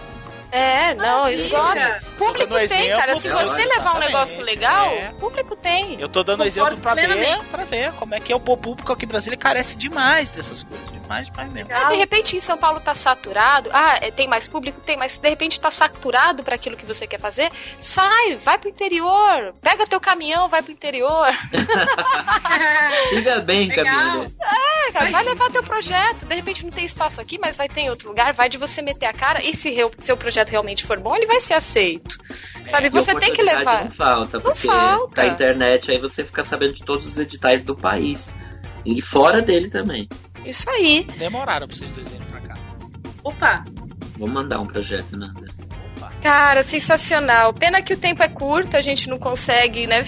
É, 0.52 0.94
não, 0.96 1.28
esgota. 1.28 2.02
Público 2.18 2.54
tem, 2.54 2.64
exemplo, 2.64 3.00
cara. 3.00 3.16
Se 3.18 3.28
você 3.30 3.44
exatamente. 3.44 3.78
levar 3.78 3.96
um 3.96 4.00
negócio 4.00 4.44
legal, 4.44 4.88
É. 4.88 5.12
público 5.20 5.56
tem. 5.58 6.00
Eu 6.00 6.08
tô 6.08 6.24
dando 6.24 6.44
Concordo 6.44 6.76
exemplo 6.76 6.78
pra 6.82 6.96
ver, 6.96 7.40
pra 7.52 7.66
ver 7.66 7.92
como 7.94 8.16
é 8.16 8.20
que 8.20 8.32
é 8.32 8.36
o 8.36 8.40
público 8.40 8.92
aqui 8.94 9.04
em 9.04 9.08
Brasília 9.08 9.38
carece 9.38 9.76
demais 9.76 10.32
dessas 10.32 10.64
coisas. 10.64 10.97
Demais 11.08 11.52
mesmo. 11.54 11.74
Ah, 11.74 11.90
de 11.90 11.96
repente 11.96 12.36
em 12.36 12.40
São 12.40 12.58
Paulo 12.58 12.80
tá 12.82 12.94
saturado. 12.94 13.70
Ah, 13.72 13.98
é, 14.02 14.12
tem 14.12 14.28
mais 14.28 14.48
público? 14.48 14.82
Tem, 14.82 14.98
mas 14.98 15.18
de 15.18 15.30
repente 15.30 15.60
tá 15.60 15.72
saturado 15.72 16.44
pra 16.44 16.56
aquilo 16.56 16.76
que 16.76 16.86
você 16.86 17.08
quer 17.08 17.20
fazer. 17.20 17.50
Sai, 17.80 18.36
vai 18.36 18.58
pro 18.58 18.70
interior. 18.70 19.54
Pega 19.62 19.88
teu 19.88 20.00
caminhão, 20.02 20.50
vai 20.50 20.62
pro 20.62 20.72
interior. 20.72 21.28
Siga 23.10 23.40
bem. 23.40 23.70
Camila. 23.70 24.26
É, 24.88 24.92
cara, 24.92 25.12
vai 25.12 25.24
levar 25.24 25.50
teu 25.52 25.64
projeto. 25.64 26.26
De 26.26 26.36
repente 26.36 26.64
não 26.64 26.72
tem 26.72 26.86
espaço 26.86 27.22
aqui, 27.22 27.38
mas 27.40 27.58
vai 27.58 27.68
ter 27.70 27.82
em 27.82 27.90
outro 27.90 28.10
lugar. 28.10 28.34
Vai 28.34 28.50
de 28.50 28.58
você 28.58 28.82
meter 28.82 29.06
a 29.06 29.14
cara. 29.14 29.44
E 29.44 29.56
se 29.56 29.70
reu- 29.72 29.92
seu 29.98 30.18
projeto 30.18 30.50
realmente 30.50 30.86
for 30.86 31.00
bom, 31.00 31.16
ele 31.16 31.26
vai 31.26 31.40
ser 31.40 31.54
aceito. 31.54 32.18
Sabe, 32.68 32.88
E 32.88 32.90
você 32.90 33.16
tem 33.16 33.34
que 33.34 33.42
levar. 33.42 33.86
Não 33.86 33.92
falta, 33.92 34.40
porque 34.42 34.68
falta. 34.68 35.22
da 35.22 35.28
internet 35.28 35.90
aí 35.92 36.00
você 36.00 36.24
fica 36.24 36.44
sabendo 36.44 36.74
de 36.74 36.84
todos 36.84 37.08
os 37.08 37.18
editais 37.18 37.64
do 37.64 37.76
país. 37.76 38.36
E 38.86 39.02
fora 39.02 39.42
dele 39.42 39.70
também. 39.70 40.08
Isso 40.50 40.70
aí. 40.70 41.06
Demoraram 41.18 41.68
pra 41.68 41.76
vocês 41.76 41.92
dois 41.92 42.08
irem 42.12 42.28
pra 42.28 42.42
cá. 42.42 42.54
Opa, 43.24 43.66
Vou 44.18 44.28
mandar 44.28 44.60
um 44.60 44.66
projeto, 44.66 45.16
Nanda. 45.16 45.46
Cara, 46.22 46.64
sensacional. 46.64 47.54
Pena 47.54 47.82
que 47.82 47.94
o 47.94 47.98
tempo 47.98 48.24
é 48.24 48.28
curto, 48.28 48.76
a 48.76 48.82
gente 48.82 49.08
não 49.08 49.20
consegue, 49.20 49.86
né, 49.86 50.04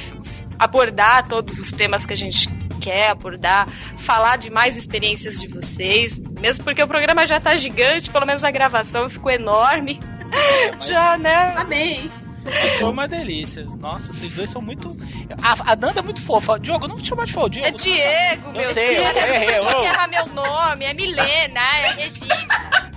abordar 0.58 1.28
todos 1.28 1.60
os 1.60 1.72
temas 1.72 2.06
que 2.06 2.14
a 2.14 2.18
gente 2.18 2.50
quer 2.82 3.10
abordar, 3.10 3.68
falar 4.00 4.38
de 4.38 4.50
mais 4.50 4.76
experiências 4.76 5.40
de 5.40 5.48
vocês, 5.48 6.18
mesmo 6.18 6.64
porque 6.64 6.82
o 6.82 6.88
programa 6.88 7.28
já 7.28 7.40
tá 7.40 7.56
gigante, 7.56 8.10
pelo 8.10 8.26
menos 8.26 8.44
a 8.44 8.50
gravação 8.50 9.10
ficou 9.10 9.32
enorme. 9.32 10.00
Já, 10.88 11.18
né? 11.18 11.54
amei. 11.58 12.10
Foi 12.80 12.90
uma 12.90 13.08
delícia. 13.08 13.66
Nossa, 13.80 14.12
vocês 14.14 14.34
dois 14.34 14.50
são 14.50 14.62
muito. 14.62 14.96
A, 15.42 15.72
a 15.72 15.76
Nanda 15.76 16.00
é 16.00 16.02
muito 16.04 16.22
fofa. 16.22 16.60
Diogo, 16.60 16.88
não 16.88 16.96
vou 16.96 17.04
te 17.04 17.10
chamar 17.10 17.26
de 17.26 17.34
fofa, 17.34 17.50
Diogo. 17.50 17.68
É 17.68 17.72
Diego, 17.72 18.52
meu 18.52 18.74
sei, 18.74 18.98
Deus. 18.98 19.08
eu 19.10 19.16
errei, 19.18 19.48
Essa 19.48 19.66
pessoa 19.66 19.78
ô. 19.78 19.82
que 19.82 19.88
erra 19.88 20.08
meu 20.08 20.26
nome, 20.28 20.86
é 20.86 20.94
Milena, 20.94 21.62
é 21.78 21.92
Regina. 21.94 22.90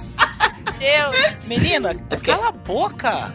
Deus. 0.78 1.44
Menina, 1.46 1.94
É 2.10 2.16
cala 2.18 2.48
a 2.48 2.52
boca. 2.52 3.32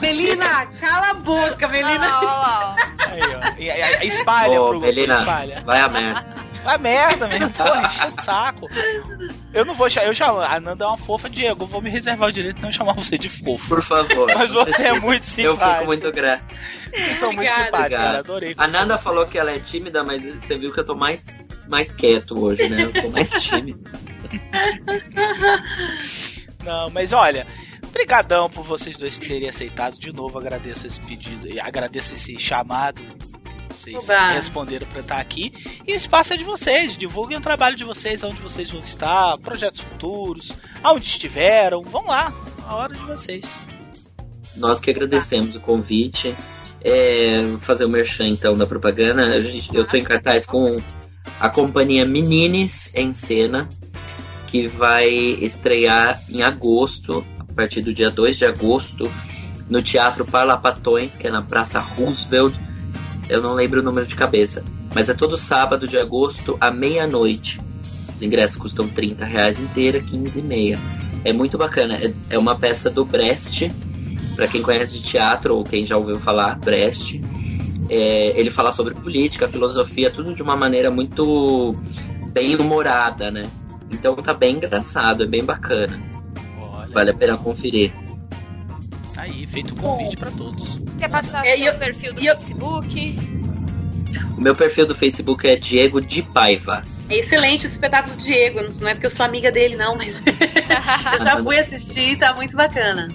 Melina, 0.00 0.66
cala 0.80 1.10
a 1.10 1.14
boca, 1.14 1.66
Olha 1.66 1.68
Melina. 1.68 1.98
lá, 2.08 2.20
olha 2.20 2.26
lá. 2.34 2.76
Aí, 3.10 3.20
ó. 3.20 3.60
E, 3.60 3.68
e- 3.68 4.04
e- 4.04 4.08
espalha 4.08 4.60
Ô, 4.60 4.68
pro 4.70 4.80
Melina, 4.80 5.18
espalha. 5.18 5.62
vai 5.64 5.80
a 5.80 5.88
merda. 5.88 6.34
Vai 6.64 6.78
merda 6.78 7.28
mesmo, 7.28 7.50
porra, 7.50 7.86
enche 7.86 8.06
o 8.06 8.22
saco. 8.22 8.68
Eu 9.52 9.64
não 9.66 9.74
vou 9.74 9.88
chamar, 9.90 10.06
eu 10.08 10.14
chamo, 10.14 10.40
a 10.40 10.58
Nanda 10.58 10.84
é 10.84 10.88
uma 10.88 10.96
fofa, 10.96 11.28
Diego, 11.28 11.64
eu 11.64 11.68
vou 11.68 11.82
me 11.82 11.90
reservar 11.90 12.30
o 12.30 12.32
direito 12.32 12.56
de 12.56 12.62
não 12.62 12.72
chamar 12.72 12.94
você 12.94 13.18
de 13.18 13.28
fofo. 13.28 13.68
Por 13.68 13.82
favor. 13.82 14.32
Mas 14.34 14.50
você 14.50 14.84
é 14.84 14.98
muito 14.98 15.24
Eu 15.38 15.52
simpático. 15.52 15.74
fico 15.74 15.86
muito 15.86 16.12
grato. 16.12 16.56
Vocês 16.90 17.18
são 17.18 17.32
muito 17.32 17.52
simpáticos, 17.52 17.88
cara, 17.96 18.18
adorei. 18.20 18.54
A 18.56 18.66
Nanda 18.66 18.96
falou 18.98 19.26
que 19.26 19.38
ela 19.38 19.50
é 19.52 19.58
tímida, 19.58 20.02
mas 20.02 20.24
você 20.24 20.56
viu 20.56 20.72
que 20.72 20.80
eu 20.80 20.84
tô 20.86 20.94
mais, 20.96 21.26
mais 21.68 21.92
quieto 21.92 22.38
hoje, 22.42 22.68
né? 22.68 22.84
Eu 22.84 22.92
tô 23.02 23.10
mais 23.10 23.30
tímido. 23.42 23.84
Não, 26.64 26.88
mas 26.90 27.12
olha, 27.12 27.46
brigadão 27.92 28.48
por 28.48 28.64
vocês 28.64 28.96
dois 28.96 29.18
terem 29.18 29.48
aceitado. 29.48 29.98
De 29.98 30.12
novo, 30.12 30.38
agradeço 30.38 30.86
esse 30.86 31.00
pedido 31.00 31.46
e 31.46 31.60
agradeço 31.60 32.14
esse 32.14 32.38
chamado. 32.38 33.02
Vocês 33.74 33.96
Oba. 33.96 34.30
responderam 34.30 34.86
pra 34.86 35.00
estar 35.00 35.18
aqui. 35.18 35.52
E 35.86 35.92
o 35.92 35.96
espaço 35.96 36.32
é 36.32 36.36
de 36.36 36.44
vocês. 36.44 36.96
Divulguem 36.96 37.36
o 37.36 37.40
trabalho 37.40 37.76
de 37.76 37.84
vocês, 37.84 38.22
onde 38.22 38.40
vocês 38.40 38.70
vão 38.70 38.80
estar, 38.80 39.36
projetos 39.38 39.80
futuros, 39.80 40.52
aonde 40.82 41.06
estiveram. 41.06 41.82
Vão 41.82 42.06
lá, 42.06 42.32
a 42.66 42.76
hora 42.76 42.94
de 42.94 43.00
vocês. 43.00 43.44
Nós 44.56 44.80
que 44.80 44.90
agradecemos 44.90 45.56
o 45.56 45.60
convite. 45.60 46.34
É, 46.80 47.42
vou 47.42 47.58
fazer 47.60 47.84
o 47.84 47.88
merchan 47.88 48.28
então 48.28 48.56
da 48.56 48.66
propaganda. 48.66 49.24
A 49.24 49.40
gente, 49.42 49.74
eu 49.74 49.86
tô 49.86 49.96
em 49.96 50.04
cartaz 50.04 50.46
com 50.46 50.76
a 51.40 51.48
companhia 51.48 52.06
Menines 52.06 52.94
em 52.94 53.12
Cena, 53.12 53.68
que 54.46 54.68
vai 54.68 55.08
estrear 55.08 56.20
em 56.30 56.42
agosto, 56.42 57.26
a 57.38 57.52
partir 57.54 57.80
do 57.80 57.92
dia 57.92 58.10
2 58.10 58.36
de 58.36 58.44
agosto, 58.44 59.10
no 59.68 59.82
Teatro 59.82 60.24
Parlapatões, 60.24 61.16
que 61.16 61.26
é 61.26 61.30
na 61.30 61.42
Praça 61.42 61.80
Roosevelt. 61.80 62.54
Eu 63.28 63.40
não 63.40 63.54
lembro 63.54 63.80
o 63.80 63.82
número 63.82 64.06
de 64.06 64.14
cabeça. 64.14 64.64
Mas 64.94 65.08
é 65.08 65.14
todo 65.14 65.36
sábado 65.36 65.88
de 65.88 65.98
agosto 65.98 66.56
à 66.60 66.70
meia-noite. 66.70 67.60
Os 68.16 68.22
ingressos 68.22 68.56
custam 68.56 68.86
30 68.86 69.24
reais 69.24 69.58
inteira, 69.58 70.00
15 70.00 70.38
e 70.38 70.42
meia. 70.42 70.78
É 71.24 71.32
muito 71.32 71.58
bacana. 71.58 71.96
É, 71.96 72.12
é 72.30 72.38
uma 72.38 72.56
peça 72.56 72.88
do 72.88 73.04
Brecht, 73.04 73.72
para 74.36 74.46
quem 74.46 74.62
conhece 74.62 74.92
de 74.92 75.02
teatro 75.02 75.56
ou 75.56 75.64
quem 75.64 75.84
já 75.84 75.96
ouviu 75.96 76.16
falar, 76.20 76.58
Brecht. 76.58 77.20
É, 77.88 78.38
ele 78.38 78.50
fala 78.50 78.72
sobre 78.72 78.94
política, 78.94 79.48
filosofia, 79.48 80.10
tudo 80.10 80.34
de 80.34 80.42
uma 80.42 80.56
maneira 80.56 80.90
muito 80.90 81.74
bem 82.32 82.54
humorada, 82.56 83.30
né? 83.30 83.44
Então 83.90 84.14
tá 84.16 84.32
bem 84.32 84.56
engraçado, 84.56 85.24
é 85.24 85.26
bem 85.26 85.44
bacana. 85.44 86.00
Olha, 86.60 86.86
Vale 86.92 87.10
a 87.10 87.14
pena 87.14 87.36
conferir. 87.36 87.92
Aí, 89.24 89.46
feito 89.46 89.74
o 89.74 89.76
convite 89.76 90.16
pra 90.16 90.30
todos. 90.30 90.78
Quer 90.98 91.08
passar 91.08 91.44
É, 91.44 91.56
seu 91.56 91.64
e 91.64 91.66
eu- 91.66 91.74
perfil 91.74 92.14
do 92.14 92.20
eu- 92.20 92.34
Facebook? 92.34 93.18
O 94.36 94.40
meu 94.40 94.54
perfil 94.54 94.86
do 94.86 94.94
Facebook 94.94 95.48
é 95.48 95.56
Diego 95.56 96.00
de 96.00 96.22
Paiva. 96.22 96.82
É 97.10 97.16
excelente 97.18 97.66
o 97.66 97.70
espetáculo 97.70 98.16
do 98.16 98.22
Diego. 98.22 98.60
Não 98.80 98.88
é 98.88 98.94
porque 98.94 99.06
eu 99.06 99.10
sou 99.10 99.24
amiga 99.26 99.50
dele, 99.52 99.76
não, 99.76 99.96
mas 99.96 100.08
eu 101.18 101.26
já 101.26 101.42
fui 101.42 101.58
assistir 101.58 102.16
tá 102.18 102.32
muito 102.34 102.56
bacana. 102.56 103.08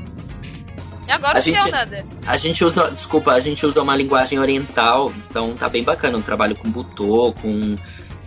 E 1.07 1.11
agora 1.11 1.38
A 1.38 1.40
o 1.40 1.41
seu, 1.41 1.53
gente- 1.56 1.72
Nanda? 1.72 2.06
A 2.27 2.38
gente 2.38 2.64
usa, 2.64 2.91
desculpa, 2.91 3.31
a 3.31 3.40
gente 3.40 3.65
usa 3.65 3.81
uma 3.81 3.95
linguagem 3.95 4.38
oriental, 4.40 5.11
então 5.30 5.56
tá 5.56 5.68
bem 5.68 5.84
bacana. 5.84 6.18
Um 6.18 6.22
trabalho 6.22 6.56
com 6.56 6.69
butô, 6.69 7.34
com 7.41 7.77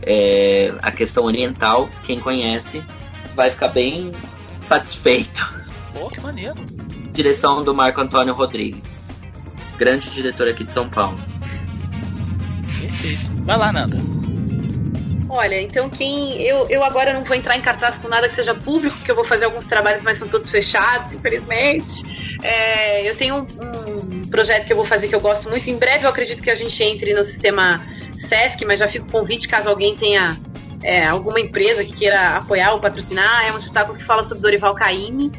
é, 0.02 0.74
a 0.82 0.90
questão 0.90 1.24
oriental. 1.24 1.88
Quem 2.04 2.18
conhece 2.18 2.82
vai 3.36 3.50
ficar 3.50 3.68
bem 3.68 4.10
satisfeito. 4.62 5.48
Pô, 5.94 6.08
que 6.08 6.20
maneiro. 6.20 6.56
Direção 7.12 7.62
do 7.62 7.74
Marco 7.74 8.00
Antônio 8.00 8.34
Rodrigues, 8.34 8.96
grande 9.76 10.08
diretor 10.10 10.48
aqui 10.48 10.64
de 10.64 10.72
São 10.72 10.88
Paulo. 10.88 11.18
Perfeito. 12.80 13.30
Vai 13.44 13.58
lá, 13.58 13.72
Nanda. 13.72 13.98
Olha, 15.28 15.60
então 15.62 15.88
quem. 15.88 16.42
Eu, 16.42 16.68
eu 16.68 16.84
agora 16.84 17.14
não 17.14 17.24
vou 17.24 17.34
entrar 17.34 17.56
em 17.56 17.60
cartaz 17.62 17.96
com 17.96 18.08
nada 18.08 18.28
que 18.28 18.34
seja 18.34 18.54
público, 18.54 18.96
porque 18.96 19.10
eu 19.10 19.16
vou 19.16 19.24
fazer 19.24 19.46
alguns 19.46 19.64
trabalhos, 19.64 20.02
mas 20.02 20.18
são 20.18 20.28
todos 20.28 20.50
fechados, 20.50 21.10
infelizmente. 21.12 21.88
É, 22.42 23.08
eu 23.08 23.16
tenho 23.16 23.36
um, 23.36 24.20
um 24.20 24.26
projeto 24.28 24.66
que 24.66 24.72
eu 24.72 24.76
vou 24.76 24.84
fazer 24.84 25.08
que 25.08 25.14
eu 25.14 25.20
gosto 25.20 25.48
muito. 25.48 25.68
Em 25.70 25.78
breve 25.78 26.04
eu 26.04 26.10
acredito 26.10 26.42
que 26.42 26.50
a 26.50 26.54
gente 26.54 26.82
entre 26.82 27.14
no 27.14 27.24
sistema 27.24 27.82
SESC, 28.28 28.64
mas 28.66 28.78
já 28.78 28.88
fica 28.88 29.06
o 29.06 29.10
convite 29.10 29.48
caso 29.48 29.70
alguém 29.70 29.96
tenha 29.96 30.36
é, 30.82 31.06
alguma 31.06 31.40
empresa 31.40 31.82
que 31.82 31.92
queira 31.92 32.36
apoiar 32.36 32.72
ou 32.72 32.78
patrocinar. 32.78 33.46
É 33.46 33.52
um 33.52 33.58
espetáculo 33.58 33.96
que 33.96 34.04
fala 34.04 34.24
sobre 34.24 34.42
Dorival 34.42 34.74
Caymmi. 34.74 35.32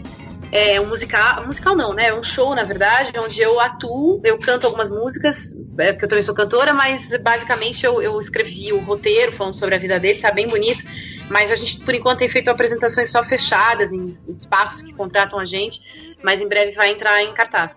É 0.56 0.80
um 0.80 0.86
musical, 0.86 1.48
musical 1.48 1.76
não, 1.76 1.94
né? 1.94 2.14
Um 2.14 2.24
show, 2.24 2.54
na 2.54 2.64
verdade, 2.64 3.12
onde 3.18 3.40
eu 3.40 3.60
atuo, 3.60 4.22
eu 4.24 4.38
canto 4.38 4.68
algumas 4.68 4.88
músicas, 4.88 5.36
é, 5.80 5.92
porque 5.92 6.06
eu 6.06 6.10
também 6.10 6.24
sou 6.24 6.36
cantora, 6.36 6.72
mas 6.76 7.02
basicamente 7.24 7.84
eu, 7.84 8.00
eu 8.00 8.22
escrevi 8.22 8.72
o 8.72 8.78
roteiro 8.78 9.32
falando 9.32 9.56
sobre 9.56 9.74
a 9.74 9.80
vida 9.80 10.00
dele, 10.00 10.22
tá 10.22 10.32
bem 10.32 10.48
bonito. 10.48 10.84
Mas 11.28 11.52
a 11.52 11.56
gente, 11.56 11.80
por 11.80 11.96
enquanto, 11.96 12.20
tem 12.20 12.30
feito 12.30 12.50
apresentações 12.50 13.10
só 13.10 13.24
fechadas, 13.24 13.92
em 13.92 14.16
espaços 14.40 14.84
que 14.84 14.94
contratam 14.94 15.40
a 15.40 15.46
gente, 15.48 15.82
mas 16.22 16.40
em 16.40 16.48
breve 16.48 16.74
vai 16.74 16.92
entrar 16.92 17.20
em 17.24 17.34
cartaz. 17.34 17.72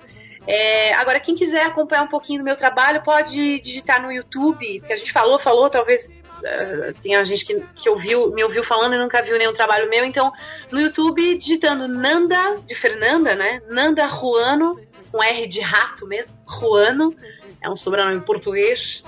É, 0.47 0.93
agora, 0.97 1.19
quem 1.19 1.35
quiser 1.35 1.65
acompanhar 1.65 2.03
um 2.03 2.09
pouquinho 2.09 2.41
do 2.41 2.45
meu 2.45 2.57
trabalho, 2.57 3.03
pode 3.03 3.59
digitar 3.61 4.03
no 4.03 4.13
YouTube, 4.13 4.83
que 4.87 4.93
a 4.93 4.99
gente 4.99 5.15
falou, 5.15 5.39
falou, 5.39 5.71
talvez 5.71 6.05
eh, 6.43 6.95
tenha 7.03 7.25
gente 7.25 7.45
que, 7.45 7.61
que 7.75 7.89
ouviu, 7.89 8.31
me 8.33 8.43
ouviu 8.45 8.63
falando 8.65 8.95
e 8.95 8.99
nunca 8.99 9.23
viu 9.23 9.39
nenhum 9.39 9.55
trabalho 9.55 9.89
meu, 9.89 10.05
então 10.05 10.33
no 10.71 10.81
YouTube, 10.81 11.39
digitando 11.39 11.89
Nanda, 11.89 12.59
de 12.67 12.75
Fernanda, 12.75 13.35
né? 13.35 13.63
Nanda 13.69 14.07
Ruano, 14.07 14.81
com 15.11 15.23
R 15.23 15.47
de 15.47 15.61
rato 15.61 16.07
mesmo, 16.07 16.33
Ruano, 16.47 17.15
é 17.61 17.71
um 17.71 17.77
sobrenome 17.77 18.21
português. 18.21 19.03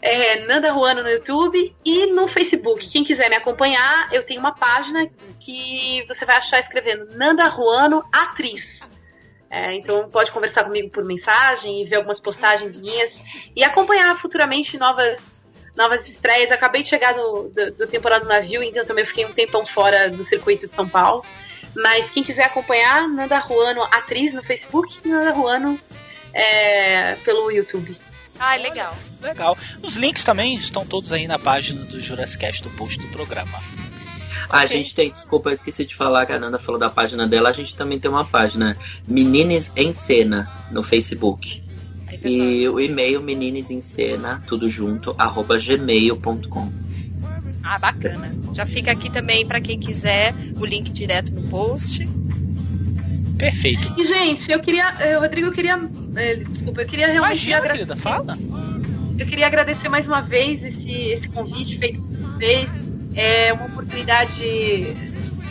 É, 0.00 0.46
Nanda 0.46 0.70
Ruano 0.70 1.02
no 1.02 1.10
YouTube 1.10 1.74
e 1.84 2.06
no 2.06 2.28
Facebook. 2.28 2.88
Quem 2.88 3.02
quiser 3.02 3.28
me 3.28 3.34
acompanhar, 3.34 4.08
eu 4.12 4.22
tenho 4.22 4.38
uma 4.38 4.54
página 4.54 5.10
que 5.40 6.04
você 6.06 6.24
vai 6.24 6.36
achar 6.36 6.60
escrevendo 6.60 7.16
Nanda 7.16 7.48
Ruano 7.48 8.04
Atriz. 8.12 8.64
É, 9.50 9.74
então 9.74 10.08
pode 10.10 10.30
conversar 10.30 10.64
comigo 10.64 10.90
por 10.90 11.02
mensagem 11.04 11.82
e 11.82 11.84
ver 11.86 11.96
algumas 11.96 12.20
postagens 12.20 12.78
minhas 12.78 13.12
e 13.56 13.64
acompanhar 13.64 14.20
futuramente 14.20 14.76
novas 14.76 15.37
novas 15.78 16.06
estreias. 16.08 16.50
Acabei 16.50 16.82
de 16.82 16.90
chegar 16.90 17.14
do, 17.14 17.48
do, 17.48 17.70
do 17.72 17.86
temporada 17.86 18.24
do 18.24 18.28
navio, 18.28 18.62
então 18.62 18.84
também 18.84 19.06
fiquei 19.06 19.24
um 19.24 19.32
tempão 19.32 19.64
fora 19.66 20.10
do 20.10 20.24
circuito 20.26 20.68
de 20.68 20.74
São 20.74 20.86
Paulo. 20.88 21.24
Mas 21.74 22.10
quem 22.10 22.24
quiser 22.24 22.44
acompanhar, 22.44 23.08
Nanda 23.08 23.38
Ruano, 23.38 23.82
atriz 23.84 24.34
no 24.34 24.42
Facebook, 24.42 24.98
Nanda 25.08 25.30
Ruano 25.32 25.78
é, 26.34 27.14
pelo 27.24 27.50
YouTube. 27.50 27.96
Ah, 28.38 28.56
legal. 28.56 28.96
Legal. 29.20 29.56
Os 29.82 29.94
links 29.96 30.24
também 30.24 30.56
estão 30.56 30.84
todos 30.86 31.12
aí 31.12 31.26
na 31.26 31.38
página 31.38 31.84
do 31.84 32.00
Jurassic 32.00 32.38
Cast 32.38 32.62
do 32.62 32.70
post 32.70 32.98
do 33.00 33.08
programa. 33.08 33.60
A 34.48 34.64
Ok. 34.64 34.68
gente 34.68 34.94
tem, 34.94 35.12
desculpa, 35.12 35.50
eu 35.50 35.54
esqueci 35.54 35.84
de 35.84 35.94
falar 35.94 36.24
que 36.24 36.32
a 36.32 36.38
Nanda 36.38 36.58
falou 36.58 36.78
da 36.80 36.88
página 36.88 37.26
dela. 37.26 37.50
A 37.50 37.52
gente 37.52 37.76
também 37.76 37.98
tem 37.98 38.10
uma 38.10 38.24
página 38.24 38.76
Menines 39.06 39.72
em 39.76 39.92
Cena 39.92 40.48
no 40.70 40.82
Facebook. 40.82 41.62
E 42.24 42.68
o 42.68 42.80
e-mail 42.80 43.22
menines 43.22 43.70
em 43.70 43.80
cena, 43.80 44.42
tudo 44.46 44.68
junto, 44.68 45.14
arroba 45.18 45.58
gmail.com. 45.58 46.72
Ah, 47.62 47.78
bacana. 47.78 48.34
Já 48.54 48.64
fica 48.64 48.90
aqui 48.92 49.10
também 49.10 49.46
pra 49.46 49.60
quem 49.60 49.78
quiser 49.78 50.34
o 50.58 50.64
link 50.64 50.90
direto 50.90 51.32
no 51.34 51.42
post. 51.48 52.08
Perfeito. 53.36 53.94
E, 53.96 54.06
gente, 54.06 54.50
eu 54.50 54.58
queria. 54.60 54.94
eh, 54.98 55.16
Rodrigo, 55.16 55.48
eu 55.48 55.52
queria. 55.52 55.78
eh, 56.16 56.36
desculpa, 56.36 56.82
eu 56.82 56.86
queria 56.86 57.06
realmente 57.06 57.32
Imagina, 57.48 57.56
agradecer. 57.58 57.86
querida, 57.86 57.96
fala. 57.96 58.38
Eu 59.18 59.26
queria 59.26 59.46
agradecer 59.46 59.88
mais 59.88 60.06
uma 60.06 60.20
vez 60.20 60.62
esse, 60.64 60.90
esse 60.90 61.28
convite 61.28 61.78
feito 61.78 62.00
por 62.02 62.16
vocês. 62.18 62.68
É 63.14 63.52
uma 63.52 63.66
oportunidade, 63.66 64.96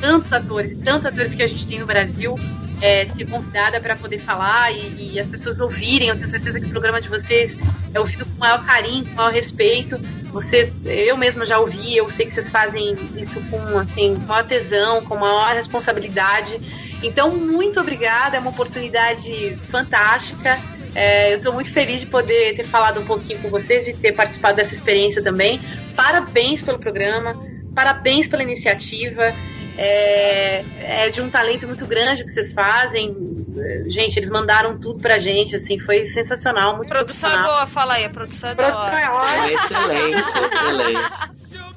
tantos 0.01 0.31
atores, 0.33 0.77
tantos 0.83 1.05
atores 1.05 1.33
que 1.35 1.43
a 1.43 1.47
gente 1.47 1.67
tem 1.67 1.79
no 1.79 1.85
Brasil, 1.85 2.35
é, 2.81 3.05
ser 3.05 3.29
convidada 3.29 3.79
para 3.79 3.95
poder 3.95 4.19
falar 4.19 4.71
e, 4.71 5.13
e 5.13 5.19
as 5.19 5.27
pessoas 5.27 5.59
ouvirem. 5.59 6.09
Eu 6.09 6.15
tenho 6.15 6.29
certeza 6.29 6.59
que 6.59 6.65
o 6.65 6.69
programa 6.69 7.01
de 7.01 7.09
vocês 7.09 7.57
é 7.93 7.99
ouvido 7.99 8.25
com 8.25 8.37
maior 8.37 8.65
carinho, 8.65 9.05
com 9.05 9.15
maior 9.15 9.33
respeito. 9.33 9.99
Vocês, 10.31 10.71
eu 10.85 11.17
mesma 11.17 11.45
já 11.45 11.57
ouvi, 11.57 11.97
eu 11.97 12.09
sei 12.11 12.27
que 12.27 12.33
vocês 12.33 12.49
fazem 12.49 12.95
isso 13.15 13.41
com 13.49 13.79
assim, 13.79 14.15
maior 14.27 14.45
tesão, 14.45 15.03
com 15.03 15.15
maior 15.15 15.55
responsabilidade. 15.55 16.59
Então, 17.01 17.35
muito 17.35 17.79
obrigada, 17.79 18.37
é 18.37 18.39
uma 18.39 18.49
oportunidade 18.49 19.57
fantástica. 19.69 20.59
É, 20.93 21.33
eu 21.33 21.37
estou 21.37 21.53
muito 21.53 21.71
feliz 21.71 21.99
de 21.99 22.07
poder 22.07 22.55
ter 22.55 22.65
falado 22.65 22.99
um 22.99 23.05
pouquinho 23.05 23.39
com 23.39 23.49
vocês 23.49 23.87
e 23.87 23.93
ter 23.93 24.13
participado 24.13 24.57
dessa 24.57 24.73
experiência 24.73 25.21
também. 25.21 25.59
Parabéns 25.95 26.61
pelo 26.61 26.79
programa, 26.79 27.35
parabéns 27.73 28.27
pela 28.27 28.43
iniciativa. 28.43 29.33
É, 29.77 30.63
é 30.81 31.09
de 31.09 31.21
um 31.21 31.29
talento 31.29 31.67
muito 31.67 31.85
grande 31.85 32.23
que 32.23 32.31
vocês 32.33 32.51
fazem. 32.53 33.15
É, 33.57 33.83
Gente, 33.89 34.17
eles 34.17 34.29
mandaram 34.29 34.77
tudo 34.79 34.99
pra 34.99 35.17
gente, 35.19 35.55
assim, 35.55 35.79
foi 35.79 36.09
sensacional, 36.11 36.75
muito 36.77 36.89
Produção 36.89 37.29
é 37.31 37.37
boa, 37.41 37.67
fala 37.67 37.93
aí, 37.95 38.05
a 38.05 38.09
produção 38.09 38.49
é 38.49 38.55
da 38.55 38.77
hora. 38.77 38.99
é 38.99 39.09
ótima. 39.09 39.47
Excelente, 39.51 40.23
excelente. 40.53 41.11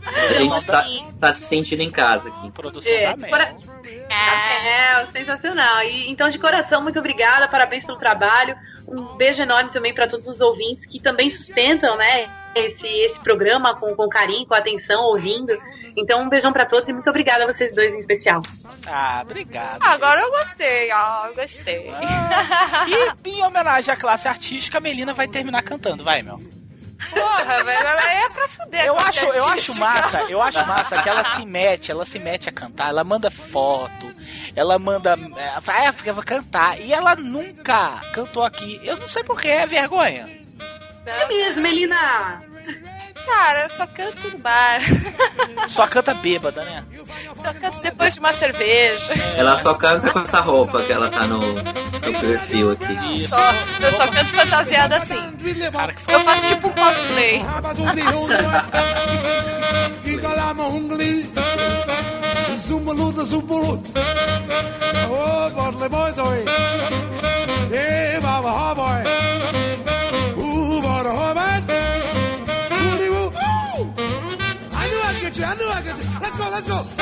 A 0.02 0.32
gente 0.32 0.64
tá, 0.64 0.86
tá 1.20 1.34
se 1.34 1.42
sentindo 1.42 1.82
em 1.82 1.90
casa 1.90 2.28
aqui. 2.30 2.50
Produção 2.50 2.90
É, 2.90 3.06
da 3.08 3.12
de 3.14 3.20
Mel. 3.20 3.30
cora- 3.30 3.54
É, 4.10 5.06
sensacional. 5.12 5.82
E, 5.84 6.10
então, 6.10 6.28
de 6.30 6.38
coração, 6.38 6.82
muito 6.82 6.98
obrigada, 6.98 7.46
parabéns 7.48 7.84
pelo 7.84 7.98
trabalho. 7.98 8.56
Um 8.88 9.16
beijo 9.16 9.40
enorme 9.40 9.70
também 9.70 9.94
para 9.94 10.08
todos 10.08 10.26
os 10.26 10.40
ouvintes 10.40 10.84
que 10.86 10.98
também 10.98 11.30
sustentam, 11.30 11.96
né, 11.96 12.28
esse, 12.54 12.86
esse 12.86 13.20
programa 13.20 13.74
com, 13.76 13.94
com 13.94 14.08
carinho, 14.08 14.46
com 14.46 14.54
atenção, 14.54 15.02
ouvindo. 15.04 15.56
Então, 15.96 16.22
um 16.22 16.28
beijão 16.28 16.52
para 16.52 16.64
todos 16.66 16.88
e 16.88 16.92
muito 16.92 17.10
obrigada 17.10 17.44
a 17.44 17.46
vocês 17.52 17.74
dois 17.74 17.92
em 17.92 18.00
especial. 18.00 18.42
Ah, 18.86 19.20
obrigado. 19.22 19.78
Ah, 19.82 19.92
Agora 19.92 20.20
eu 20.20 20.30
gostei, 20.30 20.90
ó, 20.92 21.26
eu 21.26 21.34
gostei. 21.34 21.90
Ah, 21.90 22.86
e 23.24 23.30
em 23.30 23.42
homenagem 23.42 23.92
à 23.92 23.96
classe 23.96 24.28
artística, 24.28 24.78
a 24.78 24.80
Melina 24.80 25.12
vai 25.12 25.26
terminar 25.26 25.62
cantando, 25.62 26.04
vai, 26.04 26.22
Mel. 26.22 26.38
Porra, 27.14 27.64
velho, 27.64 27.86
ela 27.86 28.12
é 28.12 28.28
pra 28.28 28.46
fuder. 28.46 28.84
Eu 28.84 28.98
acho, 28.98 29.24
eu 29.24 29.44
acho 29.46 29.74
massa, 29.78 30.22
eu 30.28 30.42
acho 30.42 30.66
massa 30.66 31.02
que 31.02 31.08
ela 31.08 31.24
se 31.34 31.46
mete, 31.46 31.90
ela 31.90 32.04
se 32.04 32.18
mete 32.18 32.48
a 32.48 32.52
cantar, 32.52 32.90
ela 32.90 33.02
manda 33.02 33.30
foto, 33.30 34.14
ela 34.54 34.78
manda. 34.78 35.18
É, 35.36 35.48
"Ah, 35.66 35.94
eu 36.04 36.14
vou 36.14 36.22
cantar. 36.22 36.78
E 36.78 36.92
ela 36.92 37.16
nunca 37.16 38.00
cantou 38.12 38.44
aqui. 38.44 38.78
Eu 38.84 38.98
não 38.98 39.08
sei 39.08 39.24
porquê, 39.24 39.48
é 39.48 39.66
vergonha. 39.66 40.39
É 41.06 41.28
mesmo, 41.28 41.62
Melina! 41.62 42.42
Cara, 43.26 43.62
eu 43.64 43.68
só 43.70 43.86
canto 43.86 44.28
no 44.30 44.38
bar. 44.38 44.80
Só 45.68 45.86
canta 45.86 46.14
bêbada, 46.14 46.64
né? 46.64 46.82
Só 47.36 47.52
canto 47.52 47.80
depois 47.80 48.14
de 48.14 48.20
uma 48.20 48.32
cerveja. 48.32 49.12
Ela 49.36 49.56
só 49.56 49.74
canta 49.74 50.10
com 50.10 50.20
essa 50.20 50.40
roupa 50.40 50.82
que 50.82 50.92
ela 50.92 51.10
tá 51.10 51.26
no, 51.26 51.38
no 51.38 52.20
perfil 52.20 52.72
aqui. 52.72 53.20
Só, 53.20 53.38
eu 53.80 53.92
só 53.92 54.08
canto 54.08 54.30
fantasiada 54.32 54.96
assim. 54.96 55.20
Cara, 55.70 55.92
que 55.92 56.12
Eu 56.12 56.20
faço 56.20 56.46
tipo 56.46 56.68
um 56.68 56.72
cosplay. 56.72 57.42
Zumbaluda. 62.66 63.22
Oh, 65.12 65.88
boys, 65.88 66.18
oi. 66.18 66.44
Baba, 68.22 68.74
boy. 68.74 69.39
Let's 76.60 76.68
go, 76.68 76.99